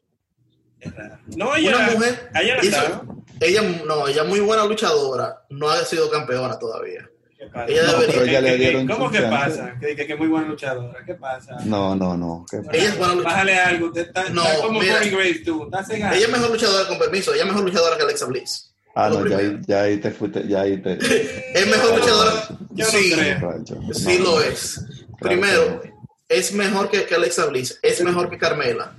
No, 1.37 1.55
ella, 1.57 1.77
Una 1.77 1.91
mujer 1.91 2.31
ella 2.35 2.57
no 2.57 2.63
hizo- 2.63 3.23
ella, 3.41 3.63
no, 3.87 4.09
ella 4.09 4.23
es 4.23 4.29
muy 4.29 4.41
buena 4.41 4.65
luchadora, 4.65 5.45
no 5.51 5.69
ha 5.71 5.85
sido 5.85 6.11
campeona 6.11 6.59
todavía. 6.59 7.09
¿Qué 7.47 7.53
pasa? 7.53 7.67
Ella 7.69 7.83
No, 7.83 7.93
debería- 7.93 8.07
pero 8.15 8.25
ella 8.27 8.41
le 8.41 8.47
¿Qué- 8.51 8.53
qué- 8.57 8.59
dieron 8.63 8.87
¿Cómo 8.89 9.11
que 9.11 9.21
pasa? 9.23 9.75
Que, 9.81 9.97
que, 9.97 10.07
que 10.07 10.13
es 10.13 10.19
muy 10.19 10.29
buena 10.29 10.49
luchadora. 10.49 10.99
¿Qué 11.05 11.15
pasa? 11.15 11.57
No, 11.65 11.95
no, 11.95 12.17
no. 12.17 12.45
¿qué 12.51 12.59
pasa? 12.59 12.71
Ella 12.73 12.89
es 12.89 12.99
buena 12.99 13.15
luchadora. 13.15 13.33
Bájale 13.35 13.59
algo. 13.59 13.87
Usted 13.87 14.07
está, 14.09 14.29
No, 14.31 14.43
está 14.45 14.61
como 14.63 14.81
mira. 14.81 14.95
Corey 14.95 15.11
Graves 15.11 15.45
tú. 15.45 15.65
Estás 15.65 15.87
cegado. 15.89 16.15
Ella 16.17 16.27
es 16.27 16.33
mejor 16.33 16.51
luchadora, 16.51 16.89
con 16.89 16.99
permiso, 16.99 17.33
ella 17.33 17.43
es 17.43 17.49
mejor 17.49 17.65
luchadora 17.65 17.97
que 17.97 18.03
Alexa 18.03 18.27
Bliss. 18.27 18.73
Ah, 18.99 19.11
no, 19.11 19.27
ya, 19.27 19.39
ya 19.67 19.83
ahí 19.83 19.99
te 19.99 20.11
fuiste, 20.11 20.49
ya 20.49 20.63
ahí 20.63 20.81
te. 20.81 20.93
Es 21.55 21.67
mejor 21.67 21.99
luchadora. 21.99 22.49
Yo 22.71 22.85
no 22.87 22.91
sí, 22.91 23.13
creo. 23.13 23.39
Rancho. 23.41 23.75
sí 23.93 24.17
No, 24.19 24.25
lo 24.25 24.31
no. 24.37 24.41
es. 24.41 24.75
Claro 24.77 25.17
Primero, 25.21 25.83
es 26.29 26.53
mejor 26.53 26.89
que, 26.91 27.05
que 27.05 27.15
Alexa 27.15 27.47
Bliss, 27.47 27.79
es 27.83 28.03
mejor 28.03 28.29
que 28.31 28.39
Carmela. 28.39 28.95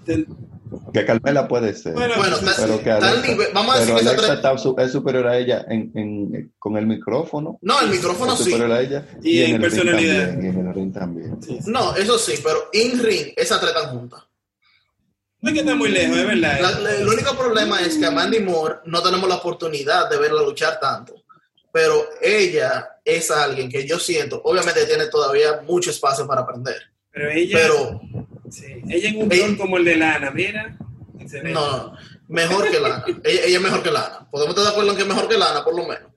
Que 1.00 1.06
Carmela 1.06 1.48
puede 1.48 1.74
ser. 1.74 1.94
Bueno, 1.94 2.14
Bueno, 2.18 2.38
pero 2.58 2.84
que 2.84 2.92
Alexa, 2.92 3.22
nivel- 3.28 3.50
vamos 3.54 3.76
a 3.76 3.80
decir 3.80 3.94
pero 3.96 3.98
que 3.98 4.04
esa 4.04 4.12
Alexa 4.24 4.34
está 4.34 4.58
su- 4.58 4.76
es 4.78 4.92
superior 4.92 5.28
a 5.28 5.38
ella 5.38 5.66
en, 5.70 5.92
en- 5.96 6.54
con 6.60 6.78
el 6.78 6.86
micrófono. 6.88 7.58
No, 7.62 7.82
el 7.82 7.90
micrófono 7.90 8.34
es 8.34 8.40
sí. 8.40 8.46
superior 8.46 8.72
a 8.72 8.82
ella. 8.82 9.06
Y 9.24 9.42
en 9.42 9.56
el 9.56 9.62
ring 9.62 9.62
personalidad. 9.62 10.28
también, 10.30 10.46
y 10.46 10.60
en 10.60 10.68
el 10.68 10.74
ring 10.74 10.94
también. 10.94 11.44
sí, 11.44 11.60
sí. 11.64 11.70
No, 11.72 11.96
eso 11.96 12.18
sí, 12.18 12.34
pero 12.44 12.70
in 12.74 13.00
ring, 13.04 13.34
esas 13.36 13.60
tres 13.60 13.74
están 13.76 13.92
juntas. 13.98 14.24
No 15.40 15.50
es 15.50 15.54
que 15.54 15.60
está 15.60 15.76
muy 15.76 15.90
lejos, 15.90 16.18
es 16.18 16.26
verdad. 16.28 16.60
La- 16.62 16.80
la- 16.80 16.96
el 16.96 17.08
único 17.08 17.36
problema 17.36 17.80
es 17.82 17.98
que 17.98 18.06
a 18.06 18.12
Mandy 18.12 18.40
Moore 18.40 18.78
no 18.86 19.04
tenemos 19.04 19.30
la 19.30 19.36
oportunidad 19.36 20.10
de 20.10 20.18
verla 20.18 20.42
luchar 20.42 20.80
tanto. 20.80 21.14
Pero 21.72 22.06
ella 22.22 22.88
es 23.06 23.30
alguien 23.30 23.70
que 23.70 23.86
yo 23.86 24.00
siento, 24.00 24.42
obviamente 24.44 24.86
tiene 24.86 25.06
todavía 25.08 25.62
mucho 25.68 25.92
espacio 25.92 26.26
para 26.26 26.42
aprender. 26.42 26.78
Pero 27.12 27.30
ella, 27.30 27.58
Pero 27.62 28.02
sí, 28.50 28.66
ella 28.90 29.10
en 29.10 29.22
un 29.22 29.32
Ella- 29.32 29.48
rol 29.48 29.58
como 29.58 29.78
el 29.78 29.86
de 29.86 29.96
Lana, 29.98 30.32
mira. 30.32 30.76
No, 31.44 31.52
no, 31.54 31.78
no, 31.78 31.94
mejor 32.28 32.70
que 32.72 32.80
Lana. 32.80 33.04
ella, 33.24 33.42
ella 33.46 33.58
es 33.58 33.62
mejor 33.64 33.84
que 33.84 33.92
Lana. 33.92 34.28
Podemos 34.32 34.50
estar 34.56 34.66
de 34.66 34.72
acuerdo 34.72 34.92
en 34.92 34.96
que 34.98 35.02
es 35.04 35.08
mejor 35.08 35.28
que 35.28 35.38
Lana, 35.38 35.64
por 35.64 35.76
lo 35.76 35.84
menos. 35.88 36.12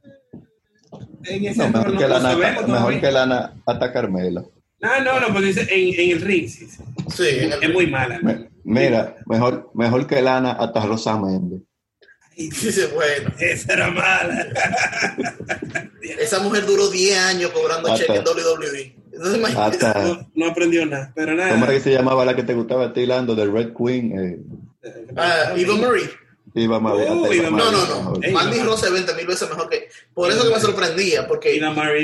En 1.24 1.44
ese 1.44 1.58
No, 1.58 1.78
mejor 1.78 1.98
que 1.98 2.08
Lana, 2.08 2.36
mejor 2.66 3.00
que 3.00 3.10
Lana 3.12 3.54
hasta 3.66 3.92
Carmela. 3.92 4.44
No, 4.82 5.00
no, 5.04 5.20
no, 5.20 5.26
pero 5.28 5.40
dice 5.42 5.62
en, 5.70 6.00
en 6.00 6.16
el 6.16 6.20
ring, 6.22 6.48
sí. 6.48 6.66
sí. 6.66 6.82
Sí, 7.14 7.24
en 7.28 7.52
el- 7.52 7.62
Es 7.62 7.70
muy 7.72 7.86
mala. 7.86 8.18
Me- 8.22 8.48
Mira, 8.64 9.16
mejor, 9.26 9.70
mejor 9.74 10.06
que 10.06 10.20
Lana 10.22 10.52
hasta 10.52 10.84
Rosa 10.86 11.18
Méndez. 11.18 11.60
Dice, 12.36 12.86
bueno, 12.88 13.30
Esa 13.38 13.72
era 13.74 13.90
mala. 13.90 14.46
esa 16.18 16.38
mujer 16.40 16.64
duró 16.66 16.88
10 16.88 17.18
años 17.18 17.50
cobrando 17.50 17.92
Hasta- 17.92 18.06
cheque 18.06 18.18
en 18.18 18.24
WWE. 18.24 18.96
Entonces, 19.12 19.38
imagínate. 19.38 19.86
Hasta, 19.86 20.02
No, 20.04 20.30
no 20.34 20.46
aprendió 20.46 20.86
nada, 20.86 21.12
pero 21.14 21.32
¿cómo 21.32 21.42
nada. 21.42 21.58
era 21.58 21.66
que 21.72 21.80
se 21.80 21.92
llamaba 21.92 22.24
la 22.24 22.34
que 22.36 22.42
te 22.44 22.54
gustaba 22.54 22.86
a 22.86 22.92
ti, 22.94 23.04
Lando, 23.04 23.34
de 23.34 23.44
Red 23.46 23.72
Queen? 23.76 24.18
Eh, 24.18 24.38
Ah. 25.16 25.54
Iba. 25.56 25.74
Uh, 25.74 26.08
Eva 26.54 26.76
Eva 26.76 27.50
No, 27.50 27.70
no, 27.70 27.86
no. 27.86 28.32
Mandy 28.32 28.58
no. 28.58 28.64
Rose 28.64 28.86
es 28.86 28.92
20 28.92 29.14
mil 29.14 29.26
veces 29.26 29.48
mejor 29.48 29.68
que. 29.68 29.88
Por 30.12 30.30
eso 30.30 30.44
que 30.44 30.54
me 30.54 30.60
sorprendía, 30.60 31.26
porque 31.28 31.58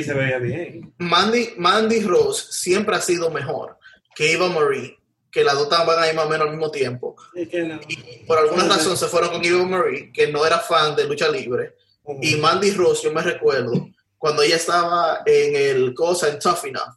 se 0.04 0.14
veía 0.14 0.38
bien. 0.38 0.94
Mandy, 0.98 1.54
Mandy 1.56 2.00
Rose 2.00 2.46
siempre 2.50 2.94
ha 2.96 3.00
sido 3.00 3.30
mejor 3.30 3.76
que 4.14 4.32
Eva 4.32 4.48
Marie, 4.48 4.98
que 5.30 5.42
las 5.42 5.54
dos 5.54 5.64
estaban 5.64 6.00
ahí 6.02 6.14
más 6.14 6.26
o 6.26 6.28
menos 6.28 6.46
al 6.46 6.52
mismo 6.52 6.70
tiempo. 6.70 7.16
Es 7.34 7.48
que 7.48 7.64
no. 7.64 7.80
Y 7.88 8.24
por 8.24 8.38
alguna 8.38 8.68
razón 8.68 8.96
se 8.96 9.06
fueron 9.06 9.30
con 9.30 9.44
Eva 9.44 9.64
Marie, 9.64 10.12
que 10.12 10.28
no 10.28 10.46
era 10.46 10.58
fan 10.60 10.94
de 10.94 11.04
lucha 11.04 11.28
libre. 11.28 11.74
Y 12.22 12.36
Mandy 12.36 12.70
Rose, 12.70 13.02
yo 13.02 13.12
me 13.12 13.22
recuerdo, 13.22 13.72
cuando 14.16 14.42
ella 14.42 14.56
estaba 14.56 15.22
en 15.26 15.56
el 15.56 15.92
cosa 15.92 16.28
en 16.28 16.38
Tough 16.38 16.64
Enough, 16.66 16.94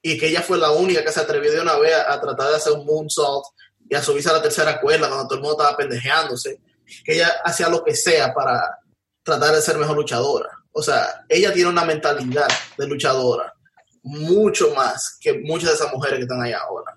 y 0.00 0.16
que 0.16 0.28
ella 0.28 0.42
fue 0.42 0.58
la 0.58 0.70
única 0.70 1.04
que 1.04 1.10
se 1.10 1.20
atrevió 1.20 1.50
de 1.50 1.60
una 1.60 1.76
vez 1.76 1.92
a, 1.92 2.12
a 2.12 2.20
tratar 2.20 2.50
de 2.50 2.56
hacer 2.56 2.72
un 2.72 2.86
moonsault 2.86 3.46
y 3.88 3.94
a 3.94 4.02
subirse 4.02 4.28
a 4.30 4.34
la 4.34 4.42
tercera 4.42 4.80
cuerda 4.80 5.08
cuando 5.08 5.26
todo 5.26 5.36
el 5.36 5.42
mundo 5.42 5.58
estaba 5.60 5.76
pendejeándose, 5.76 6.60
que 7.04 7.14
ella 7.14 7.32
hacía 7.44 7.68
lo 7.68 7.82
que 7.84 7.94
sea 7.94 8.32
para 8.34 8.78
tratar 9.22 9.54
de 9.54 9.62
ser 9.62 9.78
mejor 9.78 9.96
luchadora. 9.96 10.50
O 10.72 10.82
sea, 10.82 11.24
ella 11.28 11.52
tiene 11.52 11.70
una 11.70 11.84
mentalidad 11.84 12.48
de 12.76 12.86
luchadora 12.86 13.52
mucho 14.02 14.72
más 14.74 15.18
que 15.20 15.34
muchas 15.40 15.70
de 15.70 15.74
esas 15.74 15.92
mujeres 15.92 16.18
que 16.18 16.22
están 16.22 16.40
ahí 16.40 16.52
ahora. 16.52 16.94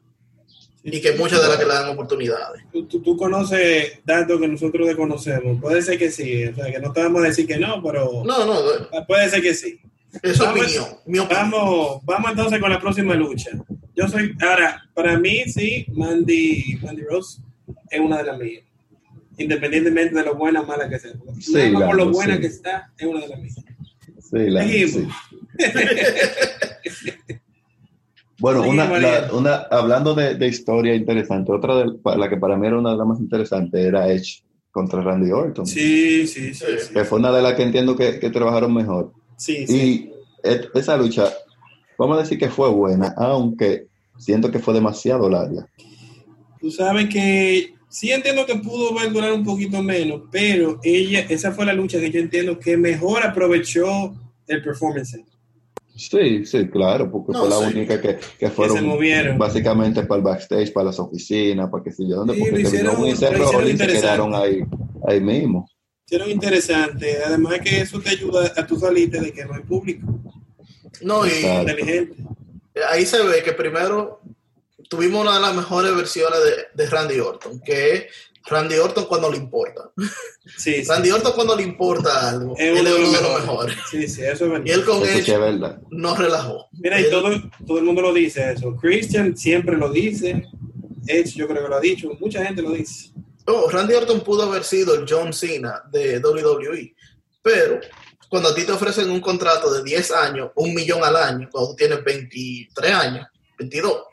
Y 0.83 0.99
que 0.99 1.11
muchas 1.13 1.41
de 1.41 1.47
las 1.47 1.57
que 1.57 1.65
le 1.65 1.73
dan 1.73 1.89
oportunidades. 1.89 2.63
Tú, 2.71 2.87
tú- 2.87 3.01
tú 3.03 3.15
conoces 3.15 3.99
datos 4.03 4.39
que 4.39 4.47
nosotros 4.47 4.87
desconocemos. 4.87 5.61
Puede 5.61 5.81
ser 5.83 5.97
que 5.99 6.09
sí. 6.09 6.45
O 6.47 6.55
sea, 6.55 6.71
que 6.71 6.79
no 6.79 6.91
te 6.91 7.03
vamos 7.03 7.21
a 7.21 7.25
decir 7.27 7.45
que 7.45 7.57
no, 7.57 7.83
pero 7.83 8.23
No, 8.25 8.45
no, 8.45 9.05
puede 9.05 9.29
ser 9.29 9.41
que 9.43 9.53
sí. 9.53 9.79
Es 10.21 10.37
Vamos- 10.39 10.55
opinión. 10.61 10.85
Mi 11.05 11.19
opinión. 11.19 11.51
Vamos, 11.51 12.01
vamos 12.05 12.31
entonces 12.31 12.59
con 12.59 12.69
la 12.69 12.79
próxima 12.79 13.13
lucha. 13.15 13.49
Yo 13.95 14.07
soy, 14.07 14.35
ahora, 14.41 14.81
para 14.93 15.17
mí 15.19 15.43
sí, 15.47 15.85
Mandy, 15.93 16.79
Mandy 16.83 17.03
Rose 17.03 17.41
es 17.89 17.99
una 17.99 18.17
de 18.17 18.23
las 18.23 18.37
mías. 18.39 18.63
Independientemente 19.37 20.15
de 20.15 20.23
lo 20.23 20.35
buena 20.35 20.61
o 20.61 20.65
mala 20.65 20.87
que 20.89 20.99
sea. 20.99 21.11
Sí, 21.39 21.53
Nada 21.71 21.87
por 21.87 21.95
lo 21.95 22.03
claro, 22.03 22.11
buena 22.11 22.35
sí. 22.35 22.41
que 22.41 22.47
está, 22.47 22.91
es 22.97 23.05
una 23.07 23.21
de 23.21 23.27
las 23.29 23.39
mías. 23.39 23.55
Sí, 24.19 24.49
la- 24.49 24.63
Seguimos. 24.63 24.91
sí. 24.91 25.07
Bueno, 28.39 28.63
una, 28.63 28.85
la- 28.99 29.29
una, 29.33 29.55
hablando 29.69 30.15
de, 30.15 30.33
de 30.33 30.47
historia 30.47 30.95
interesante, 30.95 31.51
otra 31.51 31.75
de 31.75 31.91
la 32.17 32.27
que 32.27 32.37
para 32.37 32.57
mí 32.57 32.65
era 32.65 32.79
una 32.79 32.89
de 32.91 32.97
las 32.97 33.05
más 33.05 33.19
interesantes 33.19 33.85
era 33.85 34.11
Edge 34.11 34.41
contra 34.71 34.99
Randy 35.01 35.31
Orton, 35.31 35.67
Sí, 35.67 36.25
sí, 36.25 36.51
sí. 36.55 36.65
Sí, 36.79 36.91
que 36.93 37.05
fue 37.05 37.19
una 37.19 37.31
de 37.31 37.43
las 37.43 37.53
que 37.53 37.61
entiendo 37.61 37.95
que, 37.95 38.19
que 38.19 38.31
trabajaron 38.31 38.73
mejor. 38.73 39.13
Sí. 39.41 39.67
sí. 39.67 40.11
Y 40.43 40.77
esa 40.77 40.97
lucha, 40.97 41.31
vamos 41.97 42.17
a 42.17 42.21
decir 42.21 42.37
que 42.37 42.49
fue 42.49 42.69
buena, 42.69 43.13
aunque 43.17 43.87
siento 44.17 44.51
que 44.51 44.59
fue 44.59 44.73
demasiado 44.73 45.29
larga. 45.29 45.67
Tú 46.59 46.69
sabes 46.71 47.07
que 47.09 47.73
sí 47.89 48.11
entiendo 48.11 48.45
que 48.45 48.55
pudo 48.55 48.97
haber 48.97 49.11
durado 49.11 49.35
un 49.35 49.43
poquito 49.43 49.81
menos, 49.81 50.21
pero 50.31 50.79
ella, 50.83 51.21
esa 51.29 51.51
fue 51.51 51.65
la 51.65 51.73
lucha 51.73 51.99
que 51.99 52.11
yo 52.11 52.19
entiendo 52.19 52.59
que 52.59 52.77
mejor 52.77 53.23
aprovechó 53.23 54.13
el 54.47 54.63
performance. 54.63 55.11
center. 55.11 55.31
Sí, 55.95 56.45
sí, 56.45 56.67
claro, 56.69 57.11
porque 57.11 57.33
No, 57.33 57.39
fue 57.41 57.49
la 57.49 57.57
sí. 57.69 57.75
única 57.77 58.01
que, 58.01 58.17
que 58.39 58.49
fueron 58.49 58.77
se 58.77 58.81
movieron. 58.81 59.37
básicamente 59.37 60.03
para 60.03 60.17
el 60.19 60.23
backstage, 60.23 60.71
para 60.71 60.85
las 60.87 60.99
oficinas, 60.99 61.69
para 61.69 61.83
que 61.83 61.91
sé 61.91 62.03
yo 62.07 62.15
dónde, 62.17 62.33
Sí, 62.35 62.41
porque 62.41 62.61
hicieron- 62.61 62.97
y 62.99 63.01
lo 63.01 63.07
hicieron 63.09 63.51
Rollins 63.53 63.79
se 63.79 63.87
quedaron 63.87 64.33
ahí, 64.35 64.61
ahí 65.07 65.19
mismo. 65.19 65.67
Hicieron 66.11 66.29
interesante, 66.29 67.23
además 67.23 67.61
que 67.61 67.79
eso 67.79 68.01
te 68.01 68.09
ayuda 68.09 68.51
a 68.57 68.67
tu 68.67 68.77
salirte 68.77 69.21
de 69.21 69.31
que 69.31 69.45
no 69.45 69.53
hay 69.53 69.61
público. 69.61 70.19
No, 70.99 71.25
y. 71.25 71.29
Inteligente. 71.29 72.17
ahí 72.89 73.05
se 73.05 73.23
ve 73.23 73.41
que 73.41 73.53
primero 73.53 74.19
tuvimos 74.89 75.21
una 75.21 75.35
de 75.35 75.39
las 75.39 75.55
mejores 75.55 75.95
versiones 75.95 76.37
de, 76.43 76.83
de 76.83 76.89
Randy 76.89 77.17
Orton, 77.17 77.61
que 77.61 77.93
es 77.93 78.05
Randy 78.45 78.75
Orton 78.75 79.05
cuando 79.05 79.31
le 79.31 79.37
importa. 79.37 79.89
Sí, 80.57 80.83
sí. 80.83 80.83
Randy 80.83 81.11
Orton 81.11 81.31
cuando 81.31 81.55
le 81.55 81.63
importa 81.63 82.29
algo, 82.29 82.57
Es 82.57 82.65
él 82.65 82.71
uno 82.71 82.79
es 82.81 82.85
de 82.89 82.93
uno 82.93 83.03
los 83.03 83.13
de 83.13 83.21
los 83.21 83.39
mejores. 83.39 83.75
Sí, 83.89 84.07
sí, 84.09 84.21
eso 84.23 84.43
es 84.43 84.51
verdad. 84.51 84.65
Y 84.65 84.71
él 84.71 84.83
con 84.83 85.01
Eso 85.03 85.79
no 85.91 86.15
relajó. 86.17 86.67
Mira, 86.73 86.99
y 86.99 87.09
todo, 87.09 87.29
todo 87.65 87.79
el 87.79 87.85
mundo 87.85 88.01
lo 88.01 88.13
dice 88.13 88.51
eso. 88.51 88.75
Christian 88.75 89.37
siempre 89.37 89.77
lo 89.77 89.89
dice. 89.89 90.45
Edge 91.07 91.35
yo 91.37 91.47
creo 91.47 91.63
que 91.63 91.69
lo 91.69 91.77
ha 91.77 91.79
dicho. 91.79 92.11
Mucha 92.19 92.43
gente 92.43 92.61
lo 92.61 92.71
dice. 92.71 93.11
Oh, 93.53 93.69
Randy 93.69 93.93
Orton 93.95 94.21
pudo 94.21 94.43
haber 94.43 94.63
sido 94.63 94.95
el 94.95 95.05
John 95.07 95.33
Cena 95.33 95.81
de 95.91 96.19
WWE, 96.19 96.93
pero 97.41 97.79
cuando 98.29 98.49
a 98.49 98.55
ti 98.55 98.63
te 98.63 98.71
ofrecen 98.71 99.09
un 99.11 99.19
contrato 99.19 99.71
de 99.73 99.83
10 99.83 100.11
años, 100.13 100.51
un 100.55 100.73
millón 100.73 101.03
al 101.03 101.15
año, 101.17 101.49
cuando 101.51 101.71
tú 101.71 101.75
tienes 101.75 102.03
23 102.03 102.91
años, 102.93 103.27
22, 103.59 104.03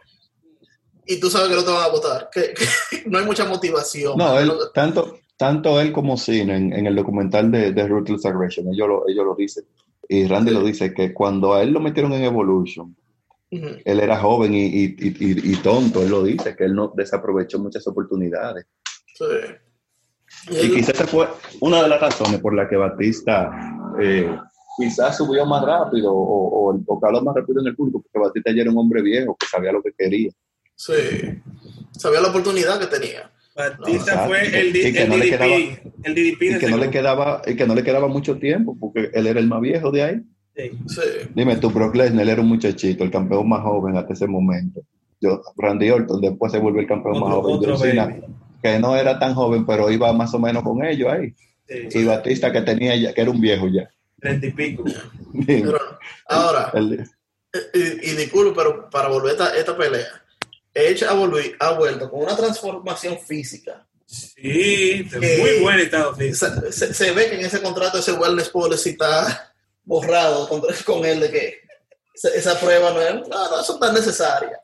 y 1.07 1.19
tú 1.21 1.31
sabes 1.31 1.49
que 1.49 1.55
no 1.55 1.65
te 1.65 1.71
van 1.71 1.85
a 1.85 1.89
votar, 1.89 2.29
que, 2.33 2.53
que 2.53 2.65
no 3.07 3.19
hay 3.19 3.25
mucha 3.25 3.45
motivación. 3.47 4.17
No, 4.19 4.39
él, 4.39 4.49
No- 4.49 4.71
tanto, 4.75 5.19
tanto 5.37 5.81
él 5.81 5.93
como 5.93 6.17
Cena 6.17 6.57
en, 6.57 6.73
en 6.73 6.87
el 6.87 6.97
documental 6.97 7.51
de, 7.51 7.73
de 7.73 7.87
Ruthless 7.89 8.27
Aggression, 8.27 8.67
ellos 8.73 8.89
lo, 8.89 9.09
ellos 9.09 9.25
lo 9.25 9.35
dicen. 9.35 9.65
Y 10.09 10.27
Randy 10.27 10.51
lo 10.53 10.63
dice, 10.65 10.93
que 10.95 11.13
cuando 11.15 11.55
a 11.55 11.63
él 11.63 11.71
lo 11.71 11.81
metieron 11.81 12.13
en 12.15 12.25
Evolution, 12.25 12.97
él 13.51 14.01
era 14.01 14.19
joven 14.19 14.55
y, 14.55 14.67
y, 14.67 14.85
y, 14.99 15.09
y- 15.21 15.53
y 15.53 15.57
tonto, 15.57 16.03
él 16.03 16.11
lo 16.11 16.23
dice, 16.23 16.55
que 16.57 16.65
él 16.65 16.75
no 16.75 16.93
desaprovechó 16.95 17.59
muchas 17.59 17.87
oportunidades. 17.87 18.67
Sí. 19.19 20.55
Y 20.65 20.75
quizás 20.75 20.95
esa 20.95 21.07
fue 21.07 21.27
una 21.61 21.83
de 21.83 21.89
las 21.89 22.01
razones 22.01 22.41
por 22.41 22.55
la 22.55 22.69
que 22.69 22.77
Batista 22.77 23.51
eh, 24.01 24.31
quizás 24.79 25.17
subió 25.17 25.45
más 25.47 25.65
rápido 25.65 26.13
o, 26.13 26.71
o, 26.71 26.81
o 26.87 27.01
caló 27.01 27.21
más 27.23 27.35
rápido 27.35 27.61
en 27.61 27.69
el 27.69 27.77
público, 27.77 28.03
porque 28.03 28.27
Batista 28.29 28.53
ya 28.55 28.63
era 28.63 28.71
un 28.71 28.79
hombre 28.79 29.03
viejo 29.03 29.37
que 29.39 29.47
sabía 29.47 29.73
lo 29.73 29.83
que 29.83 29.91
quería. 29.97 30.31
Sí. 30.77 30.93
Sabía 31.93 32.21
la 32.21 32.29
oportunidad 32.29 32.79
que 32.79 32.87
tenía. 32.87 33.31
Batista 33.57 34.27
fue 34.29 34.47
el, 34.61 34.73
di- 34.73 34.87
Y 34.87 34.93
que 34.93 35.03
el 35.03 35.09
no 35.09 35.17
le 35.17 35.25
DDP. 35.27 35.31
quedaba- 35.39 35.57
el 36.05 36.15
DDP 36.15 36.43
Y 36.43 36.59
que 36.61 36.69
no 36.69 36.77
le 36.77 36.91
quedaba, 36.91 37.43
y 37.47 37.57
que 37.57 37.67
no 37.67 37.75
le 37.75 37.83
quedaba 37.83 38.07
mucho 38.07 38.39
tiempo, 38.39 38.77
porque 38.79 39.11
él 39.13 39.27
era 39.27 39.41
el 39.41 39.49
más 39.49 39.61
viejo 39.61 39.91
de 39.91 40.03
ahí. 40.05 40.21
Sí. 40.55 40.71
Sí. 40.87 41.01
Dime 41.35 41.57
tú, 41.57 41.71
Brock 41.71 41.97
Lesnar 41.97 42.29
era 42.29 42.41
un 42.41 42.49
muchachito, 42.49 43.03
el 43.03 43.11
campeón 43.11 43.49
más 43.49 43.63
joven 43.63 43.97
hasta 43.97 44.13
ese 44.13 44.29
momento. 44.29 44.83
Yo, 45.21 45.41
Randy 45.57 45.91
Orton 45.91 46.21
después 46.21 46.53
se 46.53 46.59
vuelve 46.59 46.81
el 46.83 46.87
campeón 46.87 47.19
más 47.19 47.33
joven. 47.35 47.57
otro 47.57 47.77
John 47.77 47.81
Cena. 47.81 48.17
Que 48.63 48.79
no 48.79 48.97
era 48.97 49.19
tan 49.19 49.35
joven, 49.35 49.65
pero 49.67 49.91
iba 49.91 50.13
más 50.13 50.33
o 50.35 50.39
menos 50.39 50.63
con 50.63 50.85
ellos 50.85 51.11
ahí. 51.13 51.35
Sí. 51.69 51.99
Y 51.99 52.05
Batista 52.05 52.51
que 52.51 52.63
tenía 52.63 52.97
ya, 52.97 53.13
que 53.13 53.21
era 53.21 53.31
un 53.31 53.41
viejo 53.41 53.69
ya. 53.69 53.89
Treinta 54.21 54.47
y 54.47 54.51
pico. 54.53 54.85
Pero 55.47 55.79
ahora, 56.27 56.71
El- 56.75 57.09
y, 57.75 58.11
y 58.11 58.15
disculpe, 58.15 58.53
pero 58.57 58.91
para 58.91 59.09
volver 59.09 59.31
a 59.31 59.33
esta, 59.33 59.57
esta 59.57 59.77
pelea, 59.77 60.07
Edge 60.75 61.05
ha, 61.05 61.15
volvi- 61.15 61.55
ha 61.61 61.73
vuelto 61.73 62.11
con 62.11 62.23
una 62.25 62.37
transformación 62.37 63.19
física. 63.19 63.87
Sí, 64.07 65.07
Que- 65.11 65.39
muy 65.39 65.61
buen 65.63 65.79
estado 65.81 66.15
físico. 66.15 66.47
Se, 66.73 67.11
ve 67.13 67.29
que 67.31 67.37
en 67.41 67.47
ese 67.47 67.61
contrato 67.63 67.99
ese 67.99 68.13
wellness 68.13 68.49
policy 68.49 68.91
está 68.91 69.53
borrado 69.85 70.49
con, 70.49 70.63
con 70.85 71.05
él 71.05 71.21
de 71.21 71.31
que 71.31 71.59
esa, 72.15 72.29
esa 72.35 72.59
prueba 72.61 72.91
no 72.93 73.01
es, 73.01 73.15
no, 73.15 73.51
no, 73.51 73.79
tan 73.79 73.95
necesaria. 73.95 74.59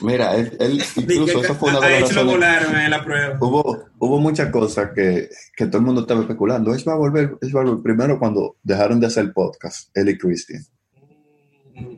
Mira, 0.00 0.36
él, 0.36 0.56
él 0.60 0.80
incluso 0.96 1.42
eso 1.42 1.54
fue 1.54 1.70
una 1.70 1.80
de 1.80 2.00
las 2.00 2.14
razones. 2.14 2.90
la 2.90 3.04
prueba. 3.04 3.38
Hubo, 3.40 3.84
hubo 3.98 4.18
muchas 4.20 4.50
cosas 4.50 4.90
que, 4.94 5.28
que 5.56 5.66
todo 5.66 5.78
el 5.78 5.84
mundo 5.84 6.02
estaba 6.02 6.20
especulando. 6.20 6.74
Edge 6.74 6.84
va 6.86 6.92
a 6.94 6.96
volver, 6.96 7.36
Edge 7.40 7.52
va 7.52 7.60
a 7.62 7.64
volver. 7.64 7.82
Primero 7.82 8.18
cuando 8.18 8.56
dejaron 8.62 9.00
de 9.00 9.06
hacer 9.06 9.32
podcast, 9.32 9.90
él 9.96 10.08
y 10.10 10.18
Christian. 10.18 10.62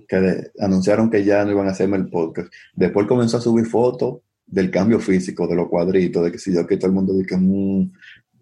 que 0.09 0.16
de- 0.16 0.51
anunciaron 0.61 1.11
que 1.11 1.24
ya 1.24 1.44
no 1.44 1.53
iban 1.53 1.68
a 1.68 1.72
hacerme 1.72 1.96
el 1.96 2.09
podcast. 2.09 2.53
Después 2.74 3.07
comenzó 3.07 3.36
a 3.36 3.40
subir 3.40 3.66
fotos 3.66 4.18
del 4.46 4.70
cambio 4.70 4.99
físico, 5.01 5.46
de 5.46 5.55
los 5.57 5.68
cuadritos, 5.68 6.24
de 6.24 6.32
que 6.32 6.38
si 6.38 6.55
yo 6.55 6.66
que 6.66 6.76
todo 6.78 6.86
el 6.88 6.94
mundo 6.94 7.12
dice 7.12 7.26
que 7.28 7.36
"Mm, 7.36 7.92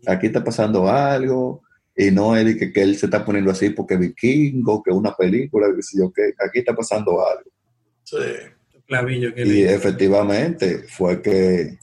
aquí 0.07 0.27
está 0.29 0.43
pasando 0.45 0.89
algo, 0.89 1.63
y 1.97 2.11
no 2.11 2.37
es 2.37 2.45
de 2.45 2.57
que, 2.57 2.73
que 2.73 2.83
él 2.83 2.97
se 2.97 3.07
está 3.07 3.25
poniendo 3.25 3.51
así 3.51 3.71
porque 3.71 3.97
vikingo, 3.97 4.83
que 4.83 4.93
una 4.93 5.15
película, 5.17 5.67
que 5.75 5.83
si 5.83 5.99
yo 5.99 6.13
que 6.13 6.23
aquí 6.39 6.61
está 6.61 6.75
pasando 6.75 7.27
algo. 7.27 7.51
Sí. 8.05 8.17
Clavillo 8.87 9.35
que 9.35 9.43
Y 9.43 9.45
le- 9.65 9.75
efectivamente 9.75 10.85
fue 10.89 11.21
que 11.23 11.79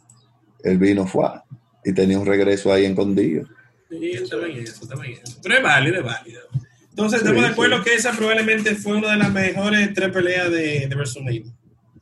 el 0.64 0.78
vino 0.78 1.06
fue 1.06 1.28
y 1.84 1.94
tenía 1.94 2.18
un 2.18 2.26
regreso 2.26 2.72
ahí 2.72 2.86
escondido. 2.86 3.46
Sí, 3.90 4.14
también 4.30 4.60
eso, 4.60 4.88
también 4.88 5.20
eso. 5.24 5.38
Pero 5.44 5.56
es 5.58 5.64
válido, 5.64 5.98
es 5.98 6.04
válido. 6.04 6.42
Entonces, 6.90 7.20
Sí, 7.22 7.26
estamos 7.26 7.44
de 7.44 7.50
acuerdo 7.54 7.78
sí. 7.78 7.84
que 7.84 7.94
esa 7.96 8.12
probablemente 8.12 8.76
fue 8.76 8.98
una 8.98 9.12
de 9.12 9.18
las 9.18 9.32
mejores 9.34 9.94
tres 9.94 10.10
peleas 10.12 10.50
de, 10.52 10.88
de 10.88 10.96
WrestleMania. 10.96 11.44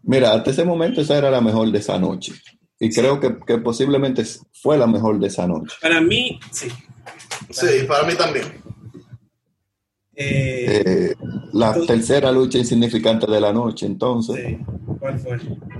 Mira, 0.04 0.34
hasta 0.34 0.52
ese 0.52 0.64
momento 0.66 1.02
esa 1.02 1.18
era 1.18 1.32
la 1.32 1.42
mejor 1.42 1.72
de 1.72 1.80
esa 1.80 1.98
noche. 1.98 2.34
Y 2.80 2.90
creo 2.92 3.20
que, 3.20 3.38
que 3.46 3.58
posiblemente 3.60 4.24
fue 4.54 4.78
la 4.78 4.88
mejor 4.88 5.20
de 5.20 5.28
esa 5.28 5.48
noche. 5.48 5.76
Para 5.82 6.02
mí, 6.02 6.40
sí. 6.52 6.68
Sí, 7.50 7.68
para 7.88 8.06
mí 8.08 8.14
también. 8.16 8.46
Eh, 10.16 10.82
Eh, 10.86 11.16
la 11.54 11.74
tercera 11.86 12.32
lucha 12.32 12.58
insignificante 12.58 13.30
de 13.30 13.40
la 13.42 13.54
noche, 13.54 13.86
entonces, 13.86 14.36
sí. 14.46 14.58
¿Cuál 15.02 15.20
fue? 15.20 15.36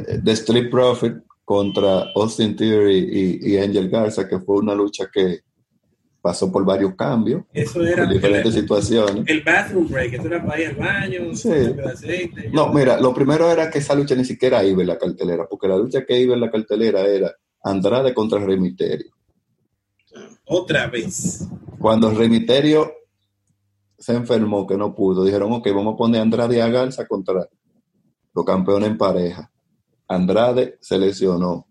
eh, 0.08 0.20
The 0.24 0.32
Street 0.34 0.70
Profit 0.70 1.14
contra 1.46 2.08
Austin 2.16 2.56
Theory 2.58 3.40
y, 3.42 3.54
y 3.54 3.58
Angel 3.58 3.90
Garza, 3.90 4.28
que 4.28 4.40
fue 4.40 4.58
una 4.58 4.76
lucha 4.76 5.10
que 5.14 5.40
pasó 6.22 6.52
por 6.52 6.64
varios 6.66 6.94
cambios, 6.96 7.44
Eso 7.54 7.82
era 7.84 8.06
diferentes 8.06 8.54
el, 8.56 8.62
situaciones. 8.62 9.24
el 9.28 9.42
bathroom 9.42 9.88
break. 9.88 10.14
Eso 10.14 10.28
era 10.28 10.46
para 10.46 10.62
ir 10.62 10.68
al 10.68 10.76
baño, 10.76 11.34
Sí. 11.36 11.50
aceite. 11.86 12.50
No, 12.54 12.72
mira, 12.74 13.00
lo 13.00 13.14
primero 13.14 13.50
era 13.50 13.70
que 13.72 13.80
esa 13.80 13.96
lucha 13.96 14.14
ni 14.16 14.26
siquiera 14.26 14.64
iba 14.64 14.82
en 14.82 14.88
la 14.88 14.98
cartelera, 15.00 15.48
porque 15.50 15.68
la 15.68 15.78
lucha 15.78 16.06
que 16.06 16.20
iba 16.20 16.34
en 16.36 16.42
la 16.42 16.52
cartelera 16.52 17.02
era 17.08 17.32
Andrade 17.64 18.14
contra 18.14 18.40
Rey 18.40 18.60
Misterio. 18.60 19.12
Otra 20.46 20.88
vez. 20.88 21.48
Cuando 21.80 22.12
Rey 22.12 22.30
Misterio 22.30 22.92
se 23.98 24.14
enfermó, 24.14 24.66
que 24.68 24.78
no 24.78 24.94
pudo, 24.96 25.24
dijeron, 25.24 25.52
ok, 25.54 25.68
vamos 25.74 25.94
a 25.94 25.98
poner 25.98 26.20
a 26.20 26.24
Andrade 26.24 26.62
a 26.62 26.70
Garza 26.70 27.08
contra 27.08 27.48
los 28.34 28.46
campeones 28.46 28.90
en 28.90 28.98
pareja. 28.98 29.52
Andrade 30.08 30.78
se 30.82 30.98
lesionó. 30.98 31.68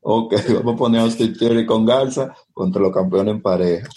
Ok, 0.00 0.34
vamos 0.54 0.74
a 0.74 0.76
poner 0.78 1.00
a 1.00 1.04
Austin 1.04 1.36
Theory 1.36 1.66
con 1.66 1.84
Garza 1.84 2.34
contra 2.52 2.80
los 2.82 2.92
campeones 2.92 3.34
en 3.34 3.42
pareja. 3.42 3.88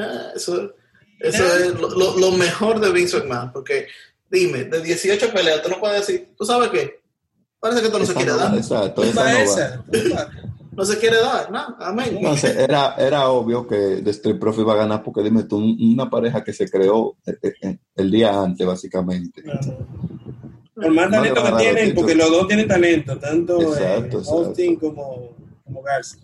Ah, 0.00 0.30
Eso, 0.34 0.72
eso 1.20 1.44
es 1.56 1.74
lo, 1.80 1.90
lo- 1.90 2.16
lo 2.18 2.30
mejor 2.32 2.78
de 2.80 2.92
Vince 2.92 3.18
McMahon, 3.18 3.52
porque 3.52 3.88
dime, 4.30 4.64
de 4.64 4.80
18 4.80 5.32
peleas, 5.32 5.62
tú 5.62 5.68
no 5.70 5.80
puedes 5.80 6.06
decir, 6.06 6.32
¿tú 6.36 6.44
sabes 6.44 6.68
qué? 6.70 7.00
Parece 7.58 7.80
que 7.80 7.86
esto 7.86 7.98
no 7.98 8.04
se 8.06 8.12
Esa 8.12 8.20
quiere 8.20 8.32
no 8.32 8.38
va, 8.38 8.44
dar. 8.44 8.56
Exacto, 8.56 9.02
¿Qué 9.02 9.08
esa 9.10 9.22
va 9.24 9.32
no 9.32 9.36
va. 9.38 9.42
esa? 9.42 9.84
No 10.78 10.84
se 10.84 10.98
quiere 10.98 11.16
dar, 11.16 11.50
nada, 11.50 11.76
amén. 11.80 12.16
Entonces, 12.18 12.56
era, 12.56 12.94
era 12.96 13.28
obvio 13.30 13.66
que 13.66 14.00
The 14.02 14.10
Street 14.10 14.38
Profit 14.38 14.60
iba 14.62 14.74
a 14.74 14.76
ganar 14.76 15.02
porque 15.02 15.22
dime 15.22 15.42
tú, 15.42 15.56
un- 15.58 15.76
una 15.94 16.08
pareja 16.08 16.42
que 16.44 16.52
se 16.52 16.70
creó 16.70 17.16
eh, 17.26 17.52
eh, 17.62 17.78
el 17.96 18.10
día 18.10 18.40
antes, 18.40 18.66
básicamente. 18.66 19.42
Por 20.74 20.90
más 20.92 21.10
No 21.10 21.22
le 21.22 21.30
talento 21.32 21.42
que 21.56 21.62
tienen, 21.64 21.94
porque 21.94 22.14
los 22.14 22.30
dos 22.30 22.46
tienen 22.46 22.68
talento, 22.68 23.18
tanto 23.18 23.60
Exacto, 23.60 24.18
eh, 24.18 24.20
exacto. 24.20 24.30
Austin 24.46 24.76
como, 24.76 25.36
como 25.64 25.82
Garza. 25.82 26.16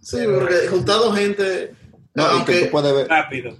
Sí, 0.00 0.18
porque 0.24 0.66
juntado 0.68 1.12
gente, 1.12 1.74
No, 2.14 2.22
y 2.24 2.26
que 2.26 2.32
aunque 2.32 2.60
tú 2.66 2.70
puedes 2.72 2.94
ver, 2.94 3.08
Rápido. 3.08 3.56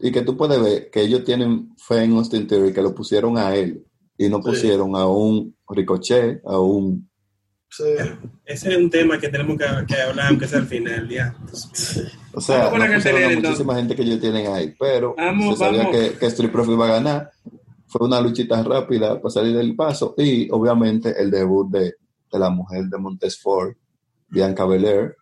y 0.00 0.12
que 0.12 0.22
tú 0.22 0.36
puedes 0.36 0.62
ver 0.62 0.90
que 0.90 1.02
ellos 1.02 1.24
tienen 1.24 1.74
fe 1.76 2.04
en 2.04 2.12
Austin 2.16 2.46
Theory, 2.46 2.72
que 2.72 2.82
lo 2.82 2.94
pusieron 2.94 3.36
a 3.36 3.54
él 3.56 3.84
y 4.16 4.28
no 4.28 4.36
Sí. 4.38 4.42
pusieron 4.44 4.94
a 4.96 5.06
un 5.06 5.56
Ricochet, 5.68 6.40
a 6.46 6.58
un 6.60 7.10
sí, 7.70 7.84
Ese 8.44 8.70
es 8.72 8.76
un 8.78 8.90
tema 8.90 9.18
que 9.18 9.28
tenemos 9.28 9.56
que, 9.58 9.64
que 9.86 10.00
hablar, 10.00 10.26
aunque 10.28 10.46
sea 10.48 10.58
al 10.60 10.66
final, 10.66 11.08
ya. 11.08 11.34
o 12.32 12.40
sea, 12.40 12.70
no 12.70 12.82
a 12.82 12.86
entonces. 12.86 13.36
muchísima 13.42 13.74
gente 13.76 13.94
que 13.96 14.02
ellos 14.02 14.20
tienen 14.20 14.46
ahí, 14.52 14.74
pero 14.78 15.14
Vamos, 15.16 15.58
se 15.58 15.64
sabía 15.64 15.84
vamos. 15.84 15.96
que, 15.96 16.12
que 16.18 16.26
Street 16.26 16.50
Profit 16.50 16.72
iba 16.74 16.86
a 16.86 16.92
ganar. 16.92 17.30
Fue 17.88 18.06
una 18.06 18.20
luchita 18.20 18.62
rápida 18.62 19.20
para 19.20 19.30
salir 19.30 19.56
del 19.56 19.74
paso 19.76 20.14
y 20.18 20.48
obviamente 20.50 21.14
el 21.20 21.30
debut 21.30 21.70
de, 21.70 21.94
de 22.32 22.38
la 22.38 22.50
mujer 22.50 22.84
de 22.86 22.98
Montesfort, 22.98 23.76
Bianca 24.28 24.66
Belair, 24.66 25.14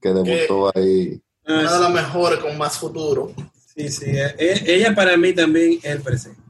que 0.00 0.10
debutó 0.12 0.70
ahí. 0.74 1.20
Ah, 1.46 1.60
una 1.60 1.72
de 1.74 1.80
las 1.80 1.92
mejores 1.92 2.38
con 2.40 2.56
más 2.58 2.78
futuro. 2.78 3.32
sí, 3.74 3.88
sí. 3.88 4.04
eh, 4.06 4.34
eh, 4.38 4.62
Ella 4.66 4.94
para 4.94 5.16
mí 5.16 5.32
también 5.32 5.78
es 5.82 5.84
el 5.86 6.00
presente, 6.02 6.40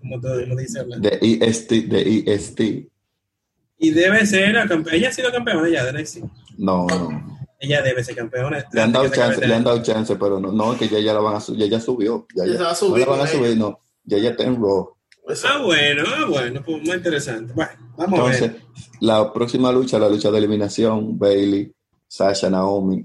como 0.00 0.20
todo 0.20 0.40
lo 0.46 0.56
dice 0.56 0.80
Orlando. 0.80 1.08
de 1.08 1.18
EST, 1.20 1.70
de 1.88 2.24
EST. 2.26 2.60
Y 3.78 3.90
debe 3.90 4.24
ser 4.26 4.54
la 4.54 4.66
campeona. 4.66 4.96
Ella 4.98 5.08
ha 5.08 5.12
sido 5.12 5.30
campeona 5.30 5.68
ya 5.68 5.84
de 5.84 5.92
NXT. 6.02 6.18
No, 6.58 6.86
no. 6.86 7.38
Ella 7.58 7.82
debe 7.82 8.02
ser 8.04 8.14
campeona. 8.16 8.64
Le 8.72 8.80
han 8.82 8.92
dado 8.92 9.08
chance, 9.08 9.46
le 9.46 9.54
han 9.54 9.64
dado 9.64 9.82
chance, 9.82 10.16
pero 10.16 10.38
no, 10.40 10.52
no, 10.52 10.76
que 10.78 10.88
ya, 10.88 10.98
ya 11.00 11.12
la 11.14 11.20
van 11.20 11.36
a 11.36 11.40
subir, 11.40 11.60
ya, 11.60 11.66
ya 11.66 11.80
subió. 11.80 12.26
Ya, 12.34 12.44
Ya 12.46 12.52
ya. 12.52 12.56
se 12.58 12.62
va 12.64 12.68
a 12.68 12.72
no 12.72 12.76
subir 12.76 13.06
la 13.06 13.12
van 13.12 13.20
a 13.20 13.26
subir, 13.26 13.46
ella. 13.46 13.56
no. 13.56 13.80
Ya 14.04 14.18
ya 14.18 14.30
está 14.30 14.44
en 14.44 14.56
Raw. 14.56 14.88
Ah, 15.44 15.58
bueno, 15.62 16.04
ah, 16.06 16.24
bueno, 16.28 16.62
pues 16.64 16.82
muy 16.82 16.94
interesante. 16.96 17.52
Bueno, 17.52 17.70
vamos 17.96 18.18
a 18.20 18.22
Entonces, 18.22 18.52
ver. 18.52 18.62
la 19.00 19.32
próxima 19.32 19.72
lucha, 19.72 19.98
la 19.98 20.08
lucha 20.08 20.30
de 20.30 20.38
eliminación, 20.38 21.18
Bailey, 21.18 21.72
Sasha 22.06 22.48
Naomi, 22.50 23.04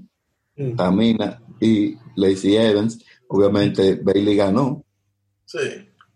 Mm. 0.56 0.76
Tamina 0.76 1.42
y 1.62 1.96
Lacey 2.18 2.58
Evans. 2.58 3.00
Obviamente, 3.30 3.96
Bailey 3.96 4.36
ganó. 4.36 4.84
Sí. 5.46 5.58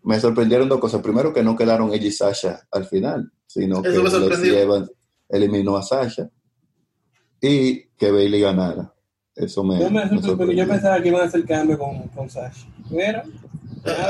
Me 0.05 0.19
sorprendieron 0.19 0.69
dos 0.69 0.79
cosas. 0.79 1.01
Primero, 1.01 1.33
que 1.33 1.41
no 1.41 1.55
quedaron 1.55 1.91
ella 1.91 2.07
y 2.07 2.11
Sasha 2.11 2.67
al 2.71 2.85
final, 2.85 3.31
sino 3.47 3.83
Eso 3.83 4.03
que 4.03 4.11
sorprendió. 4.11 4.59
Evans 4.59 4.91
eliminó 5.27 5.75
a 5.77 5.81
Sasha 5.81 6.29
y 7.41 7.85
que 7.97 8.11
Bailey 8.11 8.39
ganara. 8.39 8.93
Eso 9.35 9.63
me, 9.63 9.79
Yo, 9.79 9.89
me 9.89 10.07
sorprendió. 10.21 10.63
yo 10.63 10.69
pensaba 10.69 11.01
que 11.01 11.07
iban 11.07 11.21
a 11.21 11.25
hacer 11.25 11.43
cambio 11.45 11.79
con, 11.79 12.07
con 12.09 12.29
Sasha. 12.29 12.67
Pero, 12.89 13.23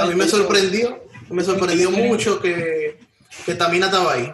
A 0.01 0.05
mí 0.07 0.15
me 0.15 0.27
sorprendió, 0.27 1.01
me 1.29 1.43
sorprendió 1.43 1.89
mucho 1.89 2.41
que, 2.41 2.99
que 3.45 3.55
Tamina 3.55 3.85
estaba 3.85 4.13
ahí. 4.13 4.29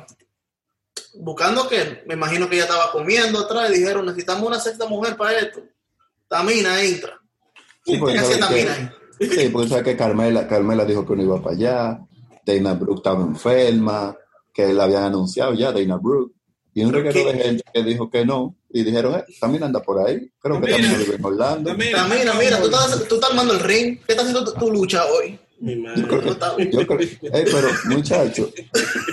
Buscando 1.20 1.70
que, 1.70 2.04
me 2.08 2.16
imagino 2.16 2.50
que 2.50 2.56
ella 2.56 2.66
estaba 2.66 2.92
comiendo 2.92 3.38
atrás 3.38 3.70
y 3.70 3.78
dijeron, 3.78 4.08
necesitamos 4.08 4.48
una 4.48 4.60
sexta 4.60 4.88
mujer 4.88 5.16
para 5.16 5.38
esto. 5.38 5.62
Tamina 6.28 6.82
entra. 6.82 7.22
Sí, 7.86 8.00
¿Qué 8.04 8.18
hacía 8.18 8.40
Tamina 8.40 8.74
ahí? 8.74 8.90
Sí, 9.20 9.50
porque 9.52 9.70
sabe 9.70 9.84
que 9.84 9.98
Carmela, 9.98 10.48
Carmela 10.48 10.86
dijo 10.86 11.06
que 11.06 11.16
no 11.16 11.24
iba 11.24 11.42
para 11.42 11.56
allá, 11.56 12.00
Dana 12.46 12.74
Brooke 12.74 13.00
estaba 13.00 13.22
enferma, 13.24 14.16
que 14.54 14.74
la 14.74 14.84
habían 14.84 15.04
anunciado 15.04 15.54
ya, 15.54 15.72
Dana 15.72 15.98
Brooke, 15.98 16.34
y 16.74 16.84
un 16.84 16.92
¿Pero 16.92 17.04
reguero 17.04 17.32
de 17.32 17.44
gente 17.44 17.64
que 17.74 17.84
dijo 17.84 18.10
que 18.10 18.26
no, 18.26 18.56
y 18.70 18.84
dijeron, 18.84 19.16
eh, 19.16 19.26
también 19.40 19.64
anda 19.64 19.82
por 19.82 20.06
ahí, 20.06 20.32
creo 20.40 20.62
que 20.62 20.72
también 20.72 20.98
vive 20.98 21.16
en 21.16 21.26
Orlando. 21.26 21.70
Tamina, 21.72 22.08
Tamina, 22.08 22.34
mira, 22.34 22.60
tú 22.60 22.66
estás, 22.66 23.08
tú 23.08 23.16
estás 23.16 23.30
armando 23.32 23.54
el 23.54 23.60
ring. 23.60 23.98
¿Qué 24.06 24.14
estás 24.14 24.26
haciendo 24.26 24.52
tu, 24.52 24.60
tu 24.60 24.72
lucha 24.72 25.06
hoy? 25.06 25.38
Mi 25.60 25.76
Yo 25.76 26.08
creo 26.08 26.22
que, 26.22 26.72
yo 26.72 26.88
creo, 26.88 27.00
eh, 27.00 27.46
pero 27.46 27.68
muchacho, 27.86 28.50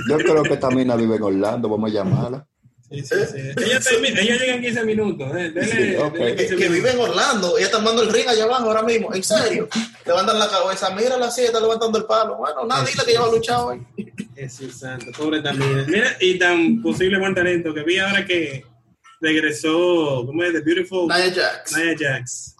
yo 0.08 0.16
creo 0.16 0.42
que 0.44 0.56
Tamina 0.56 0.96
vive 0.96 1.16
en 1.16 1.22
Orlando, 1.22 1.68
vamos 1.68 1.90
a 1.90 1.94
llamarla. 1.94 2.46
Sí, 2.90 3.02
sí, 3.02 3.14
sí. 3.32 3.38
Ella, 3.66 3.80
termina- 3.80 4.20
ella 4.20 4.36
llega 4.38 4.54
en 4.54 4.62
15 4.62 4.84
minutos. 4.84 5.30
Eh. 5.36 5.50
Dele, 5.50 5.66
Sí, 5.66 5.96
ok. 5.96 6.12
dele 6.14 6.30
Que, 6.36 6.46
15 6.46 6.56
que 6.56 6.68
vive 6.70 6.90
en 6.90 6.98
Orlando. 7.00 7.56
Ella 7.58 7.66
está 7.66 7.76
armando 7.78 8.02
el 8.02 8.10
ring 8.12 8.26
allá 8.28 8.44
abajo 8.44 8.64
ahora 8.66 8.82
mismo. 8.82 9.12
En 9.14 9.22
serio. 9.22 9.68
Levantan 10.06 10.38
la 10.38 10.48
cabeza. 10.48 10.88
Mira 10.94 11.18
la 11.18 11.30
silla, 11.30 11.48
está 11.48 11.60
levantando 11.60 11.98
el 11.98 12.04
palo. 12.06 12.36
Bueno, 12.36 12.64
nada, 12.66 12.84
dile 12.86 13.02
que 13.04 13.10
ella 13.10 13.20
va 13.20 13.26
a 13.28 13.32
luchar 13.32 13.60
hoy. 13.60 13.86
Jesús 14.34 14.78
santo, 14.78 15.06
pobre 15.18 15.42
Tamina. 15.42 15.84
Mira, 15.86 16.16
y 16.20 16.38
tan 16.38 16.80
posible 16.80 17.18
buen 17.18 17.34
talento 17.34 17.74
que 17.74 17.82
vi 17.82 17.98
ahora 17.98 18.24
que 18.24 18.64
regresó, 19.20 20.24
¿cómo 20.26 20.42
es? 20.44 20.52
The 20.52 20.60
Beautiful 20.60 21.06
Nia 21.08 21.32
Jax. 21.34 21.76
Nia 21.76 21.94
Jax. 21.98 22.56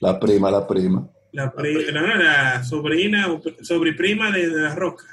La 0.00 0.18
prima, 0.18 0.50
la 0.50 0.66
prima. 0.66 1.08
La, 1.32 1.50
pri- 1.50 1.90
no, 1.92 2.06
no, 2.06 2.14
la 2.16 2.62
sobrina 2.62 3.26
sobreprima 3.62 4.30
de, 4.30 4.48
de 4.50 4.60
la 4.60 4.74
roca. 4.74 5.04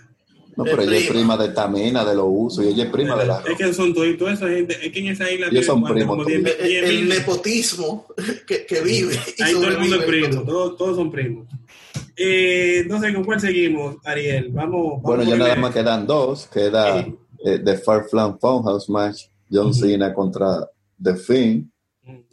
No, 0.60 0.66
pero 0.66 0.82
ella 0.84 0.98
es 0.98 1.08
prima. 1.08 1.36
prima 1.36 1.48
de 1.48 1.54
Tamina, 1.54 2.04
de 2.06 2.16
los 2.16 2.26
usos, 2.28 2.66
y 2.66 2.68
ella 2.70 2.84
es 2.84 2.90
prima 2.90 3.16
de 3.18 3.26
la 3.26 3.42
Es 3.50 3.58
que 3.58 3.74
son 3.74 3.94
todos, 3.94 4.18
toda 4.18 4.34
esa 4.34 4.48
gente, 4.50 4.78
es 4.86 4.92
que 4.92 5.00
en 5.00 5.08
esa 5.08 5.32
isla 5.32 5.48
Ellos 5.50 5.66
son 5.66 5.84
primos, 5.84 6.06
Como 6.06 6.24
todos. 6.24 6.28
10 6.28 6.56
El, 6.60 6.66
el- 6.72 6.84
el 6.84 7.10
10.000. 7.10 7.18
nepotismo 7.18 8.06
que, 8.48 8.66
que 8.66 8.82
vive. 8.82 9.14
y 9.38 9.42
Ahí 9.44 9.54
todo 9.54 9.68
el 9.68 9.78
mundo 9.80 9.96
es 9.96 10.04
primo, 10.06 10.44
todos, 10.44 10.78
todos 10.78 10.96
son 10.98 11.12
primos. 11.12 11.48
Eh, 12.18 12.84
no 12.88 13.00
sé 13.00 13.14
con 13.14 13.24
cuál 13.24 13.40
seguimos, 13.40 13.96
Ariel. 14.04 14.50
Vamos. 14.52 15.02
Bueno, 15.02 15.24
vamos 15.24 15.28
ya 15.28 15.36
a 15.36 15.38
nada 15.38 15.56
más 15.56 15.74
quedan 15.74 16.06
dos. 16.06 16.48
Queda 16.48 17.04
Sí. 17.04 17.16
eh, 17.46 17.60
The 17.64 17.78
Far 17.78 18.06
Flan 18.10 18.38
Funhouse 18.40 18.90
Match, 18.90 19.24
John 19.50 19.74
Cena 19.74 20.14
contra 20.14 20.68
The 21.02 21.16
Fiend. 21.16 21.70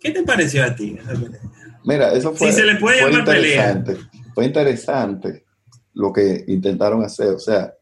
¿Qué 0.00 0.10
te 0.10 0.22
pareció 0.24 0.64
a 0.64 0.74
ti? 0.74 0.96
pelea? 1.06 1.40
Mira, 1.84 2.12
eso 2.14 2.34
fue, 2.34 2.50
Si 2.50 2.56
se 2.58 2.64
le 2.66 2.74
puede 2.76 3.00
fue 3.02 3.10
llamar 3.12 3.24
pelea. 3.26 3.70
interesante. 3.72 4.08
Fue 4.34 4.44
interesante 4.46 5.44
lo 5.94 6.12
que 6.12 6.44
intentaron 6.48 7.04
hacer. 7.04 7.28
O 7.28 7.38
sea, 7.38 7.72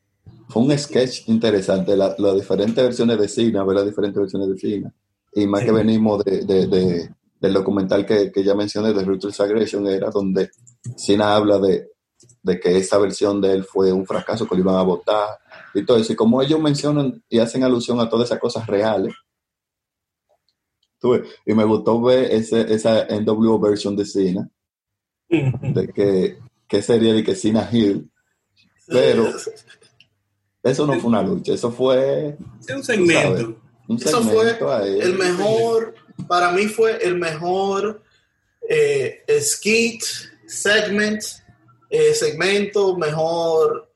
fue 0.48 0.62
un 0.62 0.78
sketch 0.78 1.28
interesante. 1.28 1.96
la- 1.96 2.14
Las 2.18 2.34
diferentes 2.34 2.82
versiones 2.84 3.18
de 3.18 3.28
Cena, 3.28 3.64
ver 3.64 3.76
las 3.76 3.86
diferentes 3.86 4.20
versiones 4.20 4.48
de 4.48 4.58
Cena. 4.58 4.94
Y 5.32 5.46
más 5.46 5.60
Sí. 5.60 5.66
que 5.66 5.72
venimos 5.72 6.24
de, 6.24 6.44
de- 6.44 6.66
de- 6.66 7.10
del 7.40 7.52
documental 7.52 8.06
que, 8.06 8.30
que 8.32 8.42
ya 8.44 8.54
mencioné, 8.54 8.92
de 8.92 9.04
Ruthless 9.04 9.40
Aggression, 9.40 9.86
era 9.86 10.10
donde 10.10 10.50
Cena 10.96 11.34
habla 11.34 11.58
de, 11.58 11.90
de 12.42 12.60
que 12.60 12.76
esa 12.78 12.98
versión 12.98 13.40
de 13.40 13.52
él 13.52 13.64
fue 13.64 13.92
un 13.92 14.06
fracaso, 14.06 14.46
que 14.48 14.54
lo 14.54 14.60
iban 14.62 14.76
a 14.76 14.82
votar 14.82 15.38
y 15.74 15.84
todo 15.84 15.96
eso. 15.98 16.12
Y 16.12 16.16
como 16.16 16.40
ellos 16.40 16.60
mencionan 16.60 17.22
y 17.28 17.38
hacen 17.38 17.64
alusión 17.64 18.00
a 18.00 18.08
todas 18.08 18.28
esas 18.28 18.38
cosas 18.38 18.66
reales, 18.66 19.14
y 21.44 21.52
me 21.52 21.64
gustó 21.64 22.00
ver 22.00 22.32
ese, 22.32 22.72
esa 22.72 23.06
NWO 23.10 23.58
version 23.58 23.94
de 23.94 24.06
Cena, 24.06 24.48
de 25.28 25.88
que, 25.94 26.38
que 26.66 26.80
sería 26.82 27.12
de 27.12 27.22
que 27.22 27.34
Cena 27.34 27.68
Hill, 27.70 28.10
pero 28.86 29.26
eso 30.64 30.86
no 30.86 30.98
fue 30.98 31.10
una 31.10 31.22
lucha, 31.22 31.52
eso 31.52 31.70
fue 31.70 32.36
Es 32.66 32.74
un 32.74 32.82
segmento. 32.82 33.60
un 33.86 33.96
Eso 33.96 34.22
fue 34.22 34.44
segmento 34.44 34.72
ahí. 34.72 34.98
el 35.00 35.14
mejor, 35.14 35.94
para 36.26 36.50
mí 36.52 36.66
fue 36.66 36.96
el 37.04 37.16
mejor 37.16 38.02
eh, 38.68 39.22
skit, 39.40 40.02
segment, 40.46 41.22
eh, 41.90 42.14
segmento, 42.14 42.96
mejor, 42.96 43.92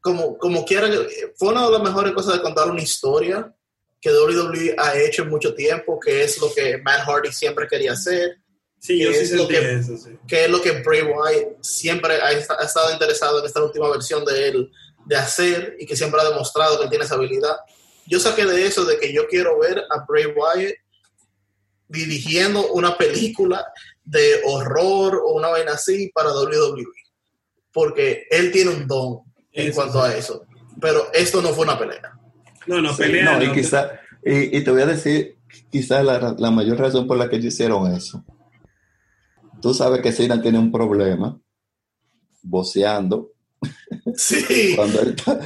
como, 0.00 0.38
como 0.38 0.64
quiera, 0.64 0.88
fue 1.36 1.50
una 1.50 1.66
de 1.66 1.72
las 1.72 1.82
mejores 1.82 2.12
cosas 2.14 2.34
de 2.34 2.42
contar 2.42 2.70
una 2.70 2.82
historia 2.82 3.54
que 4.00 4.10
WWE 4.10 4.74
ha 4.78 4.98
hecho 4.98 5.22
en 5.22 5.28
mucho 5.28 5.54
tiempo, 5.54 6.00
que 6.00 6.24
es 6.24 6.40
lo 6.40 6.52
que 6.54 6.78
Matt 6.78 7.06
Hardy 7.06 7.30
siempre 7.30 7.68
quería 7.68 7.92
hacer. 7.92 8.38
Sí, 8.78 8.96
que 8.96 9.04
yo 9.04 9.12
sí 9.12 9.18
es 9.18 9.32
lo 9.32 9.46
sentí 9.46 9.54
que, 9.54 9.74
eso, 9.74 9.96
sí. 9.98 10.10
que 10.26 10.44
es 10.46 10.50
lo 10.50 10.62
que 10.62 10.80
Bray 10.80 11.02
Wyatt 11.02 11.62
siempre 11.62 12.14
ha 12.14 12.32
estado 12.32 12.90
interesado 12.94 13.40
en 13.40 13.44
esta 13.44 13.62
última 13.62 13.90
versión 13.90 14.24
de 14.24 14.48
él 14.48 14.70
de 15.10 15.16
hacer 15.16 15.74
y 15.80 15.86
que 15.86 15.96
siempre 15.96 16.20
ha 16.20 16.28
demostrado 16.30 16.80
que 16.80 16.86
tiene 16.86 17.04
esa 17.04 17.16
habilidad. 17.16 17.56
Yo 18.06 18.20
saqué 18.20 18.46
de 18.46 18.64
eso 18.64 18.84
de 18.84 18.96
que 18.96 19.12
yo 19.12 19.26
quiero 19.26 19.58
ver 19.58 19.80
a 19.90 20.04
Bray 20.08 20.26
Wyatt 20.26 20.74
dirigiendo 21.88 22.72
una 22.72 22.96
película 22.96 23.66
de 24.04 24.40
horror 24.46 25.20
o 25.24 25.32
una 25.34 25.48
vaina 25.48 25.72
así 25.72 26.12
para 26.14 26.32
WWE. 26.32 26.84
Porque 27.72 28.24
él 28.30 28.52
tiene 28.52 28.70
un 28.70 28.86
don 28.86 29.18
en 29.50 29.66
Eso 29.68 29.74
cuanto 29.74 30.00
sí. 30.04 30.12
a 30.12 30.16
eso. 30.16 30.46
Pero 30.80 31.12
esto 31.12 31.42
no 31.42 31.48
fue 31.48 31.64
una 31.64 31.76
pelea. 31.76 32.12
No, 32.68 32.80
no, 32.80 32.90
Sí, 32.94 33.02
pelea. 33.02 33.36
no, 33.36 33.42
y 33.42 33.48
no. 33.48 33.52
quizá, 33.52 33.90
y, 34.24 34.56
y 34.58 34.62
te 34.62 34.70
voy 34.70 34.82
a 34.82 34.86
decir, 34.86 35.38
quizás 35.72 36.04
la, 36.04 36.36
la 36.38 36.50
mayor 36.52 36.78
razón 36.78 37.08
por 37.08 37.16
la 37.16 37.28
que 37.28 37.36
ellos 37.36 37.52
hicieron 37.54 37.92
eso. 37.92 38.24
Tú 39.60 39.74
sabes 39.74 40.02
que 40.02 40.12
Cena 40.12 40.40
tiene 40.40 40.60
un 40.60 40.70
problema 40.70 41.36
voceando 42.42 43.32
Sí. 44.16 44.72
cuando 44.76 45.00
él, 45.02 45.14
está, 45.16 45.38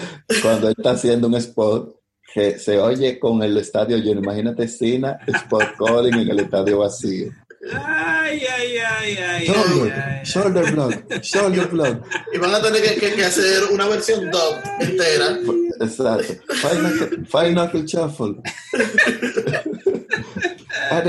cuando 0.42 0.68
él 0.68 0.74
está 0.76 0.90
haciendo 0.92 1.26
un 1.28 1.34
spot 1.36 1.96
que 2.34 2.58
se 2.58 2.78
oye 2.78 3.18
con 3.18 3.42
el 3.42 3.56
estadio 3.56 3.96
lleno. 3.98 4.20
Imagínate 4.20 4.66
Cena 4.68 5.18
spot 5.26 5.64
calling 5.78 6.14
en 6.14 6.30
el 6.30 6.40
estadio 6.40 6.78
vacío. 6.78 7.30
Ay, 7.72 8.42
ay, 8.56 8.76
ay, 8.76 9.16
ay. 9.16 9.46
Shoulder, 9.46 9.92
ay, 9.92 10.02
ay. 10.18 10.24
shoulder 10.24 10.72
block, 10.72 11.12
shoulder 11.22 11.66
block. 11.68 12.04
Y 12.34 12.38
van 12.38 12.54
a 12.54 12.60
tener 12.62 12.82
que, 12.82 12.94
que- 12.96 13.14
que 13.14 13.24
hacer 13.24 13.62
una 13.72 13.86
versión 13.88 14.30
dub 14.30 14.56
entera. 14.80 15.38
Exacto. 15.80 16.34
Five 17.30 17.52
knuckle 17.54 17.84
shuffle. 17.86 18.34
Ah, 20.90 21.02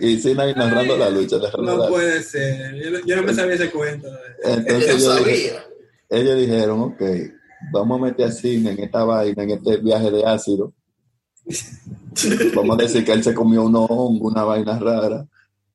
y 0.00 0.20
Cena 0.20 0.42
ahí 0.44 0.54
narrando 0.54 0.96
la 0.96 1.10
lucha. 1.10 1.36
narrando 1.38 1.76
No 1.76 1.82
la- 1.84 1.88
puede 1.88 2.22
ser. 2.22 2.74
Yo 2.74 2.90
no, 2.90 2.98
yo 3.06 3.16
no 3.16 3.22
me 3.22 3.34
sabía 3.34 3.54
ese 3.54 3.70
cuento. 3.70 4.08
Entonces 4.42 5.00
Yo 5.02 5.14
yo 5.16 5.24
dije- 5.24 5.48
sabía. 5.50 5.64
Ellos 6.08 6.38
dijeron, 6.38 6.80
ok, 6.80 7.02
vamos 7.72 8.00
a 8.00 8.04
meter 8.04 8.26
a 8.26 8.32
Cena 8.32 8.70
en 8.70 8.80
esta 8.80 9.04
vaina, 9.04 9.42
en 9.42 9.50
este 9.50 9.76
viaje 9.78 10.10
de 10.10 10.24
ácido. 10.24 10.72
Vamos 12.54 12.78
a 12.78 12.82
decir 12.82 13.04
que 13.04 13.12
él 13.12 13.22
se 13.22 13.32
comió 13.32 13.62
unos 13.64 13.86
hongos, 13.88 14.32
una 14.32 14.44
vaina 14.44 14.78
rara, 14.78 15.26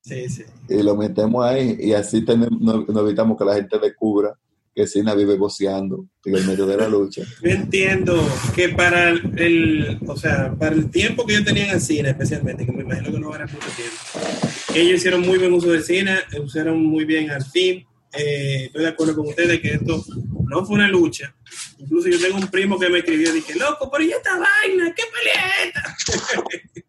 Sí, 0.02 0.28
sí. 0.30 0.44
y 0.70 0.84
lo 0.84 0.96
metemos 0.96 1.44
ahí, 1.46 1.78
y 1.80 1.94
así 1.94 2.24
tenemos, 2.26 2.60
no, 2.60 2.86
no 2.88 3.00
evitamos 3.00 3.38
que 3.38 3.46
la 3.46 3.56
gente 3.56 3.80
descubra 3.80 4.38
que 4.76 4.88
Cena 4.88 5.14
vive 5.16 5.38
goceando 5.38 6.06
en 6.26 6.36
el 6.36 6.46
medio 6.46 6.66
de 6.66 6.78
la 6.78 6.88
lucha. 6.90 7.22
Yo 7.42 7.50
entiendo 7.50 8.22
que 8.56 8.70
para 8.70 9.10
el, 9.10 10.00
o 10.06 10.18
sea, 10.18 10.54
para 10.58 10.76
el 10.76 10.90
tiempo 10.90 11.26
que 11.26 11.36
yo 11.36 11.44
tenía 11.44 11.66
en 11.66 11.72
el 11.76 11.82
cine, 11.82 12.10
especialmente, 12.10 12.66
que 12.66 12.72
me 12.72 12.82
imagino 12.84 13.12
que 13.12 13.20
no 13.20 13.36
era 13.36 13.46
mucho 13.46 13.68
tiempo, 13.76 14.76
ellos 14.76 14.98
hicieron 14.98 15.22
muy 15.22 15.38
buen 15.38 15.54
uso 15.54 15.70
del 15.72 15.84
cine, 15.84 16.16
usaron 16.44 16.84
muy 16.84 17.06
bien 17.06 17.30
al 17.30 17.44
fin. 17.46 17.86
Eh, 18.16 18.66
estoy 18.66 18.82
de 18.84 18.89
acuerdo 18.89 19.16
con 19.16 19.28
ustedes 19.28 19.59
que 19.61 19.70
esto 19.74 20.03
no 20.47 20.66
fue 20.66 20.76
una 20.76 20.88
lucha. 20.88 21.34
Incluso 21.80 22.09
yo 22.09 22.20
tengo 22.20 22.38
un 22.38 22.47
primo 22.47 22.80
que 22.80 22.89
me 22.89 22.99
escribió 22.99 23.30
y 23.30 23.34
dije, 23.34 23.55
loco, 23.55 23.89
pero 23.91 24.03
¿y 24.03 24.11
esta 24.11 24.38
vaina? 24.38 24.93
¿Qué 24.95 25.03
pelea 25.11 25.51
es 25.64 25.68
esta? 25.68 26.41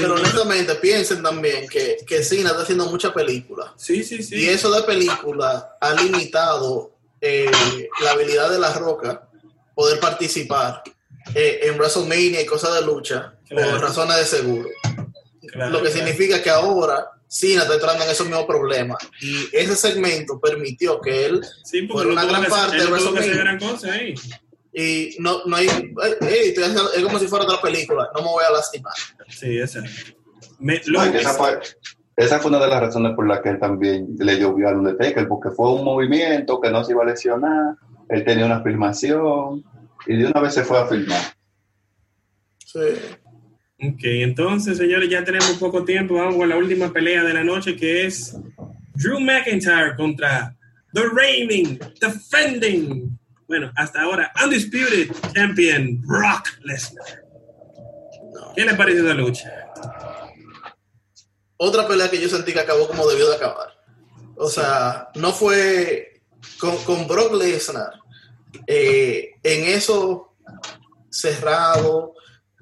Pero 0.00 0.14
honestamente, 0.14 0.74
piensen 0.74 1.22
también 1.22 1.68
que, 1.68 1.98
que 2.04 2.24
Cena 2.24 2.50
está 2.50 2.62
haciendo 2.62 2.86
muchas 2.86 3.12
películas. 3.12 3.70
Sí, 3.76 4.02
sí, 4.02 4.24
sí. 4.24 4.34
Y 4.34 4.48
eso 4.48 4.72
de 4.72 4.82
película 4.82 5.76
ha 5.80 5.94
limitado 5.94 6.96
eh, 7.20 7.48
la 8.02 8.10
habilidad 8.10 8.50
de 8.50 8.58
La 8.58 8.72
Roca 8.72 9.28
poder 9.76 10.00
participar 10.00 10.82
eh, 11.32 11.60
en 11.62 11.76
WrestleMania 11.78 12.40
y 12.42 12.46
cosas 12.46 12.74
de 12.74 12.82
lucha 12.86 13.34
Claro. 13.48 13.70
por 13.70 13.82
razones 13.82 14.16
de 14.16 14.24
seguro. 14.24 14.68
Claro, 15.52 15.70
Lo 15.70 15.80
que 15.80 15.90
claro. 15.90 15.96
significa 16.06 16.42
que 16.42 16.50
ahora 16.50 17.12
Cena 17.28 17.62
está 17.62 17.74
entrando 17.74 18.04
en 18.04 18.10
esos 18.10 18.26
mismos 18.26 18.46
problemas. 18.46 18.96
Y 19.20 19.48
ese 19.52 19.76
segmento 19.76 20.40
permitió 20.40 21.00
que 21.00 21.26
él 21.26 21.40
Sí, 21.62 21.86
no 21.86 21.94
una 21.96 22.24
gran 22.24 22.42
que- 22.44 22.50
parte 22.50 22.76
él 22.76 22.84
de 22.86 22.90
no 22.90 23.12
que 23.12 23.18
hacer 23.20 23.36
gran 23.36 23.58
cosa 23.58 23.92
ahí. 23.92 24.14
Y 24.72 25.16
no, 25.18 25.44
no 25.44 25.56
hay. 25.56 25.66
estoy 25.66 26.64
haciendo- 26.64 26.92
es 26.92 27.02
como 27.02 27.18
si 27.18 27.26
fuera 27.28 27.44
otra 27.44 27.60
película. 27.60 28.08
No 28.14 28.22
me 28.22 28.28
voy 28.28 28.44
a 28.48 28.52
lastimar. 28.52 28.92
Sí. 29.28 29.58
Me, 30.58 30.80
No, 30.86 31.04
lo- 31.04 31.12
que 31.12 31.18
esa, 31.18 31.34
fue, 31.34 31.58
esa 32.16 32.38
fue 32.38 32.50
una 32.50 32.60
de 32.60 32.68
las 32.68 32.80
razones 32.80 33.12
por 33.14 33.26
las 33.28 33.40
que 33.40 33.50
él 33.50 33.58
también 33.58 34.06
le 34.18 34.38
llovió 34.40 34.68
al 34.68 34.76
Undertaker, 34.76 35.28
porque 35.28 35.50
fue 35.50 35.70
un 35.72 35.84
movimiento 35.84 36.60
que 36.60 36.70
no 36.70 36.82
se 36.84 36.92
iba 36.92 37.02
a 37.02 37.06
lesionar, 37.06 37.74
él 38.08 38.24
tenía 38.24 38.46
una 38.46 38.62
filmación 38.62 39.64
y 40.06 40.16
de 40.16 40.26
una 40.26 40.40
vez 40.40 40.54
se 40.54 40.64
fue 40.64 40.78
a 40.78 40.86
filmar. 40.86 41.20
Sí. 42.64 42.78
Ok, 43.80 44.00
entonces, 44.02 44.76
señores, 44.78 45.08
ya 45.08 45.22
tenemos 45.24 45.52
poco 45.58 45.84
tiempo. 45.84 46.14
Vamos 46.14 46.42
a 46.42 46.46
la 46.46 46.56
última 46.56 46.92
pelea 46.92 47.22
de 47.22 47.34
la 47.34 47.44
noche, 47.44 47.76
que 47.76 48.06
es 48.06 48.36
Drew 48.94 49.20
McIntyre 49.20 49.94
contra 49.96 50.56
The 50.92 51.02
Reigning, 51.14 51.78
Defending, 52.00 53.18
bueno, 53.46 53.72
hasta 53.76 54.02
ahora, 54.02 54.32
Undisputed 54.44 55.10
Champion 55.32 56.02
Brock 56.02 56.48
Lesnar. 56.64 57.24
¿Qué 58.54 58.64
le 58.64 58.74
pareció 58.74 59.04
esa 59.04 59.14
lucha? 59.14 59.68
otra 61.58 61.86
pelea 61.86 62.08
que 62.08 62.20
yo 62.20 62.28
sentí 62.28 62.52
que 62.52 62.60
acabó 62.60 62.86
como 62.86 63.06
debió 63.06 63.28
de 63.28 63.36
acabar. 63.36 63.72
O 64.36 64.48
sea, 64.48 65.08
no 65.16 65.32
fue 65.32 66.22
con, 66.58 66.76
con 66.84 67.06
Brock 67.06 67.34
Lesnar 67.34 67.92
eh, 68.66 69.34
en 69.42 69.64
eso 69.64 70.36
cerrado, 71.10 72.14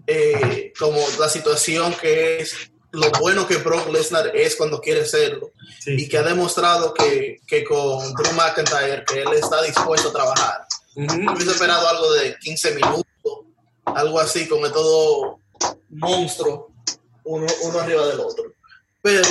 eh, 0.07 0.73
como 0.79 0.99
la 1.19 1.29
situación 1.29 1.95
que 1.95 2.39
es 2.41 2.55
lo 2.93 3.11
bueno 3.21 3.47
que 3.47 3.57
Brock 3.59 3.89
Lesnar 3.91 4.35
es 4.35 4.57
cuando 4.57 4.81
quiere 4.81 5.05
serlo 5.05 5.53
y 5.85 6.09
que 6.09 6.19
ha 6.19 6.23
demostrado 6.23 6.95
que, 6.95 7.41
que 7.47 7.65
con 7.65 8.15
Drew 8.15 8.33
McIntyre 8.33 9.05
que 9.05 9.23
él 9.23 9.33
está 9.35 9.63
dispuesto 9.63 10.09
a 10.09 10.13
trabajar. 10.13 10.67
Hubiese 10.95 11.51
esperado 11.51 11.87
algo 11.89 12.13
de 12.15 12.37
15 12.39 12.75
minutos, 12.75 13.05
algo 13.85 14.19
así, 14.19 14.49
con 14.49 14.63
todo 14.73 15.41
monstruo, 15.91 16.73
uno, 17.25 17.47
uno 17.65 17.81
arriba 17.81 18.07
del 18.07 18.21
otro. 18.21 18.45
Pero 19.03 19.25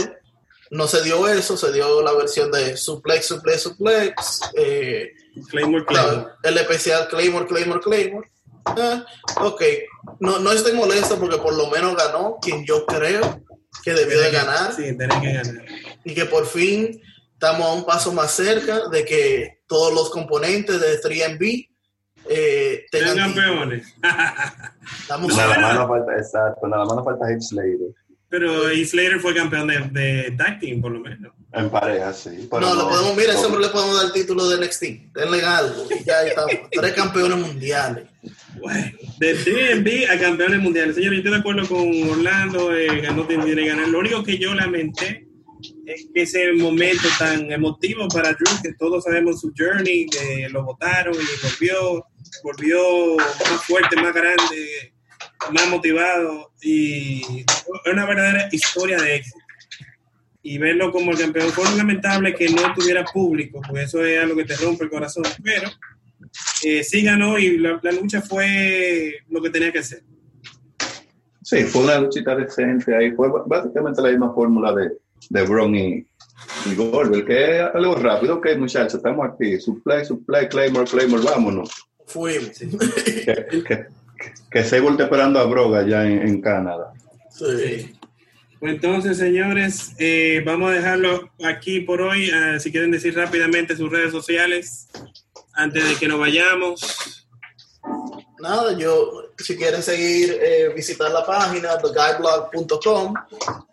no 0.70 0.88
se 0.88 1.02
dio 1.02 1.28
eso, 1.28 1.58
se 1.58 1.72
dio 1.72 2.02
la 2.02 2.14
versión 2.14 2.52
de 2.52 2.78
suplex, 2.78 3.26
suplex, 3.26 3.62
suplex, 3.62 4.42
eh, 4.56 5.12
Claymore, 5.50 5.86
Claymore. 5.86 6.28
el 6.44 6.58
especial 6.58 7.08
Claymore, 7.08 7.48
Claymore, 7.48 7.82
Claymore. 7.82 8.32
Ah, 8.66 9.05
ok, 9.41 9.61
no, 10.20 10.39
no 10.39 10.51
estoy 10.51 10.74
molesto 10.74 11.20
porque 11.20 11.38
por 11.38 11.55
lo 11.55 11.70
menos 11.70 11.95
ganó 11.95 12.38
quien 12.41 12.66
yo 12.66 12.86
creo 12.86 13.43
que 13.84 13.93
debió 13.93 14.20
de 14.20 14.32
ganar 14.32 14.74
Sí, 14.74 14.84
que 14.84 14.93
ganar. 14.95 15.66
y 16.03 16.13
que 16.13 16.26
por 16.26 16.45
fin 16.47 17.01
estamos 17.34 17.68
a 17.68 17.74
un 17.74 17.86
paso 17.86 18.11
más 18.11 18.32
cerca 18.32 18.88
de 18.89 19.05
que 19.05 19.59
todos 19.68 19.93
los 19.93 20.09
componentes 20.09 20.80
de 20.82 20.99
3MB 21.01 21.70
eh, 22.28 22.86
tengan 22.91 23.18
campeones. 23.18 23.88
Estamos 25.01 25.28
Nada 25.38 25.57
más 25.59 25.76
nos 25.76 25.88
falta, 25.88 26.17
exacto, 26.17 26.67
nada 26.67 26.86
más 26.86 26.96
nos 26.96 27.05
falta 27.05 27.29
Heath 27.29 27.42
Slater. 27.42 27.93
Pero 28.29 28.70
Heath 28.71 28.87
Slater 28.89 29.20
fue 29.20 29.36
campeón 29.36 29.67
de, 29.67 29.79
de 29.92 30.32
tag 30.32 30.59
team, 30.59 30.82
por 30.82 30.92
lo 30.92 31.00
menos. 31.01 31.32
En 31.54 31.70
pareja, 31.70 32.12
sí. 32.12 32.47
pero 32.50 32.62
No, 32.62 32.75
le 32.75 32.83
podemos, 32.83 33.16
mira, 33.16 33.33
no- 33.33 33.42
hombre 33.42 33.62
le 33.62 33.70
podemos 33.70 33.96
dar 33.97 34.05
el 34.08 34.12
título 34.12 34.50
de 34.50 34.58
NXT. 34.66 34.83
Denle 35.13 35.46
algo. 35.46 35.86
Y 35.92 36.04
ya 36.04 36.24
estamos. 36.24 36.51
Tres 36.71 36.93
campeones 36.93 37.37
mundiales. 37.37 38.08
Bueno, 38.60 38.98
de 39.20 39.34
DMV 39.34 40.12
a 40.12 40.20
campeones 40.20 40.60
mundiales. 40.62 40.96
Señor, 40.96 41.14
yo 41.14 41.18
estoy 41.18 41.32
de 41.32 41.38
acuerdo 41.38 41.68
con 41.68 42.10
Orlando, 42.10 42.76
eh, 42.76 43.02
ganó 43.02 43.26
tiene 43.26 43.46
que 43.46 43.68
ganar. 43.68 43.88
Lo 43.88 44.00
único 44.00 44.24
que 44.24 44.38
yo 44.38 44.54
lamenté 44.54 45.28
es 45.86 46.08
que 46.14 46.22
ese 46.24 46.52
momento 46.54 47.08
tan 47.18 47.52
emotivo 47.52 48.08
para 48.08 48.34
Drew, 48.34 48.62
que 48.62 48.74
todos 48.74 49.04
sabemos 49.04 49.42
su 49.42 49.54
journey, 49.58 50.06
que 50.08 50.48
lo 50.50 50.64
votaron 50.64 51.16
y 51.16 51.48
volvió, 51.48 52.06
volvió 52.44 53.18
más 53.18 53.64
fuerte, 53.66 53.96
más 53.96 54.14
grande, 54.14 54.94
más 55.52 55.68
motivado 55.70 56.52
y 56.62 57.22
es 57.42 57.94
una 57.94 58.06
verdadera 58.06 58.50
historia 58.52 58.98
de 58.98 59.16
éxito. 59.16 59.38
Y 60.42 60.60
verlo 60.60 60.92
como 60.92 61.12
el 61.12 61.18
campeón 61.18 61.52
fue 61.52 61.66
lamentable 61.76 62.36
que 62.36 62.50
no 62.50 62.74
tuviera 62.76 63.04
público, 63.04 63.62
porque 63.66 63.84
eso 63.84 64.04
es 64.06 64.22
algo 64.22 64.36
que 64.36 64.46
te 64.46 64.56
rompe 64.58 64.84
el 64.84 64.92
corazón, 64.92 65.24
pero 65.44 65.72
eh, 66.63 66.83
sí 66.83 67.03
ganó 67.03 67.37
y 67.37 67.57
la, 67.57 67.79
la 67.82 67.91
lucha 67.91 68.21
fue 68.21 69.16
lo 69.29 69.41
que 69.41 69.49
tenía 69.49 69.71
que 69.71 69.79
hacer. 69.79 70.03
Sí, 71.41 71.63
fue 71.63 71.83
una 71.83 71.99
luchita 71.99 72.36
decente 72.36 72.95
ahí. 72.95 73.12
Fue 73.12 73.29
básicamente 73.45 74.01
la 74.01 74.09
misma 74.09 74.33
fórmula 74.33 74.74
de, 74.74 74.91
de 75.29 75.43
Braun 75.43 75.75
y, 75.75 76.07
y 76.66 76.75
Goldberg, 76.75 77.25
que 77.25 77.57
es 77.57 77.62
algo 77.74 77.95
rápido. 77.95 78.37
Ok, 78.37 78.47
muchachos, 78.57 78.95
estamos 78.95 79.29
aquí. 79.29 79.59
Supplay, 79.59 80.03
supply, 80.05 80.47
Claymore, 80.49 80.89
Claymore, 80.89 81.24
vámonos. 81.24 81.70
Fuimos. 82.07 82.57
Que, 82.57 83.63
que, 83.67 83.86
que 84.49 84.63
Sable 84.63 84.89
está 84.91 85.03
esperando 85.03 85.39
a 85.39 85.45
Broga 85.45 85.79
allá 85.79 86.07
en, 86.07 86.28
en 86.28 86.41
Canadá. 86.41 86.93
Sí. 87.29 87.93
Pues 88.59 88.74
entonces, 88.74 89.17
señores, 89.17 89.93
eh, 89.99 90.41
vamos 90.43 90.71
a 90.71 90.75
dejarlo 90.75 91.29
aquí 91.43 91.82
por 91.82 92.01
hoy. 92.01 92.32
Ah, 92.32 92.57
si 92.59 92.71
quieren 92.71 92.89
decir 92.89 93.16
rápidamente 93.16 93.75
sus 93.75 93.91
redes 93.91 94.12
sociales 94.12 94.87
antes 95.56 95.90
de 95.90 95.96
que 95.96 96.08
nos 96.08 96.20
vayamos. 96.20 97.28
nada, 98.40 98.74
yo, 98.74 99.32
si 99.38 99.56
quieren 99.58 99.82
seguir, 99.82 100.38
eh, 100.42 100.70
visitar 100.76 101.12
la 101.12 101.26
página 101.26 101.78
theguyblog.com. 101.78 103.14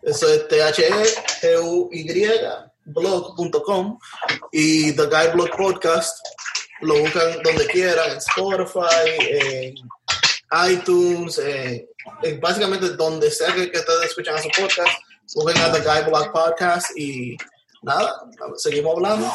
Eso 0.01 0.27
es 0.29 0.47
T-H-E-G-U-Y 0.47 2.03
blog.com 2.85 3.97
y 4.51 4.91
The 4.93 5.05
Guy 5.05 5.27
Blog 5.33 5.51
Podcast 5.55 6.17
lo 6.81 6.99
buscan 6.99 7.41
donde 7.43 7.65
quieran, 7.67 8.11
en 8.11 8.17
Spotify, 8.17 9.09
en 9.19 9.75
iTunes, 10.69 11.39
en 11.39 12.39
básicamente 12.41 12.89
donde 12.89 13.31
sea 13.31 13.53
que, 13.53 13.71
que 13.71 13.79
ustedes 13.79 14.09
escuchan 14.09 14.35
a 14.35 14.41
su 14.41 14.49
podcast, 14.49 14.91
busquen 15.33 15.61
a 15.61 15.71
The 15.71 15.79
Guy 15.79 16.09
Blog 16.09 16.31
Podcast 16.33 16.87
y 16.97 17.37
nada, 17.83 18.11
seguimos 18.57 18.95
hablando. 18.95 19.31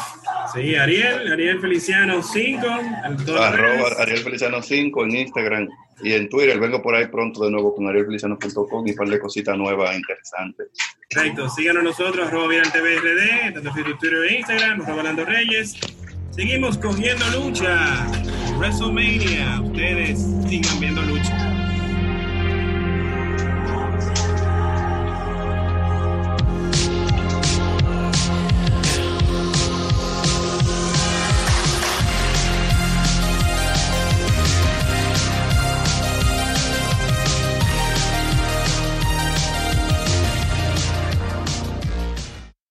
Sí, 0.53 0.75
Ariel, 0.75 1.31
Ariel 1.31 1.61
Feliciano 1.61 2.21
5, 2.21 2.67
Arroba 3.39 3.89
Ariel 3.99 4.19
Feliciano 4.19 4.61
5 4.61 5.03
en 5.03 5.15
Instagram 5.15 5.69
y 6.01 6.13
en 6.13 6.29
Twitter. 6.29 6.59
Vengo 6.59 6.81
por 6.81 6.95
ahí 6.95 7.07
pronto 7.07 7.43
de 7.43 7.51
nuevo 7.51 7.75
con 7.75 7.87
arielfeliciano.com 7.87 8.87
y 8.87 8.91
un 8.91 8.95
par 8.95 9.07
de 9.09 9.19
cositas 9.19 9.57
nuevas 9.57 9.95
interesantes. 9.95 10.67
Perfecto, 11.09 11.49
síganos 11.49 11.83
nosotnosotros, 11.83 12.27
arroba 12.27 12.47
Viral 12.47 12.71
TVRD, 12.71 13.53
tanto 13.53 13.69
en 13.69 13.97
Twitter 13.97 14.13
e 14.29 14.37
Instagram, 14.37 14.81
arroba 14.81 15.03
Lando 15.03 15.25
Reyes. 15.25 15.75
Seguimos 16.31 16.77
cogiendo 16.77 17.25
lucha. 17.31 18.07
WrestleMania. 18.59 19.61
Ustedes 19.61 20.19
sigan 20.47 20.79
viendo 20.79 21.01
lucha. 21.03 21.68